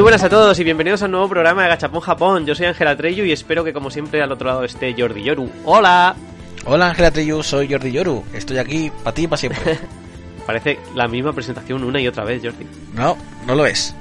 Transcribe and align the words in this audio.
Muy 0.00 0.04
buenas 0.04 0.22
a 0.22 0.30
todos 0.30 0.58
y 0.58 0.64
bienvenidos 0.64 1.02
a 1.02 1.04
un 1.04 1.10
nuevo 1.10 1.28
programa 1.28 1.62
de 1.62 1.68
Gachapón 1.68 2.00
Japón. 2.00 2.46
Yo 2.46 2.54
soy 2.54 2.64
Ángela 2.64 2.96
Treyu 2.96 3.22
y 3.26 3.32
espero 3.32 3.64
que 3.64 3.74
como 3.74 3.90
siempre 3.90 4.22
al 4.22 4.32
otro 4.32 4.48
lado 4.48 4.64
esté 4.64 4.94
Jordi 4.96 5.22
Yoru. 5.22 5.50
¡Hola! 5.66 6.16
Hola 6.64 6.88
Ángela 6.88 7.10
Treyu, 7.10 7.42
soy 7.42 7.70
Jordi 7.70 7.92
Yoru. 7.92 8.24
Estoy 8.32 8.56
aquí 8.56 8.90
para 9.04 9.12
ti 9.12 9.24
y 9.24 9.26
para 9.26 9.36
siempre. 9.36 9.78
Parece 10.46 10.78
la 10.94 11.06
misma 11.06 11.34
presentación 11.34 11.84
una 11.84 12.00
y 12.00 12.08
otra 12.08 12.24
vez, 12.24 12.40
Jordi. 12.42 12.66
No, 12.94 13.14
no 13.46 13.54
lo 13.54 13.66
es. 13.66 13.94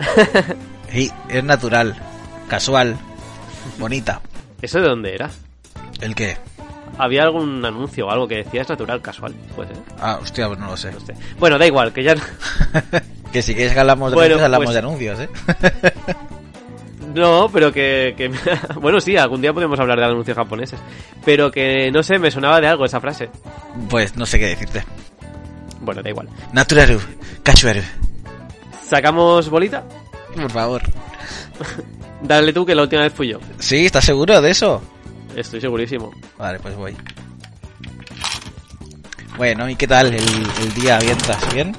Sí, 0.90 1.12
es 1.28 1.44
natural, 1.44 1.94
casual, 2.48 2.96
bonita. 3.78 4.20
¿Eso 4.60 4.80
de 4.80 4.88
dónde 4.88 5.14
era? 5.14 5.30
¿El 6.00 6.16
qué? 6.16 6.38
Había 6.98 7.22
algún 7.22 7.64
anuncio 7.64 8.06
o 8.06 8.10
algo 8.10 8.28
que 8.28 8.36
decía 8.36 8.62
es 8.62 8.68
natural, 8.68 9.00
casual. 9.00 9.34
Pues, 9.56 9.68
Ah, 10.00 10.18
hostia, 10.20 10.46
pues 10.48 10.58
no 10.58 10.66
lo 10.66 10.76
sé. 10.76 10.92
no 10.92 11.00
sé. 11.00 11.14
Bueno, 11.38 11.58
da 11.58 11.66
igual, 11.66 11.92
que 11.92 12.02
ya... 12.02 12.14
que 13.32 13.42
si 13.42 13.54
quieres 13.54 13.72
que 13.72 13.80
hablamos 13.80 14.10
de 14.10 14.16
Bueno, 14.16 14.34
anuncios, 14.36 14.44
hablamos 14.44 14.66
pues- 14.66 14.74
de 14.74 14.78
anuncios, 14.78 15.20
¿eh? 15.20 15.92
No, 17.14 17.48
pero 17.52 17.72
que, 17.72 18.14
que- 18.16 18.30
Bueno, 18.80 19.00
sí, 19.00 19.16
algún 19.16 19.40
día 19.40 19.52
podemos 19.52 19.78
hablar 19.80 19.98
de 19.98 20.04
anuncios 20.04 20.36
japoneses. 20.36 20.78
Pero 21.24 21.50
que, 21.50 21.90
no 21.90 22.02
sé, 22.02 22.18
me 22.18 22.30
sonaba 22.30 22.60
de 22.60 22.68
algo 22.68 22.84
esa 22.84 23.00
frase. 23.00 23.28
pues 23.88 24.16
no 24.16 24.26
sé 24.26 24.38
qué 24.38 24.46
decirte. 24.46 24.84
Bueno, 25.80 26.02
da 26.02 26.10
igual. 26.10 26.28
Naturaru, 26.52 27.00
casual, 27.42 27.82
¿Sacamos 28.86 29.48
bolita? 29.48 29.82
por 30.34 30.50
favor. 30.50 30.82
Dale 32.22 32.52
tú, 32.52 32.64
que 32.66 32.74
la 32.74 32.82
última 32.82 33.02
vez 33.02 33.12
fui 33.12 33.28
yo. 33.28 33.38
¿Sí? 33.58 33.86
¿Estás 33.86 34.04
seguro 34.04 34.40
de 34.40 34.50
eso? 34.50 34.82
Estoy 35.36 35.60
segurísimo. 35.60 36.10
Vale, 36.38 36.58
pues 36.60 36.74
voy. 36.76 36.96
Bueno, 39.36 39.68
¿y 39.68 39.76
qué 39.76 39.86
tal 39.86 40.08
el, 40.08 40.14
el 40.62 40.74
día? 40.74 40.98
¿Estás 40.98 41.54
bien? 41.54 41.74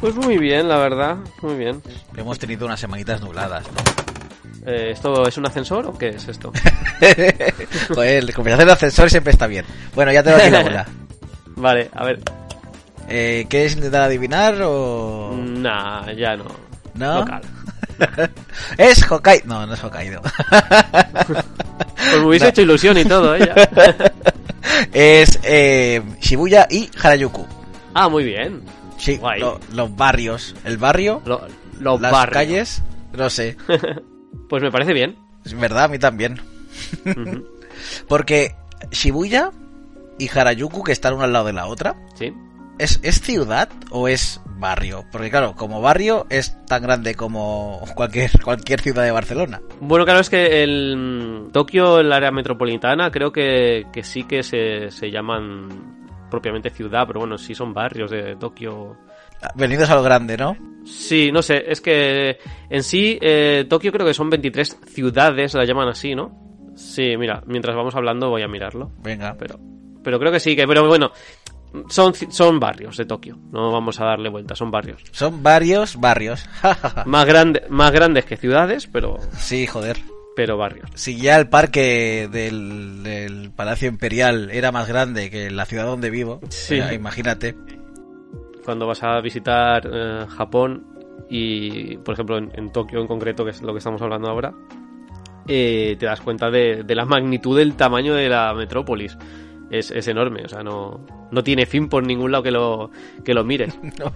Pues 0.00 0.14
muy 0.14 0.36
bien, 0.38 0.68
la 0.68 0.76
verdad. 0.76 1.16
Muy 1.40 1.54
bien. 1.54 1.82
Hemos 2.16 2.38
tenido 2.38 2.66
unas 2.66 2.78
semanitas 2.80 3.20
nubladas, 3.22 3.64
¿no? 3.66 4.06
Eh, 4.70 4.90
¿Esto 4.90 5.26
es 5.26 5.36
un 5.38 5.46
ascensor 5.46 5.86
o 5.86 5.96
qué 5.96 6.08
es 6.08 6.26
esto? 6.28 6.52
Joder, 7.94 8.34
conversación 8.34 8.66
de 8.66 8.72
ascensor 8.72 9.08
siempre 9.08 9.32
está 9.32 9.46
bien. 9.46 9.64
Bueno, 9.94 10.12
ya 10.12 10.22
tengo 10.22 10.36
aquí 10.38 10.50
la 10.50 10.62
bola. 10.62 10.86
Vale, 11.56 11.88
a 11.94 12.04
ver. 12.04 12.20
Eh, 13.08 13.46
¿Quieres 13.48 13.76
intentar 13.76 14.02
adivinar 14.02 14.60
o...? 14.62 15.34
Nah, 15.38 16.10
ya 16.12 16.36
no. 16.36 16.44
¿No? 16.94 17.20
Local. 17.20 17.42
es 18.78 19.02
Hokkaido. 19.10 19.44
No, 19.46 19.66
no 19.66 19.74
es 19.74 19.82
Hokkaido. 19.84 20.22
Pues 21.26 22.20
me 22.20 22.26
hubiese 22.26 22.44
No. 22.46 22.50
hecho 22.50 22.62
ilusión 22.62 22.98
y 22.98 23.04
todo, 23.04 23.34
¿eh? 23.34 23.50
Es 24.92 25.38
eh, 25.42 26.02
Shibuya 26.20 26.66
y 26.70 26.88
Harajuku. 27.02 27.44
Ah, 27.94 28.08
muy 28.08 28.22
bien. 28.24 28.62
Sí, 28.98 29.18
lo- 29.38 29.58
los 29.72 29.96
barrios. 29.96 30.54
El 30.64 30.76
barrio, 30.78 31.20
Lo- 31.24 31.46
los 31.80 32.00
las 32.00 32.12
barrios. 32.12 32.32
calles, 32.34 32.82
no 33.12 33.28
sé. 33.30 33.56
Pues 34.48 34.62
me 34.62 34.70
parece 34.70 34.92
bien. 34.92 35.16
Es 35.44 35.58
verdad, 35.58 35.84
a 35.84 35.88
mí 35.88 35.98
también. 35.98 36.40
Porque 38.08 38.54
Shibuya 38.90 39.50
y 40.18 40.28
Harajuku, 40.28 40.82
que 40.84 40.92
están 40.92 41.14
una 41.14 41.24
al 41.24 41.32
lado 41.32 41.46
de 41.46 41.52
la 41.54 41.66
otra, 41.66 41.96
Sí. 42.14 42.32
¿Es, 42.78 43.00
¿es 43.02 43.20
ciudad 43.20 43.68
o 43.90 44.08
es 44.08 44.40
barrio? 44.58 45.04
Porque 45.10 45.30
claro, 45.30 45.54
como 45.54 45.80
barrio 45.80 46.26
es 46.30 46.56
tan 46.66 46.82
grande 46.82 47.14
como 47.14 47.80
cualquier, 47.94 48.30
cualquier 48.42 48.80
ciudad 48.80 49.04
de 49.04 49.10
Barcelona. 49.10 49.60
Bueno, 49.80 50.04
claro, 50.04 50.20
es 50.20 50.30
que 50.30 50.62
el 50.62 50.96
mm, 50.96 51.52
Tokio, 51.52 52.00
el 52.00 52.12
área 52.12 52.30
metropolitana, 52.30 53.10
creo 53.10 53.32
que, 53.32 53.86
que 53.92 54.02
sí 54.02 54.24
que 54.24 54.42
se, 54.42 54.90
se 54.90 55.10
llaman 55.10 55.96
propiamente 56.30 56.70
ciudad, 56.70 57.06
pero 57.06 57.20
bueno, 57.20 57.38
sí 57.38 57.54
son 57.54 57.72
barrios 57.72 58.10
de 58.10 58.36
Tokio. 58.36 58.96
Venidos 59.54 59.90
a 59.90 59.94
lo 59.94 60.02
grande, 60.02 60.36
¿no? 60.36 60.56
Sí, 60.84 61.30
no 61.32 61.42
sé, 61.42 61.64
es 61.66 61.80
que 61.80 62.38
en 62.70 62.82
sí 62.82 63.18
eh, 63.20 63.66
Tokio 63.68 63.92
creo 63.92 64.06
que 64.06 64.14
son 64.14 64.30
23 64.30 64.80
ciudades, 64.86 65.54
la 65.54 65.64
llaman 65.64 65.88
así, 65.88 66.14
¿no? 66.14 66.46
Sí, 66.74 67.16
mira, 67.16 67.42
mientras 67.46 67.74
vamos 67.74 67.94
hablando 67.94 68.28
voy 68.28 68.42
a 68.42 68.48
mirarlo. 68.48 68.92
Venga. 68.98 69.34
Pero, 69.38 69.58
pero 70.02 70.18
creo 70.18 70.30
que 70.30 70.40
sí, 70.40 70.54
que 70.54 70.66
pero 70.66 70.86
bueno, 70.86 71.10
son, 71.88 72.14
son 72.14 72.58
barrios 72.60 72.96
de 72.96 73.04
Tokio, 73.04 73.38
no 73.52 73.70
vamos 73.72 74.00
a 74.00 74.04
darle 74.06 74.28
vuelta, 74.28 74.54
son 74.54 74.70
barrios. 74.70 75.02
Son 75.12 75.42
varios 75.42 75.96
barrios. 76.00 76.44
Más, 77.06 77.24
grande, 77.26 77.62
más 77.68 77.92
grandes 77.92 78.24
que 78.24 78.36
ciudades, 78.36 78.86
pero, 78.86 79.18
sí, 79.36 79.66
joder. 79.66 79.96
pero 80.34 80.56
barrios. 80.56 80.88
Si 80.94 81.16
ya 81.16 81.36
el 81.38 81.48
parque 81.48 82.28
del, 82.30 83.02
del 83.02 83.50
Palacio 83.52 83.88
Imperial 83.88 84.50
era 84.50 84.72
más 84.72 84.88
grande 84.88 85.30
que 85.30 85.50
la 85.50 85.64
ciudad 85.66 85.86
donde 85.86 86.10
vivo, 86.10 86.40
Sí. 86.48 86.76
eh, 86.76 86.94
imagínate. 86.94 87.54
Cuando 88.64 88.86
vas 88.86 89.02
a 89.02 89.20
visitar 89.20 89.88
eh, 89.92 90.26
Japón 90.28 90.86
y, 91.30 91.96
por 91.98 92.14
ejemplo, 92.14 92.36
en, 92.38 92.50
en 92.54 92.72
Tokio 92.72 93.00
en 93.00 93.06
concreto, 93.06 93.44
que 93.44 93.50
es 93.52 93.62
lo 93.62 93.72
que 93.72 93.78
estamos 93.78 94.02
hablando 94.02 94.28
ahora, 94.28 94.52
eh, 95.48 95.96
te 95.98 96.06
das 96.06 96.20
cuenta 96.20 96.50
de, 96.50 96.82
de 96.84 96.94
la 96.94 97.04
magnitud 97.04 97.56
del 97.56 97.74
tamaño 97.76 98.14
de 98.14 98.28
la 98.28 98.52
metrópolis. 98.54 99.16
Es, 99.70 99.90
es 99.90 100.06
enorme, 100.08 100.42
o 100.44 100.48
sea, 100.48 100.62
no, 100.62 101.00
no 101.30 101.42
tiene 101.42 101.66
fin 101.66 101.88
por 101.88 102.06
ningún 102.06 102.30
lado 102.30 102.44
que 102.44 102.50
lo, 102.52 102.90
que 103.24 103.34
lo 103.34 103.44
mires. 103.44 103.74
No. 103.98 104.12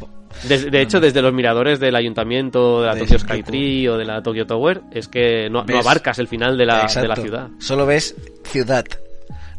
De 0.48 0.80
hecho, 0.80 1.00
desde 1.00 1.22
los 1.22 1.32
miradores 1.32 1.80
del 1.80 1.96
ayuntamiento 1.96 2.82
de 2.82 2.86
la 2.86 2.94
De 2.94 3.00
Tokyo 3.00 3.16
Shinjuku. 3.18 3.32
Skytree 3.34 3.88
o 3.88 3.98
de 3.98 4.04
la 4.04 4.22
Tokyo 4.22 4.46
Tower, 4.46 4.80
es 4.92 5.08
que 5.08 5.50
no, 5.50 5.64
abarcas 5.76 6.20
el 6.20 6.28
final 6.28 6.56
de 6.56 6.66
la, 6.66 6.86
de 6.86 7.08
la 7.08 7.16
ciudad. 7.16 7.48
Solo 7.58 7.84
ves 7.84 8.14
ciudad. 8.44 8.84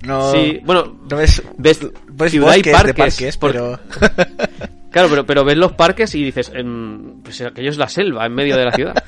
No, 0.04 0.32
Sí, 0.32 0.62
bueno, 0.64 1.00
no 1.10 1.18
ves, 1.18 1.44
ves 1.58 1.86
ves 2.08 2.32
ciudad 2.32 2.56
y 2.56 2.64
parques, 2.64 2.96
parques, 2.96 3.38
por- 3.38 3.52
pero... 3.52 3.80
Claro, 4.92 5.08
pero, 5.10 5.26
pero 5.26 5.46
ves 5.46 5.58
los 5.58 5.72
parques 5.74 6.14
y 6.16 6.24
dices, 6.24 6.52
em, 6.54 7.22
pues 7.22 7.40
aquello 7.42 7.70
es 7.70 7.78
la 7.78 7.88
selva 7.88 8.26
en 8.26 8.34
medio 8.34 8.58
de 8.58 8.66
la 8.66 8.72
ciudad. 8.74 9.04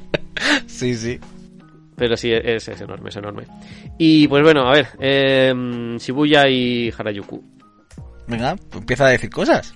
sí, 0.66 0.94
sí. 0.94 1.18
Pero 1.98 2.16
sí, 2.16 2.30
es, 2.32 2.68
es 2.68 2.80
enorme, 2.80 3.08
es 3.10 3.16
enorme. 3.16 3.44
Y 3.98 4.28
pues 4.28 4.42
bueno, 4.42 4.68
a 4.68 4.72
ver, 4.72 4.86
em, 5.00 5.96
Shibuya 5.96 6.48
y 6.48 6.92
Harajuku. 6.96 7.42
Venga, 8.28 8.54
pues 8.54 8.80
empieza 8.82 9.06
a 9.06 9.10
decir 9.10 9.30
cosas. 9.30 9.74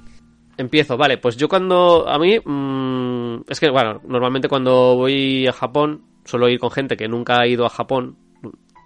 Empiezo, 0.57 0.97
vale, 0.97 1.19
pues 1.19 1.37
yo 1.37 1.49
cuando, 1.49 2.09
a 2.09 2.19
mí, 2.19 2.39
mm, 2.39 3.45
es 3.49 3.59
que 3.59 3.71
bueno, 3.71 4.01
normalmente 4.07 4.49
cuando 4.49 4.95
voy 4.95 5.47
a 5.49 5.53
Japón, 5.53 6.03
suelo 6.25 6.49
ir 6.49 6.61
con 6.61 6.71
gente 6.71 6.97
que 6.97 7.09
nunca 7.09 7.41
ha 7.41 7.47
ido 7.47 7.67
a 7.67 7.71
Japón 7.71 8.17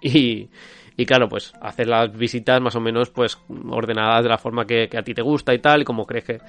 y, 0.01 0.49
y 0.95 1.05
claro, 1.05 1.29
pues 1.29 1.53
hacer 1.61 1.87
las 1.87 2.11
visitas 2.17 2.59
más 2.59 2.75
o 2.75 2.79
menos 2.79 3.11
pues 3.11 3.37
ordenadas 3.69 4.23
de 4.23 4.29
la 4.29 4.37
forma 4.39 4.65
que, 4.65 4.87
que 4.89 4.97
a 4.97 5.03
ti 5.03 5.13
te 5.13 5.21
gusta 5.21 5.53
y 5.53 5.59
tal, 5.59 5.81
y 5.81 5.85
como 5.85 6.05
crees 6.07 6.25
que... 6.25 6.39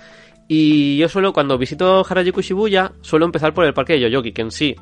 Y 0.50 0.96
yo 0.96 1.08
suelo, 1.10 1.34
cuando 1.34 1.58
visito 1.58 2.06
Harajuku 2.08 2.40
y 2.40 2.42
Shibuya, 2.42 2.92
suelo 3.02 3.26
empezar 3.26 3.52
por 3.52 3.66
el 3.66 3.74
parque 3.74 3.94
de 3.94 4.00
Yoyogi, 4.00 4.32
que 4.32 4.42
en 4.42 4.50
sí 4.50 4.74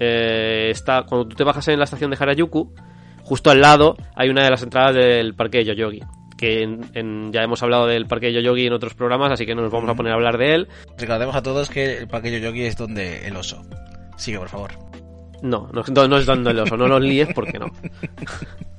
eh, 0.00 0.68
está, 0.70 1.02
cuando 1.04 1.28
tú 1.28 1.36
te 1.36 1.44
bajas 1.44 1.66
en 1.68 1.78
la 1.78 1.84
estación 1.84 2.10
de 2.10 2.16
Harajuku, 2.18 2.74
justo 3.22 3.50
al 3.50 3.60
lado 3.60 3.96
hay 4.14 4.28
una 4.28 4.44
de 4.44 4.50
las 4.50 4.62
entradas 4.62 4.94
del 4.94 5.34
parque 5.34 5.58
de 5.58 5.64
Yoyogi. 5.66 6.00
Que 6.36 6.62
en- 6.62 6.80
en- 6.94 7.32
ya 7.32 7.42
hemos 7.42 7.62
hablado 7.62 7.86
del 7.86 8.06
parque 8.06 8.26
de 8.26 8.34
Yoyogi 8.34 8.66
en 8.66 8.72
otros 8.72 8.94
programas, 8.94 9.30
así 9.32 9.46
que 9.46 9.54
no 9.54 9.62
nos 9.62 9.70
vamos 9.70 9.88
a 9.88 9.94
poner 9.94 10.12
a 10.12 10.16
hablar 10.16 10.36
de 10.36 10.54
él. 10.54 10.68
Recordemos 10.98 11.34
a 11.36 11.42
todos 11.42 11.70
que 11.70 11.98
el 11.98 12.08
parque 12.08 12.32
Yoyogi 12.32 12.62
es 12.62 12.76
donde 12.76 13.26
el 13.26 13.36
oso. 13.36 13.62
Sigue, 14.16 14.38
por 14.38 14.48
favor. 14.48 14.72
No, 15.42 15.68
no, 15.72 15.80
es 15.82 15.92
dando 16.26 16.50
el 16.50 16.58
oso, 16.58 16.76
no 16.76 16.88
los 16.88 17.00
líes 17.02 17.28
porque 17.34 17.58
no. 17.58 17.66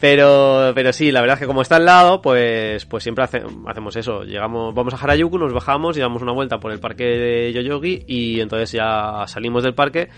Pero, 0.00 0.72
pero 0.74 0.92
sí, 0.92 1.10
la 1.10 1.20
verdad 1.20 1.34
es 1.34 1.40
que 1.40 1.46
como 1.46 1.62
está 1.62 1.76
al 1.76 1.84
lado, 1.84 2.20
pues, 2.22 2.84
pues 2.86 3.02
siempre 3.02 3.24
hace- 3.24 3.42
hacemos 3.66 3.96
eso. 3.96 4.22
Llegamos, 4.22 4.74
vamos 4.74 4.94
a 4.94 4.96
Harajuku, 4.96 5.38
nos 5.38 5.52
bajamos 5.52 5.96
y 5.96 6.00
damos 6.00 6.22
una 6.22 6.32
vuelta 6.32 6.58
por 6.58 6.72
el 6.72 6.80
parque 6.80 7.04
de 7.04 7.52
Yoyogi 7.52 8.04
y 8.06 8.40
entonces 8.40 8.72
ya 8.72 9.24
salimos 9.26 9.62
del 9.64 9.74
parque 9.74 10.08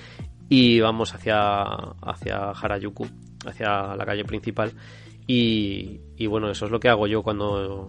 y 0.48 0.80
vamos 0.80 1.14
hacia, 1.14 1.62
hacia 2.02 2.50
Harajuku, 2.50 3.06
hacia 3.46 3.94
la 3.96 4.04
calle 4.04 4.24
principal. 4.24 4.72
Y, 5.26 6.00
y 6.16 6.26
bueno, 6.26 6.50
eso 6.50 6.66
es 6.66 6.70
lo 6.72 6.80
que 6.80 6.88
hago 6.88 7.06
yo 7.06 7.22
cuando, 7.22 7.86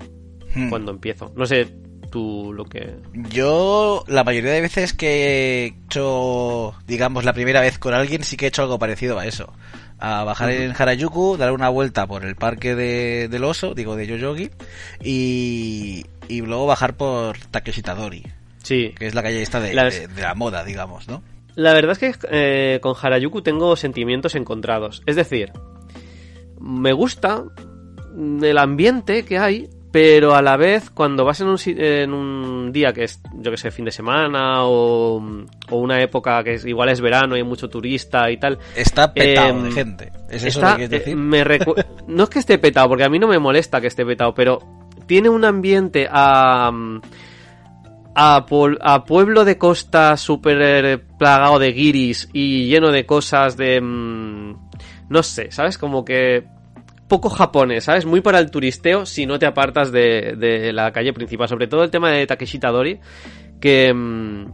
Hmm. 0.53 0.69
cuando 0.69 0.91
empiezo. 0.91 1.31
No 1.35 1.45
sé 1.45 1.65
tú 2.11 2.51
lo 2.53 2.65
que... 2.65 2.97
Yo, 3.29 4.03
la 4.07 4.23
mayoría 4.25 4.51
de 4.51 4.59
veces 4.61 4.93
que 4.93 5.07
he 5.07 5.65
hecho, 5.67 6.73
digamos, 6.85 7.23
la 7.23 7.31
primera 7.33 7.61
vez 7.61 7.79
con 7.79 7.93
alguien, 7.93 8.23
sí 8.23 8.35
que 8.35 8.45
he 8.45 8.47
hecho 8.49 8.61
algo 8.63 8.77
parecido 8.77 9.17
a 9.17 9.25
eso. 9.25 9.53
A 10.01 10.23
bajar 10.23 10.49
en 10.51 10.73
Harajuku, 10.77 11.37
dar 11.37 11.51
una 11.51 11.69
vuelta 11.69 12.07
por 12.07 12.25
el 12.25 12.35
parque 12.35 12.75
de, 12.75 13.27
del 13.29 13.43
oso, 13.43 13.73
digo 13.75 13.95
de 13.95 14.07
Yoyogi, 14.07 14.49
y, 15.03 16.05
y 16.27 16.41
luego 16.41 16.65
bajar 16.65 16.95
por 16.95 17.37
Takeshitadori, 17.37 18.23
Sí. 18.63 18.93
que 18.97 19.07
es 19.07 19.15
la 19.15 19.23
calle 19.23 19.41
esta 19.41 19.59
de, 19.59 19.73
Las- 19.73 19.93
de- 19.99 20.07
de 20.07 20.21
la 20.21 20.33
moda, 20.35 20.63
digamos, 20.63 21.07
¿no? 21.07 21.21
La 21.55 21.73
verdad 21.73 21.91
es 21.91 21.97
que 22.17 22.27
eh, 22.31 22.79
con 22.81 22.95
Harajuku 22.99 23.41
tengo 23.41 23.75
sentimientos 23.75 24.35
encontrados. 24.35 25.03
Es 25.05 25.15
decir, 25.17 25.51
me 26.59 26.93
gusta 26.93 27.43
el 28.41 28.57
ambiente 28.57 29.25
que 29.25 29.37
hay, 29.37 29.69
pero 29.91 30.33
a 30.35 30.41
la 30.41 30.55
vez 30.57 30.89
cuando 30.89 31.25
vas 31.25 31.41
en 31.41 31.47
un, 31.47 31.57
si- 31.57 31.75
en 31.77 32.13
un 32.13 32.71
día 32.71 32.93
que 32.93 33.03
es, 33.03 33.21
yo 33.33 33.51
que 33.51 33.57
sé, 33.57 33.71
fin 33.71 33.85
de 33.85 33.91
semana 33.91 34.63
o, 34.65 35.17
o 35.69 35.75
una 35.77 36.01
época 36.01 36.43
que 36.43 36.53
es, 36.53 36.65
igual 36.65 36.89
es 36.89 37.01
verano 37.01 37.35
y 37.35 37.39
hay 37.39 37.45
mucho 37.45 37.69
turista 37.69 38.31
y 38.31 38.37
tal, 38.37 38.57
Está 38.75 39.13
petado 39.13 39.49
Em, 39.49 39.63
de 39.65 39.71
gente. 39.71 40.11
¿Es 40.29 40.43
eso 40.43 40.59
está, 40.59 40.71
lo 40.71 40.77
que 40.77 40.87
quieres 40.87 40.93
eh, 40.93 40.99
decir? 40.99 41.15
me 41.17 41.43
recu- 41.45 41.85
no 42.07 42.23
es 42.23 42.29
que 42.29 42.39
esté 42.39 42.57
petado, 42.57 42.87
porque 42.89 43.03
a 43.03 43.09
mí 43.09 43.19
no 43.19 43.27
me 43.27 43.37
molesta 43.39 43.81
que 43.81 43.87
esté 43.87 44.05
petado, 44.05 44.33
pero 44.33 44.59
tiene 45.07 45.27
un 45.29 45.43
ambiente 45.45 46.07
a. 46.09 46.71
A 48.13 48.45
pueblo 49.07 49.45
de 49.45 49.57
costa 49.57 50.17
súper 50.17 50.61
eh, 50.85 50.97
plagado 50.97 51.59
de 51.59 51.71
guiris 51.71 52.29
y 52.33 52.65
lleno 52.65 52.91
de 52.91 53.05
cosas 53.05 53.55
de. 53.55 53.79
mm, 53.79 54.55
no 55.09 55.23
sé, 55.23 55.49
¿sabes? 55.51 55.77
Como 55.77 56.03
que. 56.03 56.45
Poco 57.11 57.29
japonés, 57.29 57.83
¿sabes? 57.83 58.05
Muy 58.05 58.21
para 58.21 58.39
el 58.39 58.49
turisteo 58.49 59.05
si 59.05 59.25
no 59.25 59.37
te 59.37 59.45
apartas 59.45 59.91
de, 59.91 60.37
de 60.37 60.71
la 60.71 60.93
calle 60.93 61.11
principal. 61.11 61.49
Sobre 61.49 61.67
todo 61.67 61.83
el 61.83 61.91
tema 61.91 62.09
de 62.09 62.25
Takeshita 62.25 62.69
Dori, 62.71 63.01
que. 63.59 63.93
mm, 63.93 64.45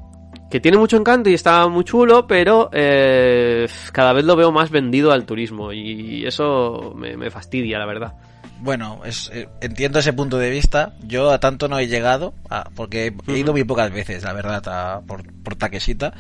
que 0.50 0.60
tiene 0.60 0.80
mucho 0.80 0.98
encanto 0.98 1.30
y 1.30 1.36
está 1.36 1.68
muy 1.68 1.84
chulo, 1.84 2.26
pero 2.26 2.70
eh, 2.72 3.68
cada 3.92 4.12
vez 4.14 4.26
lo 4.26 4.36
veo 4.36 4.52
más 4.52 4.72
vendido 4.72 5.12
al 5.12 5.26
turismo 5.26 5.72
y 5.72 6.26
eso 6.26 6.94
me, 6.96 7.16
me 7.16 7.30
fastidia, 7.30 7.78
la 7.78 7.86
verdad. 7.86 8.14
Bueno, 8.60 9.02
es, 9.06 9.30
eh, 9.34 9.48
entiendo 9.62 10.00
ese 10.00 10.14
punto 10.14 10.38
de 10.40 10.50
vista. 10.50 10.94
Yo 11.04 11.32
a 11.32 11.40
tanto 11.40 11.68
no 11.68 11.78
he 11.80 11.88
llegado, 11.88 12.34
a- 12.50 12.70
porque 12.76 13.14
he 13.28 13.38
ido 13.38 13.52
muy 13.54 13.64
pocas 13.64 13.92
veces, 13.92 14.24
la 14.24 14.34
verdad, 14.34 14.64
a- 14.68 15.02
por, 15.02 15.32
por 15.44 15.56
Takeshita. 15.56 16.14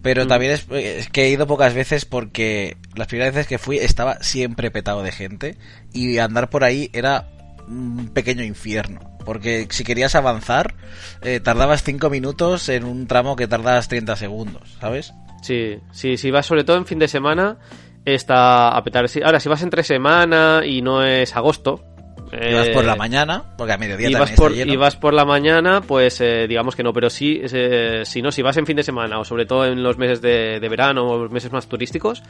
Pero 0.00 0.24
Mm. 0.24 0.28
también 0.28 0.52
es, 0.52 0.66
es 0.70 1.08
que 1.08 1.24
he 1.24 1.30
ido 1.30 1.46
pocas 1.46 1.74
veces 1.74 2.04
porque 2.04 2.76
las 2.94 3.08
primeras 3.08 3.34
veces 3.34 3.48
que 3.48 3.58
fui 3.58 3.78
estaba 3.78 4.22
siempre 4.22 4.70
petado 4.70 5.02
de 5.02 5.12
gente 5.12 5.56
y 5.92 6.18
andar 6.18 6.48
por 6.48 6.62
ahí 6.64 6.90
era 6.92 7.28
un 7.66 8.10
pequeño 8.14 8.44
infierno. 8.44 9.00
Porque 9.24 9.66
si 9.70 9.84
querías 9.84 10.14
avanzar, 10.14 10.74
eh, 11.22 11.40
tardabas 11.40 11.82
5 11.82 12.08
minutos 12.08 12.68
en 12.68 12.84
un 12.84 13.06
tramo 13.06 13.36
que 13.36 13.46
tardabas 13.48 13.88
30 13.88 14.16
segundos, 14.16 14.76
¿sabes? 14.80 15.12
Sí, 15.42 15.78
sí, 15.92 16.16
si 16.16 16.30
vas 16.30 16.46
sobre 16.46 16.64
todo 16.64 16.76
en 16.76 16.86
fin 16.86 16.98
de 16.98 17.08
semana, 17.08 17.58
está 18.04 18.70
a 18.76 18.82
petar. 18.84 19.06
Ahora, 19.24 19.40
si 19.40 19.48
vas 19.48 19.62
entre 19.62 19.82
semana 19.82 20.62
y 20.64 20.82
no 20.82 21.04
es 21.04 21.34
agosto... 21.36 21.84
Y 22.32 22.54
vas 22.54 22.68
por 22.68 22.84
eh, 22.84 22.86
la 22.86 22.94
mañana, 22.94 23.42
porque 23.58 23.72
a 23.72 23.76
mediodía 23.76 24.08
y 24.08 24.14
vas, 24.14 24.30
por, 24.30 24.52
y 24.52 24.76
vas 24.76 24.94
por 24.94 25.12
la 25.14 25.24
mañana, 25.24 25.80
pues 25.80 26.20
eh, 26.20 26.46
digamos 26.46 26.76
que 26.76 26.84
no, 26.84 26.92
pero 26.92 27.10
sí, 27.10 27.40
eh, 27.42 28.02
si 28.04 28.22
no, 28.22 28.30
si 28.30 28.40
vas 28.40 28.56
en 28.56 28.66
fin 28.66 28.76
de 28.76 28.84
semana 28.84 29.18
o 29.18 29.24
sobre 29.24 29.46
todo 29.46 29.64
en 29.66 29.82
los 29.82 29.98
meses 29.98 30.22
de, 30.22 30.60
de 30.60 30.68
verano 30.68 31.08
o 31.08 31.18
los 31.24 31.32
meses 31.32 31.50
más 31.50 31.66
turísticos, 31.66 32.22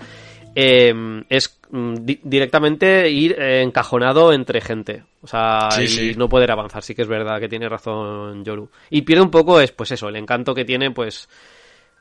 eh, 0.55 0.95
es 1.29 1.61
mm, 1.71 1.95
di- 1.97 2.21
directamente 2.23 3.11
ir 3.11 3.37
eh, 3.39 3.61
encajonado 3.61 4.33
entre 4.33 4.63
gente. 4.63 5.05
O 5.21 5.27
sea, 5.27 5.71
Sí, 5.71 5.83
y 5.83 5.89
sí. 5.89 6.15
no 6.17 6.31
poder 6.31 6.51
avanzar. 6.51 6.83
Sí 6.83 6.95
que 6.95 7.03
es 7.03 7.09
verdad 7.09 7.39
que 7.39 7.51
tiene 7.51 7.69
razón 7.69 8.43
Yoru. 8.43 8.71
Y 8.89 9.03
pierde 9.03 9.23
un 9.23 9.31
poco, 9.31 9.61
es 9.61 9.71
pues 9.71 9.91
eso, 9.93 10.09
el 10.09 10.17
encanto 10.17 10.55
que 10.55 10.65
tiene, 10.65 10.93
pues. 10.93 11.29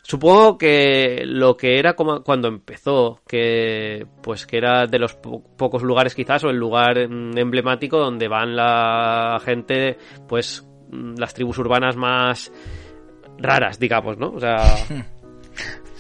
Supongo 0.02 0.58
que 0.58 1.22
lo 1.26 1.56
que 1.56 1.78
era 1.78 1.94
como 1.96 2.24
cuando 2.24 2.48
empezó, 2.48 3.22
que 3.28 4.08
pues 4.24 4.48
que 4.48 4.58
era 4.58 4.88
de 4.88 4.98
los 4.98 5.14
po- 5.16 5.44
pocos 5.56 5.84
lugares 5.84 6.16
quizás 6.16 6.44
o 6.44 6.50
el 6.50 6.58
lugar 6.58 7.08
mm, 7.08 7.38
emblemático 7.38 8.00
donde 8.00 8.28
van 8.28 8.56
la 8.56 9.40
gente, 9.44 9.98
pues 10.28 10.68
mm, 10.92 11.16
las 11.20 11.34
tribus 11.34 11.60
urbanas 11.60 11.96
más 11.96 12.52
raras, 13.38 13.80
digamos, 13.80 14.18
¿no? 14.18 14.32
O 14.32 14.40
sea, 14.40 14.58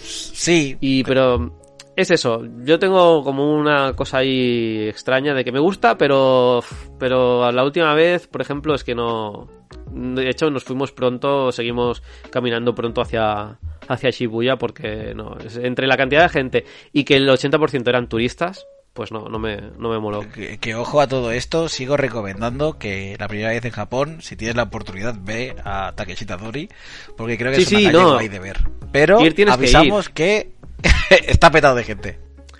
Sí, 0.01 0.77
y 0.79 1.03
pero 1.03 1.59
es 1.95 2.09
eso, 2.11 2.43
yo 2.63 2.79
tengo 2.79 3.23
como 3.23 3.53
una 3.53 3.93
cosa 3.93 4.19
ahí 4.19 4.87
extraña 4.87 5.33
de 5.33 5.43
que 5.43 5.51
me 5.51 5.59
gusta, 5.59 5.97
pero 5.97 6.61
pero 6.97 7.51
la 7.51 7.63
última 7.63 7.93
vez, 7.93 8.27
por 8.27 8.41
ejemplo, 8.41 8.73
es 8.73 8.83
que 8.83 8.95
no 8.95 9.47
de 9.91 10.29
hecho 10.29 10.49
nos 10.49 10.63
fuimos 10.63 10.91
pronto, 10.93 11.51
seguimos 11.51 12.01
caminando 12.31 12.73
pronto 12.73 13.01
hacia 13.01 13.59
hacia 13.89 14.09
Shibuya 14.11 14.55
porque 14.57 15.13
no, 15.15 15.35
entre 15.61 15.87
la 15.87 15.97
cantidad 15.97 16.23
de 16.23 16.29
gente 16.29 16.65
y 16.93 17.03
que 17.03 17.15
el 17.17 17.27
80% 17.27 17.87
eran 17.89 18.07
turistas, 18.07 18.65
pues 18.93 19.11
no 19.11 19.27
no 19.29 19.37
me 19.39 19.57
no 19.77 19.89
me 19.89 19.99
moló. 19.99 20.21
Que, 20.31 20.57
que 20.59 20.75
ojo 20.75 21.01
a 21.01 21.07
todo 21.07 21.31
esto, 21.31 21.67
sigo 21.69 21.97
recomendando 21.97 22.77
que 22.77 23.15
la 23.19 23.27
primera 23.27 23.49
vez 23.49 23.63
en 23.65 23.71
Japón, 23.71 24.17
si 24.21 24.35
tienes 24.35 24.55
la 24.55 24.63
oportunidad, 24.63 25.15
ve 25.19 25.55
a 25.63 25.93
Takeshita 25.95 26.37
Dori, 26.37 26.69
porque 27.17 27.37
creo 27.37 27.51
que 27.51 27.57
Sí, 27.57 27.63
es 27.63 27.71
una 27.71 27.79
sí, 27.79 27.85
calle 27.87 27.97
no. 27.97 28.13
guay 28.13 28.27
de 28.29 28.39
ver. 28.39 28.57
Pero 28.91 29.17
que 29.19 29.45
avisamos 29.49 30.09
que, 30.09 30.51
está 31.27 31.51
petado 31.51 31.75
de 31.75 31.83
gente. 31.83 32.19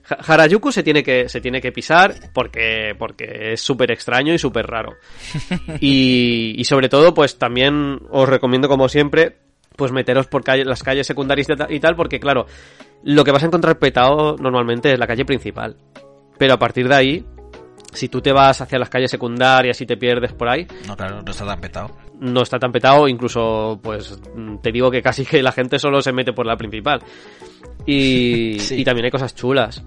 Ha- 0.09 0.33
Harajuku 0.33 0.71
se 0.71 0.81
tiene 0.83 1.03
que, 1.03 1.29
se 1.29 1.39
tiene 1.41 1.61
que 1.61 1.71
pisar 1.71 2.15
porque, 2.33 2.95
porque 2.97 3.53
es 3.53 3.61
súper 3.61 3.91
extraño 3.91 4.33
y 4.33 4.39
súper 4.39 4.65
raro. 4.67 4.93
Y, 5.79 6.55
y 6.57 6.63
sobre 6.65 6.89
todo, 6.89 7.13
pues 7.13 7.37
también 7.37 7.99
os 8.09 8.27
recomiendo, 8.27 8.67
como 8.67 8.89
siempre, 8.89 9.37
pues 9.79 9.91
meteros 9.91 10.27
por 10.27 10.43
calle- 10.43 10.63
las 10.65 10.83
calles 10.83 11.07
secundarias 11.07 11.49
y 11.49 11.55
ta- 11.55 11.67
y 11.67 11.79
tal, 11.79 11.95
porque 11.95 12.19
claro, 12.19 12.45
lo 13.03 13.23
que 13.23 13.31
vas 13.31 13.41
a 13.41 13.47
encontrar 13.47 13.79
petado 13.79 14.35
normalmente 14.37 14.91
es 14.93 14.99
la 14.99 15.07
calle 15.07 15.25
principal. 15.25 15.75
Pero 16.37 16.53
a 16.53 16.59
partir 16.59 16.87
de 16.87 16.95
ahí, 16.95 17.25
si 17.93 18.09
tú 18.09 18.21
te 18.21 18.31
vas 18.31 18.61
hacia 18.61 18.77
las 18.77 18.89
calles 18.89 19.09
secundarias 19.09 19.81
y 19.81 19.85
te 19.87 19.97
pierdes 19.97 20.33
por 20.33 20.49
ahí, 20.49 20.67
No, 20.87 20.95
claro, 20.95 21.21
no 21.23 21.31
está 21.31 21.45
tan 21.45 21.59
petado. 21.61 21.89
no 22.19 22.41
está 22.43 22.59
tan 22.59 22.71
petado, 22.71 23.07
incluso, 23.07 23.79
pues, 23.81 24.19
te 24.61 24.71
digo 24.71 24.91
que 24.91 25.01
casi 25.01 25.25
que 25.25 25.41
la 25.41 25.51
gente 25.53 25.79
solo 25.79 26.01
se 26.01 26.11
mete 26.13 26.33
por 26.33 26.45
la 26.45 26.55
principal. 26.57 26.99
Y, 27.85 28.59
Sí. 28.59 28.81
y 28.81 28.83
también 28.83 29.05
hay 29.05 29.11
cosas 29.11 29.33
chulas. 29.33 29.83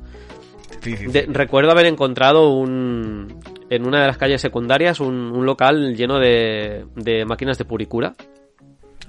Sí, 0.80 0.96
sí, 0.96 1.06
sí. 1.06 1.12
De- 1.12 1.26
recuerdo 1.28 1.70
haber 1.70 1.86
encontrado 1.86 2.48
un 2.50 3.38
en 3.70 3.86
una 3.86 4.00
de 4.02 4.06
las 4.08 4.18
calles 4.18 4.40
secundarias 4.40 4.98
un, 5.00 5.14
un 5.32 5.46
local 5.46 5.94
lleno 5.94 6.18
de, 6.18 6.84
de 6.96 7.24
máquinas 7.24 7.56
de 7.56 7.64
puricura. 7.64 8.14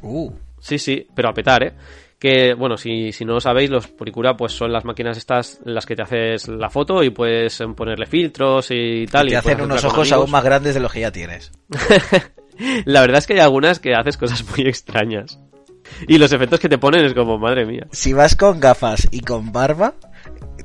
Uh, 0.01 0.31
Sí, 0.63 0.80
sí, 0.80 1.06
pero 1.13 1.30
a 1.30 1.33
petar, 1.33 1.62
¿eh? 1.62 1.74
Que, 2.18 2.54
bueno, 2.54 2.77
si, 2.77 3.12
si 3.12 3.25
no 3.25 3.33
lo 3.33 3.42
sabéis, 3.42 3.69
los 3.69 3.88
puricura 3.88 4.38
pues 4.38 4.54
son 4.54 4.71
las 4.71 4.86
máquinas 4.86 5.18
estas 5.18 5.60
en 5.65 5.75
las 5.75 5.86
que 5.86 5.94
te 5.94 6.04
haces 6.04 6.48
la 6.48 6.69
foto 6.69 7.04
y 7.04 7.10
puedes 7.10 7.62
ponerle 7.75 8.06
filtros 8.06 8.68
y 8.71 9.06
tal. 9.07 9.28
te 9.28 9.33
y 9.33 9.35
hacen 9.35 9.56
puedes 9.56 9.66
unos 9.66 9.83
ojos 9.83 10.09
aún 10.14 10.31
más 10.31 10.44
grandes 10.44 10.73
de 10.73 10.80
los 10.80 10.94
que 10.94 11.02
ya 11.02 11.11
tienes. 11.11 11.52
La 12.85 13.02
verdad 13.02 13.18
es 13.18 13.28
que 13.28 13.33
hay 13.33 13.40
algunas 13.40 13.80
que 13.80 13.94
haces 13.94 14.16
cosas 14.16 14.45
muy 14.57 14.66
extrañas. 14.66 15.37
Y 16.07 16.18
los 16.18 16.31
efectos 16.31 16.61
que 16.61 16.69
te 16.69 16.78
ponen 16.78 17.04
es 17.04 17.14
como, 17.14 17.37
madre 17.37 17.66
mía. 17.66 17.87
Si 17.92 18.14
vas 18.14 18.37
con 18.37 18.61
gafas 18.61 19.09
y 19.11 19.19
con 19.19 19.52
barba, 19.52 19.95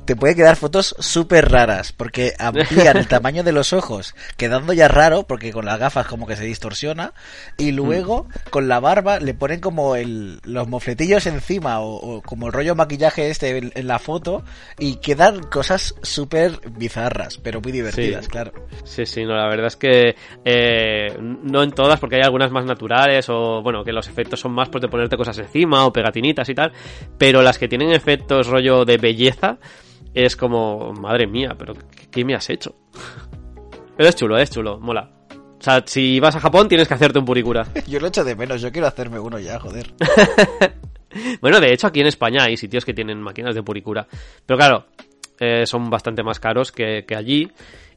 te 0.09 0.15
puede 0.15 0.33
quedar 0.35 0.55
fotos 0.55 0.95
súper 0.97 1.51
raras, 1.51 1.91
porque 1.91 2.33
amplían 2.39 2.97
el 2.97 3.07
tamaño 3.07 3.43
de 3.43 3.51
los 3.51 3.73
ojos, 3.73 4.15
quedando 4.37 4.73
ya 4.73 4.87
raro, 4.87 5.21
porque 5.27 5.51
con 5.51 5.65
las 5.65 5.77
gafas 5.77 6.07
como 6.07 6.25
que 6.25 6.35
se 6.35 6.45
distorsiona, 6.45 7.13
y 7.59 7.73
luego 7.73 8.25
con 8.49 8.67
la 8.67 8.79
barba 8.79 9.19
le 9.19 9.35
ponen 9.35 9.59
como 9.59 9.95
el, 9.95 10.39
los 10.45 10.67
mofletillos 10.67 11.27
encima, 11.27 11.81
o, 11.81 11.93
o 11.97 12.21
como 12.23 12.47
el 12.47 12.53
rollo 12.53 12.73
maquillaje 12.73 13.29
este 13.29 13.55
en, 13.55 13.71
en 13.75 13.85
la 13.85 13.99
foto, 13.99 14.43
y 14.79 14.95
quedan 14.95 15.43
cosas 15.43 15.93
súper 16.01 16.59
bizarras, 16.71 17.37
pero 17.37 17.61
muy 17.61 17.71
divertidas, 17.71 18.25
Sí. 18.25 18.31
claro. 18.31 18.51
Sí, 18.85 19.05
sí, 19.05 19.23
no, 19.25 19.35
la 19.35 19.47
verdad 19.47 19.67
es 19.67 19.75
que 19.75 20.15
eh, 20.43 21.15
no 21.19 21.61
en 21.61 21.69
todas, 21.69 21.99
porque 21.99 22.15
hay 22.15 22.23
algunas 22.23 22.49
más 22.49 22.65
naturales 22.65 23.29
o, 23.29 23.61
bueno, 23.61 23.83
que 23.83 23.93
los 23.93 24.07
efectos 24.07 24.39
son 24.39 24.53
más 24.53 24.69
pues, 24.69 24.81
de 24.81 24.87
ponerte 24.87 25.17
cosas 25.17 25.37
encima 25.37 25.85
o 25.85 25.93
pegatinitas 25.93 26.49
y 26.49 26.55
tal, 26.55 26.71
pero 27.19 27.43
las 27.43 27.59
que 27.59 27.67
tienen 27.67 27.91
efectos 27.91 28.47
rollo 28.47 28.85
de 28.85 28.97
belleza 28.97 29.59
es 30.13 30.35
como, 30.35 30.93
madre 30.93 31.27
mía, 31.27 31.55
pero 31.57 31.73
¿qué, 32.11 32.25
me 32.25 32.35
has 32.35 32.49
hecho? 32.49 32.75
Pero 33.95 34.09
es 34.09 34.15
chulo, 34.15 34.37
es 34.37 34.49
chulo, 34.49 34.79
mola. 34.79 35.11
O 35.31 35.61
sea, 35.61 35.83
si 35.85 36.19
vas 36.19 36.35
a 36.35 36.39
Japón 36.39 36.69
tienes 36.69 36.87
que 36.87 36.93
hacerte 36.93 37.19
un 37.19 37.25
puricura. 37.25 37.67
Yo 37.87 37.99
lo 37.99 38.07
echo 38.07 38.23
de 38.23 38.35
menos, 38.35 38.61
yo 38.61 38.71
quiero 38.71 38.87
hacerme 38.87 39.19
uno 39.19 39.39
ya, 39.39 39.59
joder. 39.59 39.93
Bueno, 41.41 41.59
de 41.59 41.73
hecho 41.73 41.87
aquí 41.87 42.01
en 42.01 42.05
España 42.05 42.43
hay 42.43 42.55
sitios 42.55 42.85
que 42.85 42.93
tienen 42.93 43.19
máquinas 43.19 43.55
de 43.55 43.63
puricura. 43.63 44.07
Pero 44.45 44.57
claro, 44.57 44.85
eh, 45.39 45.65
son 45.65 45.89
bastante 45.89 46.21
más 46.21 46.39
caros 46.39 46.71
que, 46.71 47.03
que 47.07 47.15
allí. 47.15 47.51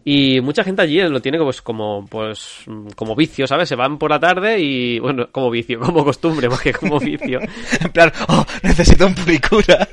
Y 0.05 0.41
mucha 0.41 0.65
gente 0.65 0.83
allí 0.83 1.01
lo 1.03 1.21
tiene 1.21 1.39
pues, 1.39 1.63
como, 1.63 2.07
pues, 2.07 2.65
como 2.97 3.15
vicio, 3.15 3.47
¿sabes? 3.47 3.69
Se 3.69 3.77
van 3.77 3.99
por 3.99 4.11
la 4.11 4.19
tarde 4.19 4.59
y, 4.59 4.99
bueno, 4.99 5.29
como 5.31 5.51
vicio, 5.51 5.79
como 5.79 6.05
costumbre, 6.05 6.49
más 6.51 6.61
que 6.61 6.73
como 6.73 6.99
vicio. 6.99 7.39
En 7.81 7.93
plan, 7.93 8.13
oh, 8.29 8.45
necesito 8.63 9.07
un 9.07 9.15
puricura. 9.15 9.89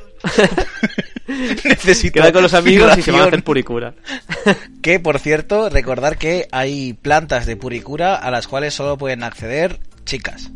necesito 1.65 2.21
con 2.33 2.41
los 2.43 2.53
amigos 2.53 2.97
y 2.97 3.01
se 3.01 3.11
van 3.11 3.21
a 3.21 3.25
hacer 3.25 3.43
puricura. 3.43 3.93
Que, 4.81 4.99
por 4.99 5.19
cierto, 5.19 5.69
recordar 5.69 6.17
que 6.17 6.47
hay 6.51 6.93
plantas 6.93 7.45
de 7.45 7.55
puricura 7.57 8.15
a 8.15 8.31
las 8.31 8.47
cuales 8.47 8.73
solo 8.73 8.97
pueden 8.97 9.23
acceder 9.23 9.79
chicas. 10.05 10.49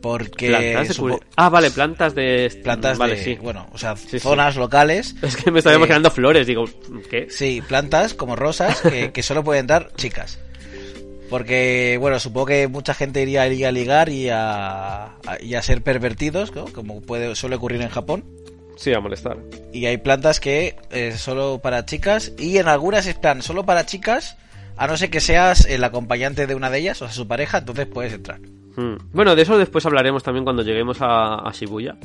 Porque 0.00 0.76
supo- 0.94 1.20
Ah, 1.36 1.48
vale, 1.50 1.70
plantas 1.70 2.14
de... 2.14 2.50
plantas 2.62 2.96
vale, 2.98 3.16
de, 3.16 3.24
sí. 3.24 3.34
bueno, 3.34 3.66
o 3.72 3.78
sea, 3.78 3.96
Sí, 3.96 4.06
sí. 4.10 4.18
zonas 4.20 4.56
locales. 4.56 5.14
Es 5.22 5.36
que 5.36 5.50
me 5.50 5.58
estaba 5.58 5.74
Eh, 5.74 5.78
imaginando 5.78 6.10
flores, 6.10 6.46
digo, 6.46 6.64
¿qué? 7.10 7.26
Sí, 7.30 7.62
plantas 7.66 8.14
como 8.14 8.36
rosas 8.36 8.80
que, 8.80 9.10
que 9.12 9.22
solo 9.22 9.42
pueden 9.44 9.66
dar 9.66 9.90
chicas. 9.96 10.38
Porque, 11.28 11.98
bueno, 12.00 12.18
supongo 12.20 12.46
que 12.46 12.68
mucha 12.68 12.94
gente 12.94 13.20
iría, 13.20 13.46
iría 13.46 13.68
a 13.68 13.72
ligar 13.72 14.08
y 14.08 14.28
a, 14.30 15.04
a- 15.04 15.38
y 15.42 15.54
a 15.56 15.62
ser 15.62 15.82
pervertidos, 15.82 16.54
¿no? 16.54 16.64
como 16.66 17.02
puede, 17.02 17.34
suele 17.34 17.56
ocurrir 17.56 17.82
en 17.82 17.90
Japón. 17.90 18.24
Sí, 18.78 18.94
a 18.94 19.00
molestar. 19.00 19.36
Y 19.72 19.86
hay 19.86 19.96
plantas 19.98 20.38
que 20.38 20.76
eh, 20.90 21.12
solo 21.16 21.58
para 21.60 21.84
chicas 21.84 22.32
y 22.38 22.58
en 22.58 22.68
algunas 22.68 23.06
están 23.06 23.42
solo 23.42 23.66
para 23.66 23.84
chicas, 23.86 24.38
a 24.76 24.86
no 24.86 24.96
ser 24.96 25.10
que 25.10 25.20
seas 25.20 25.66
el 25.66 25.82
acompañante 25.82 26.46
de 26.46 26.54
una 26.54 26.70
de 26.70 26.78
ellas, 26.78 27.02
o 27.02 27.06
sea, 27.06 27.12
su 27.12 27.26
pareja, 27.26 27.58
entonces 27.58 27.86
puedes 27.86 28.12
entrar. 28.12 28.38
Mm. 28.76 29.10
Bueno, 29.12 29.34
de 29.34 29.42
eso 29.42 29.58
después 29.58 29.84
hablaremos 29.84 30.22
también 30.22 30.44
cuando 30.44 30.62
lleguemos 30.62 30.98
a, 31.02 31.40
a 31.46 31.50
Shibuya. 31.52 31.96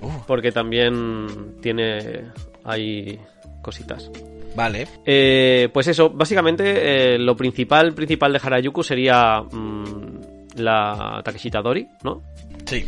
Uh, 0.00 0.10
Porque 0.26 0.50
también 0.50 1.54
tiene 1.62 2.24
ahí 2.64 3.20
cositas. 3.62 4.10
vale. 4.56 4.88
Eh, 5.04 5.68
pues 5.72 5.86
eso, 5.86 6.10
básicamente 6.10 7.14
eh, 7.14 7.18
lo 7.18 7.36
principal 7.36 7.94
principal 7.94 8.32
de 8.32 8.40
Harajuku 8.42 8.82
sería 8.82 9.40
mm, 9.42 10.56
la 10.56 11.22
Takeshita 11.24 11.62
Dori, 11.62 11.86
¿no? 12.02 12.22
Sí. 12.64 12.84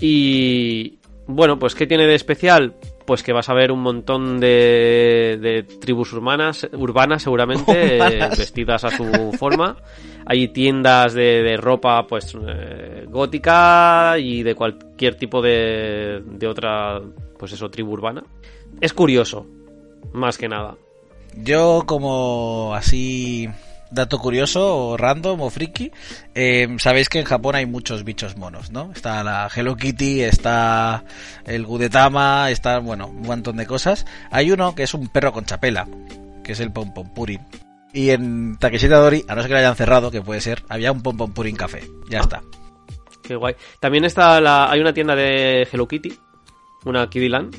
Y 0.00 0.98
bueno, 1.26 1.58
pues 1.58 1.74
¿qué 1.74 1.86
tiene 1.86 2.06
de 2.06 2.14
especial? 2.14 2.74
Pues 3.04 3.22
que 3.22 3.32
vas 3.32 3.48
a 3.48 3.54
ver 3.54 3.70
un 3.70 3.80
montón 3.80 4.40
de, 4.40 5.38
de 5.40 5.62
tribus 5.62 6.12
urbanas, 6.12 6.66
urbanas 6.72 7.22
seguramente, 7.22 7.98
eh, 7.98 8.28
vestidas 8.30 8.84
a 8.84 8.90
su 8.90 9.32
forma. 9.38 9.76
Hay 10.26 10.48
tiendas 10.48 11.12
de, 11.12 11.42
de 11.42 11.56
ropa 11.56 12.06
pues 12.06 12.34
eh, 12.46 13.04
gótica 13.08 14.16
y 14.18 14.42
de 14.42 14.54
cualquier 14.54 15.16
tipo 15.16 15.42
de, 15.42 16.22
de 16.24 16.46
otra, 16.46 17.00
pues 17.38 17.52
eso, 17.52 17.68
tribu 17.68 17.92
urbana. 17.92 18.24
Es 18.80 18.94
curioso, 18.94 19.46
más 20.12 20.38
que 20.38 20.48
nada. 20.48 20.76
Yo 21.36 21.82
como 21.84 22.74
así 22.74 23.48
dato 23.94 24.18
curioso 24.18 24.76
o 24.76 24.96
random 24.96 25.40
o 25.40 25.50
friki, 25.50 25.92
eh, 26.34 26.68
sabéis 26.78 27.08
que 27.08 27.20
en 27.20 27.24
Japón 27.24 27.54
hay 27.54 27.66
muchos 27.66 28.04
bichos 28.04 28.36
monos, 28.36 28.70
¿no? 28.70 28.90
Está 28.94 29.22
la 29.22 29.48
Hello 29.54 29.76
Kitty, 29.76 30.22
está 30.22 31.04
el 31.44 31.64
Gudetama, 31.64 32.50
está, 32.50 32.78
bueno, 32.78 33.06
un 33.06 33.22
montón 33.22 33.56
de 33.56 33.66
cosas. 33.66 34.06
Hay 34.30 34.50
uno 34.50 34.74
que 34.74 34.82
es 34.82 34.94
un 34.94 35.08
perro 35.08 35.32
con 35.32 35.44
chapela, 35.44 35.86
que 36.42 36.52
es 36.52 36.60
el 36.60 36.72
Pom 36.72 36.92
Pom 36.92 37.12
Purin. 37.14 37.40
Y 37.92 38.10
en 38.10 38.58
Takeshita 38.58 38.96
Dori, 38.96 39.24
a 39.28 39.34
no 39.34 39.40
ser 39.40 39.48
que 39.48 39.54
lo 39.54 39.60
hayan 39.60 39.76
cerrado, 39.76 40.10
que 40.10 40.20
puede 40.20 40.40
ser, 40.40 40.64
había 40.68 40.92
un 40.92 41.02
Pom 41.02 41.16
Pom 41.16 41.32
Purin 41.32 41.56
café. 41.56 41.88
Ya 42.10 42.20
está. 42.20 42.42
Qué 43.22 43.36
guay. 43.36 43.54
También 43.80 44.04
está 44.04 44.40
la, 44.40 44.70
hay 44.70 44.80
una 44.80 44.92
tienda 44.92 45.14
de 45.14 45.66
Hello 45.72 45.88
Kitty, 45.88 46.12
una 46.84 47.08
Kiddy 47.08 47.28
Land. 47.28 47.56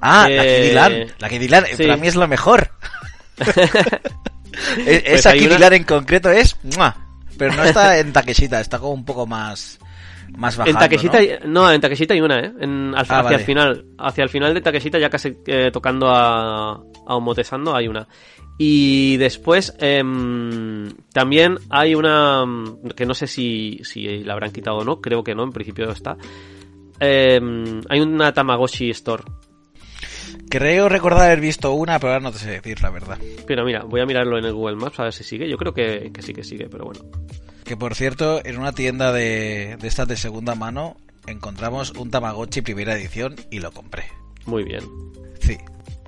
Ah, 0.00 0.26
la 0.28 0.44
Eh. 0.44 0.72
La 1.18 1.28
Land, 1.28 1.66
eh, 1.66 1.76
sí. 1.76 1.82
para 1.82 1.96
mí 1.96 2.06
es 2.06 2.16
lo 2.16 2.26
mejor. 2.28 2.70
E- 4.78 4.84
Pues 4.84 5.02
Esa 5.06 5.30
hay 5.30 5.38
Kiddy 5.40 5.50
una- 5.50 5.58
Land 5.58 5.72
en 5.74 5.84
concreto 5.84 6.30
es... 6.30 6.56
¡mua! 6.76 6.96
Pero 7.38 7.54
no 7.54 7.64
está 7.64 7.98
en 7.98 8.12
Takeshita, 8.12 8.60
está 8.60 8.78
como 8.78 8.92
un 8.92 9.04
poco 9.04 9.26
más... 9.26 9.78
Más 10.36 10.56
bajando, 10.56 10.78
en 10.78 10.84
Takeshita, 10.88 11.18
¿no? 11.46 11.72
en 11.72 11.80
Takeshita 11.80 12.14
hay 12.14 12.20
una, 12.20 12.38
¿eh? 12.38 12.52
En- 12.60 12.90
al- 12.94 12.98
Ah, 12.98 13.00
hacia 13.00 13.22
vale. 13.22 13.36
el 13.36 13.42
final, 13.42 13.84
hacia 13.98 14.22
el 14.22 14.28
final 14.30 14.54
de 14.54 14.60
Takeshita 14.60 14.98
ya 14.98 15.10
casi 15.10 15.36
eh, 15.46 15.70
tocando 15.72 16.08
a, 16.08 16.72
a 16.74 17.14
Omotesando 17.16 17.74
hay 17.74 17.88
una. 17.88 18.06
Y 18.56 19.16
después 19.16 19.74
em, 19.80 20.88
también 21.12 21.56
hay 21.70 21.94
una 21.96 22.44
mm, 22.46 22.90
que 22.94 23.06
no 23.06 23.14
sé 23.14 23.26
si, 23.26 23.80
si 23.82 24.22
la 24.22 24.34
habrán 24.34 24.52
quitado 24.52 24.76
o 24.78 24.84
no, 24.84 25.00
creo 25.00 25.24
que 25.24 25.34
no, 25.34 25.42
en 25.42 25.50
principio 25.50 25.90
está. 25.90 26.16
Em, 27.00 27.80
hay 27.88 28.00
una 28.00 28.32
Tamagotchi 28.32 28.90
Store. 28.90 29.24
Creo 30.50 30.88
recordar 30.88 31.26
haber 31.26 31.40
visto 31.40 31.72
una, 31.72 31.98
pero 31.98 32.12
ahora 32.14 32.22
no 32.24 32.32
te 32.32 32.38
sé 32.38 32.50
decir 32.50 32.82
la 32.82 32.90
verdad. 32.90 33.18
Pero 33.46 33.64
mira, 33.64 33.84
voy 33.84 34.00
a 34.00 34.06
mirarlo 34.06 34.36
en 34.38 34.44
el 34.44 34.52
Google 34.52 34.76
Maps 34.76 34.98
a 35.00 35.04
ver 35.04 35.12
si 35.12 35.22
sigue. 35.24 35.48
Yo 35.48 35.56
creo 35.56 35.72
que, 35.72 36.10
que 36.12 36.22
sí 36.22 36.32
que 36.32 36.42
sigue, 36.44 36.68
pero 36.68 36.84
bueno. 36.86 37.00
Que 37.64 37.76
por 37.76 37.94
cierto, 37.94 38.44
en 38.44 38.58
una 38.58 38.72
tienda 38.72 39.12
de, 39.12 39.76
de 39.80 39.88
estas 39.88 40.08
de 40.08 40.16
segunda 40.16 40.54
mano 40.56 40.96
encontramos 41.26 41.92
un 41.92 42.10
Tamagotchi 42.10 42.62
primera 42.62 42.94
edición 42.94 43.36
y 43.50 43.60
lo 43.60 43.70
compré. 43.70 44.04
Muy 44.46 44.64
bien. 44.64 44.82
Sí. 45.40 45.56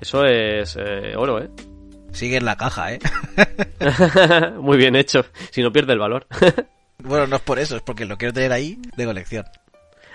Eso 0.01 0.25
es 0.25 0.77
eh, 0.81 1.15
oro, 1.17 1.41
¿eh? 1.41 1.49
Sigue 2.13 2.37
en 2.39 2.45
la 2.45 2.57
caja, 2.57 2.93
¿eh? 2.93 2.99
Muy 4.61 4.77
bien 4.77 4.97
hecho. 4.97 5.25
Si 5.51 5.63
no 5.63 5.73
pierde 5.73 5.93
el 5.93 5.99
valor. 6.01 6.27
bueno, 6.99 7.27
no 7.29 7.37
es 7.37 7.43
por 7.43 7.59
eso, 7.59 7.77
es 7.77 7.83
porque 7.83 8.05
lo 8.07 8.19
quiero 8.19 8.35
tener 8.35 8.53
ahí 8.53 8.79
de 8.97 9.05
colección. 9.05 9.45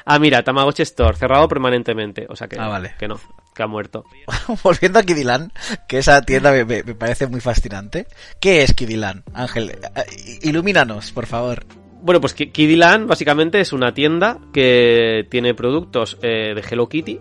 Ah, 0.05 0.19
mira, 0.19 0.43
Tamagotchi 0.43 0.83
Store, 0.83 1.15
cerrado 1.17 1.47
permanentemente. 1.47 2.27
O 2.29 2.35
sea 2.35 2.47
que, 2.47 2.57
Ah, 2.59 2.67
vale. 2.67 2.93
que 2.99 3.07
no, 3.07 3.19
que 3.57 3.63
ha 3.63 3.67
muerto. 3.67 4.05
Volviendo 4.63 4.99
a 4.99 5.03
Kidilan, 5.03 5.51
que 5.89 5.97
esa 5.97 6.21
tienda 6.21 6.51
me, 6.51 6.63
me- 6.63 6.83
me 6.83 6.95
parece 6.95 7.27
muy 7.27 7.41
fascinante. 7.41 8.07
¿Qué 8.39 8.61
es 8.63 8.73
Kidilan, 8.73 9.23
Ángel? 9.33 9.71
Eh, 9.71 10.39
Ilumínanos, 10.43 11.11
por 11.11 11.25
favor. 11.25 11.65
Bueno, 12.01 12.21
pues 12.21 12.33
Ki- 12.35 12.51
Kiddy 12.51 12.75
Land 12.77 13.07
básicamente 13.07 13.59
es 13.59 13.73
una 13.73 13.91
tienda 13.93 14.37
que 14.53 15.25
tiene 15.31 15.53
productos 15.55 16.17
eh, 16.21 16.53
de 16.53 16.61
Hello 16.61 16.87
Kitty 16.87 17.19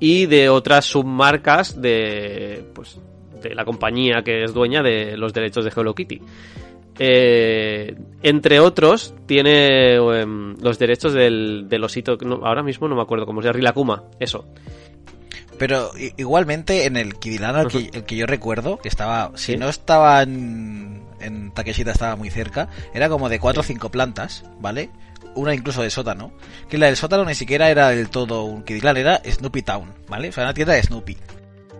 y 0.00 0.26
de 0.26 0.48
otras 0.50 0.84
submarcas 0.84 1.80
de, 1.80 2.64
pues, 2.74 2.98
de 3.40 3.54
la 3.54 3.64
compañía 3.64 4.22
que 4.24 4.42
es 4.42 4.52
dueña 4.52 4.82
de 4.82 5.16
los 5.16 5.32
derechos 5.32 5.64
de 5.64 5.72
Hello 5.74 5.94
Kitty. 5.94 6.20
Eh, 6.98 7.94
entre 8.22 8.58
otros, 8.60 9.14
tiene 9.26 9.94
em, 9.94 10.56
los 10.60 10.78
derechos 10.78 11.12
del, 11.12 11.66
del 11.68 11.84
osito, 11.84 12.16
no, 12.22 12.40
ahora 12.44 12.62
mismo 12.62 12.88
no 12.88 12.96
me 12.96 13.02
acuerdo 13.02 13.26
cómo 13.26 13.40
se 13.42 13.46
llama, 13.48 13.56
Rilakuma, 13.58 14.04
eso. 14.18 14.48
Pero 15.58 15.90
igualmente 16.16 16.84
en 16.86 16.96
el 16.96 17.16
Kidilan, 17.16 17.56
el 17.56 17.68
que, 17.68 17.90
el 17.92 18.04
que 18.04 18.16
yo 18.16 18.26
recuerdo, 18.26 18.78
que 18.78 18.88
estaba, 18.88 19.32
si 19.36 19.52
Sí. 19.52 19.56
no 19.58 19.68
estaba 19.68 20.22
en, 20.22 21.02
en 21.20 21.50
Takeshita, 21.52 21.92
estaba 21.92 22.16
muy 22.16 22.30
cerca, 22.30 22.68
era 22.94 23.08
como 23.08 23.28
de 23.28 23.38
cuatro 23.38 23.60
o 23.60 23.64
cinco 23.64 23.90
plantas, 23.90 24.44
¿vale? 24.60 24.90
Una 25.34 25.54
incluso 25.54 25.82
de 25.82 25.90
sótano. 25.90 26.32
Que 26.68 26.78
la 26.78 26.86
del 26.86 26.96
sótano 26.96 27.24
ni 27.24 27.34
siquiera 27.34 27.70
era 27.70 27.88
del 27.90 28.08
todo 28.10 28.44
un 28.44 28.62
Kidilan, 28.64 28.96
era 28.96 29.20
Snoopy 29.24 29.62
Town, 29.62 29.92
¿vale? 30.08 30.28
O 30.28 30.32
sea, 30.32 30.44
una 30.44 30.54
tienda 30.54 30.74
de 30.74 30.82
Snoopy. 30.82 31.16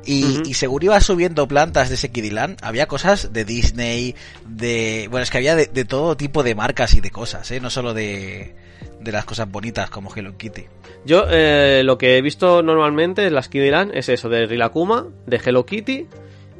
Y, 0.04 0.24
Ujú. 0.24 0.42
y 0.48 0.54
según 0.54 0.82
iba 0.84 1.00
subiendo 1.00 1.48
plantas 1.48 1.88
de 1.88 1.96
ese 1.96 2.10
Kidilan, 2.10 2.56
había 2.62 2.86
cosas 2.86 3.32
de 3.32 3.44
Disney, 3.44 4.14
de... 4.46 5.08
Bueno, 5.10 5.24
es 5.24 5.30
que 5.30 5.38
había 5.38 5.56
de, 5.56 5.66
de 5.66 5.84
todo 5.84 6.16
tipo 6.16 6.42
de 6.44 6.54
marcas 6.54 6.94
y 6.94 7.00
de 7.00 7.10
cosas, 7.10 7.50
¿eh? 7.50 7.58
No 7.60 7.70
solo 7.70 7.92
de, 7.92 8.54
de 9.00 9.12
las 9.12 9.24
cosas 9.24 9.50
bonitas 9.50 9.90
como 9.90 10.14
Hello 10.14 10.36
Kitty. 10.36 10.66
Yo 11.04 11.26
eh, 11.30 11.82
lo 11.84 11.98
que 11.98 12.16
he 12.16 12.22
visto 12.22 12.62
normalmente 12.62 13.26
en 13.26 13.34
las 13.34 13.48
Kiddy 13.48 13.70
Land 13.70 13.92
es 13.94 14.08
eso, 14.08 14.28
de 14.28 14.46
Rilakuma, 14.46 15.06
de 15.26 15.40
Hello 15.44 15.64
Kitty 15.64 16.06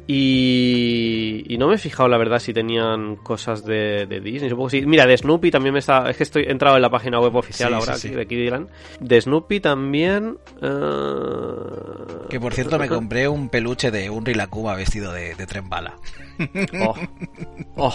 y, 0.07 1.43
y 1.53 1.57
no 1.57 1.67
me 1.67 1.75
he 1.75 1.77
fijado 1.77 2.07
la 2.07 2.17
verdad 2.17 2.39
si 2.39 2.53
tenían 2.53 3.17
cosas 3.17 3.65
de, 3.65 4.05
de 4.07 4.21
Disney, 4.21 4.49
supongo 4.49 4.69
que 4.69 4.79
sí. 4.79 4.85
Mira, 4.85 5.05
de 5.05 5.17
Snoopy 5.17 5.51
también 5.51 5.73
me 5.73 5.79
está... 5.79 6.09
Es 6.09 6.15
que 6.17 6.23
estoy 6.23 6.43
he 6.43 6.51
entrado 6.51 6.77
en 6.77 6.81
la 6.81 6.89
página 6.89 7.19
web 7.19 7.35
oficial 7.35 7.69
Sí, 7.69 7.75
ahora 7.75 7.95
sí, 7.95 8.07
aquí 8.07 8.15
de 8.15 8.27
Kiddy 8.27 8.49
Land. 8.49 8.69
De 9.01 9.19
Snoopy 9.21 9.59
también... 9.59 10.37
eh, 10.61 12.27
Que 12.29 12.39
por 12.39 12.53
cierto 12.53 12.79
me 12.79 12.87
compré 12.87 13.27
un 13.27 13.49
peluche 13.49 13.91
de 13.91 14.09
un 14.09 14.25
Rilakuma 14.25 14.75
vestido 14.75 15.11
de, 15.11 15.35
de 15.35 15.45
tren 15.45 15.67
bala. 15.69 15.95
Oh. 16.81 16.95
Oh. 17.75 17.93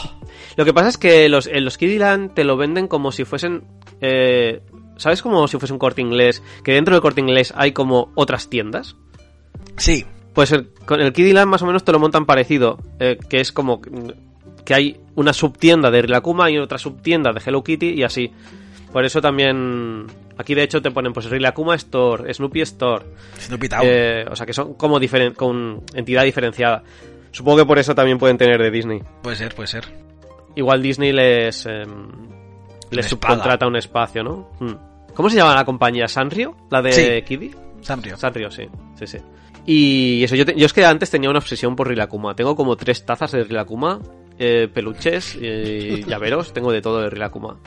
Lo 0.56 0.64
que 0.64 0.74
pasa 0.74 0.88
es 0.88 0.98
que 0.98 1.28
los, 1.28 1.46
en 1.46 1.64
los 1.64 1.78
Kiddy 1.78 1.98
Land 1.98 2.34
te 2.34 2.44
lo 2.44 2.56
venden 2.56 2.88
como 2.88 3.10
si 3.12 3.24
fuesen... 3.24 3.64
eh, 4.00 4.60
¿Sabes 4.96 5.22
como 5.22 5.48
si 5.48 5.58
fuese 5.58 5.72
un 5.72 5.78
corte 5.78 6.02
inglés? 6.02 6.42
Que 6.62 6.72
dentro 6.74 6.94
del 6.94 7.00
corte 7.02 7.20
inglés 7.22 7.52
hay 7.56 7.72
como 7.72 8.12
otras 8.14 8.50
tiendas. 8.50 8.96
Sí, 9.78 10.04
Pues 10.34 10.52
el- 10.52 10.68
con 10.86 11.00
el 11.00 11.12
Kiddy 11.12 11.32
Land 11.32 11.50
más 11.50 11.62
o 11.62 11.66
menos 11.66 11.84
te 11.84 11.92
lo 11.92 11.98
montan 11.98 12.24
parecido, 12.26 12.78
eh, 12.98 13.18
que 13.28 13.40
es 13.40 13.52
como 13.52 13.80
que 14.64 14.74
hay 14.74 15.00
una 15.16 15.32
subtienda 15.32 15.90
de 15.90 16.02
Rilakuma 16.02 16.50
y 16.50 16.58
otra 16.58 16.78
subtienda 16.78 17.32
de 17.32 17.40
Hello 17.44 17.62
Kitty 17.62 17.90
y 17.90 18.02
así. 18.04 18.32
Por 18.92 19.04
eso 19.04 19.20
también 19.20 20.06
aquí 20.38 20.54
de 20.54 20.62
hecho 20.62 20.80
te 20.82 20.90
ponen 20.90 21.12
pues 21.12 21.28
Rilakuma 21.28 21.74
Store, 21.76 22.32
Snoopy 22.32 22.60
Store, 22.62 23.04
Snoopy 23.38 23.68
Town. 23.68 23.80
eh, 23.84 24.24
o 24.30 24.36
sea 24.36 24.46
que 24.46 24.52
son 24.52 24.74
como 24.74 24.98
diferen 25.00 25.32
con 25.34 25.82
entidad 25.94 26.24
diferenciada. 26.24 26.82
Supongo 27.30 27.58
que 27.58 27.66
por 27.66 27.78
eso 27.78 27.94
también 27.94 28.18
pueden 28.18 28.36
tener 28.38 28.60
de 28.60 28.70
Disney. 28.70 29.02
Puede 29.22 29.36
ser, 29.36 29.54
puede 29.54 29.66
ser. 29.66 29.84
Igual 30.54 30.82
Disney 30.82 31.12
les 31.12 31.64
em, 31.66 32.10
les 32.90 33.06
subcontrata 33.06 33.66
un 33.66 33.76
espacio, 33.76 34.22
¿no? 34.22 34.50
Hmm. 34.60 34.74
¿Cómo 35.14 35.28
se 35.30 35.36
llama 35.36 35.54
la 35.54 35.64
compañía? 35.64 36.06
¿Sanrio? 36.08 36.54
¿La 36.70 36.82
de 36.82 36.92
Sí. 36.92 37.22
Kiddy? 37.22 37.50
Sanrio. 37.80 38.16
Sanrio, 38.18 38.50
sí, 38.50 38.64
sí, 38.98 39.06
sí. 39.06 39.18
Y 39.66 40.24
eso, 40.24 40.34
yo, 40.34 40.44
te- 40.44 40.54
yo 40.56 40.66
es 40.66 40.72
que 40.72 40.84
antes 40.84 41.10
tenía 41.10 41.30
una 41.30 41.38
obsesión 41.38 41.76
por 41.76 41.88
Rilakuma. 41.88 42.34
Tengo 42.34 42.56
como 42.56 42.76
tres 42.76 43.04
tazas 43.06 43.30
de 43.32 43.44
Rilakuma, 43.44 44.00
eh, 44.38 44.68
peluches 44.72 45.36
y 45.40 46.02
llaveros, 46.04 46.52
tengo 46.52 46.72
de 46.72 46.82
todo 46.82 47.00
de 47.00 47.10
Rilakuma. 47.10 47.58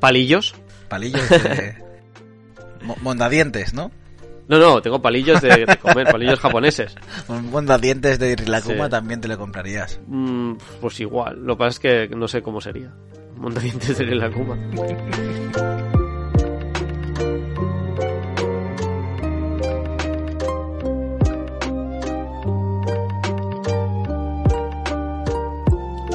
Palillos. 0.00 0.54
Palillos 0.88 1.28
de... 1.28 1.74
Mo- 2.82 2.96
Mondadientes, 3.02 3.74
¿no? 3.74 3.90
No, 4.48 4.58
no, 4.58 4.80
tengo 4.80 5.02
palillos 5.02 5.42
de, 5.42 5.66
de 5.66 5.76
comer, 5.76 6.06
palillos 6.10 6.40
japoneses. 6.40 6.94
Un 7.28 7.50
Mondadientes 7.50 8.18
de 8.18 8.34
Rilakuma 8.34 8.84
Sí. 8.86 8.90
también 8.90 9.20
te 9.20 9.28
lo 9.28 9.36
comprarías. 9.36 10.00
Mm, 10.06 10.54
pues 10.80 10.98
igual, 11.00 11.44
lo 11.44 11.56
que 11.56 11.58
pasa 11.58 11.68
es 11.68 11.78
que 12.08 12.16
no 12.16 12.28
sé 12.28 12.40
cómo 12.40 12.60
sería. 12.62 12.94
Montadientes 13.36 13.98
de 13.98 14.04
Rilakuma. 14.06 14.56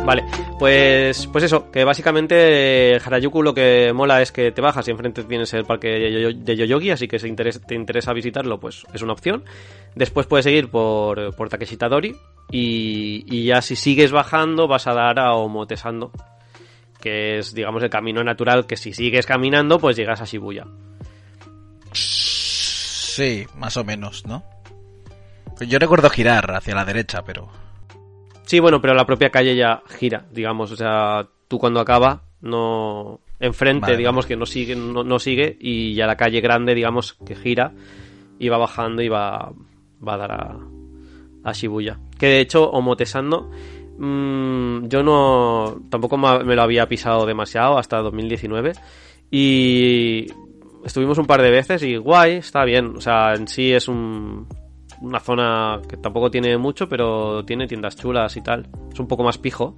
Vale, 0.06 0.26
pues, 0.60 1.28
pues 1.28 1.46
eso, 1.46 1.72
que 1.72 1.86
básicamente 1.86 2.98
Harajuku 2.98 3.42
lo 3.42 3.54
que 3.54 3.94
mola 3.94 4.22
es 4.22 4.34
que 4.34 4.52
te 4.52 4.62
bajas 4.62 4.86
y 4.88 4.92
enfrente 4.92 5.24
tienes 5.24 5.54
el 5.54 5.64
parque 5.64 5.88
de 6.36 6.56
Yoyogi, 6.58 6.92
así 6.92 7.08
que 7.08 7.20
si 7.20 7.34
te 7.34 7.76
interesa 7.76 8.12
visitarlo, 8.12 8.60
pues 8.60 8.86
es 8.94 9.02
una 9.02 9.14
opción. 9.14 9.46
Después 9.96 10.28
puedes 10.28 10.44
seguir 10.44 10.70
por, 10.70 11.34
por 11.36 11.48
Takeshitadori 11.48 12.18
y, 12.52 13.24
y 13.28 13.46
ya 13.46 13.62
si 13.62 13.78
sigues 13.78 14.12
bajando 14.12 14.68
vas 14.68 14.88
a 14.88 14.94
dar 14.94 15.20
a 15.20 15.36
Omotesando, 15.36 16.12
que 17.00 17.38
es, 17.38 17.54
digamos, 17.54 17.82
el 17.82 17.90
camino 17.90 18.24
natural 18.26 18.66
que 18.66 18.76
si 18.76 18.92
sigues 18.92 19.26
caminando, 19.26 19.80
pues 19.80 19.96
llegas 19.96 20.20
a 20.20 20.26
Shibuya. 20.26 20.66
Sí, 21.94 23.46
más 23.56 23.78
o 23.78 23.86
menos, 23.86 24.26
¿no? 24.26 24.44
Yo 25.62 25.80
recuerdo 25.80 26.10
girar 26.10 26.52
hacia 26.54 26.76
la 26.76 26.84
derecha, 26.84 27.24
pero... 27.24 27.63
Sí, 28.54 28.60
bueno, 28.60 28.80
pero 28.80 28.94
la 28.94 29.08
propia 29.08 29.32
calle 29.32 29.56
ya 29.56 29.82
gira, 29.98 30.28
digamos, 30.32 30.72
o 30.72 30.76
sea, 30.76 31.28
tú 31.48 31.58
cuando 31.58 31.80
acaba, 31.80 32.22
no... 32.42 33.20
Enfrente, 33.40 33.98
digamos 33.98 34.28
que 34.28 34.36
no 34.36 34.46
sigue, 34.46 34.76
no, 34.76 35.18
sigue, 35.18 35.58
y 35.60 35.96
ya 35.96 36.06
la 36.06 36.18
calle 36.18 36.40
grande, 36.40 36.76
digamos, 36.76 37.14
que 37.26 37.34
gira, 37.34 37.74
y 38.38 38.50
va 38.50 38.60
bajando 38.60 39.02
y 39.02 39.10
va, 39.10 39.52
va 40.08 40.14
a 40.14 40.18
dar 40.18 40.32
a, 40.34 40.60
a 41.46 41.52
Shibuya. 41.52 41.98
Que 42.20 42.28
de 42.28 42.42
hecho, 42.42 42.70
Omotesando, 42.70 43.50
mmm, 43.98 44.86
yo 44.86 45.02
no... 45.02 45.82
tampoco 45.90 46.16
me 46.16 46.56
lo 46.56 46.62
había 46.62 46.88
pisado 46.88 47.26
demasiado 47.26 47.80
hasta 47.80 48.04
2019, 48.04 48.74
y 49.32 50.28
estuvimos 50.86 51.18
un 51.18 51.26
par 51.26 51.42
de 51.42 51.50
veces 51.50 51.82
y 51.82 51.98
guay, 51.98 52.34
está 52.34 52.64
bien, 52.66 52.98
o 52.98 53.02
sea, 53.02 53.34
en 53.34 53.48
sí 53.48 53.74
es 53.74 53.88
un 53.88 54.46
una 55.04 55.20
zona 55.20 55.82
que 55.88 55.98
tampoco 55.98 56.32
tiene 56.32 56.58
mucho, 56.58 56.88
pero 56.88 57.44
tiene 57.44 57.68
tiendas 57.68 57.96
chulas 57.98 58.36
y 58.38 58.42
tal. 58.42 58.68
Es 58.92 59.00
un 59.00 59.08
poco 59.08 59.24
más 59.24 59.38
pijo. 59.38 59.76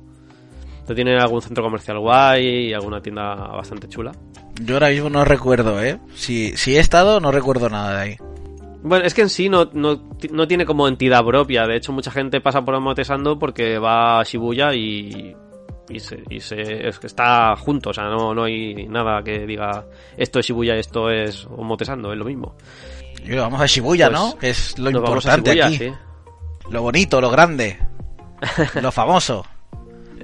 Tiene 0.93 1.17
algún 1.17 1.41
centro 1.41 1.63
comercial 1.63 1.99
guay 1.99 2.67
y 2.69 2.73
alguna 2.73 3.01
tienda 3.01 3.33
bastante 3.35 3.89
chula. 3.89 4.11
Yo 4.61 4.75
ahora 4.75 4.89
mismo 4.89 5.09
no 5.09 5.25
recuerdo, 5.25 5.83
¿eh? 5.83 5.99
Si, 6.13 6.55
si 6.55 6.77
he 6.77 6.79
estado, 6.79 7.19
no 7.19 7.31
recuerdo 7.31 7.69
nada 7.69 7.95
de 7.95 8.01
ahí. 8.01 8.17
Bueno, 8.83 9.03
es 9.03 9.15
que 9.15 9.23
en 9.23 9.29
sí 9.29 9.49
no, 9.49 9.71
no, 9.73 10.09
no 10.31 10.47
tiene 10.47 10.63
como 10.63 10.87
entidad 10.87 11.25
propia. 11.25 11.65
De 11.65 11.75
hecho, 11.75 11.91
mucha 11.91 12.11
gente 12.11 12.39
pasa 12.39 12.63
por 12.63 12.75
Omotesando 12.75 13.39
porque 13.39 13.79
va 13.79 14.19
a 14.19 14.23
Shibuya 14.23 14.75
y, 14.75 15.35
y, 15.89 15.99
se, 15.99 16.21
y 16.29 16.39
se, 16.39 16.87
es 16.87 16.99
que 16.99 17.07
está 17.07 17.55
junto. 17.55 17.89
O 17.89 17.93
sea, 17.93 18.03
no, 18.03 18.35
no 18.35 18.43
hay 18.43 18.87
nada 18.87 19.23
que 19.23 19.47
diga 19.47 19.85
esto 20.15 20.37
es 20.37 20.45
Shibuya, 20.45 20.75
esto 20.75 21.09
es 21.09 21.47
Omotesando, 21.47 22.13
es 22.13 22.19
lo 22.19 22.25
mismo 22.25 22.55
vamos 23.37 23.61
a 23.61 23.65
Shibuya, 23.65 24.09
¿no? 24.09 24.31
Pues 24.31 24.39
que 24.39 24.49
es 24.49 24.79
lo 24.79 24.89
importante 24.89 25.63
aquí. 25.63 25.91
Lo 26.69 26.81
bonito, 26.81 27.21
lo 27.21 27.29
grande, 27.29 27.79
lo 28.81 28.91
famoso. 28.91 29.45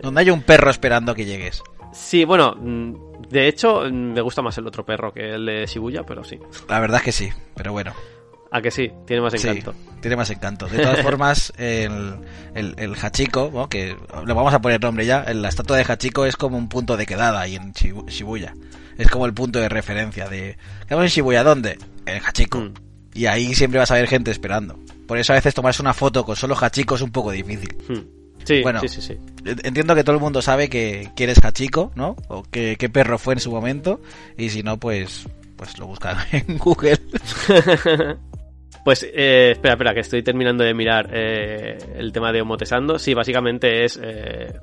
Donde 0.02 0.22
hay 0.22 0.30
un 0.32 0.42
perro 0.42 0.72
esperando 0.72 1.14
que 1.14 1.26
llegues. 1.26 1.62
Sí, 1.94 2.26
bueno, 2.26 2.56
mm, 2.58 3.28
de 3.30 3.48
hecho 3.48 3.82
mm, 3.82 4.14
me 4.14 4.22
gusta 4.22 4.42
más 4.42 4.58
el 4.58 4.66
otro 4.66 4.86
perro 4.86 5.14
que 5.14 5.36
el 5.36 5.46
de 5.46 5.66
Shibuya, 5.66 6.04
pero 6.04 6.24
sí. 6.24 6.40
La 6.68 6.80
verdad 6.80 6.98
es 6.98 7.04
que 7.04 7.12
sí, 7.12 7.30
pero 7.56 7.72
bueno. 7.72 7.94
A 8.54 8.62
que 8.62 8.70
sí, 8.70 8.92
tiene 9.06 9.22
más 9.22 9.34
encanto. 9.34 9.74
tiene 10.02 10.18
más 10.18 10.30
encanto. 10.30 10.68
De 10.68 10.80
todas 10.80 11.02
formas, 11.04 11.54
el, 11.58 12.18
el, 12.54 12.96
Hachiko, 13.02 13.70
que 13.70 13.96
le 14.26 14.34
vamos 14.34 14.54
a 14.54 14.60
poner 14.60 14.82
nombre 14.82 15.06
ya, 15.06 15.24
la 15.34 15.48
estatua 15.48 15.78
de 15.78 15.86
Hachiko 15.88 16.26
es 16.26 16.36
como 16.36 16.58
un 16.58 16.68
punto 16.68 16.98
de 16.98 17.06
quedada 17.06 17.40
ahí 17.40 17.56
en 17.56 17.72
Shibuya. 17.72 18.54
Es 18.98 19.10
como 19.10 19.26
el 19.26 19.34
punto 19.34 19.60
de 19.60 19.70
referencia 19.70 20.28
de... 20.28 20.58
¿Qué 20.86 20.94
vamos 20.94 21.06
en 21.06 21.16
Shibuya? 21.16 21.46
¿Dónde? 21.46 21.78
En. 22.18 22.64
Mm. 22.64 22.74
Y 23.14 23.26
ahí 23.26 23.54
siempre 23.56 23.80
vas 23.80 23.92
a 23.92 23.96
ver 23.96 24.08
gente 24.08 24.32
esperando. 24.32 24.80
Por 25.08 25.18
eso 25.18 25.34
a 25.34 25.36
veces 25.36 25.54
tomarse 25.54 25.82
una 25.82 25.94
foto 25.94 26.24
con 26.24 26.36
solo 26.36 26.56
Hachiko 26.60 26.96
es 26.96 27.02
un 27.02 27.12
poco 27.12 27.32
difícil. 27.32 27.76
Hmm. 27.88 28.22
Sí, 28.44 28.62
bueno, 28.62 28.80
sí, 28.80 28.88
sí, 28.88 29.02
sí. 29.02 29.18
Entiendo 29.46 29.94
que 29.94 30.04
todo 30.04 30.16
el 30.16 30.22
mundo 30.22 30.42
sabe 30.42 30.70
que, 30.70 31.10
que 31.16 31.26
eres 31.26 31.44
Hachiko, 31.44 31.92
¿no? 31.96 32.16
O 32.28 32.44
que, 32.44 32.76
qué 32.78 32.90
perro 32.90 33.18
fue 33.18 33.34
en 33.36 33.40
su 33.40 33.52
momento. 33.52 34.00
Y 34.38 34.50
si 34.50 34.64
no, 34.64 34.78
pues, 34.78 35.28
pues 35.58 35.78
lo 35.78 35.88
buscan 35.88 36.18
en 36.32 36.58
Google. 36.58 36.98
Pues, 38.84 39.04
eh, 39.04 39.52
espera, 39.52 39.74
espera, 39.74 39.94
que 39.94 40.00
estoy 40.00 40.24
terminando 40.24 40.64
de 40.64 40.74
mirar 40.74 41.10
eh, 41.14 41.78
el 41.96 42.12
tema 42.12 42.32
de 42.32 42.42
Omotesando. 42.42 42.98
Sí, 42.98 43.14
básicamente 43.14 43.86
es 43.86 44.00
eh, 44.02 44.54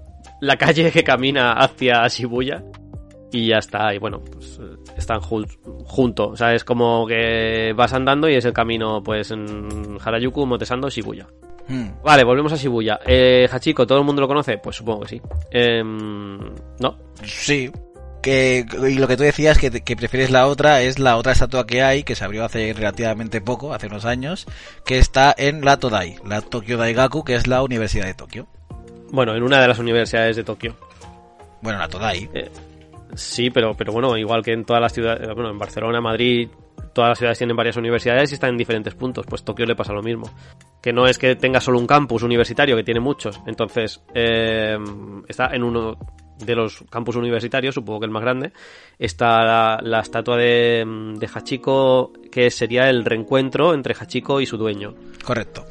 la 0.40 0.56
calle 0.56 0.90
que 0.90 1.04
camina 1.04 1.52
hacia 1.52 2.06
Shibuya 2.08 2.64
y 3.30 3.48
ya 3.48 3.58
está. 3.58 3.94
Y 3.94 3.98
bueno, 3.98 4.20
pues 4.20 4.58
están 4.98 5.20
juntos. 5.20 6.28
O 6.32 6.36
sea, 6.36 6.54
es 6.54 6.64
como 6.64 7.06
que 7.06 7.72
vas 7.74 7.92
andando 7.92 8.28
y 8.28 8.34
es 8.34 8.44
el 8.44 8.52
camino, 8.52 9.02
pues 9.02 9.30
en 9.30 9.98
Harajuku, 10.04 10.46
Motesando, 10.46 10.90
Shibuya. 10.90 11.26
Hmm. 11.68 11.88
Vale, 12.02 12.24
volvemos 12.24 12.52
a 12.52 12.56
Shibuya. 12.56 13.00
Eh, 13.06 13.48
Hachiko, 13.50 13.86
¿todo 13.86 13.98
el 13.98 14.04
mundo 14.04 14.22
lo 14.22 14.28
conoce? 14.28 14.58
Pues 14.58 14.76
supongo 14.76 15.02
que 15.02 15.08
sí. 15.08 15.22
Em, 15.50 16.38
¿No? 16.78 16.98
Sí. 17.24 17.70
Que, 18.22 18.66
y 18.88 18.94
lo 18.94 19.06
que 19.06 19.16
tú 19.16 19.22
decías 19.22 19.58
que, 19.58 19.70
que, 19.70 19.96
prefieres 19.96 20.30
la 20.30 20.46
otra 20.48 20.82
es 20.82 20.98
la 20.98 21.16
otra 21.16 21.32
estatua 21.32 21.66
que 21.66 21.82
hay, 21.82 22.02
que 22.02 22.16
se 22.16 22.24
abrió 22.24 22.44
hace 22.44 22.72
relativamente 22.72 23.40
poco, 23.40 23.72
hace 23.72 23.86
unos 23.86 24.04
años, 24.04 24.46
que 24.84 24.98
está 24.98 25.32
en 25.38 25.64
la 25.64 25.78
Todai, 25.78 26.16
la 26.26 26.40
Tokyo 26.40 26.76
Daigaku, 26.78 27.22
que 27.22 27.36
es 27.36 27.46
la 27.46 27.62
Universidad 27.62 28.06
de 28.06 28.14
Tokio. 28.14 28.48
Bueno, 29.12 29.36
en 29.36 29.42
una 29.42 29.60
de 29.60 29.68
las 29.68 29.78
universidades 29.78 30.34
de 30.34 30.42
Tokio. 30.42 30.74
Bueno, 31.62 31.78
la 31.78 31.88
Todai. 31.88 32.28
Eh, 32.34 32.50
Sí, 33.14 33.50
pero, 33.50 33.74
pero 33.74 33.92
bueno, 33.92 34.16
igual 34.16 34.42
que 34.42 34.52
en 34.52 34.64
todas 34.64 34.82
las 34.82 34.92
ciudades, 34.92 35.26
bueno, 35.34 35.50
en 35.50 35.58
Barcelona, 35.58 36.00
Madrid, 36.00 36.48
todas 36.92 37.10
las 37.10 37.18
ciudades 37.18 37.38
tienen 37.38 37.56
varias 37.56 37.76
universidades 37.76 38.30
y 38.30 38.34
están 38.34 38.50
en 38.50 38.56
diferentes 38.56 38.94
puntos. 38.94 39.26
Pues 39.26 39.44
Tokio 39.44 39.66
le 39.66 39.76
pasa 39.76 39.92
lo 39.92 40.02
mismo. 40.02 40.30
Que 40.82 40.92
no 40.92 41.06
es 41.06 41.18
que 41.18 41.36
tenga 41.36 41.60
solo 41.60 41.78
un 41.78 41.86
campus 41.86 42.22
universitario, 42.22 42.76
que 42.76 42.84
tiene 42.84 43.00
muchos. 43.00 43.40
Entonces, 43.46 44.02
eh, 44.14 44.76
está 45.28 45.54
en 45.54 45.62
uno 45.62 45.96
de 46.38 46.54
los 46.54 46.84
campus 46.88 47.16
universitarios, 47.16 47.74
supongo 47.74 48.00
que 48.00 48.06
el 48.06 48.12
más 48.12 48.22
grande, 48.22 48.52
está 48.98 49.80
la, 49.82 50.00
estatua 50.00 50.36
de, 50.36 50.84
de 51.16 51.28
Hachiko, 51.32 52.12
que 52.30 52.50
sería 52.50 52.88
el 52.88 53.04
reencuentro 53.04 53.74
entre 53.74 53.94
Hachiko 53.94 54.40
y 54.40 54.46
su 54.46 54.56
dueño. 54.56 54.94
Correcto 55.24 55.66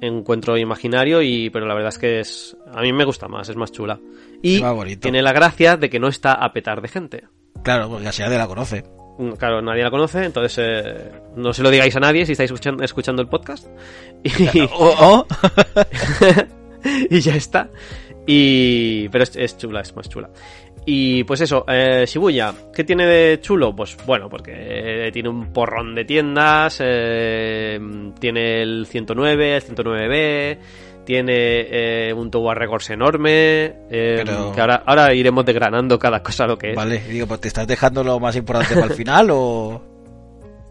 encuentro 0.00 0.58
imaginario 0.58 1.22
y 1.22 1.50
pero 1.50 1.66
la 1.66 1.74
verdad 1.74 1.88
es 1.88 1.98
que 1.98 2.20
es 2.20 2.56
a 2.72 2.82
mí 2.82 2.92
me 2.92 3.04
gusta 3.04 3.28
más 3.28 3.48
es 3.48 3.56
más 3.56 3.72
chula 3.72 3.98
y 4.42 4.96
tiene 4.96 5.22
la 5.22 5.32
gracia 5.32 5.76
de 5.76 5.90
que 5.90 5.98
no 5.98 6.08
está 6.08 6.32
a 6.32 6.52
petar 6.52 6.80
de 6.80 6.88
gente. 6.88 7.24
Claro 7.62 7.88
porque 7.88 8.08
así 8.08 8.22
nadie 8.22 8.38
la 8.38 8.46
conoce. 8.46 8.84
Mm, 9.18 9.32
claro 9.32 9.62
nadie 9.62 9.82
la 9.82 9.90
conoce 9.90 10.24
entonces 10.24 10.58
eh, 10.62 11.10
no 11.36 11.54
se 11.54 11.62
lo 11.62 11.70
digáis 11.70 11.96
a 11.96 12.00
nadie 12.00 12.26
si 12.26 12.32
estáis 12.32 12.50
escuchando, 12.50 12.84
escuchando 12.84 13.22
el 13.22 13.28
podcast. 13.28 13.66
Y, 14.22 14.60
oh, 14.72 14.94
oh. 15.00 15.26
y 17.10 17.20
ya 17.20 17.34
está. 17.34 17.70
Y 18.26 19.08
pero 19.08 19.24
es 19.24 19.56
chula 19.56 19.80
es 19.80 19.94
más 19.94 20.08
chula. 20.08 20.30
Y 20.88 21.24
pues 21.24 21.40
eso, 21.40 21.64
eh, 21.66 22.04
Shibuya, 22.06 22.54
¿qué 22.72 22.84
tiene 22.84 23.06
de 23.06 23.40
chulo? 23.40 23.74
Pues 23.74 23.96
bueno, 24.06 24.28
porque 24.30 25.10
tiene 25.12 25.28
un 25.28 25.52
porrón 25.52 25.96
de 25.96 26.04
tiendas, 26.04 26.78
eh, 26.80 27.76
tiene 28.20 28.62
el 28.62 28.86
109, 28.86 29.56
el 29.56 29.62
109B, 29.64 30.58
tiene 31.06 31.32
eh, 32.10 32.12
un 32.12 32.30
Tower 32.30 32.58
Records 32.58 32.90
enorme, 32.90 33.76
eh, 33.90 34.22
que 34.54 34.60
ahora, 34.60 34.82
ahora 34.84 35.14
iremos 35.14 35.46
desgranando 35.46 35.98
cada 35.98 36.22
cosa 36.22 36.46
lo 36.46 36.58
que 36.58 36.72
es. 36.72 36.76
Vale, 36.76 37.00
digo, 37.08 37.26
pues 37.26 37.40
te 37.40 37.48
estás 37.48 37.66
dejando 37.66 38.04
lo 38.04 38.20
más 38.20 38.36
importante 38.36 38.74
para 38.74 38.86
el 38.86 38.92
final 38.92 39.28
o... 39.30 39.82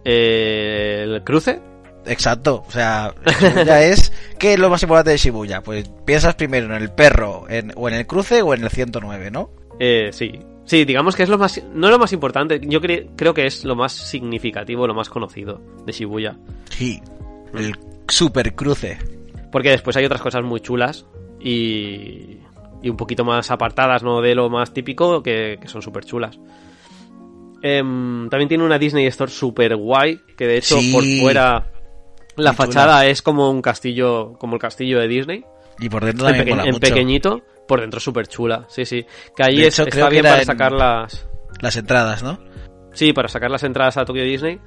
Eh, 0.08 1.02
¿El 1.04 1.24
cruce? 1.24 1.60
Exacto, 2.06 2.64
o 2.68 2.72
sea, 2.72 3.12
Shibuya 3.42 3.84
es 3.86 4.14
¿qué 4.38 4.54
es 4.54 4.60
lo 4.60 4.70
más 4.70 4.84
importante 4.84 5.10
de 5.10 5.18
Shibuya? 5.18 5.62
Pues 5.62 5.90
piensas 6.06 6.36
primero 6.36 6.68
en 6.68 6.80
el 6.80 6.92
perro, 6.92 7.46
en, 7.50 7.72
o 7.76 7.90
en 7.90 7.96
el 7.96 8.06
cruce 8.06 8.44
o 8.44 8.54
en 8.54 8.64
el 8.64 8.70
109, 8.70 9.32
¿no? 9.32 9.50
Eh, 9.80 10.10
sí. 10.12 10.40
Sí, 10.66 10.84
digamos 10.84 11.16
que 11.16 11.24
es 11.24 11.30
lo 11.30 11.38
más. 11.38 11.62
No 11.74 11.90
lo 11.90 12.00
más 12.00 12.12
importante, 12.12 12.60
yo 12.64 12.82
creo 12.82 13.34
que 13.34 13.46
es 13.46 13.66
lo 13.66 13.76
más 13.76 13.94
significativo, 13.94 14.88
lo 14.88 14.96
más 14.96 15.10
conocido 15.10 15.62
de 15.86 15.92
Shibuya. 15.92 16.38
Sí, 16.70 17.02
el 17.54 17.76
super 18.08 18.54
cruce. 18.56 18.98
Porque 19.52 19.70
después 19.70 19.96
hay 19.98 20.06
otras 20.06 20.22
cosas 20.22 20.44
muy 20.44 20.60
chulas 20.60 21.06
y. 21.40 22.40
y 22.82 22.90
un 22.90 22.98
poquito 22.98 23.24
más 23.24 23.52
apartadas, 23.52 24.04
¿no? 24.04 24.22
De 24.22 24.36
lo 24.36 24.50
más 24.50 24.74
típico, 24.74 25.22
que, 25.22 25.60
son 25.66 25.82
súper 25.82 26.06
chulas. 26.06 26.40
Em, 27.62 28.30
también 28.30 28.48
tiene 28.48 28.64
una 28.64 28.78
Disney 28.78 29.06
Store 29.08 29.32
super 29.32 29.76
guay, 29.76 30.22
que 30.38 30.46
de 30.46 30.58
hecho 30.58 30.78
por 30.92 31.04
fuera 31.20 31.72
la 32.36 32.54
fachada 32.54 33.06
es 33.06 33.22
como 33.22 33.50
un 33.50 33.62
castillo, 33.62 34.34
como 34.34 34.56
el 34.56 34.62
castillo 34.62 35.00
de 35.00 35.08
Disney. 35.08 35.46
Y 35.80 35.90
por 35.90 36.06
dentro 36.06 36.28
también 36.28 36.60
en, 36.60 36.68
en 36.68 36.80
pequeñito 36.80 37.42
por 37.68 37.82
dentro 37.82 38.00
súper 38.00 38.28
chula, 38.28 38.66
sí, 38.70 38.86
sí. 38.86 39.06
Que 39.36 39.44
ahí 39.44 39.64
es, 39.64 39.78
está 39.80 40.10
bien 40.10 40.24
para 40.24 40.44
sacar 40.44 40.72
las... 40.72 41.28
Las 41.62 41.76
entradas, 41.78 42.24
¿no? 42.24 42.40
Sí, 42.94 43.14
para 43.14 43.28
sacar 43.28 43.50
las 43.50 43.64
entradas 43.64 43.98
a 43.98 44.06
Tokyo 44.06 44.24
Disney. 44.24 44.60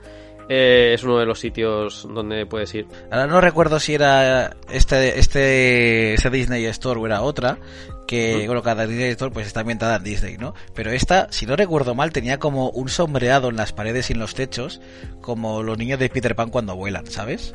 Eh, 0.49 0.93
es 0.95 1.05
uno 1.05 1.19
de 1.19 1.27
los 1.27 1.39
sitios 1.41 2.09
donde 2.13 2.47
puedes 2.47 2.75
ir. 2.75 2.87
Ahora 3.11 3.27
no 3.27 3.41
recuerdo 3.41 3.79
si 3.79 3.95
era 3.95 4.57
este, 4.71 5.19
este, 5.19 6.15
este 6.15 6.31
Disney 6.31 6.65
Store 6.67 6.99
o 6.99 7.05
era 7.07 7.21
otra, 7.21 7.59
que, 8.07 8.45
bueno, 8.47 8.63
cada 8.63 8.87
Disney 8.87 9.11
Store 9.11 9.31
pues 9.31 9.47
está 9.47 9.61
ambientada 9.61 9.97
en 9.97 10.05
Disney, 10.05 10.39
¿no? 10.39 10.55
Pero 10.75 10.91
esta, 10.91 11.31
si 11.31 11.45
no 11.45 11.55
recuerdo 11.55 11.95
mal, 11.95 12.13
tenía 12.13 12.39
como 12.39 12.71
un 12.71 12.89
sombreado 12.89 13.51
en 13.51 13.57
las 13.57 13.73
paredes 13.75 14.09
y 14.09 14.15
en 14.15 14.21
los 14.21 14.35
techos, 14.35 14.81
como 15.21 15.63
los 15.63 15.77
niños 15.77 15.99
de 15.99 16.09
Peter 16.09 16.35
Pan 16.35 16.49
cuando 16.49 16.75
vuelan, 16.77 17.07
¿sabes? 17.07 17.55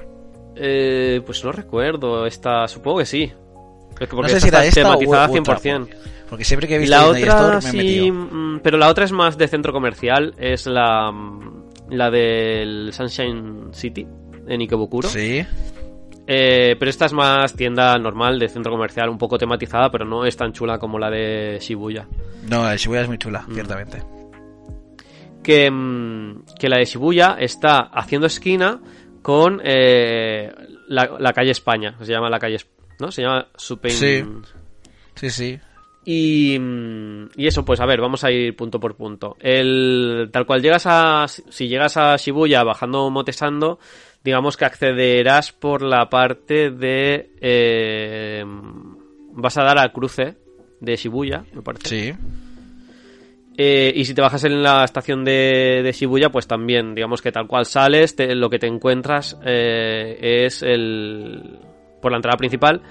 Eh, 0.55 1.21
pues 1.25 1.43
no 1.43 1.51
recuerdo, 1.51 2.27
esta, 2.27 2.67
supongo 2.67 2.99
que 2.99 3.05
sí. 3.07 3.33
Es 3.99 4.07
que 4.09 4.15
No 4.15 4.27
sé 4.27 4.37
esta 4.37 4.39
si 4.39 4.47
era 4.49 4.65
esta 4.65 4.81
tematizada 4.81 5.29
u 5.29 5.37
otra, 5.39 5.41
100%. 5.41 5.43
porque, 5.43 5.97
porque 6.29 6.43
siempre 6.43 6.67
que 6.67 6.75
he 6.75 6.79
visto 6.79 6.95
La 6.95 7.05
Disney 7.05 7.23
otra 7.23 7.33
Store 7.33 7.53
me 7.53 7.57
he 7.57 7.71
sí, 7.71 7.77
metido. 7.77 8.13
mm, 8.13 8.59
pero 8.61 8.77
la 8.77 8.87
otra 8.89 9.05
es 9.05 9.11
más 9.11 9.37
de 9.37 9.47
centro 9.47 9.73
comercial, 9.73 10.35
es 10.37 10.67
la 10.67 11.11
mm, 11.11 11.52
la 11.89 12.09
del 12.11 12.91
Sunshine 12.93 13.73
City 13.73 14.07
en 14.47 14.61
Ikebukuro. 14.61 15.07
Sí. 15.09 15.45
Eh, 16.25 16.75
pero 16.79 16.89
esta 16.89 17.05
es 17.05 17.13
más 17.13 17.53
tienda 17.53 17.97
normal 17.97 18.39
de 18.39 18.47
centro 18.47 18.71
comercial, 18.71 19.09
un 19.09 19.17
poco 19.17 19.37
tematizada, 19.37 19.91
pero 19.91 20.05
no 20.05 20.25
es 20.25 20.37
tan 20.37 20.53
chula 20.53 20.79
como 20.79 20.97
la 20.97 21.09
de 21.09 21.57
Shibuya. 21.61 22.07
No, 22.49 22.69
el 22.69 22.77
Shibuya 22.77 23.01
es 23.01 23.07
muy 23.07 23.17
chula, 23.17 23.43
Mm. 23.47 23.53
ciertamente. 23.53 24.03
Que, 25.43 25.69
mm, 25.69 26.43
que 26.57 26.69
la 26.69 26.77
de 26.77 26.85
Shibuya 26.85 27.35
está 27.39 27.79
haciendo 27.79 28.27
esquina 28.27 28.79
con 29.21 29.59
eh, 29.63 30.51
la, 30.87 31.17
la 31.19 31.33
calle 31.33 31.51
España, 31.51 31.95
se 32.01 32.11
llama 32.11 32.29
la 32.29 32.39
calle, 32.39 32.57
¿no? 32.99 33.11
Se 33.11 33.21
llama 33.21 33.47
Supen... 33.55 33.91
Sí. 33.91 34.23
Sí, 35.15 35.29
sí. 35.29 35.59
Y, 36.05 36.57
mm, 36.59 37.29
y 37.37 37.47
eso, 37.47 37.63
pues 37.63 37.79
a 37.79 37.85
ver, 37.85 38.01
vamos 38.01 38.23
a 38.23 38.31
ir 38.31 38.55
punto 38.55 38.79
por 38.79 38.95
punto. 38.95 39.37
El, 39.39 40.29
tal 40.31 40.45
cual 40.45 40.61
llegas 40.61 40.83
a, 40.85 41.25
si 41.27 41.67
llegas 41.67 41.95
a 41.97 42.15
Shibuya 42.17 42.63
bajando 42.63 43.09
Motesando, 43.09 43.79
digamos 44.23 44.57
que 44.57 44.65
accederás 44.65 45.51
por 45.53 45.81
la 45.81 46.09
parte 46.09 46.71
de, 46.71 47.31
eh, 47.41 48.43
vas 49.33 49.57
a 49.57 49.63
dar 49.63 49.77
al 49.77 49.91
cruce 49.93 50.35
de 50.81 50.95
Shibuya, 50.95 51.45
me 51.53 51.61
parece. 51.61 51.87
Sí. 51.87 52.13
Eh, 53.55 53.93
y 53.95 54.05
si 54.05 54.15
te 54.15 54.21
bajas 54.21 54.43
en 54.45 54.63
la 54.63 54.83
estación 54.83 55.23
de, 55.23 55.81
de 55.83 55.91
Shibuya, 55.91 56.29
pues 56.31 56.47
también, 56.47 56.95
digamos 56.95 57.21
que 57.21 57.31
tal 57.31 57.47
cual 57.47 57.65
sales, 57.65 58.15
te- 58.15 58.33
lo 58.33 58.49
que 58.49 58.57
te 58.59 58.65
encuentras 58.67 59.37
eh, 59.45 60.43
es 60.45 60.63
el. 60.63 61.59
por 62.01 62.11
la 62.11 62.17
entrada 62.17 62.35
principal. 62.37 62.81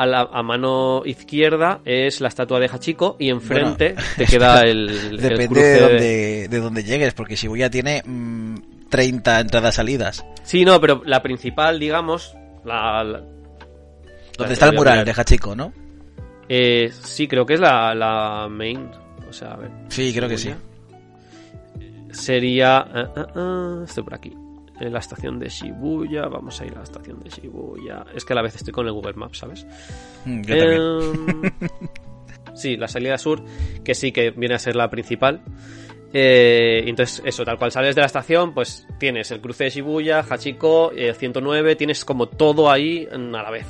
A, 0.00 0.06
la, 0.06 0.20
a 0.32 0.42
mano 0.42 1.02
izquierda 1.04 1.80
es 1.84 2.20
la 2.20 2.28
estatua 2.28 2.58
de 2.58 2.68
Hachiko 2.72 3.16
y 3.18 3.28
enfrente 3.28 3.94
Bueno, 3.94 4.08
te 4.16 4.24
queda 4.26 4.60
el, 4.62 4.88
el 4.88 5.16
Depende 5.18 5.46
cruce 5.48 5.62
de 5.62 5.72
de- 5.74 5.80
donde, 5.80 6.48
de 6.48 6.58
donde 6.60 6.84
llegues, 6.84 7.12
porque 7.14 7.36
Shibuya 7.36 7.68
tiene 7.68 8.02
mm, 8.06 8.88
30 8.88 9.40
entradas-salidas. 9.40 10.24
Sí, 10.42 10.64
no, 10.64 10.80
pero 10.80 11.02
la 11.04 11.22
principal, 11.22 11.78
digamos. 11.78 12.34
La, 12.64 13.04
la- 13.04 13.22
Donde 14.38 14.54
está 14.54 14.68
el 14.70 14.76
mural 14.76 15.04
de 15.04 15.12
Hachiko, 15.12 15.54
¿no? 15.54 15.72
Eh, 16.48 16.90
sí, 17.02 17.28
creo 17.28 17.44
que 17.44 17.54
es 17.54 17.60
la, 17.60 17.94
la 17.94 18.48
main. 18.50 18.88
O 19.28 19.32
sea, 19.32 19.52
a 19.52 19.56
ver. 19.56 19.70
Sí, 19.88 20.12
creo 20.14 20.28
que 20.28 20.38
sí. 20.38 20.52
Sería. 22.10 22.78
ah, 22.94 23.82
estoy 23.84 24.02
por 24.02 24.14
aquí. 24.14 24.32
En 24.80 24.92
la 24.92 24.98
estación 24.98 25.38
de 25.38 25.48
Shibuya. 25.48 26.26
Vamos 26.28 26.60
a 26.60 26.66
ir 26.66 26.72
a 26.72 26.78
la 26.78 26.84
estación 26.84 27.20
de 27.20 27.28
Shibuya. 27.30 28.04
Es 28.14 28.24
que 28.24 28.32
a 28.32 28.36
la 28.36 28.42
vez 28.42 28.56
estoy 28.56 28.72
con 28.72 28.86
el 28.86 28.92
Google 28.92 29.12
Maps, 29.14 29.38
¿sabes? 29.38 29.66
Mm, 30.24 30.42
Yo 30.42 30.56
también. 30.56 30.80
Em, 31.60 31.68
sí, 32.54 32.76
la 32.76 32.88
salida 32.88 33.18
sur, 33.18 33.42
que 33.84 33.94
sí 33.94 34.10
que 34.10 34.30
viene 34.30 34.54
a 34.54 34.58
ser 34.58 34.76
la 34.76 34.88
principal. 34.90 35.42
Eh, 36.12 36.82
entonces, 36.86 37.22
eso, 37.24 37.44
tal 37.44 37.56
cual 37.58 37.70
sales 37.70 37.94
de 37.94 38.00
la 38.00 38.06
estación, 38.06 38.52
pues 38.52 38.86
tienes 38.98 39.30
el 39.30 39.40
cruce 39.40 39.64
de 39.64 39.70
Shibuya, 39.70 40.24
Hachiko, 40.28 40.90
eh, 40.92 41.14
109, 41.14 41.76
tienes 41.76 42.04
como 42.04 42.26
todo 42.26 42.70
ahí 42.70 43.06
a 43.12 43.16
la 43.18 43.50
vez. 43.50 43.66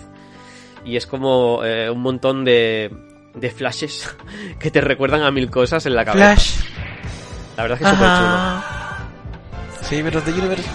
Y 0.84 0.96
es 0.96 1.06
como 1.06 1.62
eh, 1.64 1.90
un 1.90 2.00
montón 2.00 2.44
de, 2.44 2.90
de 3.34 3.50
flashes 3.50 4.16
que 4.58 4.70
te 4.70 4.80
recuerdan 4.80 5.22
a 5.22 5.30
mil 5.30 5.50
cosas 5.50 5.84
en 5.86 5.94
la 5.94 6.04
cabeza. 6.04 6.34
Flash. 6.36 6.60
La 7.56 7.64
verdad 7.64 7.78
es 7.78 7.86
que 7.86 7.90
es 7.90 7.94
súper 7.98 8.08
chulo. 8.16 8.62
Sí, 9.90 10.00
pero 10.04 10.20
de 10.20 10.32
Universe. 10.32 10.70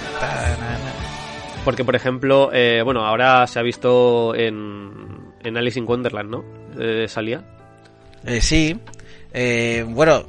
Porque, 1.63 1.86
por 1.86 1.95
ejemplo, 1.95 2.49
eh, 2.51 2.82
bueno, 2.84 3.06
ahora 3.06 3.47
se 3.47 3.60
ha 3.60 3.62
visto 3.62 4.36
en, 4.36 5.32
en 5.41 5.56
Alice 5.56 5.80
in 5.80 5.88
Wonderland, 5.88 6.30
¿no? 6.30 6.43
Eh, 6.78 7.08
salía. 7.08 7.41
Eh, 8.25 8.41
sí. 8.41 8.78
Eh, 9.34 9.86
bueno, 9.88 10.25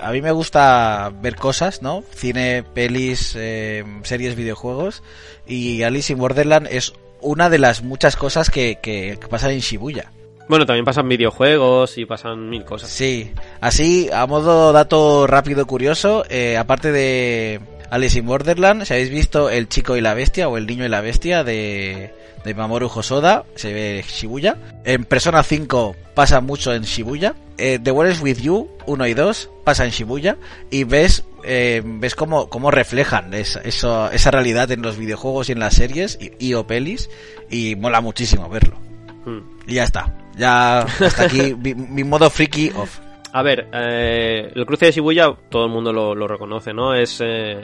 a 0.00 0.12
mí 0.12 0.22
me 0.22 0.30
gusta 0.30 1.12
ver 1.20 1.34
cosas, 1.34 1.82
¿no? 1.82 2.04
Cine, 2.14 2.62
pelis, 2.62 3.34
eh, 3.36 3.84
series, 4.04 4.36
videojuegos. 4.36 5.02
Y 5.44 5.82
Alice 5.82 6.12
in 6.12 6.20
Borderland 6.20 6.68
es 6.70 6.92
una 7.20 7.50
de 7.50 7.58
las 7.58 7.82
muchas 7.82 8.14
cosas 8.14 8.50
que, 8.50 8.78
que, 8.80 9.18
que 9.20 9.26
pasan 9.26 9.50
en 9.50 9.58
Shibuya. 9.58 10.12
Bueno, 10.48 10.66
también 10.66 10.84
pasan 10.84 11.08
videojuegos 11.08 11.98
y 11.98 12.04
pasan 12.04 12.50
mil 12.50 12.64
cosas. 12.64 12.90
Sí, 12.90 13.32
así, 13.60 14.10
a 14.12 14.26
modo 14.26 14.72
dato 14.72 15.26
rápido 15.26 15.66
curioso, 15.66 16.24
eh, 16.28 16.56
aparte 16.56 16.92
de 16.92 17.60
Alice 17.92 18.18
in 18.18 18.26
Borderland, 18.26 18.84
si 18.84 18.94
habéis 18.94 19.10
visto 19.10 19.50
El 19.50 19.68
chico 19.68 19.96
y 19.96 20.00
la 20.00 20.14
bestia 20.14 20.48
o 20.48 20.56
El 20.56 20.66
niño 20.66 20.84
y 20.84 20.88
la 20.88 21.00
bestia 21.02 21.44
de, 21.44 22.10
de 22.44 22.54
Mamoru 22.54 22.86
Hosoda, 22.92 23.44
se 23.54 23.72
ve 23.72 24.02
Shibuya. 24.08 24.56
En 24.84 25.04
Persona 25.04 25.42
5 25.42 25.94
pasa 26.14 26.40
mucho 26.40 26.72
en 26.72 26.82
Shibuya. 26.84 27.34
Eh, 27.58 27.78
The 27.82 27.90
World 27.90 28.12
is 28.14 28.22
With 28.22 28.38
You 28.40 28.68
1 28.86 29.06
y 29.08 29.14
2 29.14 29.50
pasa 29.64 29.84
en 29.84 29.90
Shibuya 29.90 30.38
y 30.70 30.84
ves 30.84 31.24
eh, 31.44 31.82
ves 31.84 32.14
cómo, 32.14 32.48
cómo 32.48 32.70
reflejan 32.70 33.34
esa, 33.34 33.60
eso- 33.60 34.10
esa 34.10 34.30
realidad 34.30 34.70
en 34.70 34.80
los 34.80 34.96
videojuegos 34.96 35.48
y 35.48 35.52
en 35.52 35.58
las 35.58 35.74
series 35.74 36.18
y, 36.20 36.32
y 36.38 36.54
o 36.54 36.66
pelis 36.66 37.10
y 37.50 37.76
mola 37.76 38.00
muchísimo 38.00 38.48
verlo. 38.48 38.78
Mm. 39.26 39.38
Y 39.70 39.74
ya 39.74 39.84
está. 39.84 40.16
Ya 40.38 40.80
hasta 40.80 41.24
aquí 41.24 41.54
mi, 41.54 41.74
mi 41.74 42.04
modo 42.04 42.30
freaky 42.30 42.70
off. 42.74 43.00
A 43.32 43.42
ver, 43.42 43.68
eh, 43.72 44.52
el 44.54 44.66
cruce 44.66 44.86
de 44.86 44.92
Shibuya 44.92 45.32
todo 45.48 45.64
el 45.66 45.70
mundo 45.72 45.92
lo, 45.92 46.14
lo 46.14 46.28
reconoce, 46.28 46.74
¿no? 46.74 46.94
Es, 46.94 47.18
eh, 47.24 47.62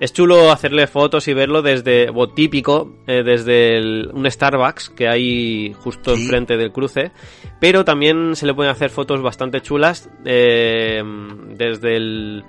es 0.00 0.12
chulo 0.12 0.50
hacerle 0.50 0.86
fotos 0.86 1.28
y 1.28 1.34
verlo 1.34 1.60
desde, 1.62 2.08
o 2.14 2.28
típico, 2.28 2.96
eh, 3.06 3.22
desde 3.22 3.76
el- 3.76 4.10
un 4.12 4.30
Starbucks 4.30 4.90
que 4.90 5.06
hay 5.08 5.74
justo 5.74 6.14
Sí. 6.16 6.22
enfrente 6.22 6.56
del 6.56 6.72
cruce, 6.72 7.12
pero 7.60 7.84
también 7.84 8.36
se 8.36 8.46
le 8.46 8.54
pueden 8.54 8.72
hacer 8.72 8.88
fotos 8.90 9.20
bastante 9.20 9.60
chulas 9.60 10.08
eh, 10.24 11.02
desde 11.50 11.96
el, 11.96 12.44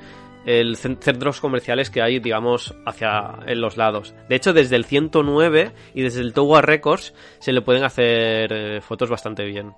el 0.46 0.78
cen- 0.78 1.00
centros 1.02 1.42
comerciales 1.42 1.90
que 1.90 2.02
hay, 2.02 2.20
digamos, 2.20 2.74
hacia 2.86 3.40
en 3.46 3.60
los 3.60 3.76
lados. 3.76 4.14
De 4.30 4.36
hecho, 4.38 4.54
desde 4.54 4.78
el 4.78 4.86
109 4.86 5.74
y 5.94 6.02
desde 6.02 6.22
el 6.22 6.32
Towa 6.34 6.62
Records 6.62 7.14
se 7.40 7.52
le 7.52 7.62
pueden 7.62 7.84
hacer 7.84 8.54
eh, 8.54 8.82
fotos 8.82 9.10
bastante 9.10 9.44
bien. 9.44 9.74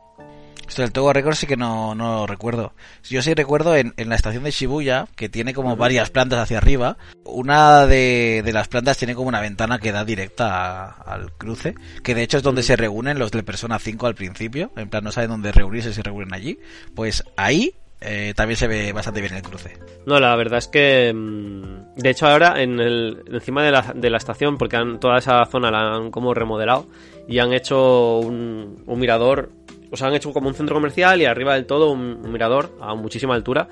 Esto 0.70 0.84
del 0.84 0.92
Togo 0.92 1.12
Records 1.12 1.40
sí 1.40 1.48
que 1.48 1.58
no, 1.58 1.96
no 1.96 2.20
lo 2.20 2.28
recuerdo. 2.28 2.74
Yo 3.10 3.22
sí 3.22 3.34
recuerdo 3.34 3.76
en, 3.76 3.94
en 3.98 4.08
la 4.08 4.16
estación 4.16 4.44
de 4.44 4.52
Shibuya, 4.52 5.08
que 5.16 5.28
tiene 5.28 5.54
como 5.54 5.76
varias 5.76 6.10
plantas 6.12 6.40
hacia 6.40 6.60
arriba. 6.60 6.96
Una 7.26 7.86
de, 7.88 8.42
de 8.46 8.54
las 8.54 8.68
plantas 8.68 8.98
tiene 8.98 9.16
como 9.16 9.28
una 9.28 9.42
ventana 9.42 9.80
que 9.80 9.92
da 9.92 10.06
directa 10.06 10.86
a- 10.86 10.90
al 11.14 11.34
cruce, 11.34 11.74
que 12.04 12.14
de 12.16 12.22
hecho 12.24 12.38
es 12.38 12.44
donde 12.44 12.64
se 12.64 12.76
reúnen 12.76 13.18
los 13.20 13.32
de 13.32 13.42
Persona 13.44 13.80
5 13.80 14.06
al 14.08 14.16
principio. 14.16 14.72
En 14.78 14.90
plan, 14.90 15.04
no 15.04 15.12
saben 15.12 15.32
dónde 15.32 15.52
reunirse, 15.52 15.92
se 15.94 16.04
reúnen 16.04 16.34
allí. 16.36 16.60
Pues 16.96 17.24
ahí 17.36 17.74
eh, 18.02 18.34
también 18.36 18.56
se 18.58 18.68
ve 18.68 18.94
bastante 18.94 19.20
bien 19.22 19.34
el 19.34 19.42
cruce. 19.42 19.76
No, 20.06 20.20
la 20.20 20.36
verdad 20.36 20.60
es 20.60 20.68
que. 20.68 21.12
mm, 21.14 21.96
De 22.00 22.10
hecho, 22.12 22.28
ahora 22.28 22.62
en 22.62 22.80
el, 22.80 23.24
encima 23.32 23.64
de 23.64 23.72
la, 23.72 23.82
de 23.96 24.10
la 24.10 24.18
estación, 24.18 24.58
porque 24.58 24.78
han- 24.78 25.00
toda 25.00 25.18
esa 25.18 25.44
zona 25.48 25.72
la 25.72 25.96
han 25.96 26.12
como 26.12 26.34
remodelado 26.34 26.88
y 27.28 27.40
han 27.40 27.54
hecho 27.54 28.20
un, 28.20 28.84
un 28.86 29.00
mirador. 29.00 29.52
O 29.92 29.98
sea, 29.98 30.08
han 30.08 30.14
hecho 30.16 30.32
como 30.34 30.48
un 30.48 30.54
centro 30.54 30.76
comercial 30.76 31.22
y 31.22 31.26
arriba 31.26 31.56
del 31.56 31.66
todo 31.66 31.92
un, 31.92 32.22
mirador 32.32 32.78
a 32.82 32.94
muchísima 32.96 33.34
altura. 33.36 33.68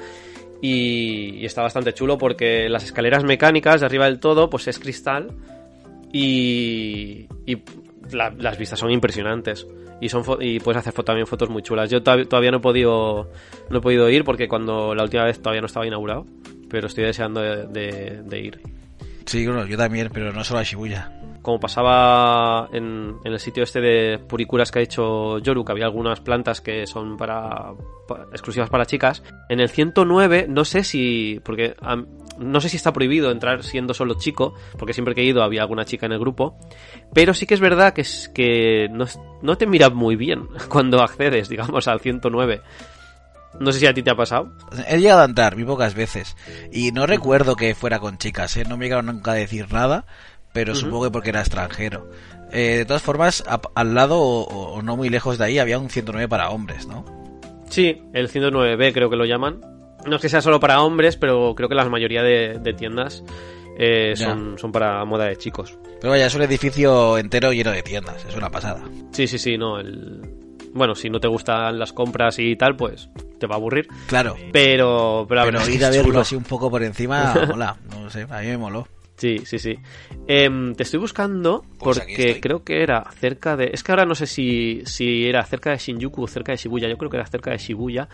Y, 0.62 1.46
está 1.46 1.62
bastante 1.62 1.94
chulo 1.94 2.18
porque 2.18 2.68
las 2.70 2.84
escaleras 2.84 3.24
mecánicas 3.24 3.80
de 3.82 3.86
arriba 3.86 4.06
del 4.06 4.20
todo, 4.20 4.50
pues 4.50 4.68
es 4.68 4.80
cristal. 4.80 5.30
Y, 6.12 7.28
y 7.46 7.58
la- 8.12 8.32
las 8.38 8.58
vistas 8.58 8.80
son 8.80 8.92
impresionantes. 8.92 9.68
Y, 10.00 10.10
son 10.10 10.24
y 10.42 10.60
puedes 10.60 10.78
hacer 10.86 10.94
también 11.04 11.28
fotos 11.28 11.50
muy 11.50 11.62
chulas. 11.64 11.90
Yo 11.90 12.02
todavía, 12.04 12.52
no 12.52 12.58
he 12.58 12.62
podido 12.62 13.30
no 13.70 13.78
he 13.80 13.82
podido 13.82 14.10
ir 14.10 14.24
porque 14.24 14.48
cuando 14.48 14.94
la 14.96 15.04
última 15.04 15.24
vez 15.26 15.40
todavía 15.42 15.62
no 15.62 15.68
estaba 15.68 15.86
inaugurado. 15.88 16.26
Pero 16.70 16.88
estoy 16.88 17.04
deseando 17.06 17.42
de, 17.42 17.68
de- 17.68 18.22
de 18.24 18.40
ir. 18.40 18.62
Sí, 19.26 19.46
bueno, 19.46 19.66
yo 19.66 19.78
también, 19.78 20.10
pero 20.14 20.32
no 20.32 20.44
solo 20.44 20.60
a 20.60 20.64
Shibuya. 20.64 21.12
Como 21.48 21.62
pasaba 21.62 22.68
en, 22.74 23.20
el 23.24 23.40
sitio 23.40 23.64
este 23.64 23.80
de 23.80 24.20
puricuras 24.20 24.70
que 24.70 24.80
ha 24.80 24.82
hecho 24.82 25.38
Yoru, 25.40 25.64
que 25.64 25.72
había 25.72 25.86
algunas 25.86 26.20
plantas 26.20 26.60
que 26.60 26.86
son 26.86 27.16
para, 27.16 27.72
pa- 28.06 28.26
exclusivas 28.34 28.70
para 28.70 28.86
chicas. 28.86 29.24
En 29.48 29.62
el 29.62 29.70
109, 29.70 30.48
no 30.50 30.66
sé 30.66 30.84
si. 30.84 31.40
Porque 31.46 31.74
no 32.38 32.60
sé 32.60 32.68
si 32.68 32.76
está 32.76 32.92
prohibido 32.92 33.32
entrar 33.32 33.64
siendo 33.64 33.94
solo 33.94 34.16
chico, 34.16 34.56
porque 34.78 34.92
siempre 34.92 35.16
que 35.16 35.22
he 35.22 35.24
ido 35.24 35.42
había 35.42 35.62
alguna 35.62 35.86
chica 35.86 36.06
en 36.06 36.12
el 36.12 36.20
grupo. 36.20 36.58
Pero 37.14 37.34
sí 37.34 37.46
que 37.46 37.54
es 37.54 37.62
verdad 37.62 37.94
que, 37.94 38.02
es, 38.02 38.28
que 38.36 38.90
no, 38.92 39.06
no 39.42 39.58
te 39.58 39.68
mira 39.68 39.90
muy 39.90 40.18
bien 40.18 40.50
cuando 40.68 41.02
accedes, 41.02 41.48
digamos, 41.48 41.88
al 41.88 42.02
109. 42.02 42.60
No 43.62 43.72
sé 43.72 43.80
si 43.80 43.86
a 43.88 43.94
ti 43.94 44.04
te 44.04 44.12
ha 44.12 44.16
pasado. 44.16 44.52
He 44.90 45.00
llegado 45.00 45.22
a 45.22 45.26
entrar 45.26 45.56
muy 45.56 45.64
pocas 45.64 45.96
veces 45.96 46.36
y 46.74 46.92
no 46.92 47.08
recuerdo 47.08 47.56
que 47.56 47.74
fuera 47.74 48.00
con 48.00 48.18
chicas, 48.18 48.58
¿eh? 48.58 48.66
no 48.68 48.76
me 48.76 48.84
llegaron 48.84 49.06
nunca 49.06 49.32
a 49.32 49.36
decir 49.36 49.72
nada, 49.72 50.06
pero 50.66 50.74
supongo 50.76 51.04
que 51.06 51.12
porque 51.12 51.30
era 51.30 51.42
extranjero. 51.42 52.10
Eh, 52.52 52.78
de 52.78 52.86
todas 52.86 53.02
formas, 53.04 53.44
a- 53.48 53.62
al 53.76 53.94
lado 53.94 54.20
o, 54.20 54.44
o 54.74 54.82
no 54.82 54.96
muy 54.98 55.10
lejos 55.10 55.38
de 55.38 55.46
ahí 55.46 55.60
había 55.60 55.78
un 55.80 55.90
109 55.90 56.28
para 56.28 56.50
hombres, 56.50 56.88
¿no? 56.88 57.06
Sí, 57.70 58.02
el 58.14 58.30
109B 58.30 58.94
creo 58.94 59.10
que 59.10 59.16
lo 59.18 59.26
llaman. 59.26 59.62
No 60.06 60.16
es 60.16 60.22
que 60.22 60.30
sea 60.30 60.42
solo 60.42 60.60
para 60.60 60.82
hombres, 60.82 61.18
pero 61.18 61.54
creo 61.56 61.68
que 61.70 61.76
la 61.76 61.84
mayoría 61.90 62.24
de, 62.24 62.60
de 62.60 62.74
tiendas 62.74 63.24
eh, 63.78 64.14
son, 64.16 64.58
son 64.58 64.72
para 64.72 65.04
moda 65.06 65.26
de 65.26 65.36
chicos. 65.36 65.78
Pero 66.00 66.12
vaya, 66.12 66.28
es 66.28 66.36
un 66.36 66.42
edificio 66.44 67.18
entero 67.18 67.52
lleno 67.52 67.72
de 67.72 67.84
tiendas, 67.84 68.24
es 68.26 68.36
una 68.36 68.50
pasada. 68.50 68.82
Sí, 69.12 69.28
sí, 69.28 69.38
sí, 69.38 69.58
no. 69.58 69.80
El, 69.80 70.22
bueno, 70.74 70.96
si 70.96 71.10
no 71.10 71.20
te 71.20 71.28
gustan 71.28 71.78
las 71.78 71.92
compras 71.92 72.40
y 72.40 72.56
tal, 72.56 72.76
pues 72.78 73.10
te 73.40 73.48
va 73.48 73.56
a 73.56 73.58
aburrir. 73.58 73.88
Claro. 74.08 74.36
Pero, 74.54 75.26
pero, 75.28 75.44
Pero 75.44 75.70
ir 75.70 75.84
a 75.86 75.90
verlo 75.90 76.20
así 76.22 76.36
un 76.36 76.44
poco 76.44 76.70
por 76.72 76.84
encima, 76.84 77.34
hola, 77.52 77.76
no 77.90 78.10
sé, 78.10 78.26
a 78.30 78.40
mí 78.42 78.48
me 78.48 78.58
moló. 78.58 78.88
Sí, 79.18 79.40
sí, 79.46 79.58
sí. 79.58 79.76
Em, 80.28 80.76
te 80.76 80.84
estoy 80.84 81.00
buscando 81.00 81.66
Pues 81.80 82.00
porque 82.00 82.40
creo 82.40 82.64
que 82.64 82.84
era 82.84 83.04
cerca 83.20 83.58
de... 83.58 83.72
Es 83.74 83.84
que 83.84 83.92
ahora 83.92 84.06
no 84.06 84.14
sé 84.16 84.28
si, 84.28 84.82
si 84.86 85.26
era 85.26 85.44
cerca 85.44 85.72
de 85.72 85.78
Shinjuku 85.78 86.24
o 86.24 86.28
cerca 86.28 86.52
de 86.52 86.58
Shibuya. 86.58 86.88
Yo 86.88 86.98
creo 86.98 87.10
que 87.10 87.18
era 87.18 87.26
cerca 87.26 87.50
de 87.52 87.58
Shibuya. 87.58 88.08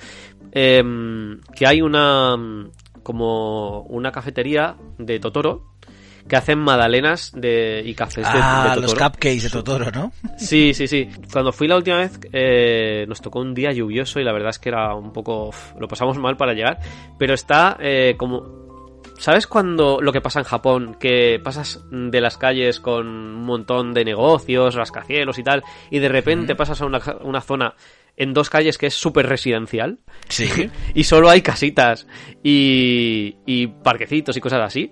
Em, 0.51 1.39
que 1.55 1.67
hay 1.67 1.81
una... 1.81 2.37
mm, 2.37 2.71
como 3.03 3.81
una 3.83 4.11
cafetería 4.13 4.75
de 4.97 5.19
Totoro 5.19 5.73
que 6.25 6.37
hacen 6.37 6.57
magdalenas 6.57 7.33
de, 7.35 7.81
y 7.85 7.93
cafés 7.95 8.23
de, 8.23 8.39
Ah, 8.41 8.71
de 8.75 8.79
los 8.81 8.91
Totoro. 8.93 9.11
cupcakes 9.11 9.43
de 9.43 9.49
Totoro, 9.49 9.91
¿no? 9.91 10.13
Sí, 10.37 10.73
sí, 10.73 10.87
sí. 10.87 11.09
Cuando 11.33 11.51
fui 11.51 11.67
la 11.67 11.75
última 11.75 11.97
vez 11.97 12.17
eh, 12.31 13.03
nos 13.09 13.19
tocó 13.19 13.41
un 13.41 13.53
día 13.53 13.73
lluvioso 13.73 14.21
y 14.21 14.23
la 14.23 14.31
verdad 14.31 14.51
es 14.51 14.59
que 14.59 14.69
era 14.69 14.95
un 14.95 15.11
poco... 15.11 15.49
lo 15.77 15.85
pasamos 15.89 16.17
mal 16.17 16.37
para 16.37 16.53
llegar. 16.53 16.79
Pero 17.19 17.33
está 17.33 17.75
eh, 17.81 18.15
como... 18.17 18.62
¿Sabes 19.17 19.47
cuando 19.47 20.01
lo 20.01 20.11
que 20.11 20.21
pasa 20.21 20.39
en 20.39 20.45
Japón? 20.45 20.97
Que 20.99 21.39
pasas 21.43 21.83
de 21.91 22.21
las 22.21 22.37
calles 22.37 22.79
con 22.79 23.07
un 23.07 23.43
montón 23.43 23.93
de 23.93 24.05
negocios, 24.05 24.75
rascacielos 24.75 25.37
y 25.37 25.43
tal, 25.43 25.63
y 25.89 25.99
de 25.99 26.09
repente 26.09 26.55
pasas 26.55 26.81
a 26.81 26.85
una, 26.85 26.99
una 27.21 27.41
zona 27.41 27.75
en 28.17 28.33
dos 28.33 28.49
calles 28.49 28.77
que 28.77 28.87
es 28.87 28.93
súper 28.93 29.27
residencial 29.27 29.97
Sí. 30.29 30.47
y 30.93 31.03
solo 31.03 31.29
hay 31.29 31.41
casitas 31.41 32.07
y, 32.43 33.37
y 33.45 33.67
parquecitos 33.67 34.37
y 34.37 34.41
cosas 34.41 34.61
así. 34.61 34.91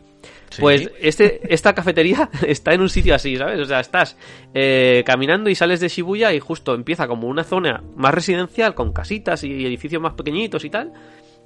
Sí. 0.50 0.60
Pues 0.60 0.92
este, 1.00 1.54
esta 1.54 1.74
cafetería 1.74 2.30
está 2.48 2.74
en 2.74 2.82
un 2.82 2.90
sitio 2.90 3.16
así, 3.16 3.38
¿sabes? 3.38 3.60
O 3.60 3.66
sea, 3.66 3.80
estás 3.80 4.18
eh, 4.54 5.04
caminando 5.06 5.50
y 5.50 5.56
sales 5.56 5.80
de 5.80 5.88
Shibuya 5.88 6.34
y 6.34 6.40
justo 6.40 6.76
empieza 6.76 7.08
como 7.08 7.28
una 7.28 7.44
zona 7.44 7.84
más 7.96 8.14
residencial 8.14 8.76
con 8.76 8.92
casitas 8.92 9.44
y 9.44 9.66
edificios 9.66 10.02
más 10.02 10.14
pequeñitos 10.14 10.66
y 10.66 10.70
tal. 10.70 10.92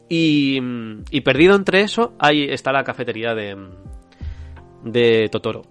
Y, 0.10 0.60
y 1.10 1.22
perdido 1.22 1.56
entre 1.56 1.82
eso, 1.82 2.14
ahí 2.20 2.44
está 2.50 2.72
la 2.72 2.84
cafetería 2.84 3.34
de, 3.34 3.58
de 4.84 5.30
Totoro. 5.32 5.64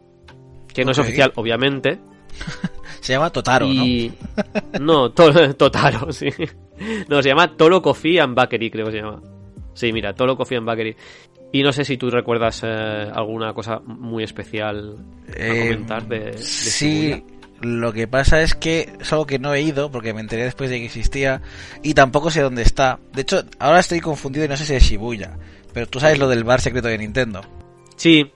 Que 0.73 0.85
no 0.85 0.91
es 0.93 0.99
oficial, 0.99 1.33
obviamente. 1.37 2.01
Se 3.01 3.13
llama 3.13 3.31
Totaro, 3.31 3.67
¿no? 3.67 3.73
y... 3.85 4.13
No, 4.81 5.11
To- 5.13 5.55
Totaro, 5.55 6.11
sí. 6.13 6.29
No, 7.09 7.23
se 7.23 7.29
llama 7.29 7.57
Toro 7.57 7.81
Coffee 7.83 8.21
and 8.21 8.35
Bakery, 8.35 8.71
creo 8.71 8.87
que 8.87 8.93
se 8.93 8.99
llama. 8.99 9.21
Sí, 9.75 9.93
mira, 9.93 10.13
Toro 10.15 10.37
Coffee 10.37 10.57
and 10.59 10.67
Bakery. 10.67 10.97
Y 11.53 11.63
no 11.63 11.71
sé 11.73 11.85
si 11.85 11.97
tú 11.97 12.11
recuerdas 12.11 12.63
eh, 12.65 12.67
alguna 13.15 13.53
cosa 13.55 13.79
muy 13.85 14.25
especial 14.25 14.97
a 15.29 15.33
Eh, 15.37 15.61
comentar 15.71 16.09
de, 16.09 16.19
de 16.33 16.39
sí. 16.39 17.23
Lo 17.61 17.93
que 17.93 18.07
pasa 18.09 18.43
es 18.43 18.55
que 18.55 18.93
es 19.01 19.13
algo 19.13 19.27
que 19.27 19.39
no 19.39 19.55
he 19.55 19.63
ido 19.63 19.91
porque 19.91 20.13
me 20.15 20.21
enteré 20.21 20.45
después 20.45 20.71
de 20.71 20.79
que 20.79 20.87
existía 20.87 21.41
y 21.83 21.95
tampoco 21.95 22.31
sé 22.31 22.41
dónde 22.43 22.63
está. 22.63 22.99
De 23.13 23.23
hecho, 23.23 23.45
ahora 23.59 23.81
estoy 23.81 24.01
confundido 24.01 24.45
y 24.45 24.49
no 24.49 24.57
sé 24.57 24.67
si 24.67 24.75
es 24.75 24.83
Shibuya. 24.83 25.39
Pero 25.73 25.87
tú 25.89 25.99
sabes 26.01 26.19
lo 26.19 26.29
del 26.29 26.45
bar 26.45 26.61
secreto 26.61 26.89
de 26.89 26.99
Nintendo. 26.99 27.41
Sí, 27.97 28.31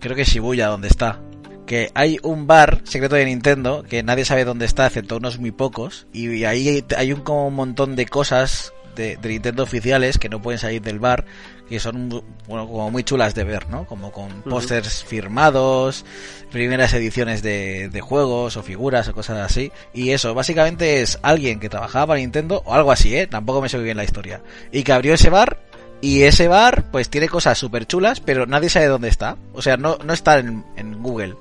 Creo 0.00 0.16
que 0.16 0.22
es 0.22 0.28
Shibuya 0.28 0.68
donde 0.68 0.88
está. 0.88 1.20
Que 1.66 1.90
hay 1.94 2.18
un 2.22 2.46
bar 2.46 2.80
secreto 2.84 3.16
de 3.16 3.26
Nintendo 3.26 3.84
que 3.88 4.02
nadie 4.02 4.24
sabe 4.24 4.44
dónde 4.46 4.64
está, 4.64 4.86
excepto 4.86 5.18
unos 5.18 5.38
muy 5.38 5.50
pocos. 5.50 6.06
Y 6.12 6.44
ahí 6.44 6.82
hay- 6.96 7.12
un, 7.12 7.20
como 7.20 7.46
un 7.46 7.54
montón 7.54 7.96
de 7.96 8.06
cosas 8.06 8.72
de, 8.94 9.16
de 9.16 9.28
Nintendo 9.28 9.62
oficiales 9.62 10.18
que 10.18 10.28
no 10.28 10.40
pueden 10.40 10.58
salir 10.58 10.82
del 10.82 10.98
bar. 10.98 11.24
Que 11.68 11.78
son 11.78 12.08
bueno, 12.48 12.66
como 12.66 12.90
muy 12.90 13.04
chulas 13.04 13.34
de 13.36 13.44
ver, 13.44 13.68
¿no? 13.68 13.86
Como 13.86 14.10
con 14.10 14.42
pósters 14.42 15.04
firmados, 15.04 16.04
primeras 16.50 16.92
ediciones 16.94 17.42
de, 17.42 17.88
de 17.88 18.00
juegos 18.00 18.56
o 18.56 18.62
figuras 18.64 19.06
o 19.06 19.14
cosas 19.14 19.38
así. 19.38 19.70
Y 19.94 20.10
eso, 20.10 20.34
básicamente 20.34 21.00
es 21.00 21.20
alguien 21.22 21.60
que 21.60 21.68
trabajaba 21.68 22.08
para 22.08 22.20
Nintendo 22.20 22.62
o 22.66 22.74
algo 22.74 22.90
así, 22.90 23.16
¿eh? 23.16 23.28
Tampoco 23.28 23.62
me 23.62 23.68
sé 23.68 23.76
muy 23.76 23.84
bien 23.84 23.96
la 23.96 24.02
historia. 24.02 24.42
Y 24.72 24.82
que 24.82 24.92
abrió 24.92 25.14
ese 25.14 25.30
bar 25.30 25.60
y 26.00 26.22
ese 26.22 26.48
bar, 26.48 26.90
pues 26.90 27.08
tiene 27.08 27.28
cosas 27.28 27.56
súper 27.58 27.86
chulas, 27.86 28.20
pero 28.20 28.46
nadie 28.46 28.68
sabe 28.68 28.86
dónde 28.86 29.08
está. 29.08 29.36
O 29.52 29.62
sea, 29.62 29.76
no, 29.76 29.98
no 30.04 30.12
está 30.12 30.38
en, 30.38 30.64
en 30.76 31.00
Google. 31.02 31.36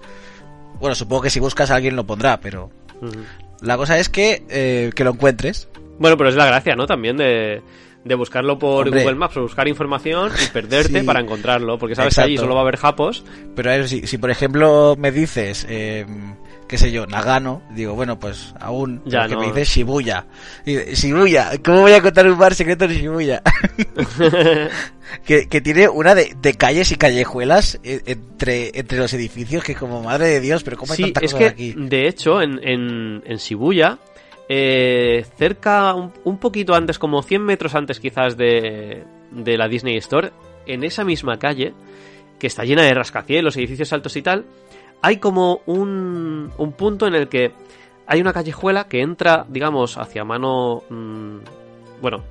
Bueno, 0.80 0.96
supongo 0.96 1.24
que 1.24 1.30
si 1.30 1.40
buscas 1.40 1.72
alguien 1.72 1.96
lo 1.96 2.06
pondrá, 2.06 2.40
pero 2.40 2.70
la 3.62 3.78
cosa 3.78 3.98
es 3.98 4.10
que, 4.10 4.44
eh, 4.50 4.92
que 4.96 5.04
lo 5.04 5.12
encuentres. 5.12 5.70
Bueno, 6.00 6.18
pero 6.18 6.30
es 6.30 6.36
la 6.36 6.46
gracia, 6.46 6.76
¿no? 6.76 6.86
También 6.88 7.18
de, 7.18 7.62
de 8.04 8.16
buscarlo 8.16 8.58
por 8.58 8.88
Hombre. 8.88 9.02
Google 9.04 9.16
Maps 9.18 9.38
o 9.38 9.42
buscar 9.42 9.68
información 9.68 10.32
y 10.44 10.48
perderte 10.52 11.00
Sí. 11.02 11.06
para 11.06 11.20
encontrarlo. 11.20 11.78
Porque 11.78 11.96
sabes 11.96 12.16
que 12.16 12.22
allí 12.22 12.38
solo 12.38 12.54
va 12.56 12.62
a 12.62 12.64
haber 12.64 12.78
japos. 12.78 13.24
Pero 13.56 13.70
a 13.72 13.76
ver, 13.76 13.88
si, 13.90 14.08
si 14.08 14.18
por 14.18 14.32
ejemplo 14.32 14.96
me 14.98 15.12
dices, 15.12 15.66
eh, 15.70 16.06
qué 16.68 16.78
sé 16.78 16.92
yo, 16.92 17.06
Nagano, 17.08 17.62
digo, 17.76 17.96
bueno, 17.96 18.18
pues 18.20 18.54
aún, 18.60 19.02
Ya, 19.06 19.28
no. 19.28 19.40
me 19.40 19.48
dices 19.48 19.68
Shibuya. 19.70 20.26
Y, 20.66 20.78
Shibuya, 20.94 21.52
¿cómo 21.64 21.82
voy 21.82 21.92
a 21.94 22.02
contar 22.02 22.30
un 22.30 22.38
bar 22.38 22.54
secreto 22.56 22.86
en 22.86 22.92
Shibuya? 22.92 23.42
que, 25.26 25.48
que 25.48 25.62
tiene 25.62 25.90
una 25.90 26.16
de, 26.16 26.34
de 26.42 26.54
calles 26.54 26.92
y 26.92 26.96
callejuelas 26.96 27.80
eh, 27.84 28.02
entre, 28.06 28.78
entre 28.78 28.98
los 29.00 29.14
edificios 29.14 29.64
que 29.64 29.76
como 29.76 30.02
madre 30.04 30.28
de 30.28 30.40
Dios, 30.40 30.64
pero 30.64 30.78
¿cómo 30.78 30.94
hay 30.94 30.98
Sí, 30.98 31.04
tantas 31.04 31.24
es 31.24 31.34
cosas 31.34 31.54
que, 31.54 31.70
aquí? 31.70 31.76
de 31.78 32.08
hecho, 32.08 32.42
en, 32.42 32.60
en, 32.64 33.24
en 33.26 33.38
Shibuya, 33.38 33.98
eh, 34.50 35.26
cerca, 35.38 35.94
un, 35.94 36.38
poquito 36.40 36.74
antes, 36.74 36.98
como 36.98 37.22
100 37.22 37.44
metros 37.44 37.76
antes 37.76 38.00
quizás 38.00 38.36
de, 38.36 39.04
de 39.32 39.58
la 39.58 39.68
Disney 39.68 39.96
Store, 39.98 40.32
en 40.66 40.84
esa 40.84 41.04
misma 41.04 41.38
calle, 41.38 41.74
que 42.40 42.48
está 42.48 42.64
llena 42.64 42.82
de 42.82 42.96
rascacielos, 42.96 43.56
edificios 43.58 43.94
altos 43.94 44.16
y 44.18 44.24
tal, 44.24 44.46
hay 45.04 45.18
como 45.18 45.62
un, 45.68 46.52
un 46.58 46.72
punto 46.74 47.06
en 47.06 47.14
el 47.14 47.30
que 47.30 47.52
hay 48.08 48.22
una 48.22 48.34
callejuela 48.34 48.88
que 48.88 49.02
entra, 49.02 49.46
digamos, 49.48 49.98
hacia 49.98 50.26
mano... 50.26 50.82
mm, 50.90 51.38
bueno, 52.02 52.24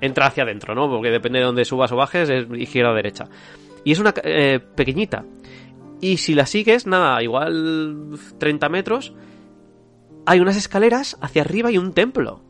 entra 0.00 0.26
hacia 0.26 0.44
adentro, 0.44 0.74
¿no? 0.74 0.88
Porque 0.88 1.10
depende 1.10 1.40
de 1.40 1.44
dónde 1.44 1.66
subas 1.66 1.92
o 1.92 1.96
bajes, 1.96 2.30
es 2.30 2.46
izquierda 2.56 2.92
o 2.92 2.94
derecha. 2.94 3.26
Y 3.84 3.92
es 3.92 3.98
una 3.98 4.14
eh, 4.24 4.58
pequeñita. 4.58 5.24
Y 6.00 6.16
si 6.16 6.34
la 6.34 6.46
sigues, 6.46 6.86
nada, 6.86 7.22
igual 7.22 8.18
30 8.38 8.68
metros, 8.68 9.12
hay 10.30 10.40
unas 10.40 10.56
escaleras 10.56 11.16
hacia 11.20 11.42
arriba 11.42 11.70
y 11.70 11.78
un 11.78 11.92
templo. 11.92 12.42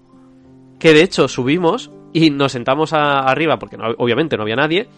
Que 0.79 0.93
de 0.93 1.03
hecho 1.03 1.29
subimos 1.29 1.91
y 2.13 2.31
nos 2.31 2.53
sentamos 2.53 2.93
arriba, 2.93 3.59
porque 3.59 3.77
obviamente 3.99 4.37
no 4.37 4.43
había 4.43 4.57
nadie. 4.57 4.89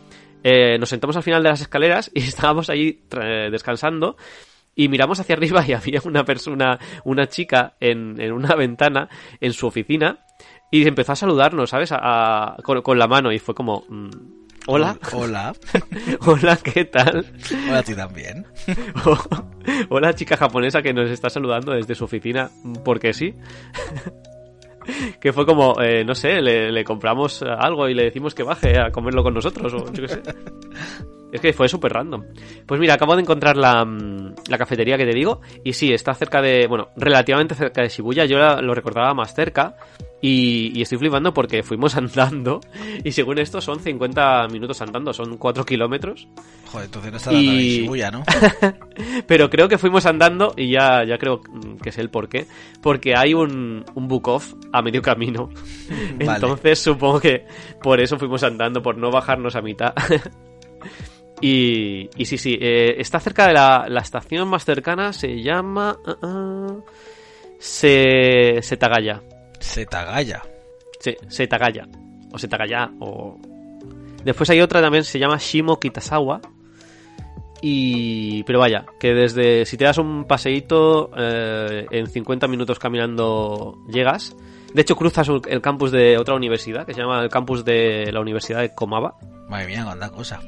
eh, 0.43 0.79
nos 0.79 0.89
sentamos 0.89 1.17
al 1.17 1.23
final 1.23 1.43
de 1.43 1.51
las 1.51 1.61
escaleras 1.61 2.11
y 2.15 2.21
estábamos 2.21 2.69
tra- 3.09 3.51
descansando. 3.51 4.17
Y 4.75 4.89
miramos 4.89 5.21
hacia 5.21 5.35
arriba 5.35 5.65
y 5.67 5.73
había 5.73 6.01
una 6.05 6.25
persona, 6.25 6.79
una 7.05 7.27
chica 7.27 7.75
en, 7.81 8.21
una 8.33 8.55
ventana 8.55 9.09
en 9.41 9.53
su 9.53 9.67
oficina. 9.67 10.21
Y 10.71 10.87
empezó 10.87 11.13
a 11.13 11.17
saludarnos, 11.17 11.71
¿sabes? 11.71 11.91
A- 11.93 12.57
con 12.63 12.99
la 12.99 13.07
mano. 13.09 13.33
Y 13.33 13.39
fue 13.39 13.55
como. 13.55 13.85
mm, 13.89 14.09
Hola, 14.73 14.97
Hola. 15.13 15.53
hola, 16.27 16.57
¿qué 16.63 16.85
tal? 16.85 17.27
Hola 17.69 17.79
a 17.79 17.83
ti 17.83 17.95
también. 17.95 18.47
Hola 19.91 20.15
chica 20.15 20.37
japonesa 20.37 20.81
que 20.81 20.93
nos 20.93 21.11
está 21.11 21.29
saludando 21.29 21.73
desde 21.73 21.95
su 21.97 22.05
oficina 22.05 22.51
porque 22.85 23.13
sí. 23.13 23.35
que 25.21 25.33
fue 25.33 25.45
como, 25.45 25.81
eh, 25.83 26.05
no 26.05 26.15
sé, 26.15 26.41
le, 26.41 26.71
le 26.71 26.85
compramos 26.85 27.43
algo 27.43 27.89
y 27.89 27.95
le 27.95 28.05
decimos 28.05 28.35
que 28.35 28.43
baje 28.45 28.79
a 28.79 28.91
comerlo 28.93 29.23
con 29.25 29.35
nosotros 29.35 29.73
o 29.75 29.93
yo 29.93 30.03
qué 30.03 30.09
sé. 30.09 30.23
Es 31.33 31.41
que 31.41 31.53
fue 31.53 31.69
súper 31.69 31.93
random. 31.93 32.25
Pues 32.67 32.81
mira, 32.81 32.95
acabo 32.95 33.15
de 33.17 33.23
encontrar 33.23 33.57
la, 33.57 33.85
mm, 33.85 34.35
la 34.49 34.59
cafetería 34.59 34.97
que 34.97 35.07
te 35.07 35.15
digo 35.15 35.41
y 35.65 35.73
sí, 35.73 35.93
está 35.93 36.15
cerca 36.15 36.41
de, 36.43 36.67
bueno, 36.69 36.89
relativamente 36.97 37.55
cerca 37.55 37.83
de 37.83 37.89
Shibuya. 37.89 38.25
Yo 38.25 38.39
la- 38.39 38.61
lo 38.61 38.75
recordaba 38.75 39.15
más 39.15 39.35
cerca 39.35 39.77
y, 40.23 40.73
y 40.79 40.83
estoy 40.83 40.99
flipando 40.99 41.33
porque 41.33 41.63
fuimos 41.63 41.97
andando 41.97 42.61
y 43.05 43.13
según 43.13 43.39
esto 43.39 43.61
son 43.61 43.81
50 43.81 44.49
minutos 44.49 44.81
andando, 44.83 45.13
son 45.13 45.37
4 45.39 45.65
kilómetros. 45.65 46.29
Joder, 46.67 46.87
entonces 46.87 47.11
no 47.11 47.17
está 47.17 47.31
tan 47.31 47.41
Y- 47.41 47.81
Shibuya, 47.83 48.11
¿no? 48.11 48.23
Pero 49.27 49.51
creo 49.51 49.69
que 49.69 49.79
fuimos 49.79 50.07
andando 50.07 50.53
y 50.57 50.71
ya, 50.71 51.05
ya 51.05 51.19
creo 51.19 51.41
que 51.83 51.91
sé 51.91 52.01
el 52.01 52.11
por 52.11 52.29
qué. 52.29 52.47
Porque 52.83 53.15
hay 53.17 53.35
un, 53.35 53.85
un 53.95 54.09
book 54.09 54.29
off 54.29 54.55
a 54.73 54.81
medio 54.83 55.03
camino. 55.03 55.49
Vale. 56.19 56.35
Entonces 56.35 56.79
supongo 56.79 57.19
que 57.21 57.47
por 57.83 58.01
eso 58.01 58.19
fuimos 58.19 58.43
andando, 58.45 58.83
por 58.83 58.97
no 58.99 59.11
bajarnos 59.11 59.57
a 59.57 59.63
mitad. 59.63 59.95
y, 61.41 62.09
y 62.17 62.25
sí, 62.27 62.37
sí, 62.39 62.57
eh, 62.61 62.95
está 62.99 63.19
cerca 63.19 63.47
de 63.49 63.55
la, 63.55 63.87
la 63.89 64.01
estación 64.01 64.47
más 64.49 64.65
cercana, 64.65 65.13
se 65.13 65.43
llama... 65.43 65.97
ah, 66.07 66.17
ah, 66.23 66.77
se, 67.59 68.59
Setagaya. 68.63 69.23
Setagaya. 69.61 70.43
Sí, 70.99 71.17
Setagaya. 71.29 71.87
O 72.33 72.39
Setagaya, 72.39 72.91
o... 73.01 73.39
Después 74.25 74.51
hay 74.51 74.61
otra 74.61 74.81
también, 74.81 75.05
se 75.05 75.19
llama 75.19 75.39
Shimo 75.39 75.79
Kitasawa. 75.79 76.41
Y... 77.63 78.43
Pero 78.45 78.59
vaya, 78.59 78.87
que 78.99 79.15
desde... 79.15 79.65
Si 79.67 79.77
te 79.77 79.85
das 79.85 79.99
un 79.99 80.25
paseíto, 80.25 81.11
eh, 81.17 81.87
en 81.91 82.07
50 82.07 82.49
minutos 82.49 82.79
caminando 82.79 83.79
llegas. 83.89 84.37
De 84.75 84.83
hecho, 84.83 84.97
cruzas 84.97 85.29
el 85.49 85.61
campus 85.61 85.91
de 85.91 86.17
otra 86.17 86.35
universidad, 86.35 86.87
que 86.87 86.95
se 86.95 87.01
llama 87.01 87.23
el 87.23 87.29
campus 87.29 87.65
de 87.65 88.11
la 88.13 88.21
Universidad 88.21 88.61
de 88.61 88.75
Komaba. 88.75 89.17
Madre 89.49 89.67
mía, 89.67 89.85
cuánta 89.85 90.11
cosa. 90.11 90.41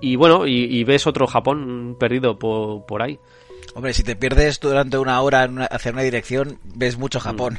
Y 0.00 0.16
bueno, 0.16 0.46
y, 0.46 0.64
y 0.64 0.84
ves 0.84 1.06
otro 1.06 1.26
Japón 1.26 1.96
perdido 1.98 2.38
por, 2.38 2.86
por 2.86 3.02
ahí. 3.02 3.18
Hombre, 3.76 3.92
si 3.92 4.02
te 4.02 4.16
pierdes 4.16 4.58
durante 4.58 4.96
una 4.96 5.20
hora 5.20 5.44
en 5.44 5.52
una- 5.52 5.66
hacia 5.66 5.92
una 5.92 6.00
dirección, 6.02 6.58
ves 6.74 6.96
mucho 6.96 7.20
Japón. 7.20 7.58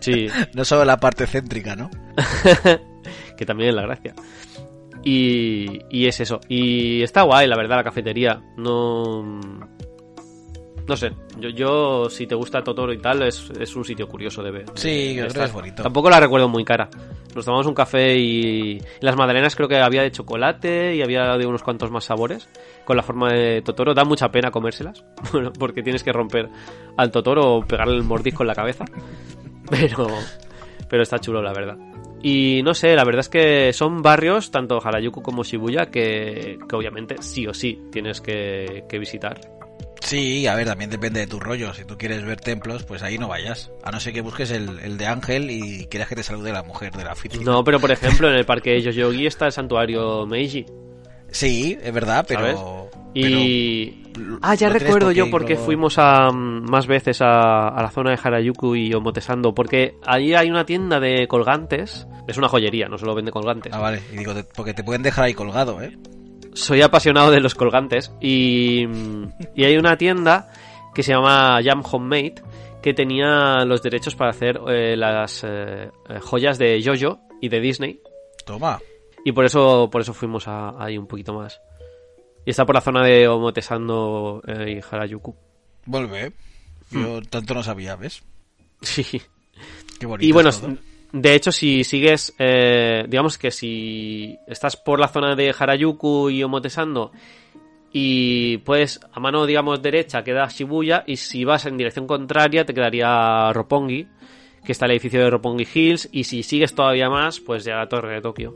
Sí, 0.00 0.26
no 0.54 0.64
solo 0.64 0.86
la 0.86 0.96
parte 0.98 1.26
céntrica, 1.26 1.76
¿no? 1.76 1.90
que 3.36 3.44
también 3.44 3.68
es 3.68 3.74
la 3.76 3.82
gracia. 3.82 4.14
Y, 5.02 5.80
y 5.90 6.06
es 6.06 6.18
eso. 6.20 6.40
Y 6.48 7.02
está 7.02 7.22
guay, 7.22 7.46
la 7.46 7.56
verdad, 7.58 7.76
la 7.76 7.84
cafetería. 7.84 8.40
No. 8.56 9.22
No 10.86 10.96
sé. 10.96 11.12
Yo, 11.38 11.48
yo 11.48 12.10
si 12.10 12.26
te 12.26 12.34
gusta 12.34 12.62
Totoro 12.62 12.92
y 12.92 12.98
tal, 12.98 13.22
es, 13.22 13.50
es 13.58 13.74
un 13.74 13.84
sitio 13.84 14.06
curioso 14.06 14.42
de 14.42 14.50
ver. 14.50 14.64
Sí, 14.74 15.16
de 15.16 15.28
que 15.28 15.42
es 15.44 15.52
bonito. 15.52 15.82
Tampoco 15.82 16.10
la 16.10 16.20
recuerdo 16.20 16.48
muy 16.48 16.64
cara. 16.64 16.90
Nos 17.34 17.44
tomamos 17.44 17.66
un 17.66 17.74
café 17.74 18.16
y, 18.16 18.80
las 19.00 19.16
magdalenas 19.16 19.56
creo 19.56 19.68
que 19.68 19.78
había 19.78 20.02
de 20.02 20.12
chocolate 20.12 20.94
y 20.94 21.02
había 21.02 21.36
de 21.36 21.46
unos 21.46 21.62
cuantos 21.62 21.90
más 21.90 22.04
sabores 22.04 22.48
con 22.84 22.96
la 22.96 23.02
forma 23.02 23.32
de 23.32 23.62
Totoro. 23.62 23.94
Da 23.94 24.04
mucha 24.04 24.30
pena 24.30 24.50
comérselas, 24.50 25.04
bueno, 25.32 25.52
porque 25.58 25.82
tienes 25.82 26.04
que 26.04 26.12
romper 26.12 26.50
al 26.96 27.10
Totoro 27.10 27.54
o 27.54 27.66
pegarle 27.66 27.96
el 27.96 28.04
mordisco 28.04 28.42
en 28.42 28.48
la 28.48 28.54
cabeza. 28.54 28.84
Pero, 29.70 30.06
pero 30.90 31.02
está 31.02 31.18
chulo, 31.18 31.40
la 31.40 31.54
verdad. 31.54 31.78
Y 32.22 32.60
no 32.62 32.74
sé, 32.74 32.94
la 32.94 33.02
verdad 33.02 33.20
es 33.20 33.30
que 33.30 33.72
son 33.72 34.02
barrios, 34.02 34.50
tanto 34.50 34.78
Harajuku 34.78 35.22
como 35.22 35.42
Shibuya, 35.42 35.86
que, 35.86 36.58
que 36.68 36.76
obviamente 36.76 37.16
sí 37.20 37.46
o 37.46 37.54
sí 37.54 37.80
tienes 37.90 38.20
que, 38.20 38.84
que 38.86 38.98
visitar. 38.98 39.40
Sí, 40.04 40.46
a 40.46 40.54
ver, 40.54 40.66
también 40.66 40.90
depende 40.90 41.20
de 41.20 41.26
tu 41.26 41.40
rollo. 41.40 41.72
Si 41.72 41.84
tú 41.84 41.96
quieres 41.96 42.24
ver 42.24 42.38
templos, 42.38 42.84
pues 42.84 43.02
ahí 43.02 43.16
no 43.16 43.26
vayas. 43.26 43.70
A 43.82 43.90
no 43.90 43.98
ser 44.00 44.12
que 44.12 44.20
busques 44.20 44.50
el, 44.50 44.78
el 44.80 44.98
de 44.98 45.06
Ángel 45.06 45.50
y 45.50 45.86
quieras 45.86 46.10
que 46.10 46.14
te 46.14 46.22
salude 46.22 46.52
la 46.52 46.62
mujer 46.62 46.92
de 46.92 47.04
la 47.04 47.12
oficina. 47.12 47.42
No, 47.44 47.64
pero 47.64 47.80
por 47.80 47.90
ejemplo, 47.90 48.28
en 48.28 48.36
el 48.36 48.44
parque 48.44 48.80
Yoyogi 48.82 49.26
está 49.26 49.46
el 49.46 49.52
santuario 49.52 50.26
Meiji. 50.26 50.66
Sí, 51.30 51.78
es 51.82 51.92
verdad, 51.92 52.24
pero... 52.28 52.40
¿Sabes? 52.40 52.60
Y... 53.14 53.86
pero 54.12 54.38
Ah, 54.42 54.54
ya 54.54 54.68
recuerdo 54.68 55.06
por 55.06 55.14
yo 55.14 55.30
por 55.30 55.44
qué 55.44 55.56
fuimos 55.56 55.98
a, 55.98 56.30
mm, 56.30 56.70
más 56.70 56.86
veces 56.86 57.22
a, 57.22 57.68
a 57.68 57.82
la 57.82 57.90
zona 57.90 58.10
de 58.10 58.20
Harajuku 58.22 58.76
y 58.76 58.92
Omotesando. 58.92 59.54
Porque 59.54 59.96
allí 60.06 60.34
hay 60.34 60.50
una 60.50 60.66
tienda 60.66 61.00
de 61.00 61.26
colgantes. 61.26 62.06
Es 62.28 62.36
una 62.36 62.48
joyería, 62.48 62.88
no 62.88 62.98
solo 62.98 63.14
vende 63.14 63.32
colgantes. 63.32 63.72
Ah, 63.72 63.80
vale. 63.80 64.02
Y 64.12 64.18
digo, 64.18 64.34
porque 64.54 64.74
te 64.74 64.84
pueden 64.84 65.02
dejar 65.02 65.24
ahí 65.24 65.34
colgado, 65.34 65.82
¿eh? 65.82 65.96
Soy 66.54 66.82
apasionado 66.82 67.30
de 67.30 67.40
los 67.40 67.54
colgantes 67.54 68.12
y, 68.20 68.86
y 69.54 69.64
hay 69.64 69.76
una 69.76 69.96
tienda 69.96 70.50
que 70.94 71.02
se 71.02 71.12
llama 71.12 71.60
Jam 71.62 71.82
Homemade 71.90 72.34
que 72.82 72.94
tenía 72.94 73.64
los 73.64 73.82
derechos 73.82 74.14
para 74.14 74.30
hacer 74.30 74.60
eh, 74.68 74.96
las 74.96 75.42
eh, 75.44 75.90
eh, 76.08 76.20
joyas 76.20 76.58
de 76.58 76.80
Jojo 76.84 77.20
y 77.40 77.48
de 77.48 77.60
Disney 77.60 78.00
Toma. 78.46 78.78
y 79.24 79.32
por 79.32 79.44
eso 79.44 79.88
por 79.90 80.00
eso 80.02 80.14
fuimos 80.14 80.46
ahí 80.46 80.96
un 80.98 81.06
poquito 81.06 81.34
más 81.34 81.60
y 82.46 82.50
está 82.50 82.64
por 82.66 82.74
la 82.74 82.80
zona 82.80 83.02
de 83.04 83.26
Omotesando 83.26 84.42
eh, 84.46 84.78
y 84.78 84.94
Harajuku 84.94 85.34
Vuelve. 85.86 86.32
Yo 86.90 87.20
tanto 87.22 87.54
no 87.54 87.62
sabía, 87.62 87.96
¿ves? 87.96 88.22
sí 88.82 89.20
Qué 89.98 90.06
bonito. 90.06 90.26
y 90.26 90.32
bueno 90.32 90.50
todo. 90.50 90.76
De 91.16 91.34
hecho 91.36 91.52
si 91.52 91.84
sigues 91.84 92.34
eh, 92.40 93.04
digamos 93.08 93.38
que 93.38 93.50
si 93.52 94.36
estás 94.48 94.76
por 94.76 94.98
la 94.98 95.06
zona 95.08 95.36
de 95.36 95.54
Harajuku 95.56 96.28
y 96.30 96.42
Omotesando 96.42 97.12
y 97.92 98.58
pues 98.58 98.98
a 99.12 99.20
mano 99.20 99.46
digamos 99.46 99.80
derecha 99.80 100.24
queda 100.24 100.48
Shibuya 100.48 101.04
y 101.06 101.16
si 101.16 101.44
vas 101.44 101.66
en 101.66 101.76
dirección 101.76 102.06
contraria 102.08 102.64
te 102.64 102.74
quedaría 102.74 103.52
Roppongi 103.52 104.08
que 104.66 104.72
está 104.72 104.86
el 104.86 104.92
edificio 104.92 105.20
de 105.22 105.30
Roppongi 105.30 105.66
Hills 105.72 106.08
y 106.10 106.24
si 106.24 106.42
sigues 106.42 106.74
todavía 106.74 107.08
más 107.08 107.38
pues 107.38 107.62
ya 107.64 107.76
la 107.76 107.88
torre 107.88 108.14
de 108.14 108.20
Tokio 108.20 108.54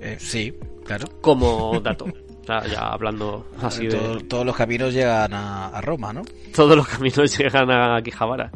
Eh, 0.00 0.16
sí, 0.18 0.52
claro. 0.84 1.06
como 1.20 1.78
dato 1.80 2.06
ya 2.48 2.88
hablando 2.88 3.46
así 3.62 3.86
de 3.86 3.96
Todo- 3.96 4.20
todos 4.22 4.46
los 4.46 4.56
caminos 4.56 4.92
llegan 4.92 5.32
a, 5.32 5.68
a 5.68 5.80
Roma, 5.80 6.12
¿no? 6.12 6.22
todos 6.52 6.76
los 6.76 6.88
caminos 6.88 7.38
llegan 7.38 7.70
a 7.70 7.94
Akihabara 7.96 8.50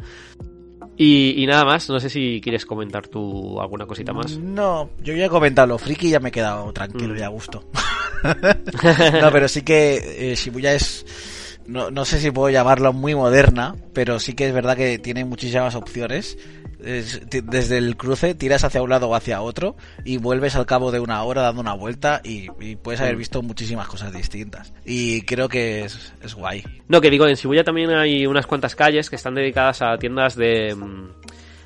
y, 0.97 1.41
y 1.43 1.45
nada 1.47 1.65
más 1.65 1.89
no 1.89 1.99
sé 1.99 2.09
si 2.09 2.39
quieres 2.41 2.65
comentar 2.65 3.07
tú 3.07 3.59
alguna 3.59 3.85
cosita 3.85 4.13
más 4.13 4.37
No, 4.37 4.89
yo 5.03 5.13
ya 5.15 5.25
he 5.25 5.29
comentado 5.29 5.67
lo 5.67 5.77
friki 5.77 6.07
y 6.07 6.11
ya 6.11 6.19
me 6.19 6.29
he 6.29 6.31
quedado 6.31 6.71
tranquilo 6.73 7.13
Mm. 7.13 7.17
y 7.17 7.21
a 7.21 7.27
gusto. 7.29 7.63
no, 9.21 9.31
pero 9.31 9.47
sí 9.47 9.61
que 9.61 10.31
eh, 10.31 10.35
Shibuya 10.35 10.73
es... 10.73 11.05
No, 11.67 11.89
no 11.89 12.05
sé 12.05 12.19
si 12.19 12.29
puedo 12.29 12.49
llamarlo 12.51 12.93
muy 12.93 13.15
moderna, 13.15 13.75
pero 13.93 14.19
sí 14.19 14.33
que 14.33 14.47
es 14.47 14.53
verdad 14.53 14.77
que 14.77 14.99
tiene 14.99 15.25
muchísimas 15.25 15.73
opciones. 15.75 16.37
Desde 16.79 17.77
el 17.77 17.97
cruce 17.97 18.35
tiras 18.35 18.63
hacia 18.63 18.81
un 18.81 18.89
lado 18.89 19.09
o 19.09 19.15
hacia 19.15 19.41
otro 19.41 19.75
y 20.03 20.17
vuelves 20.17 20.55
al 20.55 20.65
cabo 20.65 20.91
de 20.91 20.99
una 20.99 21.23
hora 21.23 21.41
dando 21.41 21.61
una 21.61 21.73
vuelta 21.73 22.21
y, 22.23 22.47
y 22.59 22.75
puedes 22.75 23.01
haber 23.01 23.15
Mm. 23.15 23.19
visto 23.19 23.41
muchísimas 23.41 23.87
cosas 23.87 24.13
distintas. 24.13 24.73
Y 24.85 25.21
creo 25.21 25.47
que 25.49 25.85
es, 25.85 26.13
es 26.21 26.33
guay. 26.35 26.63
No, 26.87 27.01
que 27.01 27.09
digo, 27.09 27.27
en 27.27 27.35
Shibuya 27.35 27.63
también 27.63 27.91
hay 27.91 28.25
unas 28.27 28.45
cuantas 28.45 28.75
calles 28.75 29.09
que 29.09 29.15
están 29.15 29.35
dedicadas 29.35 29.81
a 29.81 29.97
tiendas 29.97 30.35
de, 30.35 30.75
mm, 30.75 31.09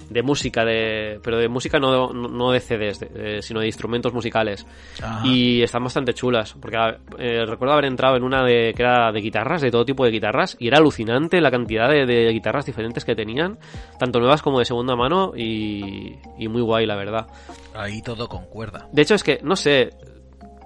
de 0.10 0.24
música, 0.24 0.66
de, 0.66 1.20
pero 1.24 1.38
de 1.38 1.48
música 1.48 1.80
no, 1.80 2.12
no- 2.14 2.52
de 2.52 2.60
CDs, 2.60 3.00
de- 3.00 3.42
sino 3.42 3.60
de 3.60 3.68
instrumentos 3.68 4.14
musicales. 4.14 4.66
Ajá. 5.02 5.26
Y 5.28 5.62
están 5.62 5.84
bastante 5.84 6.14
chulas, 6.14 6.56
porque 6.60 6.78
eh, 7.18 7.46
recuerdo 7.46 7.74
haber 7.74 7.86
entrado 7.86 8.16
en 8.16 8.24
una 8.24 8.44
de, 8.44 8.74
que 8.76 8.82
era 8.84 9.12
de 9.12 9.22
guitarras, 9.22 9.62
de 9.62 9.72
todo 9.72 9.86
tipo 9.86 10.04
de 10.06 10.12
guitarras, 10.12 10.56
y 10.60 10.68
era 10.68 10.78
alucinante 10.80 11.42
la 11.42 11.52
cantidad 11.52 11.90
de, 11.90 12.06
de 12.06 12.32
guitarras 12.32 12.66
diferentes 12.66 13.06
que 13.06 13.16
tenían, 13.16 13.58
tanto 14.00 14.20
nuevas 14.20 14.42
como 14.42 14.60
de 14.60 14.66
segunda 14.66 14.96
mano, 14.96 15.34
y, 15.36 16.16
y 16.38 16.48
muy 16.48 16.62
guay, 16.62 16.86
la 16.86 16.96
verdad. 16.96 17.28
Ahí 17.76 18.02
todo 18.02 18.28
concuerda. 18.28 18.88
De 18.92 19.02
hecho, 19.02 19.16
es 19.16 19.24
que, 19.24 19.40
no 19.44 19.56
sé, 19.56 19.90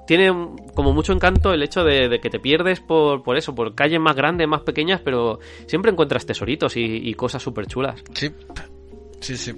tiene 0.07 0.29
como 0.75 0.91
mucho 0.93 1.13
encanto 1.13 1.53
el 1.53 1.63
hecho 1.63 1.83
de, 1.83 2.09
de 2.09 2.19
que 2.19 2.29
te 2.29 2.39
pierdes 2.39 2.81
por, 2.81 3.23
por 3.23 3.37
eso, 3.37 3.55
por 3.55 3.73
calles 3.73 3.99
más 4.01 4.15
grandes, 4.15 4.47
más 4.47 4.61
pequeñas, 4.61 4.99
pero 4.99 5.39
siempre 5.65 5.91
encuentras 5.91 6.25
tesoritos 6.25 6.75
y, 6.75 6.81
y 6.81 7.13
cosas 7.13 7.41
súper 7.41 7.67
chulas. 7.67 8.03
Sí. 8.13 8.29
Sí, 9.23 9.37
sí. 9.37 9.53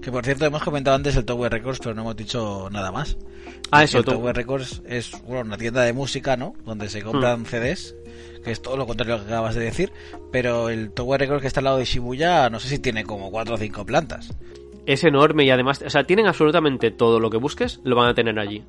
Que 0.00 0.10
por 0.10 0.24
cierto, 0.24 0.46
hemos 0.46 0.62
comentado 0.62 0.96
antes 0.96 1.14
el 1.14 1.26
Tower 1.26 1.52
Records, 1.52 1.78
pero 1.78 1.94
no 1.94 2.00
hemos 2.00 2.16
dicho 2.16 2.68
nada 2.72 2.90
más. 2.90 3.18
Ah, 3.70 3.84
eso, 3.84 3.98
el. 3.98 4.04
Tower 4.06 4.34
Records 4.34 4.80
es 4.86 5.12
bueno, 5.26 5.42
una 5.44 5.58
tienda 5.58 5.82
de 5.82 5.92
música, 5.92 6.38
¿no? 6.38 6.54
Donde 6.64 6.88
se 6.88 7.00
Hmm. 7.02 7.04
compran 7.04 7.44
CDs, 7.44 7.94
que 8.42 8.50
es 8.50 8.62
todo 8.62 8.78
lo 8.78 8.86
contrario 8.86 9.14
a 9.14 9.18
lo 9.18 9.24
que 9.24 9.30
acabas 9.30 9.54
de 9.54 9.60
decir. 9.64 9.92
Pero 10.32 10.70
el 10.70 10.90
Tower 10.92 11.20
Records 11.20 11.42
que 11.42 11.48
está 11.48 11.60
al 11.60 11.64
lado 11.64 11.76
de 11.78 11.84
Shibuya, 11.84 12.48
no 12.48 12.60
sé 12.60 12.68
si 12.68 12.78
tiene 12.78 13.04
como 13.04 13.30
cuatro 13.30 13.56
o 13.56 13.58
cinco 13.58 13.84
plantas. 13.84 14.32
Es 14.86 15.04
enorme 15.04 15.44
y 15.44 15.50
además, 15.50 15.82
o 15.84 15.90
sea, 15.90 16.04
tienen 16.04 16.26
absolutamente 16.26 16.90
todo 16.90 17.20
lo 17.20 17.28
que 17.28 17.36
busques, 17.36 17.80
lo 17.84 17.96
van 17.96 18.08
a 18.08 18.14
tener 18.14 18.38
allí. 18.38 18.64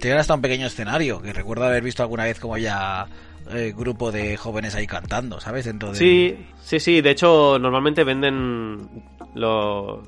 Tiene 0.00 0.18
hasta 0.18 0.34
un 0.34 0.40
pequeño 0.42 0.66
escenario, 0.66 1.22
que 1.22 1.32
recuerdo 1.32 1.64
haber 1.64 1.84
visto 1.84 2.02
alguna 2.02 2.24
vez 2.24 2.40
como 2.40 2.58
ya 2.58 3.06
eh, 3.50 3.72
grupo 3.76 4.10
de 4.12 4.36
jóvenes 4.36 4.74
ahí 4.74 4.86
cantando, 4.86 5.40
¿sabes? 5.40 5.64
Dentro 5.66 5.90
de... 5.90 5.96
Sí, 5.96 6.36
sí, 6.60 6.80
sí. 6.80 7.00
De 7.00 7.10
hecho, 7.10 7.58
normalmente 7.58 8.04
venden 8.04 8.88
los, 9.34 9.98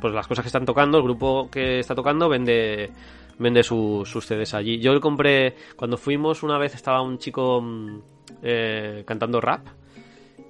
pues 0.00 0.14
las 0.14 0.26
cosas 0.26 0.42
que 0.44 0.48
están 0.48 0.64
tocando. 0.66 0.98
El 0.98 1.04
grupo 1.04 1.48
que 1.50 1.78
está 1.80 1.94
tocando 1.94 2.28
vende, 2.28 2.90
vende 3.38 3.62
su- 3.62 4.02
sus 4.04 4.26
CDs 4.26 4.54
allí. 4.54 4.78
Yo 4.78 4.92
le 4.94 5.00
compré 5.00 5.54
cuando 5.76 5.96
fuimos 5.96 6.42
una 6.42 6.58
vez 6.58 6.74
estaba 6.74 7.02
un 7.02 7.18
chico 7.18 7.60
mm, 7.60 7.98
eh, 8.42 9.04
cantando 9.06 9.40
rap. 9.40 9.66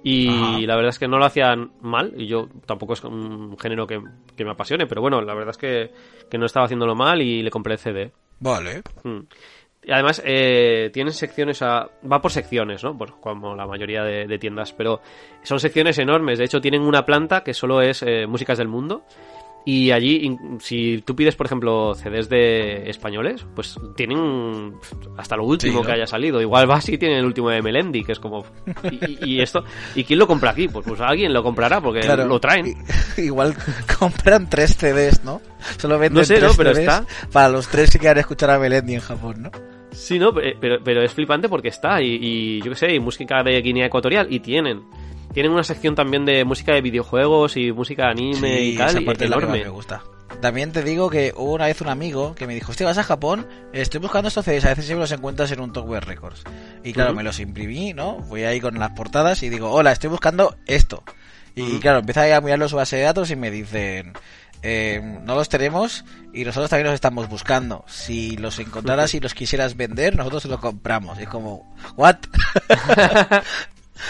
Y 0.03 0.27
Ajá. 0.29 0.59
la 0.59 0.75
verdad 0.75 0.89
es 0.89 0.99
que 0.99 1.07
no 1.07 1.17
lo 1.17 1.25
hacían 1.25 1.71
mal, 1.81 2.13
y 2.15 2.27
yo 2.27 2.47
tampoco 2.67 2.93
es 2.93 3.03
un 3.03 3.57
género 3.57 3.87
que, 3.87 3.99
que 4.35 4.45
me 4.45 4.51
apasione, 4.51 4.85
pero 4.85 5.01
bueno, 5.01 5.19
la 5.21 5.33
verdad 5.33 5.49
es 5.49 5.57
que, 5.57 5.91
que 6.29 6.37
no 6.37 6.45
estaba 6.45 6.65
haciéndolo 6.67 6.93
mal 6.93 7.23
y 7.23 7.41
le 7.41 7.49
compré 7.49 7.73
el 7.73 7.79
CD. 7.79 8.11
Vale. 8.39 8.83
Mm. 9.03 9.21
Y 9.87 9.91
además, 9.91 10.21
eh, 10.25 10.89
tienen 10.91 11.13
secciones, 11.13 11.61
a, 11.61 11.87
va 12.11 12.19
por 12.21 12.31
secciones, 12.31 12.83
¿no? 12.83 12.97
Pues 12.97 13.11
como 13.21 13.55
la 13.55 13.67
mayoría 13.67 14.03
de, 14.03 14.25
de 14.25 14.37
tiendas, 14.39 14.73
pero 14.73 14.99
son 15.43 15.59
secciones 15.59 15.99
enormes. 15.99 16.39
De 16.39 16.45
hecho, 16.45 16.59
tienen 16.59 16.81
una 16.81 17.05
planta 17.05 17.43
que 17.43 17.53
solo 17.53 17.81
es 17.81 18.01
eh, 18.01 18.25
músicas 18.27 18.57
del 18.57 18.67
mundo. 18.67 19.03
Y 19.67 19.89
allí, 19.89 20.37
si 20.59 21.01
tú 21.01 21.15
pides, 21.15 21.35
por 21.35 21.47
ejemplo, 21.47 21.95
CDs 21.95 22.29
de 22.29 22.87
españoles, 22.87 23.47
pues 23.55 23.79
tienen 23.95 24.75
hasta 25.17 25.35
lo 25.35 25.43
último 25.43 25.73
Sí, 25.73 25.79
¿no? 25.79 25.83
que 25.83 25.91
haya 25.91 26.05
salido. 26.05 26.39
Igual 26.39 26.69
va 26.69 26.79
y 26.87 26.97
tienen 26.99 27.17
el 27.17 27.25
último 27.25 27.49
de 27.49 27.63
Melendi, 27.63 28.03
que 28.03 28.11
es 28.11 28.19
como... 28.19 28.45
Y, 28.91 29.25
y- 29.37 29.41
esto... 29.41 29.63
¿Y 29.95 30.03
quién 30.03 30.19
lo 30.19 30.27
compra 30.27 30.51
aquí? 30.51 30.67
Pues, 30.67 30.85
pues 30.87 31.01
alguien 31.01 31.33
lo 31.33 31.41
comprará 31.41 31.81
porque 31.81 32.01
Claro. 32.01 32.25
lo 32.27 32.39
traen. 32.39 32.75
Igual 33.17 33.55
compran 33.97 34.47
tres 34.51 34.75
CDs, 34.77 35.23
¿no? 35.23 35.41
Solo 35.79 35.97
venden 35.97 36.19
No 36.19 36.25
sé, 36.25 36.35
tres 36.35 36.51
¿no? 36.51 36.53
Pero 36.57 36.69
CDs 36.75 36.79
está. 36.87 37.05
para 37.31 37.49
los 37.49 37.67
tres 37.67 37.89
que 37.91 37.97
quieran 37.97 38.19
escuchar 38.19 38.51
a 38.51 38.59
Melendi 38.59 38.93
en 38.93 39.01
Japón, 39.01 39.41
¿no? 39.41 39.51
Sí, 39.95 40.19
no, 40.19 40.33
pe- 40.33 40.55
pero, 40.59 40.77
pero 40.83 41.01
es 41.03 41.13
flipante 41.13 41.49
porque 41.49 41.69
está, 41.69 42.01
y, 42.01 42.17
y 42.21 42.61
yo 42.61 42.71
qué 42.71 42.75
sé, 42.77 42.93
y 42.93 42.99
música 42.99 43.41
de 43.43 43.61
Guinea 43.61 43.87
Ecuatorial, 43.87 44.27
y 44.31 44.39
tienen. 44.39 44.83
Tienen 45.33 45.51
una 45.51 45.63
sección 45.63 45.95
también 45.95 46.25
de 46.25 46.45
música 46.45 46.73
de 46.73 46.81
videojuegos 46.81 47.57
y 47.57 47.71
música 47.71 48.05
de 48.05 48.11
anime 48.11 48.61
y 48.61 48.77
tal, 48.77 48.89
esa 48.89 48.99
y- 49.01 49.05
es 49.25 49.29
la 49.29 49.37
que 49.39 49.45
me 49.47 49.69
gusta. 49.69 50.03
También 50.41 50.71
te 50.71 50.83
digo 50.83 51.09
que 51.09 51.33
hubo 51.35 51.53
una 51.53 51.65
vez 51.65 51.79
un 51.81 51.87
amigo 51.87 52.35
que 52.35 52.45
me 52.47 52.53
dijo, 52.53 52.71
hostia, 52.71 52.85
vas 52.85 52.97
a 52.97 53.03
Japón, 53.03 53.47
estoy 53.73 53.99
buscando 54.01 54.27
estos 54.27 54.43
CDs, 54.45 54.65
a 54.65 54.69
veces 54.69 54.85
siempre 54.85 55.01
los 55.03 55.11
encuentras 55.11 55.51
en 55.51 55.59
un 55.61 55.71
Tower 55.71 56.03
Records. 56.05 56.43
Y 56.83 56.93
claro, 56.93 57.13
me 57.13 57.23
los 57.23 57.39
imprimí, 57.39 57.93
¿no? 57.93 58.21
Fui 58.23 58.43
ahí 58.43 58.59
con 58.59 58.77
las 58.77 58.91
portadas 58.91 59.43
y 59.43 59.49
digo, 59.49 59.71
hola, 59.71 59.91
estoy 59.91 60.09
buscando 60.09 60.55
esto. 60.67 61.03
Y 61.57 61.79
claro, 61.79 62.01
ahí 62.17 62.31
a 62.31 62.41
mirar 62.41 62.59
los 62.59 62.73
base 62.73 62.97
de 62.97 63.03
datos 63.03 63.31
y 63.31 63.37
me 63.37 63.49
dicen, 63.49 64.11
eh, 64.67 65.19
no 65.23 65.35
los 65.35 65.47
tenemos 65.47 66.03
y 66.33 66.43
nosotros 66.43 66.69
también 66.71 66.87
los 66.87 66.95
estamos 66.95 67.29
buscando. 67.29 67.85
Si 67.87 68.35
los 68.37 68.57
encontraras 68.59 69.13
y 69.13 69.19
los 69.19 69.35
quisieras 69.35 69.77
vender, 69.77 70.15
nosotros 70.15 70.41
se 70.43 70.49
los 70.49 70.59
compramos. 70.59 71.19
Y 71.19 71.23
es 71.23 71.29
como, 71.29 71.71
¿what? 71.95 72.15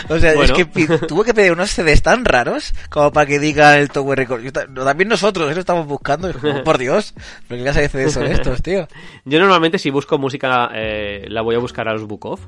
O 0.09 0.17
sea, 0.17 0.33
es 0.33 0.51
que 0.51 0.65
tuvo 1.07 1.23
que 1.23 1.33
pedir 1.33 1.51
unos 1.51 1.69
CDs 1.69 2.01
tan 2.01 2.25
raros 2.25 2.73
como 2.89 3.11
para 3.11 3.27
que 3.27 3.37
diga 3.39 3.77
el 3.77 3.89
Tower 3.89 4.17
Record. 4.17 4.41
Yo 4.41 4.51
ta- 4.51 4.65
también 4.65 5.07
nosotros, 5.07 5.49
eso 5.51 5.59
estamos 5.59 5.85
buscando. 5.85 6.27
y 6.29 6.33
como, 6.33 6.63
por 6.63 6.79
Dios, 6.79 7.13
¿pero 7.47 7.59
qué 7.59 7.63
clase 7.63 7.81
de 7.81 7.89
CDs 7.89 8.13
son 8.13 8.25
estos, 8.25 8.61
tío? 8.63 8.87
Yo 9.25 9.39
normalmente 9.39 9.77
si 9.77 9.91
busco 9.91 10.17
música 10.17 10.69
eh, 10.73 11.25
la 11.29 11.41
voy 11.43 11.55
a 11.55 11.59
buscar 11.59 11.87
a 11.87 11.93
los 11.93 12.05
Book 12.07 12.25
Off, 12.25 12.41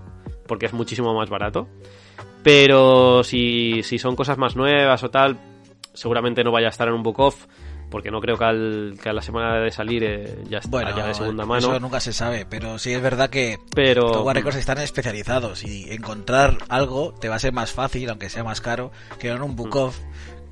porque 0.48 0.66
es 0.66 0.74
muchísimo 0.74 1.14
más 1.14 1.30
barato. 1.30 1.70
Pero 2.44 3.24
si, 3.24 3.82
si 3.84 4.00
son 4.00 4.16
cosas 4.16 4.38
más 4.40 4.56
nuevas 4.56 5.04
o 5.04 5.10
tal, 5.12 5.38
seguramente 5.94 6.44
no 6.44 6.52
vaya 6.52 6.68
a 6.68 6.72
estar 6.72 6.88
en 6.88 6.96
un 6.96 7.04
Book 7.04 7.20
Off, 7.20 7.46
porque 7.90 8.12
no 8.12 8.20
creo 8.22 8.38
que, 8.38 8.44
al- 8.44 8.98
que 9.02 9.10
a 9.10 9.14
la 9.14 9.22
semana 9.22 9.60
de 9.60 9.72
salir 9.72 10.04
eh, 10.04 10.44
ya 10.50 10.58
esté 10.60 10.70
Bueno, 10.70 10.96
ya 10.96 11.06
de 11.08 11.14
segunda 11.14 11.44
eso 11.44 11.70
mano. 11.70 11.80
nunca 11.80 12.00
se 12.00 12.14
sabe, 12.14 12.46
pero 12.50 12.78
sí 12.80 12.94
es 12.94 13.02
verdad 13.02 13.30
que 13.30 13.60
Pero 13.76 14.12
Tower 14.12 14.36
Records 14.36 14.58
están 14.58 14.78
especializados 14.80 15.64
y 15.64 15.92
encontrar 15.92 16.58
algo 16.70 17.14
te 17.14 17.30
va 17.30 17.36
a 17.36 17.40
ser 17.40 17.54
más 17.54 17.72
fácil, 17.72 18.10
aunque 18.10 18.30
sea 18.30 18.44
más 18.44 18.62
caro, 18.62 18.92
que 19.20 19.30
en 19.30 19.42
un 19.42 19.52
Mm. 19.52 19.56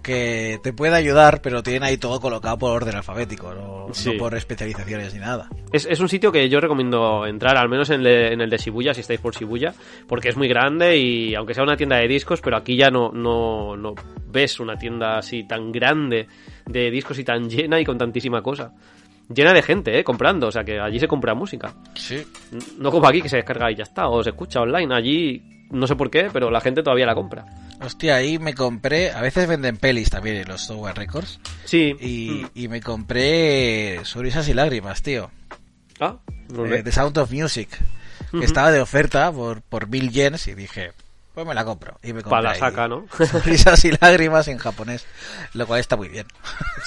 Que 0.06 0.60
te 0.64 0.72
puede 0.72 0.96
ayudar, 0.96 1.42
pero 1.42 1.64
tienen 1.64 1.84
ahí 1.84 1.98
todo 1.98 2.20
colocado 2.22 2.58
por 2.58 2.72
orden 2.72 2.96
alfabético, 2.96 3.54
no, 3.54 3.88
Sí. 3.94 4.12
no 4.12 4.18
por 4.20 4.36
especializaciones 4.36 5.14
ni 5.14 5.20
nada. 5.20 5.50
es, 5.72 5.86
es 5.90 6.00
un 6.00 6.08
sitio 6.08 6.32
que 6.32 6.48
yo 6.48 6.60
recomiendo 6.60 7.26
entrar, 7.26 7.58
al 7.58 7.68
menos 7.68 7.90
en, 7.90 8.04
le- 8.04 8.32
en 8.32 8.40
el 8.42 8.50
de 8.50 8.58
Shibuya, 8.58 8.94
si 8.94 9.02
estáis 9.02 9.20
por 9.20 9.36
Shibuya, 9.36 9.74
porque 10.08 10.30
es 10.30 10.38
muy 10.38 10.48
grande 10.48 10.96
y 10.98 11.34
aunque 11.36 11.54
sea 11.54 11.64
una 11.64 11.76
tienda 11.76 11.98
de 11.98 12.08
discos, 12.08 12.40
pero 12.42 12.56
aquí 12.58 12.78
ya 12.78 12.90
no, 12.90 13.12
no, 13.12 13.76
no 13.76 13.94
ves 14.28 14.60
una 14.60 14.78
tienda 14.78 15.18
así 15.18 15.44
tan 15.48 15.72
grande 15.72 16.28
de 16.66 16.92
discos 16.92 17.18
y 17.20 17.24
tan 17.24 17.50
llena 17.50 17.80
y 17.80 17.86
con 17.86 17.98
tantísima 17.98 18.42
cosa. 18.42 18.72
Llena 19.34 19.54
de 19.54 19.64
gente, 19.64 19.98
¿eh? 19.98 20.04
Comprando, 20.04 20.48
o 20.48 20.52
sea 20.52 20.64
que 20.64 20.80
allí 20.80 21.00
se 21.00 21.08
compra 21.08 21.34
música. 21.34 21.74
Sí. 21.96 22.22
No 22.78 22.92
como 22.92 23.08
aquí 23.08 23.22
que 23.24 23.30
se 23.30 23.38
descarga 23.38 23.72
y 23.72 23.76
ya 23.76 23.82
está, 23.84 24.08
o 24.08 24.24
se 24.24 24.30
escucha 24.30 24.62
online. 24.62 24.94
Allí 24.94 25.42
no 25.72 25.88
sé 25.88 25.96
por 25.96 26.10
qué, 26.12 26.30
pero 26.32 26.52
la 26.52 26.62
gente 26.62 26.84
todavía 26.84 27.06
la 27.06 27.16
compra. 27.16 27.46
Hostia, 27.82 28.16
ahí 28.16 28.40
me 28.40 28.54
compré, 28.54 29.12
a 29.12 29.22
veces 29.22 29.48
venden 29.48 29.78
pelis 29.78 30.10
también 30.10 30.38
en 30.38 30.48
los 30.48 30.68
Tower 30.68 30.96
Records, 30.96 31.40
Sí. 31.66 31.96
y, 32.00 32.44
Mm. 32.46 32.50
y 32.56 32.68
me 32.70 32.82
compré 32.82 34.00
Sonrisas 34.06 34.48
y 34.48 34.54
Lágrimas, 34.54 35.02
tío. 35.02 35.30
Ah, 36.00 36.18
no 36.50 36.66
eh. 36.66 36.84
The 36.84 36.92
Sound 36.92 37.18
of 37.18 37.32
Music, 37.32 37.70
que 38.32 38.46
estaba 38.46 38.72
de 38.72 38.80
oferta 38.82 39.32
por, 39.32 39.62
por 39.62 39.88
mil 39.88 40.12
yens 40.12 40.48
y 40.48 40.54
dije, 40.56 40.94
pues 41.34 41.46
me 41.46 41.54
la 41.54 41.66
compro. 41.66 42.00
Y 42.02 42.08
me 42.14 42.22
compré 42.22 42.30
Pa' 42.30 42.42
la 42.42 42.52
ahí 42.52 42.60
saca, 42.60 42.88
¿no? 42.88 43.06
Sonrisas 43.32 43.84
y 43.86 43.92
Lágrimas 44.00 44.48
en 44.48 44.58
japonés, 44.58 45.06
lo 45.54 45.68
cual 45.68 45.80
está 45.82 45.96
muy 45.98 46.08
bien. 46.10 46.28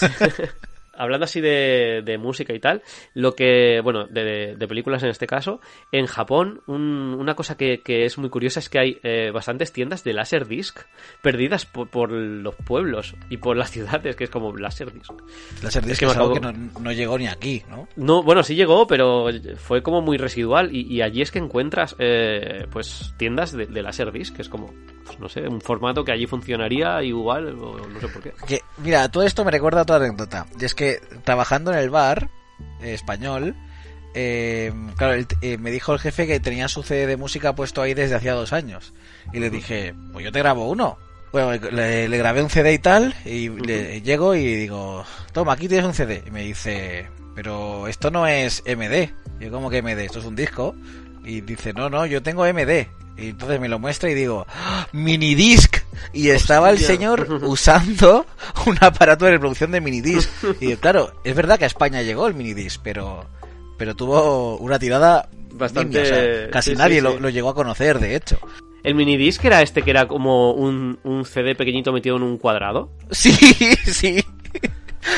Hablando 0.98 1.24
así 1.24 1.40
de, 1.40 2.02
de 2.04 2.18
música 2.18 2.52
y 2.52 2.58
tal, 2.60 2.82
lo 3.14 3.34
que, 3.34 3.80
bueno, 3.82 4.06
de, 4.06 4.56
de 4.56 4.68
películas 4.68 5.02
en 5.04 5.10
este 5.10 5.26
caso, 5.26 5.60
en 5.92 6.06
Japón, 6.06 6.60
un- 6.66 7.16
una 7.18 7.34
cosa 7.34 7.56
que, 7.56 7.80
que 7.82 8.04
es 8.04 8.18
muy 8.18 8.28
curiosa 8.30 8.60
es 8.60 8.68
que 8.68 8.78
hay 8.78 8.98
eh, 9.02 9.30
bastantes 9.32 9.72
tiendas 9.72 10.04
de 10.04 10.12
Laserdisc 10.12 10.78
perdidas 11.22 11.64
por, 11.66 11.88
por 11.88 12.10
los 12.12 12.54
pueblos 12.56 13.14
y 13.30 13.36
por 13.38 13.56
las 13.56 13.70
ciudades, 13.72 14.16
que 14.16 14.24
es 14.24 14.30
como 14.30 14.56
Laserdisc. 14.56 15.12
Laserdisc 15.62 15.92
Es 15.92 15.98
que 16.00 16.04
es, 16.06 16.16
algo 16.16 16.34
que 16.34 16.40
no, 16.40 16.52
no 16.52 16.92
llegó 16.92 17.16
ni 17.18 17.26
aquí, 17.28 17.62
¿no? 17.70 17.88
No, 17.96 18.22
bueno, 18.22 18.42
sí 18.42 18.54
llegó, 18.54 18.86
pero 18.86 19.26
fue 19.56 19.82
como 19.82 20.00
muy 20.02 20.16
residual 20.18 20.74
y, 20.74 20.82
y 20.92 21.02
allí 21.02 21.22
es 21.22 21.30
que 21.30 21.38
encuentras 21.38 21.94
eh, 21.98 22.66
pues 22.70 23.14
tiendas 23.16 23.52
de, 23.52 23.66
de 23.66 23.82
Laserdisc, 23.82 24.34
que 24.36 24.42
es 24.42 24.48
como, 24.48 24.72
pues, 25.08 25.18
no 25.20 25.28
sé, 25.28 25.48
un 25.48 25.60
formato 25.60 26.04
que 26.04 26.12
allí 26.12 26.26
funcionaría 26.26 27.02
igual, 27.02 27.48
o 27.60 27.88
no 27.88 28.00
sé 28.00 28.08
por 28.08 28.22
qué. 28.22 28.32
Que, 28.46 28.60
mira, 28.78 29.08
todo 29.10 29.24
esto 29.24 29.44
me 29.44 29.50
recuerda 29.50 29.80
a 29.80 29.82
otra 29.82 29.96
anécdota. 29.96 30.46
Y 30.60 30.64
es 30.64 30.74
que 30.74 31.00
trabajando 31.24 31.72
en 31.72 31.78
el 31.78 31.90
bar 31.90 32.30
eh, 32.80 32.94
español, 32.94 33.54
eh, 34.14 34.72
claro, 34.96 35.14
el- 35.14 35.26
eh, 35.42 35.58
me 35.58 35.70
dijo 35.70 35.92
el 35.92 35.98
jefe 35.98 36.26
que 36.26 36.40
tenía 36.40 36.68
su 36.68 36.82
CD 36.82 37.06
de 37.06 37.16
música 37.16 37.54
puesto 37.54 37.82
ahí 37.82 37.94
desde 37.94 38.14
hacía 38.14 38.34
dos 38.34 38.52
años. 38.52 38.92
Y 39.32 39.40
le 39.40 39.50
dije, 39.50 39.94
pues 40.12 40.24
yo 40.24 40.32
te 40.32 40.38
grabo 40.38 40.68
uno. 40.70 40.98
Bueno, 41.30 41.52
le, 41.70 42.08
le 42.08 42.18
grabé 42.18 42.42
un 42.42 42.48
CD 42.48 42.72
y 42.72 42.78
tal, 42.78 43.14
y 43.26 43.50
le, 43.50 44.00
llego 44.00 44.34
y 44.34 44.44
digo, 44.54 45.04
toma, 45.32 45.52
aquí 45.52 45.68
tienes 45.68 45.86
un 45.86 45.92
CD. 45.92 46.22
Y 46.26 46.30
me 46.30 46.42
dice, 46.42 47.06
pero 47.34 47.86
esto 47.86 48.10
no 48.10 48.26
es 48.26 48.62
MD. 48.64 49.10
Y 49.38 49.44
yo, 49.44 49.50
¿cómo 49.50 49.68
que 49.68 49.82
MD? 49.82 49.98
Esto 50.06 50.20
es 50.20 50.24
un 50.24 50.34
disco. 50.34 50.74
Y 51.28 51.42
dice, 51.42 51.72
no, 51.72 51.90
no, 51.90 52.06
yo 52.06 52.22
tengo 52.22 52.44
MD. 52.46 52.86
Y 53.18 53.30
entonces 53.30 53.60
me 53.60 53.68
lo 53.68 53.78
muestra 53.78 54.10
y 54.10 54.14
digo, 54.14 54.46
¡Ah! 54.48 54.86
minidisc. 54.92 55.76
Y 56.12 56.30
estaba 56.30 56.70
el 56.70 56.78
señor 56.78 57.26
usando 57.42 58.24
un 58.66 58.78
aparato 58.80 59.24
de 59.24 59.32
reproducción 59.32 59.70
de 59.72 59.80
minidisc. 59.80 60.30
Y 60.60 60.74
claro, 60.76 61.12
es 61.24 61.34
verdad 61.34 61.58
que 61.58 61.64
a 61.64 61.66
España 61.66 62.00
llegó 62.02 62.26
el 62.28 62.34
minidisc, 62.34 62.80
pero, 62.82 63.26
pero 63.76 63.94
tuvo 63.94 64.56
una 64.58 64.78
tirada 64.78 65.28
Bastante- 65.52 65.98
nimia, 65.98 66.02
o 66.02 66.06
sea, 66.06 66.50
casi 66.50 66.70
sí, 66.70 66.76
nadie 66.76 66.96
sí. 66.96 67.00
Lo, 67.02 67.18
lo 67.18 67.28
llegó 67.28 67.48
a 67.50 67.54
conocer, 67.54 67.98
de 67.98 68.14
hecho. 68.16 68.38
El 68.84 68.94
minidisc 68.94 69.44
era 69.44 69.60
este 69.60 69.82
que 69.82 69.90
era 69.90 70.06
como 70.06 70.52
un, 70.52 71.00
un 71.02 71.24
CD 71.24 71.54
pequeñito 71.56 71.92
metido 71.92 72.16
en 72.16 72.22
un 72.22 72.38
cuadrado. 72.38 72.90
Sí, 73.10 73.32
sí. 73.84 74.24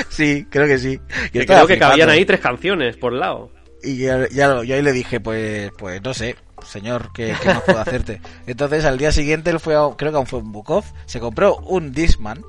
Sí, 0.08 0.46
creo 0.48 0.66
que 0.66 0.78
sí. 0.78 0.98
Yo 1.32 1.40
Que 1.40 1.46
creo 1.46 1.66
que 1.66 1.78
cabían 1.78 2.08
ahí 2.08 2.24
tres 2.24 2.40
canciones 2.40 2.96
por 2.96 3.12
lado. 3.12 3.50
Y 3.82 3.96
ya, 3.98 4.28
ya 4.28 4.62
yo 4.62 4.74
ahí 4.74 4.82
le 4.82 4.92
dije, 4.92 5.20
pues, 5.20 5.70
pues 5.78 6.02
no 6.02 6.12
sé, 6.14 6.36
señor, 6.66 7.10
¿qué, 7.14 7.34
qué 7.40 7.48
más 7.48 7.62
puedo 7.62 7.78
hacerte? 7.78 8.20
Entonces 8.46 8.84
al 8.84 8.98
día 8.98 9.12
siguiente 9.12 9.50
él 9.50 9.60
fue 9.60 9.74
a, 9.74 9.88
creo 9.96 10.10
que 10.12 10.16
aún 10.18 10.26
fue 10.26 10.40
un 10.40 10.52
Bukov, 10.52 10.84
se 11.06 11.20
compró 11.20 11.56
un 11.56 11.92
Discman 11.92 12.42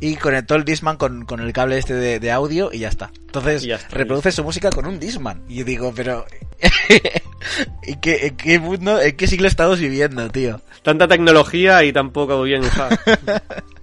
y 0.00 0.16
conectó 0.16 0.54
el 0.54 0.64
Discman 0.64 0.96
con, 0.96 1.24
con 1.24 1.40
el 1.40 1.52
cable 1.52 1.78
este 1.78 1.94
de, 1.94 2.20
de 2.20 2.32
audio 2.32 2.70
y 2.72 2.80
ya 2.80 2.88
está. 2.88 3.10
Entonces 3.26 3.64
Y 3.64 3.68
ya 3.68 3.76
está, 3.76 3.96
reproduce 3.96 4.32
su 4.32 4.44
música 4.44 4.70
con 4.70 4.86
un 4.86 4.98
Discman. 4.98 5.42
Y 5.48 5.56
yo 5.56 5.64
digo, 5.64 5.92
pero... 5.94 6.26
¿En 7.82 8.00
qué, 8.00 8.26
en 8.26 8.36
qué 8.36 8.58
mundo, 8.58 9.00
en 9.00 9.16
qué 9.16 9.26
siglo 9.26 9.48
estamos 9.48 9.80
viviendo, 9.80 10.28
tío? 10.30 10.60
Tanta 10.82 11.08
tecnología 11.08 11.82
y 11.84 11.92
tampoco 11.92 12.42
bien 12.42 12.62
usada. 12.62 12.98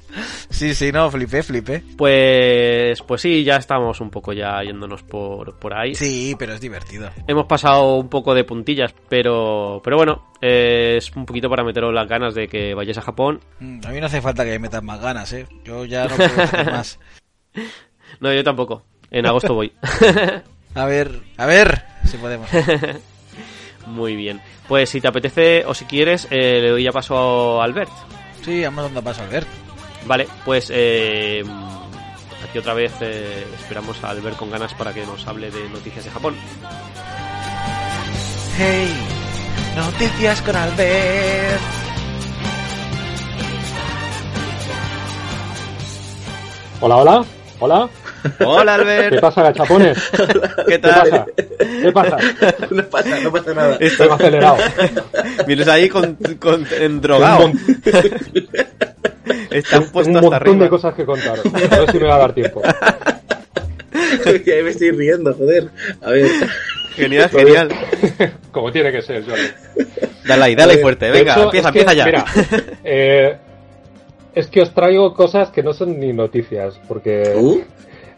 Sí, 0.50 0.74
sí, 0.76 0.92
no, 0.92 1.10
flipé, 1.12 1.44
flipé. 1.44 1.84
Pues, 1.98 3.02
pues 3.04 3.22
sí, 3.22 3.44
ya 3.44 3.56
estamos 3.58 4.00
un 4.02 4.10
poco 4.10 4.34
ya 4.34 4.62
yéndonos 4.64 5.04
por, 5.04 5.58
por 5.60 5.74
ahí. 5.74 5.96
Sí, 5.96 6.36
pero 6.38 6.54
es 6.54 6.62
divertido. 6.62 7.10
Hemos 7.28 7.46
pasado 7.46 7.96
un 7.96 8.10
poco 8.10 8.34
de 8.34 8.44
puntillas, 8.44 8.94
pero, 9.10 9.82
pero 9.84 9.98
bueno, 9.98 10.32
eh, 10.42 10.96
es 10.98 11.12
un 11.16 11.26
poquito 11.26 11.50
para 11.50 11.64
meteros 11.64 11.94
las 11.94 12.08
ganas 12.08 12.34
de 12.36 12.48
que 12.48 12.74
vayáis 12.74 12.98
a 12.98 13.02
Japón. 13.02 13.40
Mm, 13.60 13.80
A 13.86 13.90
mí 13.90 14.00
no 14.00 14.06
hace 14.08 14.22
falta 14.22 14.44
que 14.44 14.52
me 14.52 14.60
metan 14.60 14.86
más 14.86 15.00
ganas, 15.02 15.32
¿eh? 15.34 15.46
Yo 15.64 15.86
ya 15.86 16.06
no 16.08 16.16
puedo 16.16 16.42
hacer 16.42 16.66
más. 16.72 17.00
No, 18.20 18.34
yo 18.34 18.44
tampoco. 18.44 18.84
En 19.12 19.26
agosto 19.26 19.54
voy. 19.54 19.72
A 20.76 20.86
ver, 20.86 21.22
a 21.36 21.48
ver 21.48 21.82
si 22.06 22.18
podemos. 22.18 22.48
Muy 23.88 24.16
bien. 24.16 24.40
Pues 24.68 24.90
si 24.90 25.02
te 25.02 25.08
apetece 25.08 25.66
o 25.66 25.74
si 25.74 25.86
quieres, 25.86 26.28
eh, 26.30 26.60
le 26.62 26.70
doy 26.70 26.84
ya 26.84 26.92
paso 26.92 27.60
a 27.60 27.64
Albert. 27.66 27.90
Sí, 28.44 28.62
vamos 28.64 28.84
dando 28.84 29.02
paso, 29.04 29.24
Albert. 29.24 29.48
Vale, 30.06 30.28
pues 30.46 30.70
eh, 30.74 31.44
aquí 32.48 32.58
otra 32.58 32.74
vez 32.74 32.92
eh, 33.02 33.46
esperamos 33.60 34.04
a 34.04 34.10
Albert 34.10 34.38
con 34.38 34.50
ganas 34.50 34.74
para 34.74 34.94
que 34.94 35.06
nos 35.06 35.28
hable 35.28 35.52
de 35.52 35.70
noticias 35.70 36.06
de 36.06 36.12
Japón. 36.12 36.36
Hey, 38.58 38.92
noticias 39.76 40.42
con 40.42 40.56
Albert. 40.56 41.62
Hola, 46.82 46.96
hola, 46.98 47.26
hola. 47.60 47.90
Hola 48.46 48.76
¿Qué 48.76 48.82
Albert, 48.82 49.22
pasa, 49.22 49.44
gachapones? 49.44 49.98
¿qué 50.12 50.64
¿Qué 50.68 50.80
tal? 50.80 51.10
pasa? 51.10 51.26
¿Qué 51.58 51.92
pasa? 51.92 52.18
No 52.72 52.84
pasa, 52.90 53.20
no 53.22 53.32
pasa 53.32 53.54
nada. 53.54 53.78
Estoy 53.80 54.10
acelerado. 54.10 54.58
Vienes 55.48 55.68
ahí 55.68 55.88
con, 55.90 56.16
con 56.40 56.66
endrogado. 56.80 57.46
Un, 57.46 57.60
Están 59.52 59.84
un 59.84 59.90
puestos 59.92 60.16
hasta 60.16 60.22
montón 60.22 60.34
arriba. 60.34 60.64
de 60.64 60.70
cosas 60.70 60.94
que 60.94 61.06
contaros. 61.06 61.46
A 61.46 61.80
ver 61.80 61.92
si 61.92 62.00
me 62.00 62.08
va 62.08 62.16
a 62.16 62.20
dar 62.20 62.34
tiempo. 62.34 62.62
Ya 64.46 64.64
me 64.64 64.70
estoy 64.70 64.92
riendo, 64.92 65.34
joder. 65.34 65.70
A 66.02 66.12
ver. 66.12 66.30
Genial, 66.96 67.30
genial. 67.30 67.70
Como 68.52 68.72
tiene 68.72 68.92
que 68.92 69.02
ser, 69.02 69.24
Jordi. 69.24 69.88
Dale 70.28 70.44
ahí, 70.44 70.56
dale 70.56 70.74
ahí 70.74 70.80
fuerte. 70.80 71.10
Venga, 71.10 71.34
hecho, 71.34 71.44
empieza, 71.44 71.70
es 71.70 71.74
que, 71.74 71.80
empieza 71.80 71.94
ya. 71.98 72.06
Mira, 72.06 72.26
eh, 72.84 73.38
es 74.36 74.48
que 74.48 74.62
os 74.62 74.74
traigo 74.74 75.14
cosas 75.14 75.50
que 75.50 75.64
no 75.64 75.74
son 75.74 76.00
ni 76.00 76.14
noticias, 76.14 76.80
porque 76.88 77.34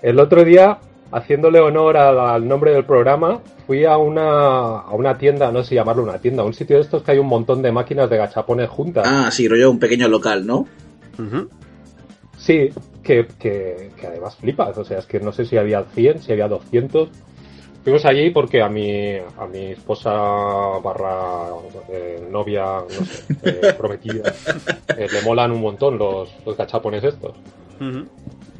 el 0.02 0.20
otro 0.20 0.44
día, 0.44 0.80
haciéndole 1.12 1.60
honor 1.60 1.98
al, 1.98 2.20
al 2.20 2.48
nombre 2.48 2.72
del 2.74 2.86
programa, 2.86 3.42
fui 3.68 3.86
a 3.86 3.98
una, 3.98 4.80
a 4.80 4.94
una 4.94 5.18
tienda, 5.18 5.52
no 5.52 5.64
sé 5.64 5.70
si 5.70 5.76
llamarlo 5.76 6.04
una 6.04 6.18
tienda, 6.18 6.44
un 6.44 6.54
sitio 6.54 6.78
de 6.78 6.82
estos 6.84 7.04
que 7.04 7.12
hay 7.12 7.20
un 7.20 7.28
montón 7.28 7.62
de 7.62 7.72
máquinas 7.72 8.10
de 8.10 8.18
gachapones 8.18 8.70
juntas. 8.70 9.06
Ah, 9.08 9.30
sí, 9.32 9.48
rollo 9.48 9.70
un 9.70 9.80
pequeño 9.80 10.08
local, 10.08 10.46
¿no? 10.46 10.68
Sí, 12.38 12.70
que, 13.04 13.28
que, 13.40 13.92
que 14.00 14.08
además 14.08 14.36
flipas. 14.36 14.78
O 14.78 14.84
sea, 14.84 15.00
es 15.00 15.06
que 15.06 15.20
no 15.20 15.32
sé 15.32 15.46
si 15.46 15.58
había 15.58 15.84
100, 15.84 16.24
si 16.24 16.32
había 16.32 16.48
200. 16.48 17.10
Fuimos 17.84 18.06
allí 18.06 18.30
porque 18.30 18.62
a 18.62 18.70
mi, 18.70 19.18
a 19.18 19.48
mi 19.52 19.72
esposa 19.72 20.12
barra 20.84 21.48
eh, 21.90 22.28
novia, 22.30 22.64
no 22.64 23.06
sé, 23.06 23.36
eh, 23.44 23.74
prometida, 23.78 24.32
eh, 24.98 25.08
le 25.12 25.22
molan 25.24 25.52
un 25.52 25.62
montón 25.62 25.98
los, 25.98 26.30
los 26.46 26.56
gachapones 26.56 27.04
estos. 27.04 27.34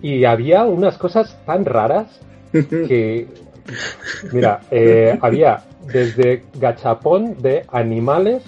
Y 0.02 0.26
había 0.26 0.66
unas 0.66 0.98
cosas 0.98 1.38
tan 1.46 1.66
raras 1.66 2.20
que... 2.52 3.28
Mira, 4.34 4.60
había 5.22 5.64
desde 5.86 6.44
gachapón 6.56 7.40
de 7.42 7.64
animales 7.72 8.44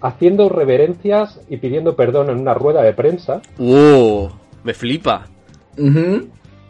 haciendo 0.00 0.48
reverencias 0.48 1.40
y 1.48 1.56
pidiendo 1.58 1.96
perdón 1.96 2.30
en 2.30 2.40
una 2.40 2.54
rueda 2.54 2.82
de 2.82 2.92
prensa. 2.92 3.40
¡Uh! 3.58 4.28
Me 4.64 4.74
flipa. 4.74 5.26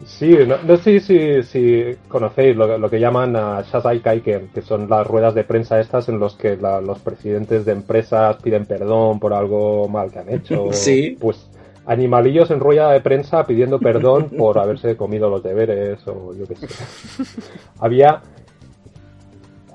Sí, 0.05 0.35
no, 0.47 0.55
no 0.65 0.77
sé 0.77 0.99
si, 0.99 1.43
si 1.43 1.95
conocéis 2.07 2.55
lo, 2.55 2.77
lo 2.79 2.89
que 2.89 2.99
llaman 2.99 3.35
a 3.35 3.61
Shazai 3.61 3.99
Kaiken, 3.99 4.47
que 4.53 4.61
son 4.63 4.89
las 4.89 5.05
ruedas 5.05 5.35
de 5.35 5.43
prensa 5.43 5.79
estas 5.79 6.09
en 6.09 6.19
los 6.19 6.35
que 6.35 6.57
la- 6.57 6.81
los 6.81 6.97
presidentes 6.99 7.65
de 7.65 7.73
empresas 7.73 8.37
piden 8.41 8.65
perdón 8.65 9.19
por 9.19 9.33
algo 9.33 9.87
mal 9.87 10.11
que 10.11 10.19
han 10.19 10.29
hecho. 10.33 10.69
Sí. 10.73 11.17
Pues 11.19 11.47
animalillos 11.85 12.49
en 12.51 12.59
rueda 12.59 12.91
de 12.91 13.01
prensa 13.01 13.45
pidiendo 13.45 13.79
perdón 13.79 14.29
por 14.37 14.57
haberse 14.57 14.95
comido 14.97 15.29
los 15.29 15.43
deberes 15.43 15.99
o 16.07 16.33
yo 16.33 16.45
qué 16.47 16.55
sé. 16.55 16.67
Había 17.79 18.21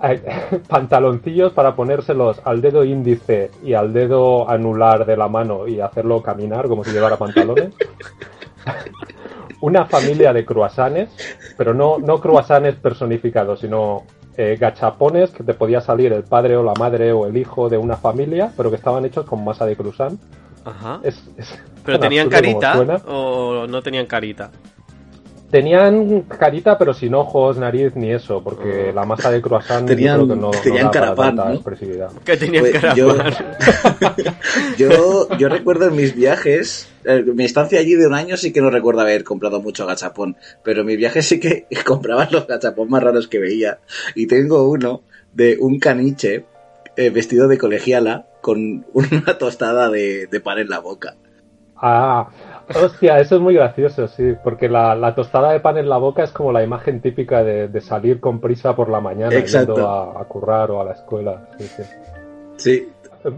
pantaloncillos 0.69 1.53
para 1.53 1.75
ponérselos 1.75 2.41
al 2.45 2.61
dedo 2.61 2.85
índice 2.85 3.51
y 3.63 3.75
al 3.75 3.93
dedo 3.93 4.49
anular 4.49 5.07
de 5.07 5.17
la 5.17 5.29
mano 5.29 5.67
y 5.67 5.81
hacerlo 5.81 6.23
caminar 6.23 6.69
como 6.69 6.85
si 6.85 6.91
llevara 6.93 7.17
pantalones. 7.17 7.71
Una 9.61 9.87
familia 9.87 10.33
de 10.33 10.45
croissants, 10.45 11.11
pero 11.57 11.73
no, 11.73 11.99
no 11.99 12.21
croissants 12.21 12.77
personificados, 12.79 13.61
sino 13.61 14.03
eh, 14.37 14.57
gachapones 14.61 15.31
que 15.31 15.43
te 15.45 15.55
podía 15.55 15.81
salir 15.81 16.13
el 16.13 16.25
padre 16.25 16.57
o 16.57 16.63
la 16.63 16.75
madre 16.79 17.13
o 17.13 17.27
el 17.27 17.37
hijo 17.37 17.69
de 17.71 17.79
una 17.79 17.97
familia, 17.97 18.53
pero 18.57 18.69
que 18.71 18.77
estaban 18.77 19.05
hechos 19.07 19.25
con 19.25 19.43
masa 19.45 19.65
de 19.65 19.77
croissant. 19.77 20.21
Ajá. 20.65 21.01
Es- 21.03 21.23
es 21.39 21.59
¿Pero 21.85 21.99
tenían 22.01 22.29
carita 22.29 22.75
o 23.07 23.67
no 23.67 23.81
tenían 23.83 24.07
carita? 24.07 24.51
Tenían 25.51 26.23
carita, 26.23 26.77
pero 26.77 26.93
sin 26.93 27.15
ojos, 27.15 27.57
nariz 27.57 27.95
ni 27.95 28.11
eso, 28.13 28.43
porque 28.43 28.93
la 28.93 29.05
masa 29.05 29.31
de 29.31 29.41
croissant 29.41 29.87
Tenían- 29.87 30.17
creo 30.17 30.29
que 30.29 30.37
no, 30.37 30.51
tenían 30.51 30.91
carapán, 30.91 31.37
tanta 31.37 31.45
¿no? 31.51 31.55
expresividad. 31.55 32.11
Que 32.25 32.37
tenían 32.37 32.65
Pues. 32.65 33.37
Yo, 34.79 35.29
yo 35.39 35.49
recuerdo 35.49 35.87
en 35.87 35.97
mis 35.97 36.15
viajes, 36.15 36.89
eh, 37.05 37.23
mi 37.35 37.45
estancia 37.45 37.79
allí 37.79 37.95
de 37.95 38.07
un 38.07 38.15
año 38.15 38.37
sí 38.37 38.53
que 38.53 38.61
no 38.61 38.71
recuerdo 38.71 39.01
haber 39.03 39.25
comprado 39.25 39.61
mucho 39.61 39.87
gachapón, 39.87 40.37
pero 40.63 40.81
en 40.81 40.87
mis 40.87 40.97
viajes 40.97 41.27
sí 41.27 41.41
que 41.41 41.67
compraba 41.87 42.29
los 42.31 42.47
gachapón 42.47 42.91
más 42.91 43.03
raros 43.03 43.29
que 43.29 43.39
veía. 43.39 43.79
Y 44.15 44.27
tengo 44.27 44.69
uno 44.69 45.03
de 45.33 45.59
un 45.61 45.79
caniche 45.79 46.45
eh, 46.97 47.11
vestido 47.11 47.47
de 47.49 47.59
colegiala 47.59 48.27
con 48.41 48.85
una 48.93 49.39
tostada 49.39 49.91
de, 49.91 50.27
de 50.27 50.41
pan 50.41 50.59
en 50.59 50.69
la 50.69 50.81
boca. 50.81 51.15
Ah, 51.77 52.29
hostia, 52.75 53.19
eso 53.19 53.37
es 53.37 53.41
muy 53.41 53.55
gracioso, 53.55 54.09
sí, 54.09 54.35
porque 54.43 54.69
la, 54.69 54.95
la 54.95 55.15
tostada 55.15 55.53
de 55.53 55.61
pan 55.61 55.79
en 55.79 55.89
la 55.89 55.99
boca 55.99 56.23
es 56.25 56.33
como 56.33 56.53
la 56.53 56.63
imagen 56.63 57.01
típica 57.01 57.43
de, 57.45 57.69
de 57.69 57.81
salir 57.81 58.21
con 58.21 58.41
prisa 58.41 58.75
por 58.75 58.89
la 58.89 59.01
mañana 59.01 59.35
Exacto. 59.35 59.75
yendo 59.75 59.89
a, 59.89 60.21
a 60.21 60.25
currar 60.25 60.71
o 60.71 60.81
a 60.81 60.85
la 60.85 60.93
escuela. 60.93 61.49
sí, 61.59 61.65
sí. 61.67 61.83
Sí, 62.59 62.89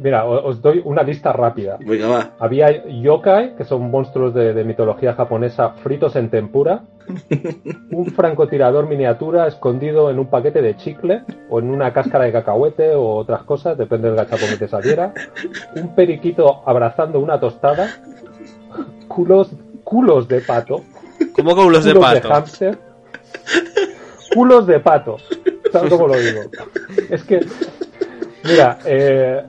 Mira, 0.03 0.27
os 0.27 0.61
doy 0.61 0.83
una 0.85 1.03
lista 1.03 1.33
rápida. 1.33 1.79
venga 1.81 2.09
va. 2.09 2.31
Había 2.39 2.87
yokai, 2.87 3.57
que 3.57 3.65
son 3.65 3.91
monstruos 3.91 4.35
de, 4.35 4.53
de 4.53 4.63
mitología 4.65 5.15
japonesa 5.15 5.71
fritos 5.83 6.15
en 6.17 6.29
tempura, 6.29 6.83
un 7.91 8.07
francotirador 8.07 8.87
miniatura 8.87 9.47
escondido 9.47 10.11
en 10.11 10.19
un 10.19 10.27
paquete 10.27 10.61
de 10.61 10.77
chicle 10.77 11.23
o 11.49 11.59
en 11.61 11.71
una 11.71 11.93
cáscara 11.95 12.27
de 12.27 12.33
cacahuete 12.33 12.95
o 12.95 13.15
otras 13.17 13.45
cosas, 13.45 13.79
depende 13.79 14.09
del 14.09 14.17
gachapón 14.19 14.51
que 14.51 14.57
te 14.59 14.69
saliera, 14.69 15.15
un 15.75 15.95
periquito 15.95 16.63
abrazando 16.67 17.19
una 17.19 17.41
tostada, 17.41 17.89
culos, 19.19 19.51
culos 19.83 20.29
de 20.29 20.41
pato, 20.43 20.85
¿Cómo 21.33 21.57
con 21.57 21.73
los 21.73 21.85
de 21.85 21.93
culos 21.93 22.11
de 22.13 22.21
pato? 22.21 22.29
hámster, 22.29 22.79
culos 24.33 24.65
de 24.69 24.79
pato, 24.79 25.17
¿sabes 25.73 25.91
cómo 25.93 26.07
lo 26.07 26.15
digo? 26.21 26.43
Es 27.11 27.25
que, 27.25 27.41
mira, 28.45 28.79
eh, 28.85 29.43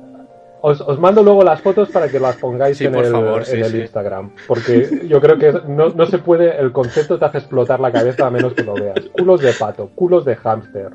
os, 0.61 0.82
os 0.82 0.99
mando 0.99 1.22
luego 1.22 1.43
las 1.43 1.61
fotos 1.61 1.89
para 1.89 2.09
que 2.09 2.20
las 2.20 2.36
pongáis 2.38 2.78
Sí, 2.80 2.86
en, 2.86 2.93
por 2.93 3.05
el, 3.05 3.11
favor, 3.11 3.45
sí, 3.45 3.57
en 3.57 3.63
el 3.63 3.72
sí. 3.72 3.82
Instagram, 3.82 4.32
porque 4.47 5.05
yo 5.07 5.22
creo 5.22 5.38
que 5.38 5.53
no, 5.67 5.89
no 5.89 6.05
se 6.07 6.17
puede, 6.17 6.57
el 6.59 6.72
concepto 6.72 7.20
te 7.20 7.26
hace 7.26 7.38
explotar 7.38 7.80
la 7.80 7.91
cabeza 7.91 8.26
a 8.26 8.32
menos 8.32 8.53
que 8.55 8.63
lo 8.63 8.74
veas. 8.74 9.05
Culos 9.11 9.41
de 9.41 9.53
pato, 9.53 9.89
culos 9.93 10.26
de 10.26 10.36
hámster, 10.36 10.89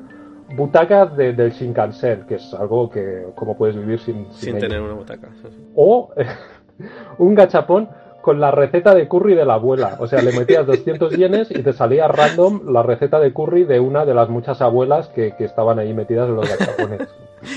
butacas 0.53 1.15
de- 1.15 1.31
del 1.31 1.51
Shinkansen, 1.51 2.25
que 2.27 2.35
es 2.35 2.53
algo 2.53 2.89
que, 2.89 3.27
como 3.35 3.55
puedes 3.55 3.77
vivir 3.77 3.99
sin, 3.99 4.25
sin, 4.33 4.33
Sin 4.33 4.49
ello. 4.57 4.67
tener 4.67 4.81
una 4.81 4.93
butaca. 4.95 5.29
O 5.75 6.11
un 7.19 7.35
gachapón 7.35 7.87
con 8.25 8.39
la 8.39 8.49
receta 8.49 8.95
de 8.95 9.07
curry 9.07 9.35
de 9.35 9.45
la 9.45 9.53
abuela. 9.53 9.97
O 9.99 10.07
sea, 10.07 10.19
le 10.23 10.31
metías 10.31 10.65
200 10.65 11.15
yenes 11.15 11.51
y 11.51 11.61
te 11.61 11.73
salía 11.73 12.07
random 12.07 12.73
la 12.73 12.81
receta 12.81 13.19
de 13.19 13.31
curry 13.31 13.65
de 13.65 13.79
una 13.79 14.03
de 14.03 14.15
las 14.15 14.29
muchas 14.29 14.61
abuelas 14.61 15.09
que, 15.09 15.35
que 15.37 15.45
estaban 15.45 15.77
ahí 15.77 15.93
metidas 15.93 16.27
en 16.27 16.35
los 16.37 16.49
gachapones. 16.49 17.07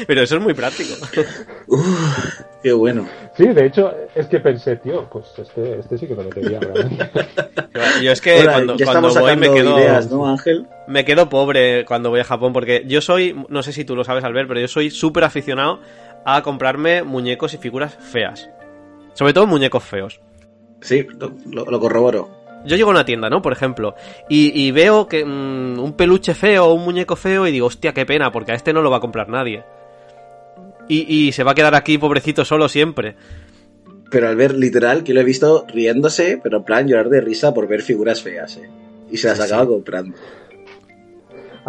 Pero 0.07 0.21
eso 0.21 0.37
es 0.37 0.43
muy 0.43 0.53
práctico. 0.53 0.93
Uf, 1.69 2.43
qué 2.63 2.75
bueno. 2.75 3.09
Sí, 3.35 3.47
de 3.47 3.65
hecho, 3.65 3.91
es 4.15 4.27
que 4.27 4.41
pensé, 4.41 4.77
tío, 4.77 5.09
pues 5.11 5.25
este, 5.39 5.79
este 5.79 5.97
sí 5.97 6.07
que 6.07 6.15
lo 6.15 6.25
metería 6.25 6.61
realmente. 6.61 7.11
Yo 8.03 8.13
es 8.13 8.21
que 8.21 8.41
Hola, 8.41 8.53
cuando, 8.53 9.21
voy 9.21 9.37
me 9.37 9.51
quedo, 9.51 9.79
ideas, 9.79 10.11
¿no, 10.11 10.29
Ángel? 10.29 10.67
me 10.87 11.07
quedo 11.07 11.31
pobre 11.31 11.87
cuando 11.87 12.11
voy 12.11 12.21
a 12.21 12.25
Japón 12.25 12.53
porque 12.53 12.85
yo 12.87 13.01
soy, 13.01 13.35
no 13.49 13.63
sé 13.63 13.73
si 13.73 13.87
tú 13.87 13.97
lo 13.97 14.05
sabes 14.05 14.23
al 14.23 14.35
ver, 14.35 14.47
pero 14.47 14.61
yo 14.61 14.69
soy 14.69 14.91
súper 14.91 15.25
aficionado 15.25 15.81
a 16.27 16.43
comprarme 16.43 17.05
muñecos 17.05 17.55
y 17.55 17.57
figuras 17.57 17.97
feas. 17.99 18.51
Sobre 19.15 19.33
todo 19.33 19.47
muñecos 19.47 19.83
feos. 19.83 20.21
Sí, 20.81 21.07
lo, 21.51 21.81
corroboro. 21.81 22.29
Yo 22.65 22.77
llego 22.77 22.91
a 22.91 22.93
una 22.93 23.05
tienda, 23.05 23.31
¿no? 23.31 23.41
Por 23.43 23.53
ejemplo, 23.53 23.95
y, 24.29 24.53
y 24.67 24.71
veo 24.73 25.07
que 25.07 25.25
mm, 25.25 25.79
un 25.79 25.93
peluche 25.95 26.35
feo 26.35 26.67
o 26.67 26.75
un 26.75 26.85
muñeco 26.85 27.17
feo 27.17 27.47
y 27.47 27.53
digo, 27.53 27.67
hostia, 27.67 27.93
qué 27.93 28.05
pena, 28.05 28.33
porque 28.33 28.53
a 28.53 28.55
este 28.55 28.73
no 28.73 28.83
lo 28.83 28.91
va 28.91 28.97
a 28.99 29.01
comprar 29.01 29.29
nadie. 29.29 29.63
Y, 30.89 31.27
y 31.29 31.33
se 31.33 31.45
va 31.45 31.53
a 31.53 31.55
quedar 31.55 31.75
aquí 31.75 31.99
pobrecito 31.99 32.45
solo 32.45 32.69
siempre. 32.69 33.15
Pero 34.11 34.29
al 34.29 34.37
ver 34.37 34.55
literal, 34.55 35.05
que 35.05 35.13
lo 35.13 35.21
he 35.21 35.25
visto 35.25 35.67
riéndose, 35.69 36.41
pero 36.43 36.59
en 36.59 36.65
plan 36.65 36.89
llorar 36.89 37.11
de 37.11 37.21
risa 37.21 37.53
por 37.53 37.69
ver 37.69 37.83
figuras 37.83 38.23
feas, 38.23 38.57
¿eh? 38.57 38.69
Y 39.11 39.19
se 39.19 39.29
las 39.29 39.39
Sí, 39.39 39.45
acaba 39.45 39.63
sí. 39.63 39.69
comprando. 39.69 40.17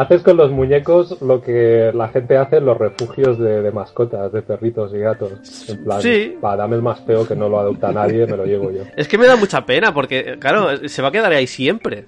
Haces 0.01 0.21
con 0.23 0.37
los 0.37 0.49
muñecos 0.49 1.21
lo 1.21 1.41
que 1.41 1.91
la 1.93 2.07
gente 2.07 2.37
hace 2.37 2.55
en 2.57 2.65
los 2.65 2.77
refugios 2.77 3.37
de, 3.37 3.61
de 3.61 3.71
mascotas, 3.71 4.31
de 4.31 4.41
perritos 4.41 4.93
y 4.93 4.99
gatos. 4.99 5.67
En 5.69 5.83
plan, 5.83 6.01
Sí. 6.01 6.37
va, 6.43 6.55
dame 6.55 6.77
el 6.77 6.81
más 6.81 7.01
feo 7.01 7.27
que 7.27 7.35
no 7.35 7.49
lo 7.49 7.59
adopta 7.59 7.91
nadie, 7.93 8.25
me 8.25 8.37
lo 8.37 8.45
llevo 8.45 8.71
yo. 8.71 8.83
Es 8.95 9.09
que 9.09 9.17
me 9.17 9.25
da 9.27 9.35
mucha 9.35 9.65
pena 9.65 9.93
porque, 9.93 10.37
claro, 10.39 10.87
se 10.87 11.01
va 11.01 11.09
a 11.09 11.11
quedar 11.11 11.33
ahí 11.33 11.47
siempre. 11.47 12.05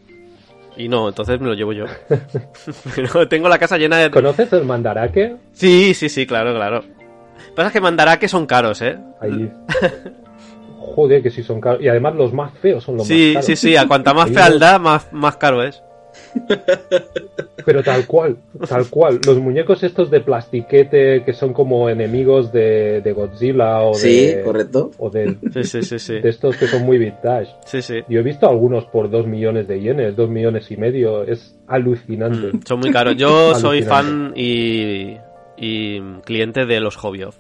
Y 0.77 0.87
no, 0.87 1.09
entonces 1.09 1.37
me 1.41 1.47
lo 1.47 1.53
llevo 1.53 1.73
yo. 1.73 1.83
Pero 2.95 3.27
tengo 3.27 3.49
la 3.49 3.59
casa 3.59 3.77
llena 3.77 3.97
de... 3.97 4.09
¿Conoces 4.09 4.53
el 4.53 4.63
mandarake? 4.63 5.35
Sí, 5.51 5.93
sí, 5.93 6.07
sí, 6.07 6.25
claro, 6.25 6.53
claro. 6.55 6.83
Pasa 7.57 7.71
que 7.73 7.81
mandarake 7.81 8.29
son 8.29 8.45
caros, 8.45 8.81
¿eh? 8.81 8.97
Ahí. 9.19 9.51
Joder, 10.79 11.21
que 11.21 11.29
sí 11.29 11.43
son 11.43 11.59
caros. 11.59 11.81
Y 11.81 11.87
además 11.89 12.15
los 12.15 12.33
más 12.33 12.53
feos 12.59 12.83
son 12.83 12.97
los 12.97 13.05
Sí, 13.07 13.33
más 13.35 13.45
caros. 13.45 13.59
sí, 13.59 13.67
sí, 13.69 13.75
a 13.75 13.87
cuanta 13.87 14.13
más 14.13 14.31
fealdad, 14.31 14.79
más, 14.79 15.11
más 15.11 15.35
caro 15.37 15.61
es. 15.61 15.83
Pero 17.65 17.83
tal 17.83 18.07
cual, 18.07 18.37
tal 18.67 18.89
cual. 18.89 19.19
Los 19.25 19.37
muñecos 19.39 19.83
estos 19.83 20.09
de 20.09 20.21
plastiquete 20.21 21.23
que 21.23 21.33
son 21.33 21.53
como 21.53 21.89
enemigos 21.89 22.51
de, 22.51 23.01
de 23.01 23.11
Godzilla 23.13 23.81
o 23.81 23.93
Sí, 23.93 24.27
de... 24.27 24.41
correcto. 24.43 24.91
O 24.97 25.09
de, 25.09 25.37
Sí, 25.53 25.63
sí, 25.63 25.83
sí, 25.83 25.99
sí. 25.99 26.19
de 26.19 26.29
estos 26.29 26.57
que 26.57 26.67
son 26.67 26.83
muy 26.83 26.97
vintage. 26.97 27.51
Sí, 27.65 27.81
sí. 27.81 27.99
Yo 28.09 28.19
he 28.19 28.23
visto 28.23 28.49
algunos 28.49 28.85
por 28.85 29.09
dos 29.11 29.27
millones 29.27 29.67
de 29.67 29.79
yenes, 29.79 30.15
dos 30.15 30.29
millones 30.29 30.71
y 30.71 30.77
medio. 30.77 31.23
Es 31.23 31.55
alucinante. 31.67 32.47
Mm, 32.57 32.61
Son 32.65 32.79
muy 32.79 32.91
caros. 32.91 33.15
Yo 33.15 33.53
soy 33.59 33.83
fan 33.83 34.33
y, 34.35 35.17
y 35.57 36.01
cliente 36.25 36.65
de 36.65 36.79
los 36.79 36.95
Hobby 36.97 37.23
Off. 37.23 37.37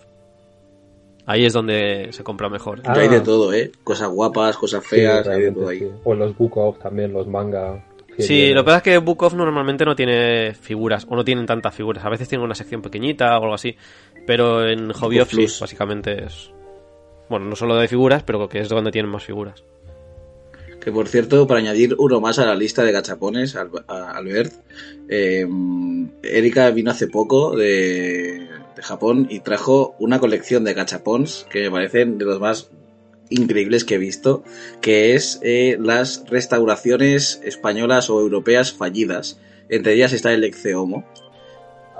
Ahí 1.25 1.45
es 1.45 1.53
donde 1.53 2.07
se 2.11 2.23
compra 2.23 2.49
mejor. 2.49 2.81
Ah. 2.83 2.93
Hay 2.97 3.07
de 3.07 3.21
todo, 3.21 3.53
¿eh? 3.53 3.71
Cosas 3.83 4.09
guapas, 4.09 4.57
cosas 4.57 4.85
feas, 4.85 5.23
Sí, 5.25 5.31
hay 5.31 5.41
de 5.41 5.49
realmente 5.51 5.59
todo 5.59 5.69
ahí. 5.69 5.79
sí. 5.79 5.87
O 6.03 6.13
los 6.15 6.35
book 6.37 6.57
off 6.57 6.79
también, 6.79 7.13
los 7.13 7.27
manga. 7.27 7.83
Sí, 8.21 8.53
lo 8.53 8.61
que 8.61 8.65
pasa 8.65 8.77
es 8.77 8.83
que 8.83 8.97
Book 8.97 9.23
Off 9.23 9.33
normalmente 9.33 9.85
no 9.85 9.95
tiene 9.95 10.53
figuras, 10.53 11.05
o 11.09 11.15
no 11.15 11.23
tienen 11.23 11.45
tantas 11.45 11.73
figuras. 11.73 12.03
A 12.05 12.09
veces 12.09 12.27
tienen 12.27 12.45
una 12.45 12.55
sección 12.55 12.81
pequeñita 12.81 13.37
o 13.37 13.43
algo 13.43 13.53
así. 13.53 13.75
Pero 14.25 14.67
en 14.67 14.91
Hobby 14.91 15.19
Book 15.19 15.29
sí, 15.29 15.47
básicamente 15.59 16.25
es. 16.25 16.51
Bueno, 17.29 17.45
no 17.45 17.55
solo 17.55 17.75
de 17.75 17.87
figuras, 17.87 18.23
pero 18.23 18.47
que 18.47 18.59
es 18.59 18.69
donde 18.69 18.91
tienen 18.91 19.11
más 19.11 19.23
figuras. 19.23 19.63
Que 20.79 20.91
por 20.91 21.07
cierto, 21.07 21.45
para 21.45 21.59
añadir 21.59 21.95
uno 21.97 22.19
más 22.19 22.39
a 22.39 22.45
la 22.45 22.55
lista 22.55 22.83
de 22.83 22.91
gachapones, 22.91 23.55
Albert, 23.55 24.51
eh, 25.07 25.47
Erika 26.23 26.71
vino 26.71 26.89
hace 26.89 27.07
poco 27.07 27.55
de, 27.55 28.47
de 28.75 28.81
Japón 28.81 29.27
y 29.29 29.41
trajo 29.41 29.95
una 29.99 30.19
colección 30.19 30.63
de 30.63 30.73
gachapons 30.73 31.45
que 31.49 31.61
me 31.61 31.71
parecen 31.71 32.17
de 32.17 32.25
los 32.25 32.39
más 32.39 32.71
increíbles 33.31 33.83
que 33.85 33.95
he 33.95 33.97
visto, 33.97 34.43
que 34.81 35.15
es 35.15 35.39
eh, 35.41 35.77
las 35.81 36.23
restauraciones 36.29 37.41
españolas 37.43 38.09
o 38.11 38.19
europeas 38.19 38.71
fallidas. 38.73 39.39
Entre 39.69 39.93
ellas 39.93 40.13
está 40.13 40.31
el 40.33 40.43
Exeomo, 40.43 41.03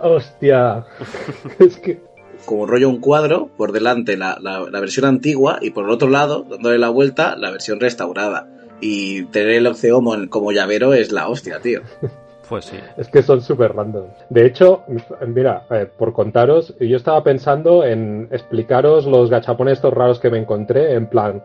Hostia. 0.04 0.86
es 1.60 1.78
que. 1.78 2.02
como 2.46 2.66
rollo 2.66 2.90
un 2.90 3.00
cuadro, 3.00 3.50
por 3.58 3.72
delante 3.72 4.18
la, 4.18 4.38
la- 4.42 4.68
la 4.70 4.80
versión 4.80 5.06
antigua 5.06 5.60
y 5.62 5.70
por 5.72 5.86
el 5.86 5.92
otro 5.92 6.10
lado, 6.10 6.46
dándole 6.50 6.78
la 6.80 6.90
vuelta, 6.90 7.36
la 7.38 7.52
versión 7.52 7.80
restaurada. 7.80 8.48
Y 8.84 9.26
tener 9.26 9.52
el 9.52 9.68
Oceomo 9.68 10.16
en- 10.16 10.28
como 10.28 10.52
llavero 10.52 10.94
es 10.94 11.12
la 11.12 11.28
hostia, 11.30 11.60
tío. 11.60 11.82
Pues 12.52 12.66
sí. 12.66 12.76
Es 12.98 13.08
que 13.08 13.24
son 13.24 13.40
súper 13.40 13.74
random. 13.74 14.08
De 14.30 14.46
hecho, 14.46 14.84
mira, 15.26 15.64
eh, 15.70 15.88
por 15.98 16.12
contaros, 16.12 16.76
yo 16.82 16.98
estaba 16.98 17.24
pensando 17.24 17.86
en 17.86 18.28
explicaros 18.30 19.06
los 19.06 19.30
gachapones 19.30 19.78
estos 19.78 19.94
raros 19.94 20.20
que 20.20 20.30
me 20.30 20.38
encontré, 20.38 20.96
en 20.96 21.08
plan, 21.08 21.42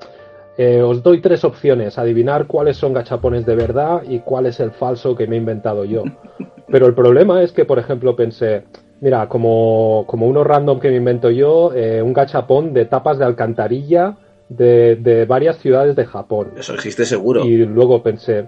eh, 0.59 0.83
os 0.83 1.05
doy 1.05 1.21
tres 1.21 1.45
opciones, 1.45 1.97
adivinar 1.97 2.49
cuáles 2.49 2.77
son 2.77 2.93
gachapones 2.93 3.47
de 3.47 3.55
verdad 3.55 4.03
y 4.03 4.19
cuál 4.19 4.47
es 4.47 4.59
el 4.59 4.73
falso 4.73 5.15
que 5.15 5.29
me 5.29 5.37
he 5.37 5.39
inventado 5.39 5.85
yo. 5.85 6.03
Pero 6.67 6.89
el 6.89 6.95
problema 6.95 7.41
es 7.41 7.53
que, 7.53 7.65
por 7.65 7.79
ejemplo, 7.79 8.17
pensé, 8.17 8.65
mira, 9.01 9.29
como, 9.29 10.03
como 10.09 10.27
uno 10.27 10.43
random 10.43 10.81
que 10.81 10.89
me 10.89 10.97
invento 10.97 11.31
yo, 11.31 11.73
eh, 11.73 12.03
un 12.03 12.15
gachapón 12.15 12.75
de 12.75 12.85
tapas 12.87 13.21
de 13.21 13.27
alcantarilla 13.27 14.17
de, 14.49 14.97
de 14.97 15.25
varias 15.25 15.57
ciudades 15.59 15.95
de 15.95 16.05
Japón. 16.05 16.49
Eso 16.57 16.75
existe 16.75 17.05
seguro. 17.05 17.45
Y 17.45 17.59
luego 17.59 18.03
pensé, 18.03 18.47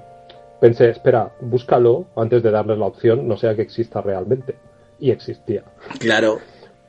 pensé, 0.60 0.90
espera, 0.90 1.30
búscalo 1.40 2.06
antes 2.16 2.42
de 2.42 2.50
darles 2.50 2.78
la 2.78 2.86
opción, 2.86 3.26
no 3.28 3.36
sea 3.36 3.54
que 3.54 3.62
exista 3.62 4.00
realmente. 4.00 4.56
Y 5.00 5.10
existía. 5.10 5.62
Claro. 6.00 6.38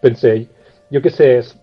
Pensé, 0.01 0.47
yo 0.89 1.01
qué 1.01 1.09
sé, 1.09 1.37
es 1.37 1.55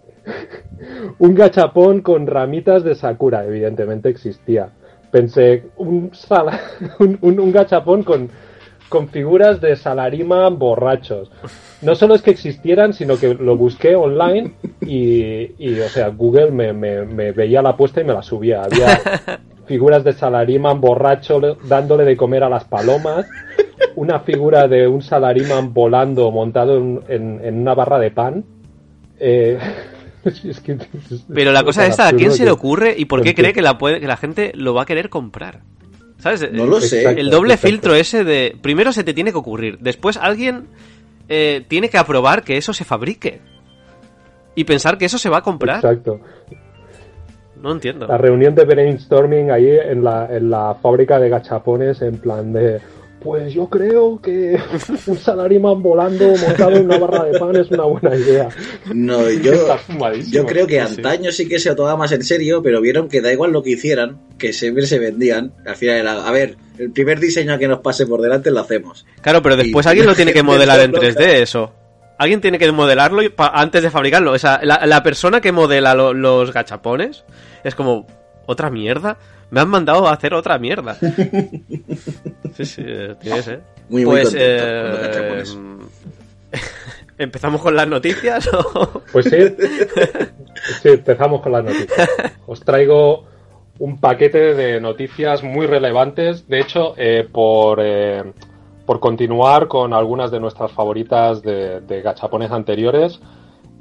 un 1.18 1.34
gachapón 1.34 2.02
con 2.02 2.26
ramitas 2.26 2.84
de 2.84 2.94
Sakura, 2.94 3.44
evidentemente 3.44 4.09
existía. 4.09 4.68
Pensé, 5.11 5.64
un, 5.76 6.11
sala, 6.14 6.61
un, 6.98 7.18
un- 7.20 7.40
un 7.40 7.52
gachapón 7.52 8.02
con, 8.02 8.28
con 8.88 9.09
figuras 9.09 9.61
de 9.61 9.76
Salarima 9.76 10.48
borrachos. 10.50 11.30
No 11.82 11.94
solo 11.94 12.14
es 12.14 12.22
que 12.22 12.30
existieran, 12.30 12.92
sino 12.92 13.16
que 13.18 13.34
lo 13.34 13.57
busqué 13.57 13.94
online 13.96 14.52
y, 14.82 15.52
y, 15.59 15.80
o 15.80 15.88
sea, 15.88 16.09
Google 16.09 16.50
me, 16.50 16.72
me- 16.72 17.04
me 17.04 17.32
veía 17.32 17.62
la 17.62 17.70
apuesta 17.70 18.00
y 18.00 18.04
me 18.04 18.12
la 18.14 18.22
subía. 18.22 18.62
Había 18.64 18.98
figuras 19.66 20.04
de 20.04 20.12
Salariman 20.12 20.80
borracho 20.80 21.40
le- 21.40 21.56
dándole 21.64 22.04
de 22.04 22.16
comer 22.16 22.44
a 22.44 22.48
las 22.48 22.64
palomas, 22.64 23.26
una 23.96 24.20
figura 24.20 24.68
de 24.68 24.86
un 24.88 25.02
Salariman 25.02 25.72
volando 25.74 26.30
montado 26.30 26.76
en, 26.78 27.00
en- 27.08 27.40
en 27.44 27.58
una 27.60 27.74
barra 27.74 27.98
de 27.98 28.10
pan. 28.10 28.44
Eh, 29.18 29.58
es 30.24 30.60
que- 30.60 30.78
Pero 31.32 31.52
la 31.52 31.60
es 31.60 31.64
cosa 31.64 31.82
tan 31.82 31.90
esta, 31.90 32.08
¿a 32.08 32.12
quién 32.12 32.32
se 32.32 32.44
le 32.44 32.50
ocurre 32.50 32.94
y 32.96 33.04
por 33.06 33.22
qué 33.22 33.34
cree 33.34 33.52
que 33.52 33.62
la, 33.62 33.78
puede, 33.78 34.00
que 34.00 34.06
la 34.06 34.16
gente 34.16 34.52
lo 34.54 34.74
va 34.74 34.82
a 34.82 34.86
querer 34.86 35.08
comprar? 35.08 35.60
¿Sabes? 36.18 36.50
No 36.50 36.66
lo 36.66 36.80
sé. 36.80 37.04
El 37.04 37.28
doble 37.30 37.54
exacto. 37.54 37.68
filtro 37.68 37.94
ese 37.94 38.24
de... 38.24 38.56
Primero 38.62 38.90
se 38.92 39.04
te 39.04 39.12
tiene 39.14 39.32
que 39.32 39.38
ocurrir, 39.38 39.78
después 39.80 40.16
alguien 40.16 40.66
eh, 41.28 41.64
tiene 41.68 41.90
que 41.90 41.98
aprobar 41.98 42.42
que 42.42 42.56
eso 42.56 42.72
se 42.72 42.84
fabrique. 42.84 43.40
Y 44.54 44.64
pensar 44.64 44.96
que 44.96 45.04
eso 45.04 45.18
se 45.18 45.28
va 45.28 45.38
a 45.38 45.42
comprar. 45.42 45.76
Exacto. 45.76 46.18
No 47.66 47.72
entiendo. 47.72 48.06
La 48.06 48.16
reunión 48.16 48.54
de 48.54 48.64
brainstorming 48.64 49.50
ahí 49.50 49.68
en 49.68 50.04
la, 50.04 50.28
en 50.30 50.50
la 50.50 50.76
fábrica 50.80 51.18
de 51.18 51.28
gachapones 51.28 52.00
en 52.00 52.18
plan 52.18 52.52
de 52.52 52.80
pues 53.18 53.52
yo 53.52 53.68
creo 53.68 54.20
que 54.20 54.56
un 55.08 55.18
Salariman 55.18 55.82
volando 55.82 56.28
montado 56.28 56.76
en 56.76 56.84
una 56.84 56.96
barra 56.98 57.24
de 57.24 57.36
pan 57.36 57.56
es 57.56 57.68
una 57.72 57.82
buena 57.82 58.14
idea. 58.14 58.48
No, 58.94 59.28
yo, 59.42 59.52
yo 60.30 60.46
creo 60.46 60.68
que 60.68 60.78
antaño 60.80 61.32
sí 61.32 61.48
que 61.48 61.58
se 61.58 61.74
tomaba 61.74 61.96
más 61.96 62.12
en 62.12 62.22
serio, 62.22 62.62
pero 62.62 62.80
vieron 62.80 63.08
que 63.08 63.20
da 63.20 63.32
igual 63.32 63.50
lo 63.50 63.64
que 63.64 63.70
hicieran, 63.70 64.20
que 64.38 64.52
siempre 64.52 64.86
se 64.86 65.00
vendían. 65.00 65.52
Al 65.66 65.74
final 65.74 65.96
era, 65.96 66.24
a 66.24 66.30
ver, 66.30 66.56
el 66.78 66.92
primer 66.92 67.18
diseño 67.18 67.58
que 67.58 67.66
nos 67.66 67.80
pase 67.80 68.06
por 68.06 68.20
delante 68.22 68.52
lo 68.52 68.60
hacemos. 68.60 69.04
Claro, 69.22 69.42
pero 69.42 69.56
después 69.56 69.84
Y- 69.86 69.88
alguien 69.88 70.06
lo 70.06 70.14
tiene 70.14 70.32
que 70.32 70.42
modelar 70.44 70.78
en 70.78 70.92
loca. 70.92 71.04
3D, 71.08 71.42
eso. 71.42 71.72
Alguien 72.18 72.40
tiene 72.40 72.58
que 72.58 72.70
modelarlo 72.72 73.22
y 73.22 73.28
pa- 73.28 73.52
antes 73.54 73.82
de 73.82 73.90
fabricarlo. 73.90 74.32
O 74.32 74.38
sea, 74.38 74.60
la, 74.62 74.86
la 74.86 75.02
persona 75.02 75.40
que 75.40 75.52
modela 75.52 75.94
lo- 75.94 76.14
los 76.14 76.52
gachapones 76.52 77.24
es 77.64 77.74
como, 77.74 78.06
¿otra 78.46 78.70
mierda? 78.70 79.18
Me 79.50 79.60
han 79.60 79.68
mandado 79.68 80.08
a 80.08 80.12
hacer 80.12 80.34
otra 80.34 80.58
mierda. 80.58 80.96
Sí, 82.56 82.64
sí, 82.64 82.82
eh, 82.86 83.14
tiene 83.20 83.36
que 83.36 83.42
ser. 83.42 83.60
Muy, 83.90 84.04
Pues, 84.04 84.34
eh. 84.38 85.42
¿Empezamos 87.18 87.60
con 87.62 87.74
las 87.76 87.88
noticias 87.88 88.46
o...? 88.52 89.02
Pues 89.12 89.26
sí, 89.26 89.36
sí, 90.82 90.88
empezamos 90.90 91.40
con 91.40 91.52
las 91.52 91.64
noticias. 91.64 92.08
Os 92.46 92.60
traigo 92.60 93.26
un 93.78 93.98
paquete 94.00 94.54
de 94.54 94.80
noticias 94.80 95.42
muy 95.42 95.66
relevantes. 95.66 96.46
De 96.48 96.60
hecho, 96.60 96.94
eh, 96.96 97.26
por, 97.30 97.80
eh, 97.82 98.22
por 98.87 99.01
continuar 99.01 99.68
con 99.68 99.93
algunas 99.93 100.30
de 100.30 100.41
nuestras 100.41 100.72
favoritas 100.72 101.43
de, 101.43 101.80
de 101.80 102.03
gachapones 102.03 102.51
anteriores, 102.53 103.20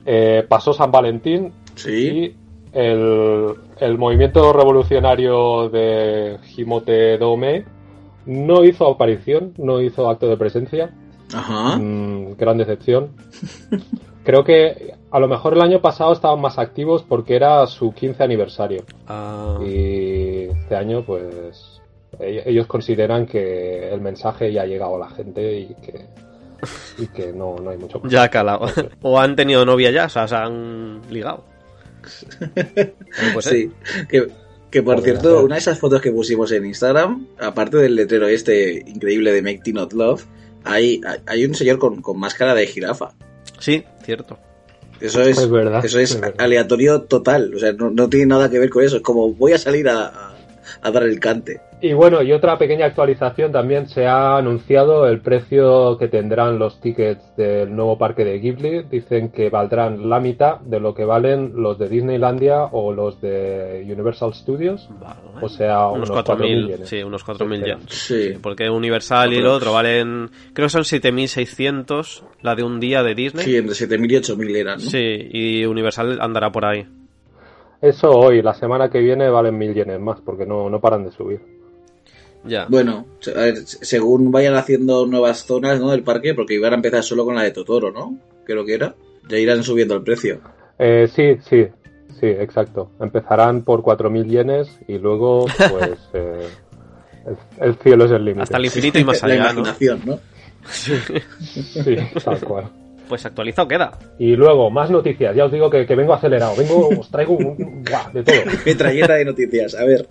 eh, 0.06 0.44
pasó 0.48 0.74
San 0.74 0.92
Valentín 0.92 1.54
Sí. 1.76 1.92
y 2.10 2.36
el, 2.74 3.54
el 3.80 3.98
movimiento 3.98 4.52
revolucionario 4.52 5.70
de 5.70 6.38
Himote 6.58 7.18
Dome 7.18 7.66
no 8.26 8.64
hizo 8.64 8.88
aparición, 8.90 9.54
no 9.58 9.80
hizo 9.82 10.10
acto 10.10 10.28
de 10.28 10.38
presencia. 10.38 10.92
Ajá. 11.34 11.78
Mm, 11.78 12.36
gran 12.38 12.58
decepción. 12.58 13.12
Creo 14.24 14.44
que 14.44 14.96
a 15.12 15.20
lo 15.20 15.28
mejor 15.28 15.54
el 15.54 15.62
año 15.62 15.82
pasado 15.82 16.12
estaban 16.12 16.42
más 16.42 16.58
activos 16.58 17.04
porque 17.04 17.36
era 17.36 17.66
su 17.68 17.94
15 17.94 18.24
aniversario. 18.24 18.84
Ah, 19.08 19.60
Y 19.64 20.46
este 20.50 20.76
año, 20.76 21.04
pues, 21.06 21.75
ellos 22.20 22.68
consideran 22.68 23.26
que 23.26 23.90
el 23.92 24.02
mensaje 24.02 24.52
ya 24.52 24.62
ha 24.64 24.66
llegado 24.66 24.96
a 24.96 25.00
la 25.00 25.10
gente 25.10 25.60
y 25.60 25.76
que, 25.76 26.06
y 26.98 27.08
que 27.08 27.34
no, 27.34 27.56
no 27.58 27.70
hay 27.72 27.78
mucho 27.78 28.00
más. 28.00 28.12
ya 28.12 28.24
ha 28.24 28.30
calado. 28.30 28.68
o 29.02 29.20
han 29.20 29.36
tenido 29.36 29.66
novia 29.66 29.92
ya, 29.92 30.06
o 30.06 30.10
sea, 30.10 30.28
se 30.28 30.36
han 30.36 31.02
ligado. 31.10 31.44
Pues, 33.34 33.46
sí. 33.46 33.72
Que, 34.10 34.28
que 34.70 34.84
por 34.84 34.96
Podría 34.96 35.14
cierto, 35.14 35.36
ser. 35.38 35.46
una 35.46 35.56
de 35.56 35.60
esas 35.60 35.80
fotos 35.80 36.02
que 36.02 36.12
pusimos 36.12 36.52
en 36.52 36.66
Instagram, 36.66 37.28
aparte 37.40 37.78
del 37.78 37.96
letrero 37.96 38.28
este 38.28 38.84
increíble 38.86 39.32
de 39.32 39.42
Make 39.42 39.62
Teen 39.64 39.76
Not 39.76 39.94
Love, 39.94 40.24
hay, 40.64 41.02
hay- 41.06 41.20
hay 41.26 41.46
un 41.46 41.56
señor 41.56 41.78
con, 41.80 42.02
con 42.02 42.20
máscara 42.20 42.54
de 42.54 42.68
jirafa. 42.68 43.12
Sí, 43.60 43.84
cierto. 44.04 44.38
Eso 45.00 45.22
es, 45.22 45.38
Es 45.38 45.50
verdad, 45.50 45.84
eso 45.84 46.00
es 46.00 46.12
es 46.12 46.22
verdad. 46.22 46.42
aleatorio 46.42 47.02
total. 47.04 47.54
O 47.56 47.60
sea, 47.60 47.74
no, 47.74 47.90
no 47.90 48.10
tiene 48.10 48.28
nada 48.28 48.50
que 48.50 48.60
ver 48.60 48.70
con 48.70 48.84
eso. 48.84 48.98
Es 48.98 49.02
como 49.02 49.34
voy 49.34 49.54
a 49.54 49.58
salir 49.58 49.88
a, 49.90 50.06
a- 50.08 50.36
a 50.82 50.92
dar 50.92 51.04
el 51.04 51.20
cante. 51.20 51.62
Y 51.86 51.94
bueno, 51.94 52.24
y 52.24 52.32
otra 52.32 52.58
pequeña 52.58 52.88
actualización 52.88 53.52
también 53.52 53.88
se 53.88 54.08
ha 54.08 54.38
anunciado 54.38 55.06
el 55.06 55.22
precio 55.22 56.00
que 56.00 56.08
tendrán 56.08 56.58
los 56.58 56.82
tickets 56.82 57.36
del 57.36 57.76
nuevo 57.76 57.96
parque 57.96 58.26
de 58.26 58.40
Ghibli. 58.40 58.86
Dicen 58.90 59.30
que 59.30 59.52
valdrán 59.52 60.10
la 60.10 60.20
mitad 60.20 60.60
de 60.62 60.80
lo 60.80 60.96
que 60.96 61.06
valen 61.06 61.52
los 61.54 61.78
de 61.78 61.88
Disneylandia 61.88 62.64
o 62.72 62.92
los 62.92 63.22
de 63.22 63.84
Universal 63.86 64.34
Studios. 64.34 64.90
Vale. 65.00 65.46
O 65.46 65.48
sea, 65.48 65.88
unos 65.90 66.10
unos 66.10 66.26
4.000, 66.26 66.38
4.000 66.40 66.68
yenes. 66.70 66.90
sí, 66.90 67.04
unos 67.04 67.24
4.000 67.24 67.56
Sí, 67.60 67.66
yenes. 67.66 67.84
Sí. 68.34 68.40
Porque 68.42 68.68
Universal 68.68 69.34
y 69.34 69.38
el 69.38 69.46
otro 69.46 69.72
valen, 69.72 70.32
creo 70.54 70.66
que 70.66 70.70
son 70.72 70.82
7.600 70.82 72.24
la 72.42 72.56
de 72.56 72.64
un 72.64 72.80
día 72.80 73.04
de 73.04 73.14
Disney. 73.14 73.46
Sí, 73.46 73.58
entre 73.58 73.76
7.000 73.76 74.12
y 74.12 74.16
8.000 74.16 74.56
eran. 74.56 74.74
¿no? 74.78 74.80
Sí, 74.80 75.30
y 75.32 75.66
Universal 75.66 76.18
andará 76.20 76.52
por 76.52 76.66
ahí. 76.66 76.84
Eso 77.80 78.10
hoy, 78.10 78.42
la 78.42 78.56
semana 78.56 78.90
que 78.90 79.00
viene 79.00 79.30
valen 79.30 79.56
mil 79.56 79.72
yenes 79.76 80.00
más 80.00 80.20
porque 80.22 80.48
no, 80.48 80.68
no 80.72 80.80
paran 80.82 81.04
de 81.04 81.12
subir. 81.12 81.55
Ya. 82.46 82.66
Bueno, 82.70 83.06
según 83.20 84.32
vayan 84.32 84.56
haciendo 84.56 85.06
nuevas 85.08 85.46
zonas 85.46 85.80
¿no? 85.80 85.92
del 85.92 86.04
parque, 86.04 86.34
porque 86.34 86.56
iban 86.56 86.74
a 86.74 86.76
empezar 86.76 87.04
solo 87.04 87.26
con 87.26 87.36
la 87.36 87.44
de 87.44 87.52
Totoro, 87.52 87.92
¿no? 87.92 88.18
Creo 88.46 88.66
que 88.66 88.76
era. 88.76 88.96
Ya 89.28 89.38
irán 89.38 89.64
subiendo 89.64 89.96
el 89.96 90.04
precio. 90.04 90.40
Eh, 90.78 91.10
sí, 91.14 91.38
sí, 91.50 91.68
sí, 92.20 92.28
exacto. 92.28 92.92
Empezarán 93.00 93.64
por 93.64 93.82
4.000 93.82 94.28
yenes 94.28 94.80
y 94.88 95.00
luego, 95.00 95.46
pues, 95.70 96.00
eh, 96.14 96.48
el, 97.26 97.68
el 97.68 97.76
cielo 97.76 98.06
es 98.06 98.12
el 98.12 98.26
límite. 98.26 98.44
Hasta 98.44 98.58
el 98.58 98.66
infinito 98.66 99.00
y 99.00 99.04
más 99.04 99.22
la 99.24 99.28
allá, 99.34 99.44
¿no? 99.46 99.52
imaginación, 99.52 100.02
¿no? 100.06 100.20
Sí, 100.68 101.96
tal 102.24 102.40
cual. 102.42 102.70
Pues 103.08 103.26
actualizado 103.26 103.68
queda. 103.68 103.92
Y 104.18 104.36
luego, 104.36 104.70
más 104.70 104.90
noticias. 104.90 105.36
Ya 105.36 105.46
os 105.46 105.52
digo 105.52 105.70
que, 105.70 105.86
que 105.86 105.96
vengo 105.96 106.14
acelerado. 106.14 106.56
Vengo, 106.58 106.90
os 107.00 107.10
traigo 107.12 107.36
un, 107.38 107.84
buah, 107.84 108.12
de 108.14 108.24
todo. 108.24 108.36
Metralleta 108.66 109.14
de 109.16 109.26
noticias. 109.26 109.76
A 109.76 109.86
ver, 109.86 110.08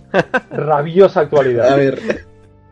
Rabiosa 0.50 1.20
actualidad. 1.20 1.72
a 1.72 1.76
ver. 1.76 1.98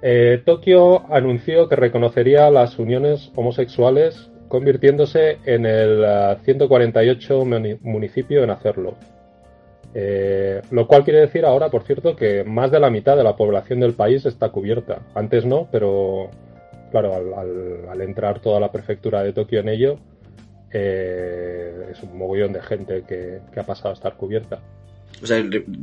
Eh, 0.03 0.43
Tokio 0.45 1.13
anunció 1.13 1.69
que 1.69 1.77
reconocería 1.77 2.51
las 2.51 2.79
uniones 2.79 3.31
homosexuales, 3.37 4.31
convirtiéndose 4.49 5.39
en 5.45 5.65
el 5.67 6.05
ah, 6.05 6.39
148 6.45 7.45
muni- 7.45 7.79
municipio 7.83 8.43
en 8.43 8.51
hacerlo. 8.51 8.95
Eh, 9.95 10.63
lo 10.71 10.87
cual 10.87 11.05
quiere 11.05 11.21
decir 11.21 11.45
ahora, 11.45 11.69
por 11.69 11.83
cierto, 11.85 12.17
que 12.17 12.45
más 12.45 12.71
de 12.71 12.81
la 12.81 12.91
mitad 12.91 13.17
de 13.17 13.25
la 13.25 13.37
población 13.37 13.81
del 13.81 13.93
país 13.95 14.25
está 14.25 14.49
cubierta. 14.49 15.03
Antes 15.15 15.45
no, 15.45 15.69
pero 15.71 16.31
claro, 16.91 17.15
al, 17.15 17.35
al- 17.35 17.89
al 17.91 18.01
entrar 18.01 18.41
toda 18.41 18.59
la 18.59 18.73
prefectura 18.73 19.23
de 19.23 19.33
Tokio 19.33 19.61
en 19.61 19.69
ello, 19.69 19.99
eh, 20.73 21.89
es 21.93 22.03
un 22.03 22.17
mogollón 22.19 22.53
de 22.53 22.63
gente 22.63 23.05
que, 23.07 23.41
que 23.53 23.61
ha 23.61 23.65
pasado 23.65 23.91
a 23.91 23.93
estar 23.93 24.15
cubierta. 24.17 24.59
O 25.23 25.27
sea, 25.27 25.37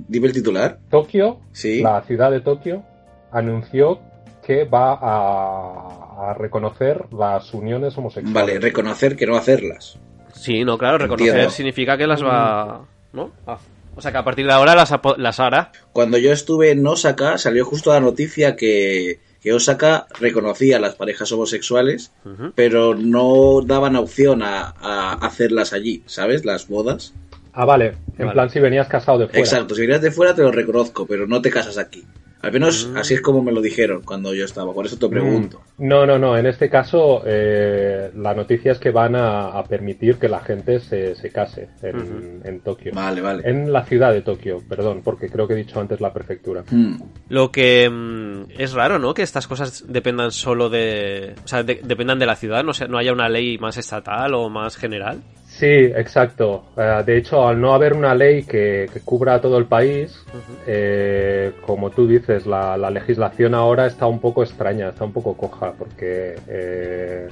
dime 0.07 0.27
el 0.27 0.33
titular. 0.33 0.79
Tokio 0.89 1.39
Sí. 1.51 1.81
la 1.81 2.01
ciudad 2.01 2.31
de 2.31 2.41
Tokio 2.41 2.83
anunció 3.31 3.99
que 4.45 4.63
va 4.65 4.93
a, 4.93 6.31
a 6.31 6.33
reconocer 6.33 7.05
las 7.13 7.53
uniones 7.53 7.97
homosexuales. 7.97 8.33
Vale, 8.33 8.59
reconocer 8.59 9.15
que 9.15 9.27
no 9.27 9.35
hacerlas. 9.35 9.99
Sí, 10.33 10.63
no, 10.63 10.77
claro, 10.77 10.97
reconocer 10.97 11.27
Entiendo. 11.29 11.51
significa 11.51 11.97
que 11.97 12.07
las 12.07 12.23
va... 12.23 12.85
¿No? 13.13 13.31
Ah, 13.45 13.57
O 13.95 14.01
sea, 14.01 14.11
que 14.11 14.17
a 14.17 14.23
partir 14.23 14.45
de 14.45 14.53
ahora 14.53 14.73
las, 14.75 14.91
las 15.17 15.39
hará. 15.39 15.71
Cuando 15.93 16.17
yo 16.17 16.31
estuve 16.31 16.71
en 16.71 16.85
Osaka, 16.85 17.37
salió 17.37 17.65
justo 17.65 17.91
la 17.93 17.99
noticia 17.99 18.55
que, 18.55 19.19
que 19.41 19.53
Osaka 19.53 20.07
reconocía 20.19 20.77
a 20.77 20.79
las 20.79 20.95
parejas 20.95 21.31
homosexuales, 21.31 22.11
pero 22.55 22.95
no 22.95 23.61
daban 23.65 23.95
opción 23.95 24.41
a, 24.43 24.73
a 24.81 25.13
hacerlas 25.13 25.73
allí, 25.73 26.03
¿sabes? 26.05 26.45
Las 26.45 26.67
bodas. 26.67 27.13
Ah, 27.53 27.65
vale. 27.65 27.93
En 28.17 28.25
Vale. 28.27 28.31
plan, 28.33 28.49
si 28.49 28.59
venías 28.59 28.87
casado 28.87 29.17
de 29.17 29.25
fuera. 29.27 29.39
Exacto, 29.39 29.75
si 29.75 29.81
vienes 29.81 30.01
de 30.01 30.11
fuera 30.11 30.33
te 30.35 30.41
lo 30.43 30.51
reconozco, 30.51 31.05
pero 31.07 31.25
no 31.27 31.41
te 31.41 31.49
casas 31.49 31.77
aquí. 31.77 32.03
Al 32.41 32.53
menos 32.53 32.87
Mm. 32.87 32.97
así 32.97 33.15
es 33.15 33.21
como 33.21 33.41
me 33.43 33.51
lo 33.51 33.59
dijeron 33.59 34.01
cuando 34.05 34.33
yo 34.33 34.45
estaba, 34.45 34.73
por 34.73 34.85
eso 34.85 34.97
te 34.97 35.09
pregunto. 35.09 35.61
No, 35.77 36.05
no, 36.05 36.17
no. 36.17 36.37
En 36.37 36.45
este 36.45 36.69
caso, 36.69 37.21
eh, 37.25 38.11
la 38.15 38.33
noticia 38.33 38.71
es 38.71 38.77
que 38.79 38.91
van 38.91 39.15
a, 39.15 39.47
a 39.59 39.63
permitir 39.65 40.15
que 40.15 40.29
la 40.29 40.39
gente 40.39 40.79
se, 40.79 41.15
se 41.15 41.31
case 41.31 41.67
en, 41.81 42.61
Tokio. 42.61 42.93
Vale, 42.93 43.19
vale. 43.19 43.43
En 43.49 43.73
la 43.73 43.83
ciudad 43.83 44.13
de 44.13 44.21
Tokio, 44.21 44.61
perdón, 44.69 45.01
porque 45.03 45.27
creo 45.27 45.47
que 45.49 45.53
he 45.55 45.57
dicho 45.57 45.81
antes 45.81 45.99
la 45.99 46.13
prefectura. 46.13 46.63
Hmm. 46.69 47.01
Lo 47.27 47.51
que 47.51 47.89
mm, 47.89 48.28
es 48.57 48.73
raro, 48.73 48.99
¿no? 48.99 49.13
Que 49.13 49.21
estas 49.23 49.47
cosas 49.47 49.85
dependan 49.87 50.31
solo 50.31 50.69
de... 50.69 51.35
O 51.43 51.47
sea, 51.47 51.63
de- 51.63 51.81
dependan 51.83 52.19
de 52.19 52.25
la 52.25 52.35
ciudad, 52.35 52.63
no, 52.63 52.73
sea, 52.73 52.87
no 52.87 52.97
haya 52.97 53.13
una 53.13 53.29
ley 53.29 53.57
más 53.57 53.77
estatal 53.77 54.33
o 54.33 54.49
más 54.49 54.75
general. 54.77 55.19
Sí, 55.45 55.65
exacto. 55.65 56.63
Eh, 56.77 57.03
de 57.05 57.17
hecho, 57.17 57.47
al 57.47 57.59
no 57.59 57.73
haber 57.73 57.93
una 57.93 58.15
ley 58.15 58.43
que, 58.43 58.89
que 58.93 59.01
cubra 59.01 59.35
a 59.35 59.41
todo 59.41 59.57
el 59.57 59.65
país, 59.65 60.23
eh, 60.67 61.51
como 61.65 61.89
tú 61.89 62.07
dices, 62.07 62.45
la, 62.45 62.77
la 62.77 62.89
legislación 62.89 63.53
ahora 63.55 63.85
está 63.87 64.05
un 64.05 64.19
poco 64.19 64.43
extraña, 64.43 64.89
está 64.89 65.03
un 65.03 65.11
poco 65.13 65.35
coja, 65.35 65.73
porque 65.77 66.35
eh, 66.47 67.27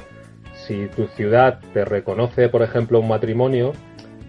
si 0.65 0.87
tu 0.95 1.07
ciudad 1.07 1.59
te 1.73 1.85
reconoce, 1.85 2.49
por 2.49 2.63
ejemplo, 2.63 2.99
un 2.99 3.07
matrimonio, 3.07 3.71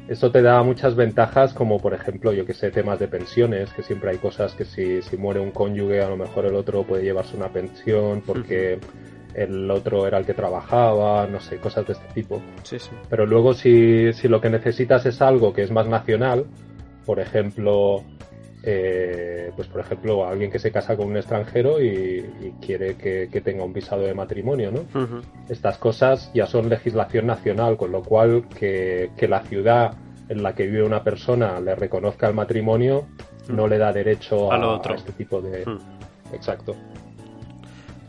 eso 0.09 0.31
te 0.31 0.43
da 0.43 0.63
muchas 0.63 0.97
ventajas, 0.97 1.53
como 1.53 1.79
por 1.79 1.93
ejemplo, 1.93 2.33
yo 2.33 2.47
que 2.47 2.55
sé, 2.55 2.71
temas 2.71 2.99
de 2.99 3.09
pensiones, 3.09 3.73
que 3.73 3.83
siempre 3.83 4.11
hay 4.11 4.19
cosas 4.19 4.55
que 4.55 4.65
si, 4.65 5.03
si 5.03 5.17
muere 5.17 5.41
un 5.41 5.51
cónyuge, 5.51 6.03
a 6.03 6.09
lo 6.09 6.17
mejor 6.17 6.47
el 6.47 6.55
otro 6.55 6.83
puede 6.83 7.05
llevarse 7.05 7.37
una 7.37 7.49
pensión 7.49 8.23
porque 8.25 8.79
el 9.35 9.71
otro 9.71 10.07
era 10.07 10.19
el 10.19 10.25
que 10.25 10.35
trabajaba, 10.35 11.27
no 11.27 11.41
sé, 11.41 11.59
cosas 11.59 11.87
de 11.87 11.93
este 11.93 12.07
tipo. 12.15 12.43
Sí, 12.63 12.79
sí. 12.79 12.91
Pero 13.11 13.27
luego 13.27 13.53
si, 13.53 14.13
si 14.15 14.29
lo 14.29 14.41
que 14.41 14.49
necesitas 14.49 15.05
es 15.05 15.21
algo 15.21 15.53
que 15.53 15.63
es 15.63 15.71
más 15.71 15.87
nacional, 15.87 16.47
por 17.05 17.21
ejemplo, 17.21 18.03
eh, 18.63 19.53
pues 19.55 19.69
por 19.69 19.81
ejemplo, 19.81 20.27
alguien 20.27 20.51
que 20.51 20.59
se 20.59 20.71
casa 20.73 20.97
con 20.97 21.07
un 21.09 21.17
extranjero 21.17 21.81
y, 21.81 22.25
y 22.41 22.55
quiere 22.65 22.97
que, 22.97 23.29
que 23.31 23.41
tenga 23.41 23.65
un 23.65 23.73
visado 23.73 24.03
de 24.03 24.15
matrimonio, 24.15 24.71
¿no? 24.73 24.85
Estas 25.49 25.79
cosas 25.79 26.31
ya 26.35 26.47
son 26.47 26.69
legislación 26.69 27.27
nacional, 27.27 27.77
con 27.77 27.93
lo 27.93 28.03
cual 28.03 28.45
que, 28.59 29.11
que 29.17 29.29
la 29.29 29.41
ciudad 29.43 29.93
en 30.29 30.43
la 30.43 30.55
que 30.55 30.67
vive 30.67 30.83
una 30.85 31.03
persona 31.03 31.59
le 31.61 31.75
reconozca 31.75 32.29
el 32.29 32.35
matrimonio 32.35 33.07
no 33.49 33.67
le 33.67 33.79
da 33.79 33.93
derecho 33.93 34.53
A 34.53 34.57
a, 34.57 34.59
lo 34.59 34.75
otro. 34.75 34.93
a 34.93 34.97
este 34.97 35.13
tipo 35.13 35.41
de... 35.41 35.65
Hmm. 35.65 35.79
Exacto. 36.35 36.75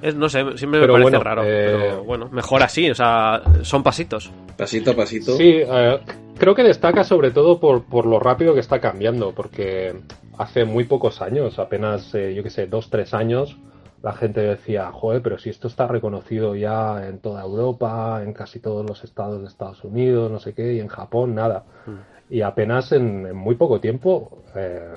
Es- 0.01 0.15
no 0.15 0.27
sé, 0.29 0.43
siempre 0.57 0.79
me 0.81 0.87
parece 0.87 1.01
bueno, 1.03 1.23
raro. 1.23 1.43
eh, 1.43 1.75
Pero 1.77 2.03
bueno, 2.03 2.29
mejor 2.31 2.63
así, 2.63 2.89
o 2.89 2.95
sea, 2.95 3.41
son 3.61 3.83
pasitos. 3.83 4.31
Pasito 4.57 4.91
a 4.91 4.95
pasito. 4.95 5.35
Sí, 5.37 5.61
eh, 5.65 5.99
creo 6.37 6.55
que 6.55 6.63
destaca 6.63 7.03
sobre 7.03 7.31
todo 7.31 7.59
por, 7.59 7.83
por 7.85 8.05
lo 8.05 8.19
rápido 8.19 8.53
que 8.53 8.59
está 8.61 8.79
cambiando, 8.79 9.31
porque 9.33 9.93
hace 10.39 10.63
muy 10.63 10.85
pocos 10.85 11.21
años, 11.21 11.59
apenas, 11.59 12.15
eh, 12.15 12.33
yo 12.33 12.43
qué 12.43 12.49
sé, 12.49 12.65
dos, 12.65 12.89
tres 12.89 13.13
años, 13.13 13.57
la 14.01 14.13
gente 14.13 14.39
decía, 14.39 14.89
joder, 14.93 15.21
pero 15.21 15.37
si 15.37 15.49
esto 15.49 15.67
está 15.67 15.85
reconocido 15.85 16.55
ya 16.55 17.05
en 17.09 17.19
toda 17.19 17.43
Europa, 17.43 18.21
en 18.23 18.31
casi 18.31 18.61
todos 18.61 18.89
los 18.89 19.03
estados 19.03 19.41
de 19.41 19.47
Estados 19.47 19.83
Unidos, 19.83 20.31
no 20.31 20.39
sé 20.39 20.53
qué, 20.53 20.75
y 20.75 20.79
en 20.79 20.87
Japón, 20.87 21.35
nada. 21.35 21.65
Y 22.29 22.39
apenas 22.41 22.93
en, 22.93 23.27
en 23.27 23.35
muy 23.35 23.55
poco 23.55 23.81
tiempo, 23.81 24.41
eh, 24.55 24.93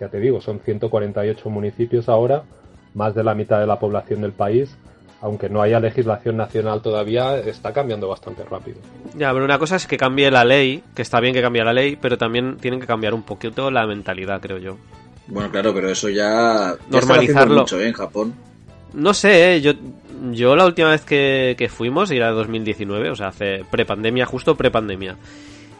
ya 0.00 0.08
te 0.08 0.18
digo, 0.18 0.40
son 0.40 0.58
148 0.58 1.48
municipios 1.50 2.08
ahora, 2.08 2.42
más 2.92 3.14
de 3.14 3.22
la 3.22 3.36
mitad 3.36 3.60
de 3.60 3.68
la 3.68 3.78
población 3.78 4.22
del 4.22 4.32
país, 4.32 4.76
aunque 5.22 5.48
no 5.48 5.60
haya 5.60 5.80
legislación 5.80 6.36
nacional 6.36 6.80
todavía, 6.80 7.38
está 7.38 7.72
cambiando 7.72 8.08
bastante 8.08 8.42
rápido. 8.44 8.78
Ya, 9.16 9.32
pero 9.32 9.44
una 9.44 9.58
cosa 9.58 9.76
es 9.76 9.86
que 9.86 9.96
cambie 9.96 10.30
la 10.30 10.44
ley, 10.44 10.82
que 10.94 11.02
está 11.02 11.20
bien 11.20 11.34
que 11.34 11.42
cambie 11.42 11.62
la 11.64 11.72
ley, 11.72 11.96
pero 12.00 12.16
también 12.16 12.56
tienen 12.56 12.80
que 12.80 12.86
cambiar 12.86 13.12
un 13.14 13.22
poquito 13.22 13.70
la 13.70 13.86
mentalidad, 13.86 14.40
creo 14.40 14.58
yo. 14.58 14.76
Bueno, 15.26 15.50
claro, 15.50 15.74
pero 15.74 15.90
eso 15.90 16.08
ya, 16.08 16.74
Normalizarlo. 16.88 17.60
mucho 17.60 17.78
¿eh? 17.80 17.88
en 17.88 17.92
Japón. 17.92 18.34
No 18.94 19.14
sé, 19.14 19.56
¿eh? 19.56 19.60
yo, 19.60 19.72
yo 20.32 20.56
la 20.56 20.66
última 20.66 20.90
vez 20.90 21.02
que, 21.02 21.54
que 21.56 21.68
fuimos, 21.68 22.10
era 22.10 22.30
2019, 22.30 23.10
o 23.10 23.14
sea, 23.16 23.28
hace 23.28 23.64
prepandemia, 23.70 24.26
justo 24.26 24.56
prepandemia. 24.56 25.16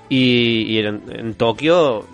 Y, 0.08 0.62
y 0.68 0.78
en, 0.78 1.02
en 1.08 1.34
Tokio 1.34 2.04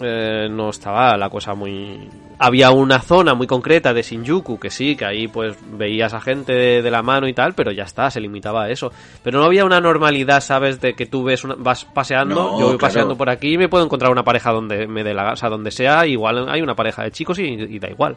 eh, 0.00 0.48
no 0.50 0.70
estaba 0.70 1.16
la 1.16 1.30
cosa 1.30 1.54
muy... 1.54 2.08
Había 2.40 2.70
una 2.70 3.00
zona 3.00 3.34
muy 3.34 3.48
concreta 3.48 3.92
de 3.92 4.02
Shinjuku, 4.02 4.60
que 4.60 4.70
sí, 4.70 4.94
que 4.94 5.04
ahí 5.04 5.26
pues 5.26 5.56
veías 5.72 6.14
a 6.14 6.20
gente 6.20 6.52
de, 6.52 6.82
de 6.82 6.90
la 6.90 7.02
mano 7.02 7.26
y 7.26 7.32
tal, 7.34 7.54
pero 7.54 7.72
ya 7.72 7.82
está, 7.82 8.10
se 8.12 8.20
limitaba 8.20 8.64
a 8.64 8.70
eso. 8.70 8.92
Pero 9.24 9.40
no 9.40 9.44
había 9.46 9.64
una 9.64 9.80
normalidad, 9.80 10.40
¿sabes? 10.40 10.80
De 10.80 10.94
que 10.94 11.06
tú 11.06 11.24
ves 11.24 11.42
una- 11.42 11.56
vas 11.56 11.84
paseando, 11.84 12.34
No, 12.36 12.50
yo 12.52 12.52
voy 12.52 12.64
claro. 12.64 12.78
paseando 12.78 13.16
por 13.16 13.28
aquí 13.28 13.54
y 13.54 13.58
me 13.58 13.68
puedo 13.68 13.84
encontrar 13.84 14.12
una 14.12 14.22
pareja 14.22 14.52
donde 14.52 14.86
me 14.86 15.02
dé 15.02 15.14
la... 15.14 15.32
O 15.32 15.36
sea, 15.36 15.48
donde 15.48 15.72
sea, 15.72 16.06
igual 16.06 16.48
hay 16.48 16.62
una 16.62 16.76
pareja 16.76 17.02
de 17.02 17.10
chicos 17.10 17.40
y, 17.40 17.42
y 17.44 17.78
da 17.80 17.90
igual. 17.90 18.16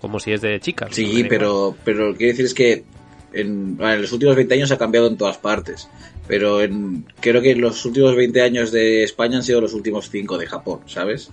Como 0.00 0.18
si 0.18 0.32
es 0.32 0.40
de 0.40 0.58
chicas. 0.58 0.88
Sí, 0.92 1.24
pero, 1.28 1.76
pero 1.84 2.06
lo 2.08 2.12
que 2.12 2.18
quiero 2.18 2.32
decir 2.32 2.46
es 2.46 2.54
que 2.54 2.84
en, 3.32 3.76
bueno, 3.76 3.92
en 3.94 4.02
los 4.02 4.10
últimos 4.12 4.34
20 4.34 4.54
años 4.54 4.72
ha 4.72 4.78
cambiado 4.78 5.06
en 5.06 5.16
todas 5.16 5.38
partes. 5.38 5.88
Pero 6.26 6.60
en, 6.62 7.04
creo 7.20 7.40
que 7.42 7.54
los 7.54 7.84
últimos 7.84 8.16
20 8.16 8.42
años 8.42 8.72
de 8.72 9.04
España 9.04 9.36
han 9.36 9.42
sido 9.44 9.60
los 9.60 9.72
últimos 9.74 10.10
5 10.10 10.36
de 10.36 10.46
Japón, 10.46 10.80
¿sabes? 10.86 11.30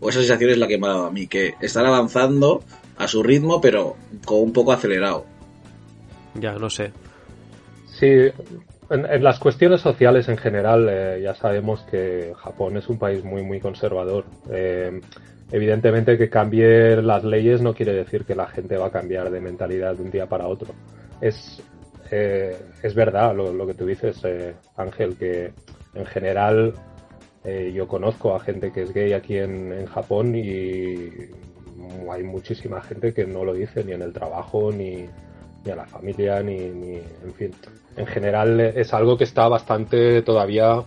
O 0.00 0.08
esa 0.08 0.20
sensación 0.20 0.50
es 0.50 0.58
la 0.58 0.66
que 0.66 0.78
me 0.78 0.86
ha 0.86 0.90
dado 0.90 1.06
a 1.06 1.10
mí, 1.10 1.26
que 1.26 1.54
están 1.60 1.86
avanzando 1.86 2.62
a 2.98 3.08
su 3.08 3.22
ritmo, 3.22 3.60
pero 3.60 3.96
como 4.24 4.40
un 4.40 4.52
poco 4.52 4.72
acelerado. 4.72 5.24
Ya, 6.34 6.52
no 6.54 6.68
sé. 6.68 6.92
Sí, 7.98 8.06
en, 8.90 9.06
en 9.06 9.24
las 9.24 9.38
cuestiones 9.38 9.80
sociales 9.80 10.28
en 10.28 10.36
general 10.36 10.86
eh, 10.90 11.20
ya 11.22 11.34
sabemos 11.34 11.80
que 11.90 12.32
Japón 12.36 12.76
es 12.76 12.88
un 12.88 12.98
país 12.98 13.24
muy 13.24 13.42
muy 13.42 13.58
conservador. 13.58 14.24
Eh, 14.50 15.00
evidentemente 15.50 16.18
que 16.18 16.28
cambie 16.28 17.00
las 17.02 17.24
leyes 17.24 17.62
no 17.62 17.74
quiere 17.74 17.94
decir 17.94 18.24
que 18.24 18.34
la 18.34 18.48
gente 18.48 18.76
va 18.76 18.86
a 18.86 18.90
cambiar 18.90 19.30
de 19.30 19.40
mentalidad 19.40 19.94
de 19.94 20.02
un 20.02 20.10
día 20.10 20.26
para 20.26 20.46
otro. 20.46 20.74
Es 21.20 21.62
eh, 22.10 22.56
es 22.82 22.94
verdad 22.94 23.34
lo, 23.34 23.52
lo 23.52 23.66
que 23.66 23.74
tú 23.74 23.86
dices, 23.86 24.20
eh, 24.24 24.54
Ángel, 24.76 25.16
que 25.16 25.52
en 25.94 26.06
general 26.06 26.74
eh, 27.46 27.72
yo 27.72 27.86
conozco 27.86 28.34
a 28.34 28.40
gente 28.40 28.72
que 28.72 28.82
es 28.82 28.92
gay 28.92 29.12
aquí 29.12 29.38
en, 29.38 29.72
en 29.72 29.86
Japón 29.86 30.34
y 30.34 31.10
hay 32.10 32.22
muchísima 32.24 32.80
gente 32.80 33.14
que 33.14 33.24
no 33.26 33.44
lo 33.44 33.54
dice 33.54 33.84
ni 33.84 33.92
en 33.92 34.02
el 34.02 34.12
trabajo 34.12 34.72
ni, 34.72 35.06
ni 35.64 35.70
a 35.70 35.76
la 35.76 35.86
familia, 35.86 36.42
ni, 36.42 36.56
ni, 36.56 36.96
en 36.96 37.34
fin. 37.36 37.52
En 37.96 38.06
general 38.06 38.60
es 38.60 38.92
algo 38.92 39.16
que 39.16 39.24
está 39.24 39.48
bastante 39.48 40.22
todavía 40.22 40.82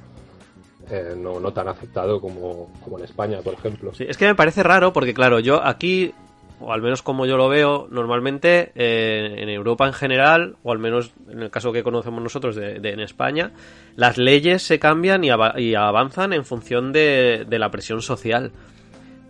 eh, 0.91 1.16
no, 1.16 1.39
no 1.39 1.53
tan 1.53 1.68
aceptado 1.68 2.20
como, 2.20 2.72
como 2.84 2.97
en 2.97 3.05
España, 3.05 3.39
por 3.43 3.53
ejemplo. 3.53 3.93
Sí, 3.93 4.05
es 4.07 4.18
que 4.18 4.26
me 4.26 4.36
parece 4.36 4.64
raro 4.64 4.91
porque, 4.91 5.14
claro, 5.14 5.39
yo 5.39 5.64
aquí, 5.64 6.14
o 6.62 6.74
al 6.74 6.82
menos 6.82 7.01
como 7.01 7.26
yo 7.26 7.38
lo 7.38 7.47
veo, 7.49 7.88
normalmente 7.91 8.72
eh, 8.76 9.36
en 9.38 9.49
Europa 9.49 9.88
en 9.88 9.93
general, 9.93 10.55
o 10.64 10.72
al 10.72 10.80
menos 10.80 11.12
en 11.30 11.41
el 11.41 11.49
caso 11.49 11.72
que 11.72 11.84
conocemos 11.84 12.22
nosotros 12.22 12.55
de, 12.55 12.80
de- 12.80 12.91
en 12.91 12.99
España, 12.99 13.51
las 13.95 14.18
leyes 14.18 14.62
se 14.64 14.80
cambian 14.80 15.24
y, 15.24 15.30
ava- 15.30 15.60
y 15.60 15.76
avanzan 15.76 16.34
en 16.34 16.45
función 16.45 16.91
de, 16.91 17.45
la 17.49 17.72
presión 17.72 18.01
social. 18.01 18.51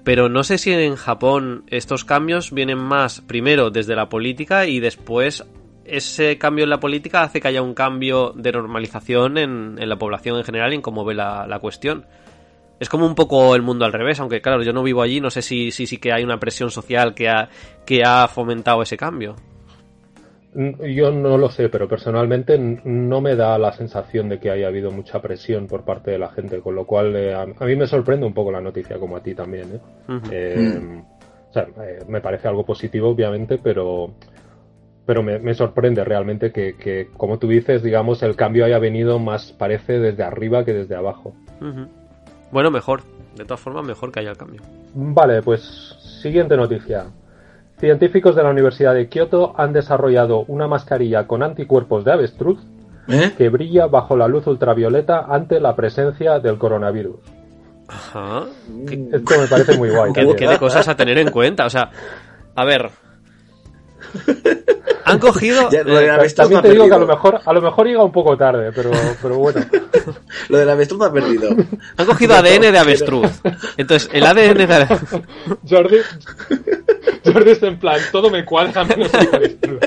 Pero 0.03 0.29
no 0.29 0.43
sé 0.43 0.57
si 0.57 0.71
en 0.71 0.95
Japón 0.95 1.63
estos 1.67 2.05
cambios 2.05 2.51
vienen 2.51 2.77
más 2.79 3.21
primero 3.21 3.69
desde 3.69 3.95
la 3.95 4.09
política 4.09 4.65
y 4.65 4.79
después 4.79 5.45
ese 5.85 6.37
cambio 6.37 6.63
en 6.63 6.69
la 6.69 6.79
política 6.79 7.21
hace 7.21 7.41
que 7.41 7.47
haya 7.49 7.61
un 7.61 7.73
cambio 7.73 8.31
de 8.35 8.51
normalización 8.51 9.37
en, 9.37 9.75
la 9.89 9.97
población 9.97 10.37
en 10.37 10.43
general 10.43 10.71
y 10.71 10.75
en 10.77 10.81
cómo 10.81 11.03
ve 11.05 11.15
la 11.15 11.59
cuestión. 11.61 12.05
Es 12.79 12.89
como 12.89 13.05
un 13.05 13.15
poco 13.15 13.55
el 13.55 13.61
mundo 13.61 13.85
al 13.85 13.93
revés, 13.93 14.19
aunque 14.19 14.41
claro, 14.41 14.63
yo 14.63 14.73
no 14.73 14.83
vivo 14.83 15.01
allí, 15.01 15.19
no 15.19 15.29
sé 15.29 15.41
si 15.41 15.71
sí 15.71 15.85
si, 15.85 15.97
que 15.97 16.13
hay 16.13 16.23
una 16.23 16.39
presión 16.39 16.71
social 16.71 17.13
que 17.13 17.29
ha, 17.29 17.49
que 17.85 18.03
ha 18.03 18.27
fomentado 18.27 18.81
ese 18.81 18.97
cambio. 18.97 19.35
Mm, 20.53 20.83
Yo 20.85 21.11
no 21.11 21.37
lo 21.37 21.49
sé, 21.49 21.69
pero 21.69 21.87
personalmente 21.87 22.57
no 22.57 23.21
me 23.21 23.35
da 23.35 23.57
la 23.57 23.71
sensación 23.73 24.29
de 24.29 24.39
que 24.39 24.49
haya 24.49 24.67
habido 24.67 24.91
mucha 24.91 25.21
presión 25.21 25.67
por 25.67 25.83
parte 25.83 26.11
de 26.11 26.19
la 26.19 26.29
gente, 26.29 26.59
con 26.59 26.75
lo 26.75 26.85
cual 26.85 27.15
eh, 27.15 27.33
a, 27.33 27.45
mí 27.45 27.75
me 27.75 27.87
sorprende 27.87 28.25
un 28.25 28.33
poco 28.33 28.51
la 28.51 28.61
noticia, 28.61 28.97
como 28.97 29.17
a 29.17 29.21
ti 29.21 29.35
también. 29.35 29.75
¿eh? 29.75 30.19
Eh, 30.31 31.01
o 31.49 31.53
sea, 31.53 31.67
eh, 31.83 31.99
me 32.07 32.21
parece 32.21 32.47
algo 32.47 32.65
positivo, 32.65 33.09
obviamente, 33.09 33.59
pero, 33.61 34.11
pero 35.05 35.23
me, 35.23 35.39
me 35.39 35.53
sorprende 35.53 36.03
realmente 36.03 36.51
que, 36.51 36.75
que, 36.75 37.09
como 37.15 37.39
tú 37.39 37.47
dices, 37.47 37.81
digamos, 37.83 38.21
el 38.23 38.35
cambio 38.35 38.65
haya 38.65 38.79
venido 38.79 39.19
más, 39.19 39.51
parece, 39.51 39.99
desde 39.99 40.23
arriba 40.23 40.63
que 40.63 40.73
desde 40.73 40.95
abajo. 40.95 41.33
Bueno, 42.51 42.71
mejor. 42.71 43.01
De 43.35 43.45
todas 43.45 43.59
formas, 43.59 43.85
mejor 43.85 44.11
que 44.11 44.19
haya 44.19 44.31
el 44.31 44.37
cambio. 44.37 44.61
Vale, 44.93 45.41
pues 45.41 45.61
siguiente 46.21 46.57
noticia. 46.57 47.05
Científicos 47.79 48.35
de 48.35 48.43
la 48.43 48.49
Universidad 48.49 48.93
de 48.93 49.07
Kioto 49.07 49.53
han 49.57 49.71
desarrollado 49.71 50.43
una 50.47 50.67
mascarilla 50.67 51.25
con 51.27 51.43
anticuerpos 51.43 52.03
de 52.03 52.11
avestruz 52.11 52.59
¿Eh? 53.07 53.33
que 53.37 53.49
brilla 53.49 53.87
bajo 53.87 54.17
la 54.17 54.27
luz 54.27 54.45
ultravioleta 54.47 55.25
ante 55.29 55.59
la 55.59 55.75
presencia 55.75 56.39
del 56.39 56.57
coronavirus. 56.57 57.19
Ajá. 57.87 58.43
Esto 58.87 59.39
me 59.39 59.47
parece 59.47 59.77
muy 59.77 59.89
guay. 59.89 60.13
¿Qué, 60.13 60.35
qué 60.35 60.47
de 60.47 60.59
cosas 60.59 60.87
a 60.87 60.95
tener 60.95 61.17
en 61.17 61.31
cuenta? 61.31 61.65
O 61.65 61.69
sea, 61.69 61.89
a 62.55 62.65
ver. 62.65 62.89
Han 65.05 65.19
cogido... 65.19 65.69
Ya, 65.71 65.83
lo 65.83 65.95
de 65.95 66.07
la 66.07 66.13
eh, 66.13 66.17
avestruz 66.19 66.49
También 66.49 66.59
ha 66.59 66.61
te 66.61 66.69
digo 66.71 66.87
que 66.87 66.93
a 66.93 66.99
lo 66.99 67.07
mejor, 67.07 67.39
a 67.43 67.53
lo 67.53 67.61
mejor 67.61 67.87
llega 67.87 68.03
un 68.03 68.11
poco 68.11 68.37
tarde, 68.37 68.71
pero, 68.73 68.91
pero 69.21 69.37
bueno. 69.37 69.65
Lo 70.49 70.57
de 70.57 70.65
la 70.65 70.73
avestruz 70.73 71.01
ha 71.01 71.11
perdido. 71.11 71.49
han 71.97 72.05
cogido 72.05 72.35
ADN 72.35 72.71
de 72.71 72.77
avestruz. 72.77 73.41
Entonces, 73.77 74.09
el 74.13 74.25
ADN 74.25 74.67
de 74.67 74.73
avestruz... 74.73 75.21
Jordi, 75.69 75.97
Jordi 77.25 77.51
es 77.51 77.63
en 77.63 77.79
plan, 77.79 77.99
todo 78.11 78.29
me 78.29 78.45
cuadra 78.45 78.83
menos 78.83 79.11
el 79.13 79.35
avestruz. 79.35 79.79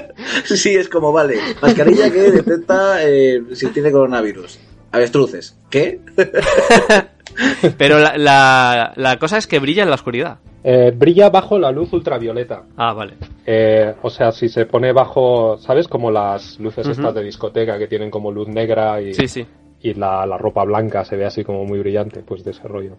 Sí, 0.44 0.74
es 0.74 0.88
como, 0.88 1.12
vale, 1.12 1.38
mascarilla 1.60 2.10
que 2.10 2.30
detecta 2.30 3.02
eh, 3.02 3.42
si 3.52 3.68
tiene 3.68 3.92
coronavirus. 3.92 4.58
Avestruces. 4.90 5.56
¿Qué? 5.70 6.00
Pero 7.78 7.98
la, 7.98 8.18
la, 8.18 8.92
la 8.96 9.18
cosa 9.18 9.38
es 9.38 9.46
que 9.46 9.58
brilla 9.58 9.82
en 9.82 9.88
la 9.88 9.94
oscuridad. 9.94 10.38
Eh, 10.64 10.92
brilla 10.94 11.28
bajo 11.28 11.58
la 11.58 11.70
luz 11.72 11.92
ultravioleta. 11.92 12.64
Ah, 12.76 12.92
vale. 12.92 13.14
Eh, 13.44 13.94
o 14.02 14.08
sea, 14.10 14.30
si 14.30 14.48
se 14.48 14.66
pone 14.66 14.92
bajo, 14.92 15.56
¿sabes? 15.58 15.88
Como 15.88 16.10
las 16.10 16.58
luces 16.60 16.86
estas 16.86 17.14
de 17.14 17.24
discoteca 17.24 17.78
que 17.78 17.88
tienen 17.88 18.10
como 18.10 18.30
luz 18.30 18.46
negra 18.48 19.00
y, 19.02 19.12
Sí, 19.14 19.26
sí. 19.26 19.44
y 19.80 19.94
la, 19.94 20.24
la 20.24 20.38
ropa 20.38 20.64
blanca 20.64 21.04
se 21.04 21.16
ve 21.16 21.24
así 21.24 21.42
como 21.42 21.64
muy 21.64 21.80
brillante, 21.80 22.22
pues 22.22 22.44
de 22.44 22.52
ese 22.52 22.68
rollo. 22.68 22.96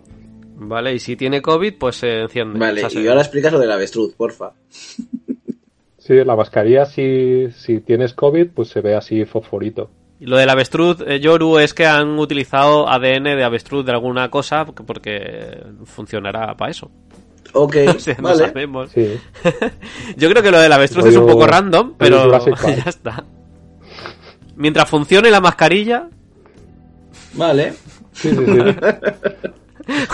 Vale, 0.56 0.94
y 0.94 1.00
si 1.00 1.16
tiene 1.16 1.42
COVID, 1.42 1.76
pues 1.80 1.96
se 1.96 2.22
enciende. 2.22 2.60
Vale, 2.60 2.84
O 2.84 2.90
sea, 2.90 3.00
y 3.00 3.04
se- 3.04 3.10
ahora 3.10 3.22
explicas 3.22 3.54
lo 3.54 3.60
del 3.60 3.72
avestruz, 3.72 4.14
porfa. 4.16 4.52
Sí, 5.98 6.16
la 6.26 6.36
mascarilla 6.36 6.84
si, 6.86 7.50
si 7.52 7.80
tienes 7.80 8.14
COVID, 8.14 8.50
pues 8.54 8.68
se 8.68 8.82
ve 8.82 8.94
así 8.94 9.24
fosforito. 9.24 9.90
Y 10.20 10.26
Lo 10.26 10.36
del 10.36 10.50
avestruz, 10.50 10.98
eh, 11.08 11.22
Yoru, 11.22 11.60
es 11.60 11.74
que 11.74 11.86
han 11.86 12.20
utilizado 12.20 12.90
ADN 12.90 13.24
de 13.38 13.44
avestruz 13.46 13.86
de 13.86 13.94
alguna 13.94 14.30
cosa 14.30 14.66
porque- 14.66 14.84
porque 14.84 15.64
funcionará 15.86 16.56
para 16.58 16.72
eso. 16.72 16.92
Ok, 17.54 17.76
O 17.96 18.00
sea, 18.00 18.16
no 18.18 18.24
vale. 18.24 18.48
sabemos. 18.48 18.90
Sí. 18.92 19.20
Yo 20.18 20.30
creo 20.30 20.44
que 20.44 20.52
lo 20.52 20.60
del 20.60 20.74
avestruz 20.74 21.06
es 21.06 21.16
un 21.16 21.28
poco 21.28 21.46
random, 21.48 21.94
pero 21.98 22.30
ya 22.68 22.90
está. 22.90 23.24
Mientras 24.56 24.90
funcione 24.90 25.32
la 25.32 25.42
mascarilla, 25.42 26.10
Vale. 27.36 27.74
Sí, 28.12 28.30
sí, 28.30 28.36
sí. 28.46 28.54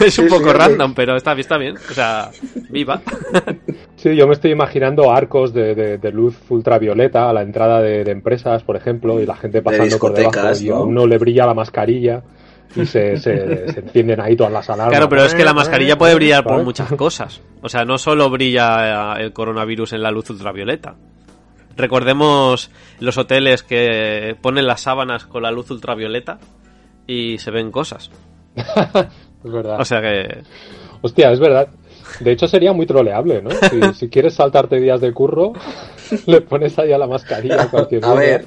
es 0.05 0.19
un 0.19 0.29
Sí, 0.29 0.33
poco 0.33 0.53
random, 0.53 0.93
pero 0.93 1.17
está, 1.17 1.33
está 1.33 1.57
bien. 1.57 1.75
O 1.89 1.93
sea, 1.93 2.31
viva. 2.69 3.01
Sí, 3.97 4.15
yo 4.15 4.25
me 4.25 4.33
estoy 4.33 4.51
imaginando 4.51 5.11
arcos 5.11 5.53
de, 5.53 5.75
de- 5.75 5.97
de 5.97 6.11
luz 6.13 6.37
ultravioleta 6.47 7.29
a 7.29 7.33
la 7.33 7.41
entrada 7.41 7.81
de, 7.81 8.05
de 8.05 8.11
empresas, 8.11 8.63
por 8.63 8.77
ejemplo, 8.77 9.19
y 9.21 9.25
la 9.25 9.35
gente 9.35 9.61
pasando 9.61 9.99
por 9.99 10.13
debajo 10.13 10.29
discotecas, 10.31 10.61
y 10.61 10.69
a 10.69 10.75
¿no? 10.75 10.83
uno 10.83 11.05
le 11.05 11.17
brilla 11.17 11.45
la 11.45 11.53
mascarilla 11.53 12.23
y 12.75 12.85
se, 12.85 13.17
se, 13.17 13.67
se 13.71 13.79
encienden 13.79 14.21
ahí 14.21 14.35
todas 14.35 14.53
las 14.53 14.69
alarmas. 14.69 14.91
Claro, 14.91 15.09
pero 15.09 15.25
es 15.25 15.33
que 15.33 15.43
la 15.43 15.53
mascarilla 15.53 15.97
puede 15.97 16.15
brillar 16.15 16.43
por 16.43 16.63
muchas 16.63 16.91
cosas. 16.93 17.41
O 17.61 17.69
sea, 17.69 17.83
no 17.83 17.97
solo 17.97 18.29
brilla 18.29 19.17
eh, 19.17 19.23
el 19.23 19.33
coronavirus 19.33 19.93
en 19.93 20.03
la 20.03 20.11
luz 20.11 20.29
ultravioleta. 20.29 20.95
Recordemos 21.75 22.69
los 22.99 23.17
hoteles 23.17 23.63
que 23.63 24.35
ponen 24.41 24.67
las 24.67 24.81
sábanas 24.81 25.25
con 25.25 25.43
la 25.43 25.51
luz 25.51 25.71
ultravioleta 25.71 26.39
y 27.07 27.37
se 27.37 27.51
ven 27.51 27.71
cosas. 27.71 28.11
Es 29.41 29.51
verdad. 29.51 29.79
O 29.79 29.85
sea 29.85 30.01
que... 30.01 30.43
Hostia, 31.01 31.31
es 31.31 31.39
verdad. 31.39 31.69
De 32.19 32.31
hecho 32.31 32.47
sería 32.47 32.73
muy 32.73 32.85
troleable, 32.85 33.41
¿no? 33.41 33.51
Si, 33.51 33.93
si 33.93 34.09
quieres 34.09 34.33
saltarte 34.33 34.79
días 34.81 34.99
de 34.99 35.13
curro, 35.13 35.53
le 36.25 36.41
pones 36.41 36.77
ahí 36.79 36.91
a 36.91 36.97
la 36.97 37.07
mascarilla 37.07 37.61
a 37.63 37.69
cualquier 37.69 38.03
A 38.03 38.13
ver. 38.13 38.45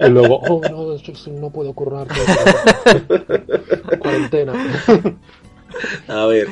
Y 0.00 0.08
luego, 0.08 0.40
oh, 0.40 0.60
no, 0.70 1.40
no 1.40 1.50
puedo 1.50 1.72
currar. 1.74 2.06
Cuarentena. 4.30 5.16
A 6.08 6.26
ver. 6.26 6.48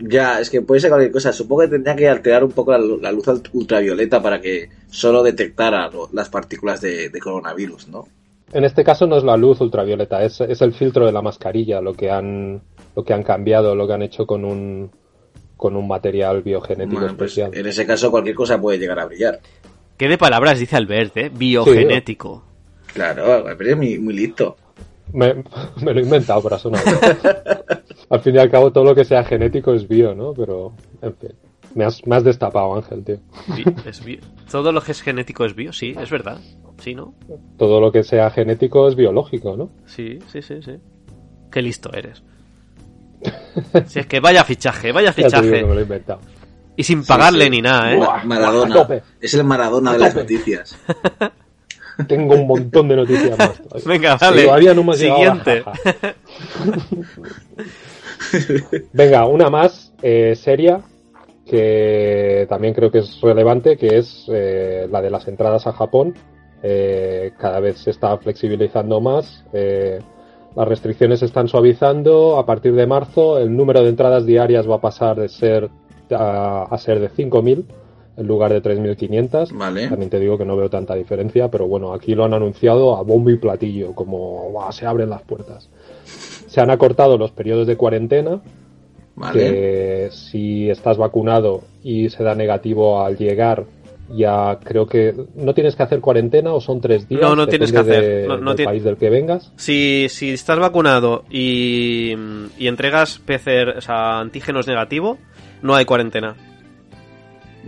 Ya, 0.00 0.38
es 0.40 0.48
que 0.48 0.62
puede 0.62 0.80
ser 0.80 0.90
cualquier 0.90 1.10
cosa. 1.12 1.32
Supongo 1.32 1.62
que 1.62 1.68
tendría 1.68 1.96
que 1.96 2.08
alterar 2.08 2.44
un 2.44 2.52
poco 2.52 2.70
la, 2.72 2.78
lu- 2.78 3.00
la 3.00 3.10
luz 3.10 3.26
ult- 3.26 3.50
ultravioleta 3.52 4.22
para 4.22 4.40
que 4.40 4.68
solo 4.88 5.22
detectara 5.22 5.90
lo- 5.90 6.08
las 6.12 6.28
partículas 6.28 6.80
de, 6.80 7.08
de 7.08 7.18
coronavirus, 7.20 7.88
¿no? 7.88 8.06
En 8.52 8.64
este 8.64 8.82
caso 8.84 9.06
no 9.06 9.18
es 9.18 9.24
la 9.24 9.36
luz 9.36 9.60
ultravioleta, 9.60 10.22
es, 10.24 10.40
es 10.40 10.62
el 10.62 10.72
filtro 10.72 11.04
de 11.04 11.12
la 11.12 11.20
mascarilla 11.20 11.82
lo 11.82 11.92
que 11.94 12.10
han 12.10 12.62
lo 12.96 13.04
que 13.04 13.12
han 13.12 13.22
cambiado, 13.22 13.74
lo 13.74 13.86
que 13.86 13.92
han 13.92 14.02
hecho 14.02 14.26
con 14.26 14.44
un 14.44 14.90
con 15.56 15.76
un 15.76 15.86
material 15.88 16.42
biogenético 16.42 17.00
Bueno, 17.00 17.16
pues, 17.16 17.32
especial. 17.36 17.54
en 17.60 17.66
ese 17.66 17.84
caso 17.84 18.10
cualquier 18.10 18.36
cosa 18.36 18.58
puede 18.60 18.78
llegar 18.78 19.00
a 19.00 19.06
brillar. 19.06 19.40
¿Qué 19.98 20.08
de 20.08 20.16
palabras 20.16 20.60
dice 20.60 20.76
Albert, 20.76 21.16
eh? 21.16 21.28
Biogenético. 21.34 22.44
Claro, 22.94 23.44
pero 23.58 23.70
es 23.70 23.76
muy, 23.76 23.98
muy 23.98 24.14
listo. 24.14 24.56
Me, 25.12 25.34
me 25.82 25.92
lo 25.94 26.00
he 26.00 26.02
inventado 26.02 26.42
para 26.42 26.58
sonar. 26.58 26.82
Al 28.10 28.20
fin 28.20 28.34
y 28.34 28.38
al 28.38 28.50
cabo 28.50 28.72
todo 28.72 28.84
lo 28.84 28.94
que 28.94 29.04
sea 29.04 29.24
genético 29.24 29.72
es 29.74 29.86
bio, 29.86 30.14
¿no? 30.14 30.32
Pero, 30.34 30.72
en 31.02 31.14
fin. 31.16 31.30
Me 31.74 31.84
has, 31.84 32.04
me 32.06 32.16
has 32.16 32.24
destapado, 32.24 32.74
Ángel, 32.74 33.04
tío. 33.04 33.18
Bi- 33.54 33.64
es 33.86 34.02
bio. 34.04 34.20
Todo 34.50 34.72
lo 34.72 34.80
que 34.80 34.92
es 34.92 35.02
genético 35.02 35.44
es 35.44 35.54
bio, 35.54 35.72
sí, 35.72 35.94
es 36.00 36.10
verdad. 36.10 36.38
Sí, 36.78 36.94
¿no? 36.94 37.14
Todo 37.58 37.80
lo 37.80 37.92
que 37.92 38.04
sea 38.04 38.30
genético 38.30 38.88
es 38.88 38.94
biológico, 38.94 39.56
¿no? 39.56 39.70
Sí, 39.86 40.18
sí, 40.32 40.40
sí, 40.42 40.62
sí. 40.62 40.72
Qué 41.52 41.60
listo 41.60 41.92
eres. 41.92 42.22
Si 43.86 43.98
es 43.98 44.06
que 44.06 44.20
vaya 44.20 44.44
fichaje, 44.44 44.92
vaya 44.92 45.12
fichaje. 45.14 45.50
que 45.50 45.64
me 45.64 45.74
lo 45.74 45.80
he 45.80 45.82
inventado. 45.82 46.20
Y 46.76 46.84
sin 46.84 47.04
pagarle 47.04 47.44
sí. 47.46 47.50
ni 47.50 47.60
nada, 47.62 47.92
¿eh? 47.92 48.00
Maradona. 48.24 48.86
Es 49.20 49.34
el 49.34 49.44
Maradona 49.44 49.92
de 49.92 49.98
las 49.98 50.14
noticias. 50.14 50.78
Tengo 52.06 52.34
un 52.34 52.46
montón 52.46 52.88
de 52.88 52.96
noticias 52.96 53.36
más. 53.38 53.60
todavía. 53.62 53.88
Venga, 53.88 54.16
vale. 54.20 54.44
Todavía 54.44 54.74
no 54.74 54.80
hemos 54.82 54.98
Siguiente. 54.98 55.64
Venga, 58.92 59.26
una 59.26 59.50
más 59.50 59.92
eh, 60.02 60.34
seria 60.36 60.80
que 61.46 62.46
también 62.48 62.74
creo 62.74 62.90
que 62.90 62.98
es 62.98 63.20
relevante, 63.22 63.76
que 63.76 63.98
es 63.98 64.26
eh, 64.30 64.86
la 64.90 65.00
de 65.00 65.10
las 65.10 65.26
entradas 65.28 65.66
a 65.66 65.72
Japón. 65.72 66.14
Eh, 66.62 67.32
cada 67.38 67.60
vez 67.60 67.78
se 67.78 67.90
está 67.90 68.16
flexibilizando 68.18 69.00
más. 69.00 69.44
eh, 69.52 69.98
las 70.56 70.66
restricciones 70.66 71.20
se 71.20 71.26
están 71.26 71.46
suavizando. 71.48 72.38
A 72.38 72.44
partir 72.44 72.74
de 72.74 72.86
marzo, 72.86 73.38
el 73.38 73.54
número 73.56 73.82
de 73.82 73.90
entradas 73.90 74.26
diarias 74.26 74.68
va 74.68 74.76
a 74.76 74.80
pasar 74.80 75.16
de 75.16 75.28
ser 75.28 75.70
a, 76.10 76.64
a 76.68 76.78
ser 76.78 77.00
de 77.00 77.10
5.000 77.10 77.64
en 78.18 78.26
lugar 78.26 78.52
de 78.52 78.60
3.500. 78.62 79.52
Vale. 79.56 79.88
También 79.88 80.10
te 80.10 80.18
digo 80.18 80.36
que 80.36 80.44
no 80.44 80.56
veo 80.56 80.68
tanta 80.68 80.94
diferencia, 80.94 81.48
pero 81.48 81.66
bueno, 81.68 81.92
aquí 81.94 82.14
lo 82.14 82.24
han 82.24 82.34
anunciado 82.34 82.96
a 82.96 83.02
bombo 83.02 83.30
y 83.30 83.36
platillo, 83.36 83.94
como 83.94 84.50
"Buah, 84.50 84.72
se 84.72 84.86
abren 84.86 85.08
las 85.10 85.22
puertas. 85.22 85.70
Se 86.04 86.60
han 86.60 86.70
acortado 86.70 87.16
los 87.16 87.30
periodos 87.30 87.66
de 87.66 87.76
cuarentena, 87.76 88.40
Vale. 89.14 89.38
que 89.40 90.08
si 90.10 90.68
estás 90.70 90.96
vacunado 90.96 91.62
y 91.82 92.08
se 92.10 92.22
da 92.24 92.34
negativo 92.34 93.00
al 93.02 93.16
llegar, 93.16 93.64
ya 94.10 94.58
creo 94.64 94.86
que 94.86 95.14
no 95.34 95.52
tienes 95.52 95.76
que 95.76 95.82
hacer 95.82 96.00
cuarentena 96.00 96.54
o 96.54 96.60
son 96.62 96.80
tres 96.80 97.06
días. 97.06 97.20
No, 97.20 97.36
no 97.36 97.46
tienes 97.46 97.70
que 97.70 97.78
hacer. 97.78 98.04
de- 98.22 98.26
No- 98.26 98.38
no 98.38 98.50
del 98.50 98.56
ti- 98.56 98.64
país 98.64 98.82
del 98.82 98.96
que 98.96 99.10
vengas. 99.10 99.52
Si, 99.56 100.06
si 100.08 100.30
estás 100.30 100.58
vacunado 100.58 101.24
y, 101.30 102.14
y 102.58 102.66
entregas 102.68 103.18
PCR, 103.18 103.76
o 103.76 103.80
sea, 103.82 104.18
antígenos 104.20 104.66
negativo, 104.66 105.18
no 105.62 105.74
hay 105.74 105.84
cuarentena. 105.84 106.36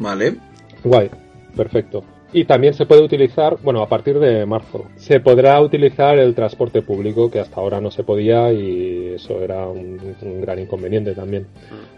Vale. 0.01 0.34
Guay, 0.82 1.11
perfecto. 1.57 2.03
Y 2.32 2.44
también 2.44 2.74
se 2.74 2.86
puede 2.86 3.03
utilizar, 3.03 3.59
bueno, 3.61 3.82
a 3.82 3.88
partir 3.88 4.16
de 4.20 4.46
marzo, 4.46 4.84
se 4.94 5.18
podrá 5.18 5.61
utilizar 5.61 6.16
el 6.16 6.32
transporte 6.32 6.80
público, 6.80 7.28
que 7.28 7.40
hasta 7.40 7.61
ahora 7.61 7.80
no 7.80 7.90
se 7.90 8.05
podía 8.05 8.53
y 8.53 9.14
eso 9.16 9.42
era 9.42 9.66
un, 9.66 10.14
un 10.22 10.40
gran 10.40 10.61
inconveniente 10.61 11.12
también. 11.12 11.48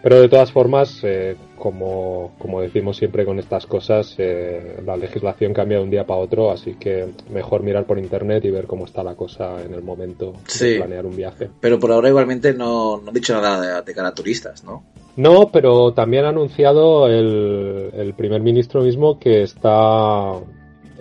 Pero 0.03 0.23
de 0.23 0.31
todas 0.31 0.51
formas, 0.51 1.01
eh, 1.03 1.37
como, 1.59 2.33
como 2.39 2.63
decimos 2.63 2.97
siempre 2.97 3.27
con 3.27 3.39
estas 3.39 3.67
cosas, 3.67 4.15
eh, 4.17 4.79
la 4.87 4.97
legislación 4.97 5.53
cambia 5.53 5.77
de 5.77 5.85
un 5.85 5.91
día 5.91 6.07
para 6.07 6.21
otro, 6.21 6.51
así 6.51 6.77
que 6.81 7.09
mejor 7.31 7.63
mirar 7.63 7.85
por 7.85 7.99
internet 7.99 8.43
y 8.47 8.51
ver 8.51 8.67
cómo 8.67 8.87
está 8.87 9.05
la 9.05 9.15
cosa 9.15 9.63
en 9.63 9.75
el 9.75 9.83
momento 9.83 10.33
Sí. 10.47 10.71
de 10.71 10.77
planear 10.79 11.05
un 11.05 11.15
viaje. 11.15 11.51
Pero 11.61 11.79
por 11.79 11.93
ahora 11.93 12.09
igualmente 12.09 12.55
no, 12.55 13.03
no 13.03 13.11
he 13.11 13.15
dicho 13.15 13.35
nada 13.39 13.81
de, 13.81 13.83
de 13.83 13.95
cara 13.95 14.09
a 14.09 14.15
turistas, 14.15 14.65
¿no? 14.65 14.83
No, 15.17 15.51
pero 15.53 15.93
también 15.93 16.25
ha 16.25 16.31
anunciado 16.31 17.07
el, 17.09 17.91
el 17.95 18.15
primer 18.15 18.41
ministro 18.43 18.81
mismo 18.83 19.19
que 19.19 19.43
está, 19.43 20.33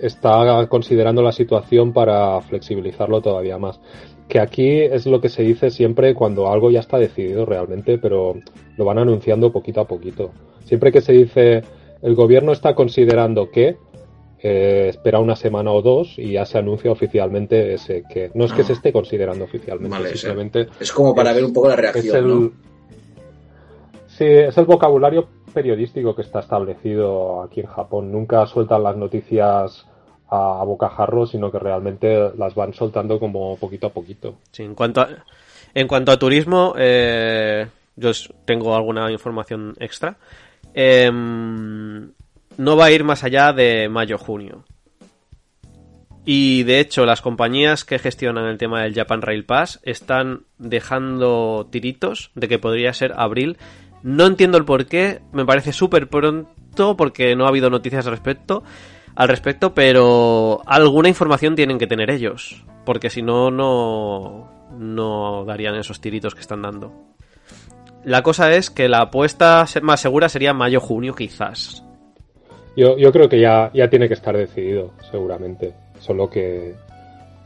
está 0.02 0.68
considerando 0.68 1.22
la 1.22 1.32
situación 1.32 1.94
para 1.94 2.42
flexibilizarlo 2.42 3.22
todavía 3.22 3.58
más. 3.58 3.80
Que 4.28 4.40
aquí 4.40 4.70
es 4.82 5.06
lo 5.06 5.20
que 5.22 5.30
se 5.30 5.44
dice 5.44 5.70
siempre 5.72 6.14
cuando 6.14 6.50
algo 6.52 6.72
ya 6.72 6.80
está 6.82 6.98
decidido 6.98 7.46
realmente, 7.46 7.98
pero 7.98 8.36
lo 8.78 8.86
van 8.86 8.98
anunciando 9.00 9.52
poquito 9.52 9.82
a 9.82 9.88
poquito. 9.88 10.32
Siempre 10.66 10.92
que 10.92 11.02
se 11.02 11.14
dice 11.14 11.64
el 12.02 12.16
gobierno 12.16 12.52
está 12.52 12.74
considerando 12.76 13.50
que, 13.52 13.76
eh, 14.44 14.88
espera 14.90 15.20
una 15.20 15.36
semana 15.36 15.72
o 15.72 15.82
dos 15.82 16.18
y 16.18 16.32
ya 16.34 16.46
se 16.46 16.58
anuncia 16.58 16.92
oficialmente 16.92 17.74
ese 17.76 18.04
que. 18.12 18.32
No 18.34 18.46
es 18.46 18.54
que 18.54 18.62
Ah. 18.64 18.66
se 18.66 18.74
esté 18.74 18.92
considerando 18.92 19.44
oficialmente, 19.46 19.96
Vale, 19.98 20.16
simplemente 20.18 20.68
Es 20.80 20.92
como 20.92 21.14
para 21.14 21.30
Es- 21.30 21.36
ver 21.36 21.46
un 21.46 21.54
poco 21.54 21.68
la 21.68 21.76
es 21.76 21.80
reacción, 21.82 22.18
el, 22.18 22.28
¿no? 22.28 22.52
Sí, 24.18 24.26
es 24.26 24.58
el 24.58 24.66
vocabulario 24.66 25.28
periodístico 25.54 26.16
que 26.16 26.22
está 26.22 26.40
establecido 26.40 27.44
aquí 27.44 27.62
en 27.62 27.68
Japón. 27.68 28.12
Nunca 28.12 28.46
sueltan 28.46 28.84
las 28.84 28.98
noticias 28.98 29.86
a, 30.30 30.64
bocajarro, 30.64 31.26
sino 31.26 31.52
que 31.52 31.60
realmente 31.60 32.32
las 32.38 32.56
van 32.56 32.74
soltando 32.74 33.20
como 33.20 33.58
poquito 33.58 33.88
a 33.88 33.94
poquito. 33.94 34.36
Sí, 34.52 34.64
en 34.64 34.76
cuanto 34.76 35.02
a, 35.02 35.10
en 35.74 35.88
cuanto 35.88 36.12
a 36.12 36.20
turismo, 36.20 36.74
eh, 36.78 37.68
yo 37.96 38.12
tengo 38.46 38.76
alguna 38.76 39.12
información 39.12 39.76
extra. 39.80 40.18
Em, 40.74 42.12
no 42.58 42.78
va 42.78 42.86
a 42.86 42.92
ir 42.92 43.04
más 43.04 43.24
allá 43.24 43.54
de 43.54 43.90
mayo-junio. 43.90 44.64
Y 46.24 46.64
de 46.64 46.80
hecho, 46.80 47.06
las 47.06 47.22
compañías 47.22 47.84
que 47.84 47.98
gestionan 47.98 48.46
el 48.46 48.58
tema 48.58 48.84
del 48.84 48.94
Japan 48.94 49.22
Rail 49.22 49.44
Pass 49.44 49.80
están 49.84 50.42
dejando 50.60 51.68
tiritos 51.72 52.32
de 52.36 52.48
que 52.48 52.60
podría 52.60 52.94
ser 52.94 53.14
abril. 53.18 53.58
No 54.04 54.26
entiendo 54.26 54.58
el 54.58 54.66
por 54.66 54.86
qué, 54.88 55.22
me 55.32 55.46
parece 55.46 55.74
súper 55.74 56.10
pronto 56.10 56.98
porque 56.98 57.36
no 57.36 57.46
ha 57.46 57.50
habido 57.50 57.70
noticias 57.70 58.06
al 58.06 58.14
respecto, 58.14 58.64
al 59.16 59.28
respecto, 59.28 59.74
pero 59.74 60.62
alguna 60.66 61.10
información 61.10 61.56
tienen 61.56 61.78
que 61.78 61.88
tener 61.88 62.10
ellos, 62.10 62.66
porque 62.86 63.10
si 63.10 63.22
no, 63.22 63.52
no, 63.52 64.50
no 64.78 65.46
darían 65.46 65.76
esos 65.76 66.02
tiritos 66.02 66.34
que 66.34 66.42
están 66.42 66.62
dando. 66.62 66.92
La 68.04 68.24
cosa 68.24 68.54
es 68.54 68.70
que 68.72 68.90
la 68.90 69.02
apuesta 69.02 69.66
más 69.84 70.00
segura 70.00 70.30
sería 70.30 70.54
mayo-junio 70.54 71.14
quizás. 71.14 71.86
Yo, 72.76 72.98
yo 72.98 73.12
creo 73.12 73.30
que 73.30 73.40
ya, 73.40 73.70
ya 73.74 73.90
tiene 73.90 74.08
que 74.08 74.16
estar 74.16 74.36
decidido, 74.36 74.94
seguramente. 75.12 75.74
Solo 76.00 76.30
que, 76.30 76.74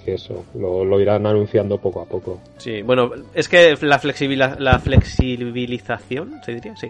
que 0.06 0.14
eso, 0.14 0.46
lo, 0.54 0.86
lo 0.86 1.02
irán 1.02 1.26
anunciando 1.26 1.78
poco 1.80 2.02
a 2.02 2.06
poco. 2.06 2.40
Sí, 2.58 2.82
bueno, 2.84 3.12
es 3.34 3.50
que 3.50 3.76
la, 3.82 4.00
flexibila- 4.00 4.58
la 4.60 4.80
flexibilización, 4.80 6.40
se 6.46 6.54
diría, 6.54 6.76
sí. 6.78 6.88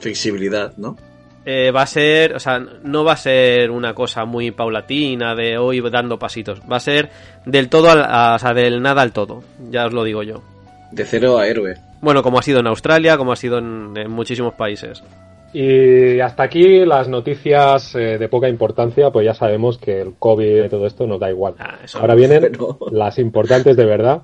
Flexibilidad, 0.00 0.72
¿no? 0.76 0.96
Eh, 1.46 1.70
va 1.70 1.82
a 1.82 1.86
ser, 1.86 2.34
o 2.34 2.40
sea, 2.40 2.58
no 2.58 3.04
va 3.04 3.12
a 3.12 3.16
ser 3.18 3.70
una 3.70 3.94
cosa 3.94 4.24
muy 4.24 4.50
paulatina 4.50 5.34
de 5.34 5.58
hoy 5.58 5.82
dando 5.90 6.18
pasitos. 6.18 6.60
Va 6.70 6.76
a 6.76 6.80
ser 6.80 7.10
del 7.44 7.68
todo, 7.68 7.90
al, 7.90 8.02
a- 8.02 8.34
o 8.34 8.38
sea, 8.38 8.54
del 8.54 8.80
nada 8.80 9.02
al 9.02 9.12
todo. 9.12 9.42
Ya 9.70 9.84
os 9.86 9.92
lo 9.92 10.04
digo 10.04 10.22
yo. 10.22 10.42
De 10.90 11.04
cero 11.04 11.38
a 11.38 11.46
héroe. 11.46 11.74
Bueno, 12.04 12.22
como 12.22 12.38
ha 12.38 12.42
sido 12.42 12.60
en 12.60 12.66
Australia, 12.66 13.16
como 13.16 13.32
ha 13.32 13.36
sido 13.36 13.58
en, 13.58 13.92
en 13.96 14.10
muchísimos 14.10 14.54
países. 14.54 15.02
Y 15.54 16.18
hasta 16.20 16.42
aquí 16.42 16.84
las 16.84 17.08
noticias 17.08 17.94
eh, 17.94 18.18
de 18.18 18.28
poca 18.28 18.48
importancia, 18.48 19.10
pues 19.10 19.24
ya 19.24 19.34
sabemos 19.34 19.78
que 19.78 20.00
el 20.00 20.14
COVID 20.18 20.64
y 20.64 20.68
todo 20.68 20.86
esto 20.86 21.06
nos 21.06 21.20
da 21.20 21.30
igual. 21.30 21.54
Ah, 21.58 21.78
Ahora 21.94 22.14
vienen 22.14 22.40
Pero- 22.42 22.78
las 22.90 23.18
importantes 23.18 23.76
de 23.76 23.84
verdad. 23.86 24.22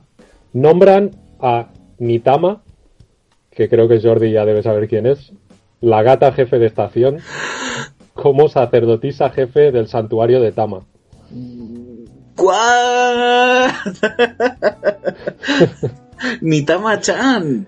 Nombran 0.53 1.13
a 1.41 1.69
Nitama, 1.99 2.63
que 3.51 3.69
creo 3.69 3.89
que 3.89 4.01
Jordi 4.03 4.33
ya 4.33 4.45
debe 4.45 4.63
saber 4.63 4.89
quién 4.89 5.07
es, 5.07 5.33
la 5.81 6.03
gata 6.03 6.33
jefe 6.33 6.59
de 6.59 6.67
estación, 6.67 7.19
como 8.13 8.49
sacerdotisa 8.49 9.31
jefe 9.31 9.71
del 9.71 9.87
santuario 9.89 10.41
de 10.41 10.53
Tama. 10.53 10.81
Nitama-chan. 16.41 17.67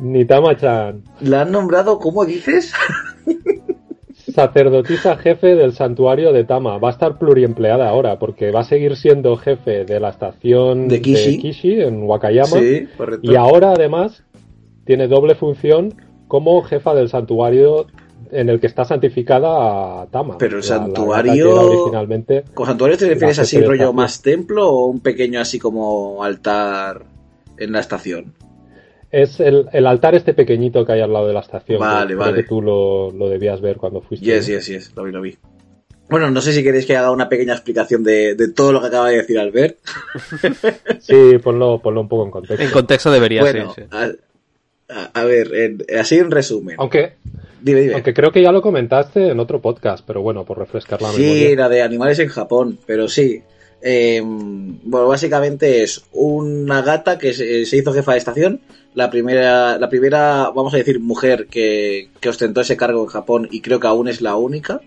Nitama-chan, 0.00 1.02
¿La 1.20 1.42
han 1.42 1.52
nombrado, 1.52 1.98
cómo 1.98 2.24
dices? 2.24 2.72
sacerdotisa 4.34 5.16
jefe 5.16 5.54
del 5.54 5.72
santuario 5.72 6.32
de 6.32 6.44
Tama. 6.44 6.78
Va 6.78 6.88
a 6.88 6.92
estar 6.92 7.18
pluriempleada 7.18 7.88
ahora, 7.88 8.18
porque 8.18 8.50
va 8.50 8.60
a 8.60 8.64
seguir 8.64 8.96
siendo 8.96 9.36
jefe 9.36 9.84
de 9.84 10.00
la 10.00 10.08
estación 10.10 10.88
De 10.88 11.00
Kishi. 11.00 11.80
en 11.80 12.02
Wakayama. 12.02 12.46
Sí, 12.58 12.88
correcto. 12.96 13.30
Y 13.30 13.36
ahora 13.36 13.72
además 13.72 14.24
tiene 14.84 15.06
doble 15.08 15.34
función 15.34 15.94
como 16.26 16.60
jefa 16.62 16.94
del 16.94 17.08
santuario 17.08 17.86
en 18.32 18.48
el 18.48 18.58
que 18.58 18.66
está 18.66 18.84
santificada 18.84 20.02
a 20.02 20.06
Tama. 20.06 20.38
Pero 20.38 20.54
el 20.58 20.62
La- 20.62 20.66
santuario- 20.68 21.54
originalmente 21.60 22.44
¿Con 22.54 22.66
santuario 22.66 22.96
te 22.98 23.08
refieres 23.08 23.38
así, 23.38 23.60
rollo 23.60 23.92
más 23.92 24.20
templo 24.22 24.68
o 24.68 24.86
un 24.86 24.98
pequeño 25.00 25.38
así 25.40 25.58
como 25.60 26.24
altar 26.24 27.04
en 27.58 27.72
la 27.72 27.80
estación? 27.80 28.34
es 29.10 29.38
el, 29.38 29.66
el 29.72 29.86
altar 29.86 30.16
este 30.16 30.34
pequeñito 30.34 30.84
que 30.84 30.90
hay 30.92 31.00
al 31.00 31.12
lado 31.12 31.28
de 31.28 31.34
la 31.34 31.38
estación. 31.40 31.78
que 31.78 31.84
Vale, 31.84 32.06
creo 32.06 32.18
vale. 32.18 32.34
que 32.42 32.48
tú 32.48 32.60
lo, 32.60 33.12
lo 33.12 33.28
debías 33.28 33.60
ver 33.60 33.76
cuando 33.76 34.00
fuiste. 34.00 34.26
Yes, 34.26 34.46
yes, 34.48 34.66
yes, 34.66 34.92
lo 34.96 35.04
vi, 35.04 35.12
lo 35.12 35.20
vi. 35.20 35.36
Bueno, 36.10 36.30
no 36.32 36.40
sé 36.40 36.52
si 36.52 36.64
queréis 36.64 36.84
que 36.84 36.96
haga 36.96 37.12
una 37.12 37.28
pequeña 37.28 37.52
explicación 37.52 38.02
de, 38.02 38.34
de 38.34 38.52
todo 38.52 38.72
lo 38.72 38.80
que 38.80 38.88
acaba 38.88 39.08
de 39.10 39.18
decir 39.18 39.38
Albert. 39.38 39.78
Sí, 41.00 41.38
ponlo, 41.42 41.80
ponlo 41.80 42.00
un 42.00 42.08
poco 42.08 42.24
en 42.24 42.30
contexto. 42.30 42.64
En 42.64 42.70
contexto 42.72 43.10
debería 43.12 43.40
bueno, 43.42 43.72
ser. 43.72 43.84
sí. 43.84 44.18
A, 45.14 45.24
ver, 45.24 45.54
en- 45.54 45.84
así 45.98 46.18
en 46.18 46.30
resumen. 46.30 46.76
Aunque, 46.78 47.14
Dime, 47.62 47.80
dime. 47.82 47.94
aunque 47.94 48.12
creo 48.14 48.32
que 48.32 48.42
ya 48.42 48.52
lo 48.52 48.60
comentaste 48.62 49.28
en 49.28 49.40
otro 49.40 49.60
podcast, 49.60 50.04
pero 50.06 50.20
bueno, 50.22 50.44
por 50.44 50.58
refrescar 50.58 51.00
la 51.00 51.10
Sí, 51.12 51.22
memoria. 51.22 51.56
la 51.56 51.68
de 51.68 51.82
animales 51.82 52.18
en 52.18 52.28
Japón, 52.28 52.78
pero 52.86 53.08
sí. 53.08 53.42
Eh, 53.86 54.22
bueno, 54.24 55.08
básicamente 55.08 55.82
es 55.82 56.06
una 56.12 56.80
gata 56.80 57.18
que 57.18 57.34
se, 57.34 57.66
se 57.66 57.76
hizo 57.76 57.92
jefa 57.92 58.12
de 58.12 58.18
estación. 58.18 58.60
La 58.94 59.10
primera, 59.10 59.78
la 59.78 59.90
primera, 59.90 60.50
vamos 60.54 60.72
a 60.72 60.78
decir, 60.78 61.00
mujer 61.00 61.48
que, 61.48 62.08
que 62.18 62.30
ostentó 62.30 62.62
ese 62.62 62.78
cargo 62.78 63.02
en 63.02 63.08
Japón 63.08 63.46
y 63.50 63.60
creo 63.60 63.80
que 63.80 63.86
aún 63.86 64.08
es 64.08 64.22
la 64.22 64.36
única, 64.36 64.80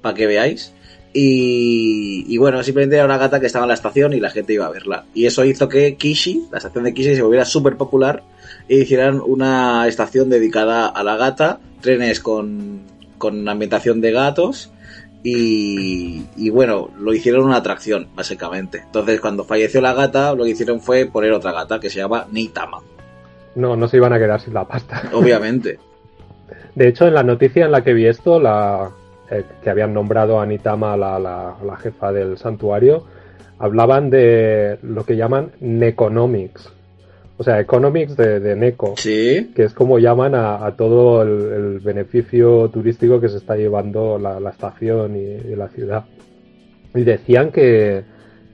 para 0.00 0.14
que 0.14 0.28
veáis. 0.28 0.72
Y, 1.12 2.24
y 2.28 2.38
bueno, 2.38 2.62
simplemente 2.62 2.94
era 2.94 3.06
una 3.06 3.18
gata 3.18 3.40
que 3.40 3.46
estaba 3.46 3.64
en 3.64 3.68
la 3.68 3.74
estación 3.74 4.12
y 4.12 4.20
la 4.20 4.30
gente 4.30 4.52
iba 4.52 4.66
a 4.66 4.70
verla. 4.70 5.04
Y 5.14 5.26
eso 5.26 5.44
hizo 5.44 5.68
que 5.68 5.96
Kishi, 5.96 6.44
la 6.52 6.58
estación 6.58 6.84
de 6.84 6.94
Kishi, 6.94 7.16
se 7.16 7.22
volviera 7.22 7.44
súper 7.44 7.76
popular 7.76 8.22
e 8.68 8.76
hicieran 8.76 9.20
una 9.20 9.88
estación 9.88 10.30
dedicada 10.30 10.86
a 10.86 11.02
la 11.02 11.16
gata, 11.16 11.58
trenes 11.80 12.20
con, 12.20 12.82
con 13.18 13.48
ambientación 13.48 14.00
de 14.00 14.12
gatos 14.12 14.70
y, 15.24 16.22
y 16.36 16.50
bueno, 16.50 16.90
lo 16.98 17.12
hicieron 17.14 17.44
una 17.44 17.56
atracción, 17.56 18.08
básicamente. 18.14 18.82
Entonces, 18.84 19.20
cuando 19.20 19.42
falleció 19.44 19.80
la 19.80 19.94
gata, 19.94 20.34
lo 20.34 20.44
que 20.44 20.50
hicieron 20.50 20.80
fue 20.80 21.06
poner 21.06 21.32
otra 21.32 21.50
gata 21.52 21.80
que 21.80 21.88
se 21.90 21.98
llama 21.98 22.26
Nitama, 22.30 22.80
No, 23.56 23.74
no 23.74 23.88
se 23.88 23.96
iban 23.96 24.12
a 24.12 24.18
quedar 24.18 24.40
sin 24.40 24.52
la 24.54 24.68
pasta. 24.68 25.02
obviamente. 25.14 25.78
De 26.74 26.88
hecho, 26.88 27.06
en 27.06 27.14
la 27.14 27.22
noticia 27.22 27.64
en 27.64 27.72
la 27.72 27.82
que 27.82 27.94
vi 27.94 28.06
esto, 28.06 28.38
la, 28.38 28.90
eh, 29.30 29.44
que 29.62 29.70
habían 29.70 29.94
nombrado 29.94 30.40
a 30.40 30.46
Nitama 30.46 30.96
la, 30.96 31.18
la, 31.18 31.54
la 31.64 31.76
jefa 31.76 32.12
del 32.12 32.36
santuario, 32.36 33.04
hablaban 33.58 34.10
de 34.10 34.78
lo 34.82 35.04
que 35.06 35.16
llaman 35.16 35.52
Neconomics. 35.60 36.70
O 37.36 37.42
sea, 37.42 37.58
economics 37.58 38.16
de, 38.16 38.38
de 38.38 38.54
Neco, 38.54 38.94
Sí, 38.96 39.50
que 39.56 39.64
es 39.64 39.72
como 39.72 39.98
llaman 39.98 40.34
a, 40.36 40.64
a 40.64 40.76
todo 40.76 41.22
el, 41.22 41.52
el 41.52 41.78
beneficio 41.80 42.68
turístico 42.68 43.20
que 43.20 43.28
se 43.28 43.38
está 43.38 43.56
llevando 43.56 44.18
la, 44.18 44.38
la 44.38 44.50
estación 44.50 45.16
y, 45.16 45.52
y 45.52 45.56
la 45.56 45.68
ciudad. 45.68 46.04
Y 46.94 47.02
decían 47.02 47.50
que, 47.50 48.04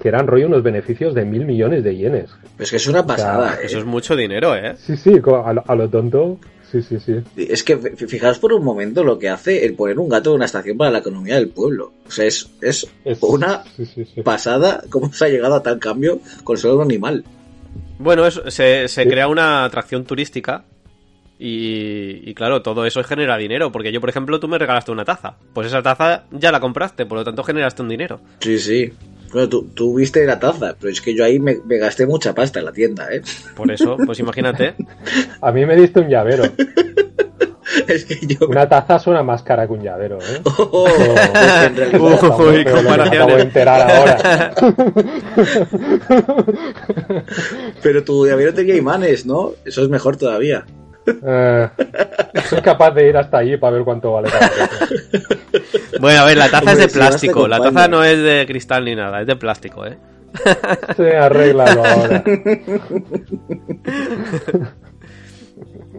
que 0.01 0.09
eran 0.09 0.27
rollo 0.27 0.47
unos 0.47 0.63
beneficios 0.63 1.15
de 1.15 1.27
mil 1.27 1.45
millones 1.45 1.85
de 1.85 1.95
yenes. 1.95 2.31
es 2.59 2.71
que 2.71 2.77
es 2.77 2.87
una 2.87 3.05
pasada. 3.07 3.57
¿eh? 3.57 3.67
Eso 3.67 3.79
es 3.81 3.85
mucho 3.85 4.17
dinero, 4.17 4.57
¿eh? 4.57 4.75
Sí, 4.79 4.97
sí, 4.97 5.13
a 5.45 5.53
lo, 5.53 5.63
a 5.67 5.75
lo 5.77 5.89
tonto. 5.91 6.39
Sí, 6.73 6.81
sí, 6.83 6.99
sí. 7.01 7.17
Es 7.37 7.65
que 7.65 7.77
fijaos 7.77 8.39
por 8.39 8.53
un 8.55 8.65
momento 8.65 9.03
lo 9.05 9.19
que 9.19 9.29
hace 9.29 9.67
el 9.67 9.75
poner 9.75 9.99
un 9.99 10.09
gato 10.09 10.31
en 10.31 10.37
una 10.37 10.45
estación 10.47 10.79
para 10.79 10.93
la 10.93 10.99
economía 11.01 11.35
del 11.35 11.49
pueblo. 11.49 11.93
O 12.07 12.11
sea, 12.11 12.25
es, 12.25 12.49
es 12.63 12.87
Es- 13.05 13.23
una 13.23 13.63
sí, 13.77 13.85
sí, 13.85 14.05
sí. 14.07 14.23
pasada 14.23 14.83
cómo 14.89 15.13
se 15.13 15.25
ha 15.25 15.29
llegado 15.29 15.57
a 15.57 15.63
tal 15.63 15.79
cambio 15.81 16.21
con 16.45 16.57
solo 16.57 16.77
un 16.77 16.83
animal. 16.83 17.25
Bueno, 18.03 18.31
se, 18.31 18.89
se 18.89 18.89
Sí. 18.89 19.09
crea 19.09 19.29
una 19.29 19.65
atracción 19.65 20.05
turística 20.05 20.65
y, 21.39 22.23
y 22.29 22.35
claro, 22.35 22.63
todo 22.63 22.85
eso 22.87 23.03
genera 23.05 23.37
dinero. 23.37 23.71
Porque 23.71 23.93
yo, 23.93 24.01
por 24.01 24.09
ejemplo, 24.11 24.41
tú 24.41 24.49
me 24.49 24.59
regalaste 24.59 24.91
una 24.91 25.05
taza. 25.05 25.37
Pues 25.53 25.67
esa 25.67 25.83
taza 25.83 26.25
ya 26.31 26.51
la 26.51 26.61
compraste, 26.61 27.05
por 27.07 27.19
lo 27.19 27.25
tanto 27.25 27.43
generaste 27.45 27.83
un 27.83 27.89
dinero. 27.91 28.21
Sí, 28.41 28.59
sí. 28.59 28.93
Bueno, 29.33 29.49
tú, 29.49 29.69
tú 29.75 29.95
viste 29.95 30.25
la 30.27 30.41
taza, 30.41 30.75
pero 30.81 30.91
es 30.91 31.01
que 31.01 31.15
yo 31.15 31.25
ahí 31.25 31.39
me, 31.39 31.59
me 31.67 31.79
gasté 31.79 32.05
mucha 32.07 32.35
pasta 32.35 32.59
en 32.59 32.65
la 32.65 32.73
tienda, 32.73 33.07
¿eh? 33.15 33.23
Por 33.55 33.71
eso, 33.71 33.97
pues 34.05 34.19
imagínate. 34.19 34.75
A 35.43 35.53
mí 35.53 35.65
me 35.67 35.77
diste 35.77 36.01
un 36.01 36.09
llavero. 36.09 36.45
es 37.89 38.05
que 38.05 38.19
yo... 38.27 38.47
Una 38.49 38.69
taza 38.69 38.99
suena 38.99 39.23
más 39.23 39.43
cara 39.43 39.67
que 39.67 39.73
un 39.73 39.83
llavero, 39.83 40.19
¿eh? 40.19 40.41
Oh, 40.73 40.87
Pero 41.75 42.11
lo 42.11 42.19
que 42.19 42.43
me 42.45 42.65
comparaciones. 42.71 43.37
de 43.37 43.43
enterar 43.43 43.91
ahora. 43.91 44.53
Pero 47.83 48.05
tu 48.05 48.27
llavero 48.27 48.55
tenía 48.55 48.77
imanes, 48.77 49.27
¿no? 49.27 49.53
Eso 49.65 49.83
es 49.83 49.89
mejor 49.89 50.17
todavía. 50.17 50.65
Eh, 51.07 51.69
soy 52.49 52.61
capaz 52.61 52.91
de 52.93 53.09
ir 53.09 53.17
hasta 53.17 53.39
allí 53.39 53.57
para 53.57 53.77
ver 53.77 53.85
cuánto 53.85 54.13
vale 54.13 54.29
cada. 54.31 54.51
Bueno, 55.99 56.21
a 56.21 56.25
ver, 56.27 56.37
la 56.37 56.51
taza 56.51 56.59
Hombre, 56.59 56.73
es 56.73 56.79
de 56.79 56.89
si 56.89 56.99
plástico. 56.99 57.49
La 57.49 57.59
taza 57.61 57.89
no 57.89 58.05
es 58.05 58.23
de 58.23 58.45
cristal 58.47 58.85
ni 58.85 58.95
nada, 58.95 59.21
es 59.21 59.27
de 59.27 59.37
plástico, 59.37 59.87
¿eh? 59.87 59.99
Sí, 60.97 61.03
arréglalo 61.03 61.85
ahora. 61.85 62.23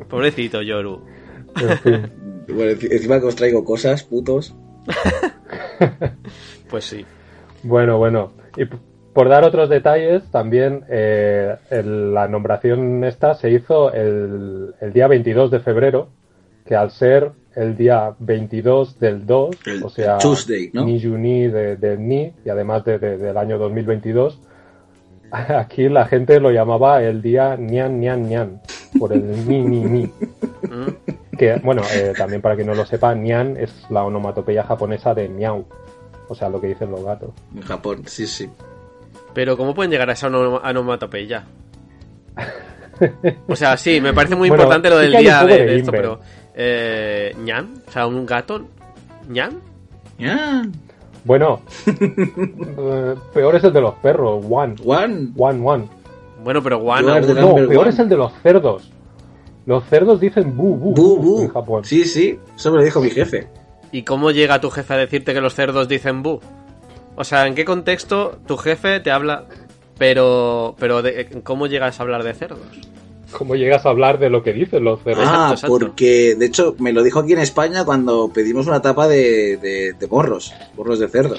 Pobrecito 0.10 0.62
Yoru. 0.62 1.04
En 1.56 1.78
fin. 1.80 2.12
Bueno, 2.48 2.72
enci- 2.74 2.92
encima 2.92 3.20
que 3.20 3.28
os 3.28 3.36
traigo 3.36 3.64
cosas, 3.64 4.04
putos. 4.04 4.54
Pues 6.70 6.86
sí. 6.86 7.06
Bueno, 7.64 7.98
bueno. 7.98 8.32
Y 8.58 8.66
por 9.14 9.30
dar 9.30 9.44
otros 9.44 9.70
detalles, 9.70 10.24
también 10.32 10.84
eh, 10.90 11.56
el- 11.70 12.14
la 12.14 12.28
nombración 12.28 13.04
esta 13.04 13.34
se 13.36 13.52
hizo 13.52 13.92
el, 13.94 14.74
el 14.82 14.94
día 14.94 15.08
22 15.08 15.52
de 15.52 15.60
febrero, 15.60 16.10
que 16.66 16.76
al 16.76 16.92
ser 16.92 17.32
el 17.56 17.76
día 17.76 18.16
22 18.20 19.00
del 19.00 19.26
2, 19.26 19.50
El 19.66 19.84
o 19.84 19.90
sea, 19.90 20.18
Tuesday, 20.18 20.72
¿no? 20.74 20.86
Ni 20.86 21.02
Juni 21.02 21.48
de, 21.48 21.76
de 21.78 21.98
Ni, 21.98 22.34
y 22.46 22.50
además 22.50 22.84
de- 22.86 23.00
de- 23.00 23.18
del 23.18 23.38
año 23.38 23.58
2022, 23.58 24.40
aquí 25.32 25.90
la 25.90 26.06
gente 26.06 26.40
lo 26.40 26.52
llamaba 26.52 27.02
el 27.04 27.22
día 27.22 27.56
Nian 27.58 28.00
Nian 28.00 28.28
Nian, 28.28 28.62
por 29.00 29.12
el 29.14 29.48
Ni 29.48 29.62
Ni 29.62 29.80
Ni. 29.84 30.12
Que, 31.42 31.56
bueno, 31.64 31.82
eh, 31.92 32.14
también 32.16 32.40
para 32.40 32.56
que 32.56 32.64
no 32.64 32.76
lo 32.76 32.86
sepa, 32.86 33.16
Nyan 33.16 33.58
es 33.58 33.74
la 33.90 34.04
onomatopeya 34.04 34.62
japonesa 34.64 35.16
de 35.16 35.28
miau. 35.28 35.66
O 36.28 36.36
sea, 36.36 36.50
lo 36.50 36.62
que 36.62 36.68
dicen 36.68 36.92
los 36.92 37.04
gatos. 37.04 37.32
En 37.56 37.64
Japón, 37.64 38.04
sí, 38.06 38.28
sí. 38.28 38.48
Pero 39.34 39.58
¿cómo 39.58 39.74
pueden 39.74 39.90
llegar 39.90 40.08
a 40.12 40.14
esa 40.14 40.30
onom- 40.30 40.62
onomatopeya? 40.64 41.44
O 43.48 43.56
sea, 43.56 43.76
sí, 43.76 44.00
me 44.00 44.14
parece 44.14 44.36
muy 44.36 44.50
Bueno, 44.50 44.66
importante 44.66 44.92
lo 44.92 44.98
del 45.00 45.14
día 45.18 45.44
de, 45.44 45.58
de 45.58 45.66
de 45.66 45.76
esto, 45.78 45.90
pero... 45.92 46.20
Eh, 46.54 47.36
¿Ñan? 47.44 47.82
O 47.88 47.92
sea, 47.92 48.06
un 48.06 48.24
gato... 48.28 48.62
¿Ñan? 49.28 49.60
Ya. 50.20 50.62
Bueno, 51.26 51.62
eh, 51.88 53.16
peor 53.34 53.56
es 53.56 53.64
el 53.64 53.74
de 53.74 53.82
los 53.82 53.96
perros, 53.96 54.46
one. 54.48 54.76
Juan. 54.84 55.34
One, 55.36 55.60
one. 55.68 55.88
Bueno, 56.44 56.62
pero 56.62 56.78
the 56.80 57.34
No, 57.34 57.42
number 57.42 57.68
peor 57.68 57.82
one. 57.86 57.90
es 57.90 57.98
el 57.98 58.10
de 58.10 58.18
los 58.18 58.32
cerdos. 58.44 58.92
Los 59.66 59.84
cerdos 59.86 60.20
dicen 60.20 60.56
bu, 60.56 60.76
bu, 60.76 60.94
Bu, 60.94 61.18
bu. 61.18 61.42
en 61.42 61.50
Japón. 61.50 61.86
Sí, 61.86 62.06
sí. 62.06 62.40
Eso 62.56 62.72
me 62.72 62.78
lo 62.80 62.84
dijo 62.84 63.00
mi 63.02 63.10
jefe. 63.10 63.48
¿Y 63.92 64.04
cómo 64.04 64.32
llega 64.32 64.62
tu 64.62 64.70
jefe 64.70 64.94
a 64.94 64.98
decirte 64.98 65.34
que 65.34 65.42
los 65.42 65.54
cerdos 65.54 65.88
dicen 65.88 66.24
bu? 66.24 66.40
O 67.16 67.24
sea, 67.24 67.46
¿en 67.46 67.56
qué 67.56 67.66
contexto 67.66 68.40
tu 68.48 68.58
jefe 68.58 69.00
te 69.00 69.12
habla... 69.12 69.46
Pero... 69.98 70.76
pero 70.80 71.02
de, 71.02 71.42
¿Cómo 71.44 71.68
llegas 71.68 72.00
a 72.00 72.04
hablar 72.04 72.24
de 72.24 72.34
cerdos? 72.34 72.60
¿Cómo 73.32 73.56
llegas 73.56 73.86
a 73.86 73.90
hablar 73.90 74.18
de 74.20 74.30
lo 74.30 74.44
que 74.44 74.52
dicen 74.52 74.84
los 74.84 75.02
cerdos? 75.04 75.26
Ah, 75.28 75.50
exacto. 75.52 75.78
porque 75.78 76.36
de 76.36 76.46
hecho 76.46 76.76
me 76.80 76.92
lo 76.92 77.04
dijo 77.04 77.20
aquí 77.20 77.34
en 77.34 77.40
España 77.40 77.86
cuando 77.86 78.30
pedimos 78.34 78.68
una 78.68 78.82
tapa 78.82 79.08
de, 79.08 79.58
de, 79.58 79.94
de 79.94 80.08
morros, 80.08 80.54
morros 80.76 81.00
de 81.00 81.08
cerdo. 81.08 81.36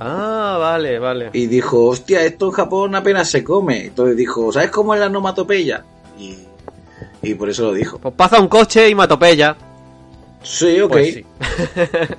Ah, 0.00 0.56
vale, 0.58 0.98
vale. 0.98 1.30
Y 1.32 1.46
dijo, 1.46 1.84
hostia, 1.86 2.22
esto 2.24 2.46
en 2.46 2.52
Japón 2.52 2.94
apenas 2.94 3.28
se 3.28 3.44
come. 3.44 3.86
Entonces 3.86 4.16
dijo, 4.16 4.50
¿sabes 4.52 4.70
cómo 4.70 4.94
es 4.94 5.00
la 5.00 5.06
onomatopeya? 5.06 5.84
Y, 6.18 6.38
y 7.22 7.34
por 7.34 7.50
eso 7.50 7.64
lo 7.66 7.74
dijo. 7.74 7.98
Pues 7.98 8.14
pasa 8.14 8.40
un 8.40 8.48
coche 8.48 8.88
y 8.88 8.94
matopeya. 8.94 9.56
Sí, 10.42 10.80
ok. 10.80 10.90
Pues 10.92 11.14
sí. 11.14 11.24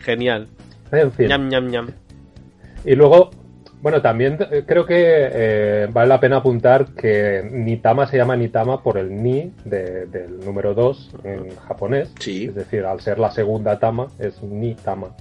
Genial. 0.00 0.48
En 0.92 1.12
fin. 1.12 1.28
Ñam, 1.28 1.48
ñam, 1.48 1.68
ñam. 1.70 1.88
Y 2.84 2.94
luego, 2.94 3.30
bueno, 3.80 4.00
también 4.02 4.38
eh, 4.50 4.64
creo 4.66 4.84
que 4.86 4.94
eh, 4.98 5.88
vale 5.92 6.08
la 6.08 6.20
pena 6.20 6.36
apuntar 6.36 6.86
que 6.94 7.42
Nitama 7.50 8.06
se 8.06 8.16
llama 8.18 8.36
Nitama 8.36 8.82
por 8.82 8.98
el 8.98 9.22
Ni 9.22 9.52
de- 9.64 10.06
del 10.06 10.40
número 10.40 10.74
2 10.74 11.10
en 11.24 11.56
japonés. 11.56 12.12
Sí. 12.20 12.46
Es 12.46 12.54
decir, 12.54 12.84
al 12.84 13.00
ser 13.00 13.18
la 13.18 13.30
segunda 13.30 13.78
Tama, 13.78 14.08
es 14.18 14.42
Nitama. 14.42 15.14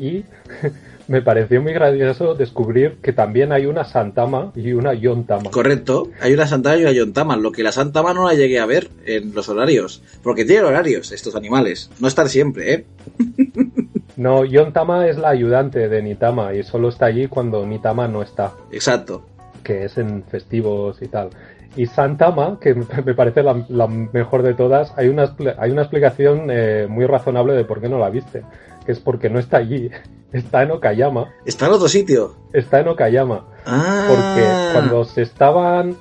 Y 0.00 0.24
me 1.08 1.22
pareció 1.22 1.60
muy 1.62 1.72
gracioso 1.72 2.34
descubrir 2.34 2.98
que 3.02 3.12
también 3.12 3.50
hay 3.52 3.66
una 3.66 3.84
Santama 3.84 4.52
y 4.54 4.72
una 4.72 4.94
Yontama. 4.94 5.50
Correcto. 5.50 6.10
Hay 6.20 6.34
una 6.34 6.46
Santama 6.46 6.76
y 6.76 6.82
una 6.82 6.92
Yontama. 6.92 7.36
Lo 7.36 7.50
que 7.50 7.62
la 7.62 7.72
Santama 7.72 8.12
no 8.14 8.26
la 8.26 8.34
llegué 8.34 8.60
a 8.60 8.66
ver 8.66 8.88
en 9.06 9.34
los 9.34 9.48
horarios. 9.48 10.02
Porque 10.22 10.44
tienen 10.44 10.66
horarios 10.66 11.10
estos 11.10 11.34
animales. 11.34 11.90
No 11.98 12.08
están 12.08 12.28
siempre, 12.28 12.72
¿eh? 12.74 12.86
No, 14.16 14.44
Yontama 14.44 15.06
es 15.06 15.16
la 15.16 15.28
ayudante 15.28 15.88
de 15.88 16.02
Nitama 16.02 16.52
y 16.52 16.64
solo 16.64 16.88
está 16.88 17.06
allí 17.06 17.28
cuando 17.28 17.64
Nitama 17.64 18.08
no 18.08 18.20
está. 18.20 18.52
Exacto. 18.72 19.24
que 19.62 19.84
es 19.84 19.96
en 19.96 20.24
festivos 20.24 21.00
y 21.00 21.06
tal. 21.06 21.30
Y 21.76 21.86
Santama, 21.86 22.58
que 22.60 22.74
me 23.04 23.14
parece 23.14 23.44
la, 23.44 23.64
la 23.68 23.86
mejor 23.86 24.42
de 24.42 24.54
todas, 24.54 24.92
hay 24.96 25.06
una, 25.08 25.36
hay 25.58 25.70
una 25.70 25.82
explicación 25.82 26.48
eh, 26.50 26.88
muy 26.88 27.06
razonable 27.06 27.52
de 27.52 27.64
por 27.64 27.80
qué 27.80 27.88
no 27.88 27.98
la 28.00 28.10
viste, 28.10 28.42
es 28.88 28.98
porque 28.98 29.30
no 29.30 29.38
está 29.38 29.58
allí, 29.58 29.90
está 30.32 30.62
en 30.64 30.72
Okayama, 30.72 31.28
Está 31.46 31.66
en 31.66 31.72
otro 31.72 31.88
sitio. 31.88 32.34
está 32.52 32.80
en 32.80 32.88
Okayama, 32.88 33.46
Ah. 33.66 34.06
porque 34.08 34.72
cuando 34.72 35.04
se 35.04 35.22
estaban 35.22 35.96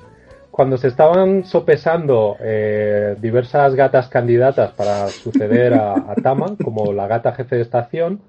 cuando 0.49 0.77
se 0.79 0.87
estaban 0.87 1.43
sopesando 1.45 2.35
eh, 2.39 3.15
diversas 3.21 3.75
gatas 3.75 4.07
candidatas 4.09 4.71
para 4.71 5.07
suceder 5.09 5.75
a, 5.75 5.93
a 5.93 6.15
Tama, 6.23 6.55
como 6.63 6.93
la 6.93 7.05
gata 7.05 7.33
jefe 7.33 7.57
de 7.57 7.61
estación, 7.61 8.21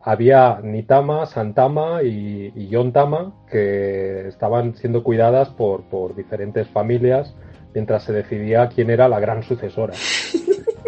había 0.00 0.58
Nitama, 0.62 1.26
Santama 1.26 2.02
y, 2.02 2.52
y 2.56 2.68
Yontama 2.68 3.32
que 3.50 4.26
estaban 4.26 4.74
siendo 4.74 5.04
cuidadas 5.04 5.50
por, 5.50 5.82
por 5.82 6.16
diferentes 6.16 6.66
familias 6.68 7.32
mientras 7.74 8.02
se 8.04 8.12
decidía 8.12 8.68
quién 8.68 8.90
era 8.90 9.08
la 9.08 9.20
gran 9.20 9.42
sucesora. 9.42 9.94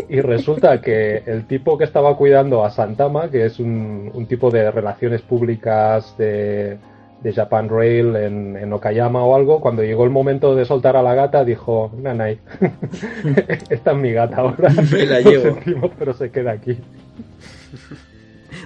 Y 0.08 0.20
resulta 0.20 0.80
que 0.80 1.22
el 1.26 1.46
tipo 1.46 1.78
que 1.78 1.84
estaba 1.84 2.16
cuidando 2.16 2.64
a 2.64 2.70
Santama, 2.70 3.30
que 3.30 3.44
es 3.46 3.60
un, 3.60 4.10
un 4.12 4.26
tipo 4.26 4.50
de 4.50 4.70
relaciones 4.72 5.22
públicas 5.22 6.16
de, 6.18 6.78
de 7.22 7.32
Japan 7.32 7.68
Rail 7.68 8.16
en, 8.16 8.56
en 8.56 8.72
Okayama 8.72 9.22
o 9.22 9.36
algo, 9.36 9.60
cuando 9.60 9.84
llegó 9.84 10.02
el 10.04 10.10
momento 10.10 10.56
de 10.56 10.64
soltar 10.64 10.96
a 10.96 11.02
la 11.02 11.14
gata, 11.14 11.44
dijo, 11.44 11.92
Nanai, 11.96 12.38
esta 13.70 13.92
es 13.92 13.96
mi 13.96 14.10
gata 14.12 14.38
ahora. 14.38 14.70
Me 14.92 15.06
la 15.06 15.20
Lo 15.20 15.30
llevo". 15.30 15.42
sentimos, 15.54 15.90
pero 15.96 16.12
se 16.12 16.30
queda 16.30 16.52
aquí. 16.52 16.76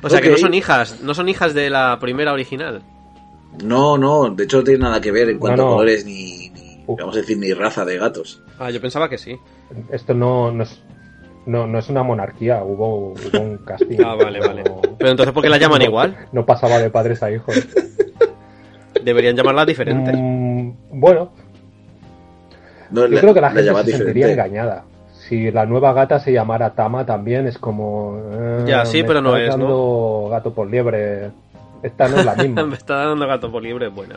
O 0.03 0.09
sea, 0.09 0.21
que 0.21 0.31
no 0.31 0.37
son 0.39 0.55
hijas, 0.55 1.01
no 1.03 1.13
son 1.15 1.29
hijas 1.29 1.53
de 1.55 1.69
la 1.71 1.99
primera 2.01 2.33
original. 2.33 2.83
No, 3.63 3.99
no. 3.99 4.31
De 4.31 4.45
hecho 4.45 4.59
no 4.59 4.65
tiene 4.65 4.81
nada 4.81 5.01
que 5.01 5.13
ver 5.13 5.29
en 5.29 5.39
cuanto 5.39 5.63
No, 5.63 5.69
no. 5.69 5.75
a 5.75 5.77
colores 5.77 6.05
ni- 6.07 6.51
Uf. 6.87 6.99
Vamos 7.01 7.17
a 7.17 7.21
decir, 7.21 7.39
ni 7.39 7.53
raza 7.53 7.85
de 7.85 7.97
gatos. 7.99 8.43
Ah, 8.59 8.71
yo 8.71 8.81
pensaba 8.81 9.09
que 9.09 9.19
sí. 9.19 9.39
Esto 9.91 10.15
no, 10.15 10.51
no 10.53 10.63
es... 10.65 10.83
No, 11.47 11.67
no 11.67 11.79
es 11.79 11.91
una 11.91 12.03
monarquía, 12.03 12.63
hubo, 12.65 13.09
hubo 13.13 13.41
un 13.41 13.59
casting. 13.59 13.99
Ah, 14.05 14.15
vale, 14.15 14.41
vale. 14.41 14.65
No- 14.65 14.81
Pero 14.99 15.11
entonces, 15.11 15.33
¿por 15.35 15.43
qué 15.43 15.49
la 15.51 15.59
llaman 15.59 15.81
no- 15.81 15.85
igual? 15.87 16.17
No 16.33 16.45
pasaba 16.47 16.79
de 16.79 16.91
padres 16.91 17.23
a 17.23 17.31
hijos. 17.31 17.55
Deberían 19.03 19.37
llamarla 19.37 19.67
diferente. 19.67 20.13
Mm, 20.15 20.73
bueno, 21.01 21.31
No, 22.91 23.07
Yo 23.07 23.21
creo 23.21 23.35
que 23.35 23.41
la, 23.41 23.51
gente 23.51 23.65
se 23.75 23.75
sentiría 23.97 24.27
diferente. 24.29 24.33
engañada. 24.33 24.85
Si 25.29 25.51
la 25.51 25.65
nueva 25.67 25.93
gata 25.95 26.19
se 26.21 26.33
llamara 26.33 26.75
Tama 26.75 27.05
también 27.07 27.47
es 27.47 27.59
como... 27.59 28.19
eh, 28.33 28.65
Ya, 28.67 28.85
sí, 28.85 29.03
pero 29.05 29.21
no 29.23 29.37
es, 29.37 29.49
¿no? 29.57 29.65
dando 29.65 30.29
gato 30.31 30.53
por 30.55 30.71
liebre. 30.71 31.31
Esta 31.85 32.09
no 32.09 32.19
es 32.19 32.25
la 32.25 32.35
misma. 32.43 32.65
Me 32.65 32.77
está 32.77 33.07
dando 33.07 33.27
gato 33.27 33.53
por 33.53 33.63
libre, 33.63 33.89
buena. 33.89 34.17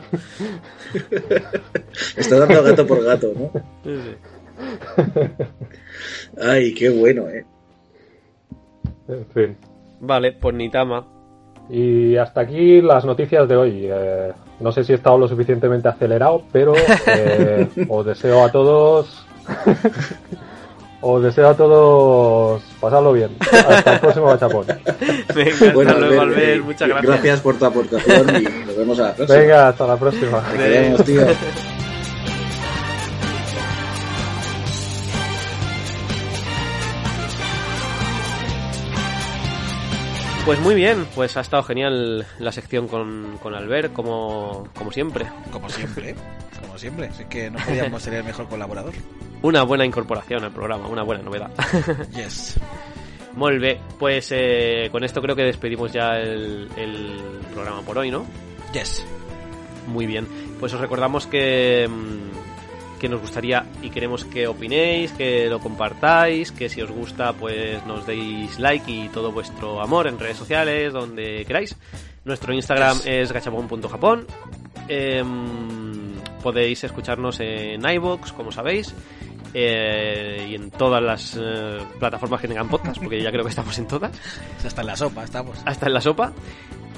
Está 2.16 2.38
dando 2.38 2.62
gato 2.62 2.86
por 2.86 3.04
gato, 3.04 3.32
¿no? 3.36 3.50
Sí, 3.84 4.00
sí. 4.02 4.16
Ay, 6.40 6.74
qué 6.74 6.88
bueno, 6.88 7.28
¿eh? 7.28 7.44
en 9.08 9.26
fin. 9.26 9.56
Vale, 10.00 10.32
pues 10.32 10.54
Nitama. 10.54 11.06
Y 11.68 12.16
hasta 12.16 12.40
aquí 12.40 12.80
las 12.80 13.04
noticias 13.04 13.46
de 13.46 13.56
hoy. 13.56 13.86
Eh, 13.90 14.32
no 14.60 14.72
sé 14.72 14.82
si 14.82 14.92
he 14.92 14.96
estado 14.96 15.18
lo 15.18 15.28
suficientemente 15.28 15.88
acelerado, 15.88 16.44
pero 16.50 16.72
eh, 17.06 17.68
os 17.88 18.06
deseo 18.06 18.44
a 18.44 18.50
todos... 18.50 19.26
os 21.00 21.22
deseo 21.22 21.48
a 21.48 21.56
todos 21.56 22.62
pasarlo 22.80 23.12
bien. 23.12 23.36
Hasta 23.40 23.94
el 23.94 24.00
próximo 24.00 24.26
Gachapón. 24.26 24.66
Venga, 25.34 25.72
Bueno, 25.72 25.90
hasta 25.90 26.06
luego, 26.06 26.22
Albert, 26.22 26.38
Albert, 26.38 26.56
eh, 26.56 26.60
muchas 26.60 26.88
gracias. 26.88 27.12
Gracias 27.12 27.40
por 27.40 27.58
tu 27.58 27.64
aportación 27.64 28.36
y 28.36 28.42
nos 28.66 28.76
vemos 28.76 28.98
a 28.98 29.02
la 29.02 29.14
próxima. 29.14 29.38
Venga, 29.38 29.68
hasta 29.68 29.86
la 29.86 29.96
próxima. 29.96 30.42
Te 30.50 30.56
queremos, 30.56 31.04
tío. 31.04 31.26
Pues 40.44 40.60
muy 40.60 40.74
bien, 40.74 41.06
pues 41.14 41.36
ha 41.36 41.42
estado 41.42 41.62
genial 41.62 42.26
la 42.38 42.52
sección 42.52 42.88
con, 42.88 43.38
con 43.42 43.54
Albert, 43.54 43.92
como, 43.92 44.66
como 44.78 44.90
siempre. 44.90 45.26
Como 45.52 45.68
siempre, 45.68 46.14
como 46.60 46.78
siempre. 46.78 47.06
Es 47.06 47.24
que 47.26 47.50
no 47.50 47.58
podíamos 47.58 48.02
tener 48.02 48.24
mejor 48.24 48.48
colaborador. 48.48 48.94
Una 49.42 49.62
buena 49.62 49.84
incorporación 49.84 50.44
al 50.44 50.52
programa, 50.52 50.88
una 50.88 51.04
buena 51.04 51.22
novedad. 51.22 51.50
Yes. 52.12 52.58
Molt 53.36 53.60
bé, 53.60 53.78
pues 53.98 54.32
eh, 54.32 54.88
con 54.90 55.04
esto 55.04 55.22
creo 55.22 55.36
que 55.36 55.44
despedimos 55.44 55.92
ya 55.92 56.16
el, 56.16 56.68
el 56.76 57.40
programa 57.54 57.82
por 57.82 57.98
hoy, 57.98 58.10
¿no? 58.10 58.26
Yes. 58.72 59.06
Muy 59.86 60.06
bien, 60.06 60.26
pues 60.58 60.74
os 60.74 60.80
recordamos 60.80 61.28
que, 61.28 61.88
mm, 61.88 62.98
que 62.98 63.08
nos 63.08 63.20
gustaría 63.20 63.64
y 63.80 63.90
queremos 63.90 64.24
que 64.24 64.46
opinéis, 64.46 65.12
que 65.12 65.48
lo 65.48 65.60
compartáis, 65.60 66.52
que 66.52 66.68
si 66.68 66.82
os 66.82 66.90
gusta 66.90 67.32
pues 67.32 67.84
nos 67.86 68.06
deis 68.06 68.58
like 68.58 68.90
y 68.90 69.08
todo 69.08 69.30
vuestro 69.32 69.80
amor 69.80 70.08
en 70.08 70.18
redes 70.18 70.36
sociales, 70.36 70.92
donde 70.92 71.44
queráis. 71.46 71.76
Nuestro 72.24 72.52
Instagram 72.52 72.98
es 73.06 73.32
gachapon.japón. 73.32 74.26
Em, 74.88 76.07
podéis 76.42 76.84
escucharnos 76.84 77.40
en 77.40 77.82
iVoox, 77.88 78.32
como 78.32 78.52
sabéis. 78.52 78.94
eh, 79.54 80.46
y 80.50 80.54
en 80.54 80.70
todas 80.70 81.02
las 81.02 81.36
eh, 81.40 81.78
plataformas 81.98 82.40
que 82.40 82.48
tengan 82.48 82.68
podcast, 82.68 82.98
porque 83.00 83.22
ya 83.22 83.30
creo 83.30 83.44
que 83.44 83.50
estamos 83.50 83.78
en 83.78 83.86
todas 83.88 84.12
Hasta 84.64 84.80
en 84.82 84.86
la 84.86 84.96
sopa 84.96 85.24
estamos. 85.24 85.58
hasta 85.64 85.86
en 85.86 85.92
la 85.94 86.00
sopa. 86.00 86.32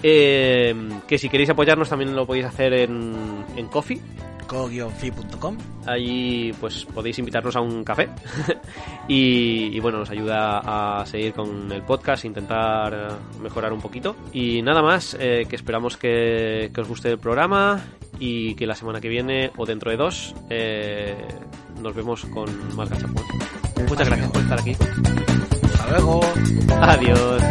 Eh, 0.03 0.75
que 1.07 1.19
si 1.19 1.29
queréis 1.29 1.51
apoyarnos 1.51 1.89
también 1.91 2.17
lo 2.17 2.27
podéis 2.27 2.47
hacer 2.47 2.73
en, 2.73 3.45
en 3.57 3.67
Coffee. 3.69 4.01
co-fi.com. 4.47 5.57
Allí 5.87 6.53
pues 6.59 6.87
podéis 6.87 7.19
invitarnos 7.19 7.55
a 7.55 7.61
un 7.61 7.85
café. 7.85 8.09
y, 9.09 9.77
y, 9.77 9.79
bueno, 9.81 9.99
nos 9.99 10.11
ayuda 10.11 11.01
a 11.01 11.05
seguir 11.07 11.35
con 11.35 11.71
el 11.71 11.83
podcast, 11.83 12.25
intentar 12.25 13.19
mejorar 13.43 13.73
un 13.75 13.81
poquito. 13.81 14.17
Y 14.33 14.63
nada 14.63 14.83
más, 14.83 15.17
eh, 15.21 15.45
que 15.49 15.55
esperamos 15.57 15.97
que, 15.99 16.71
que 16.75 16.81
os 16.81 16.89
guste 16.89 17.11
el 17.11 17.19
programa 17.19 17.81
y 18.21 18.55
que 18.55 18.67
la 18.67 18.77
semana 18.77 19.01
que 19.01 19.09
viene 19.09 19.51
o 19.57 19.67
dentro 19.67 19.91
de 19.91 19.97
dos 19.97 20.35
eh, 20.51 21.17
nos 21.83 21.95
vemos 21.95 22.25
con 22.27 22.77
más 22.77 22.89
gachapón. 22.91 23.25
Muchas 23.89 24.07
gracias 24.07 24.31
por 24.31 24.43
estar 24.43 24.61
aquí. 24.61 24.77
Hasta 25.75 25.91
luego. 25.91 26.21
Adiós. 26.81 27.43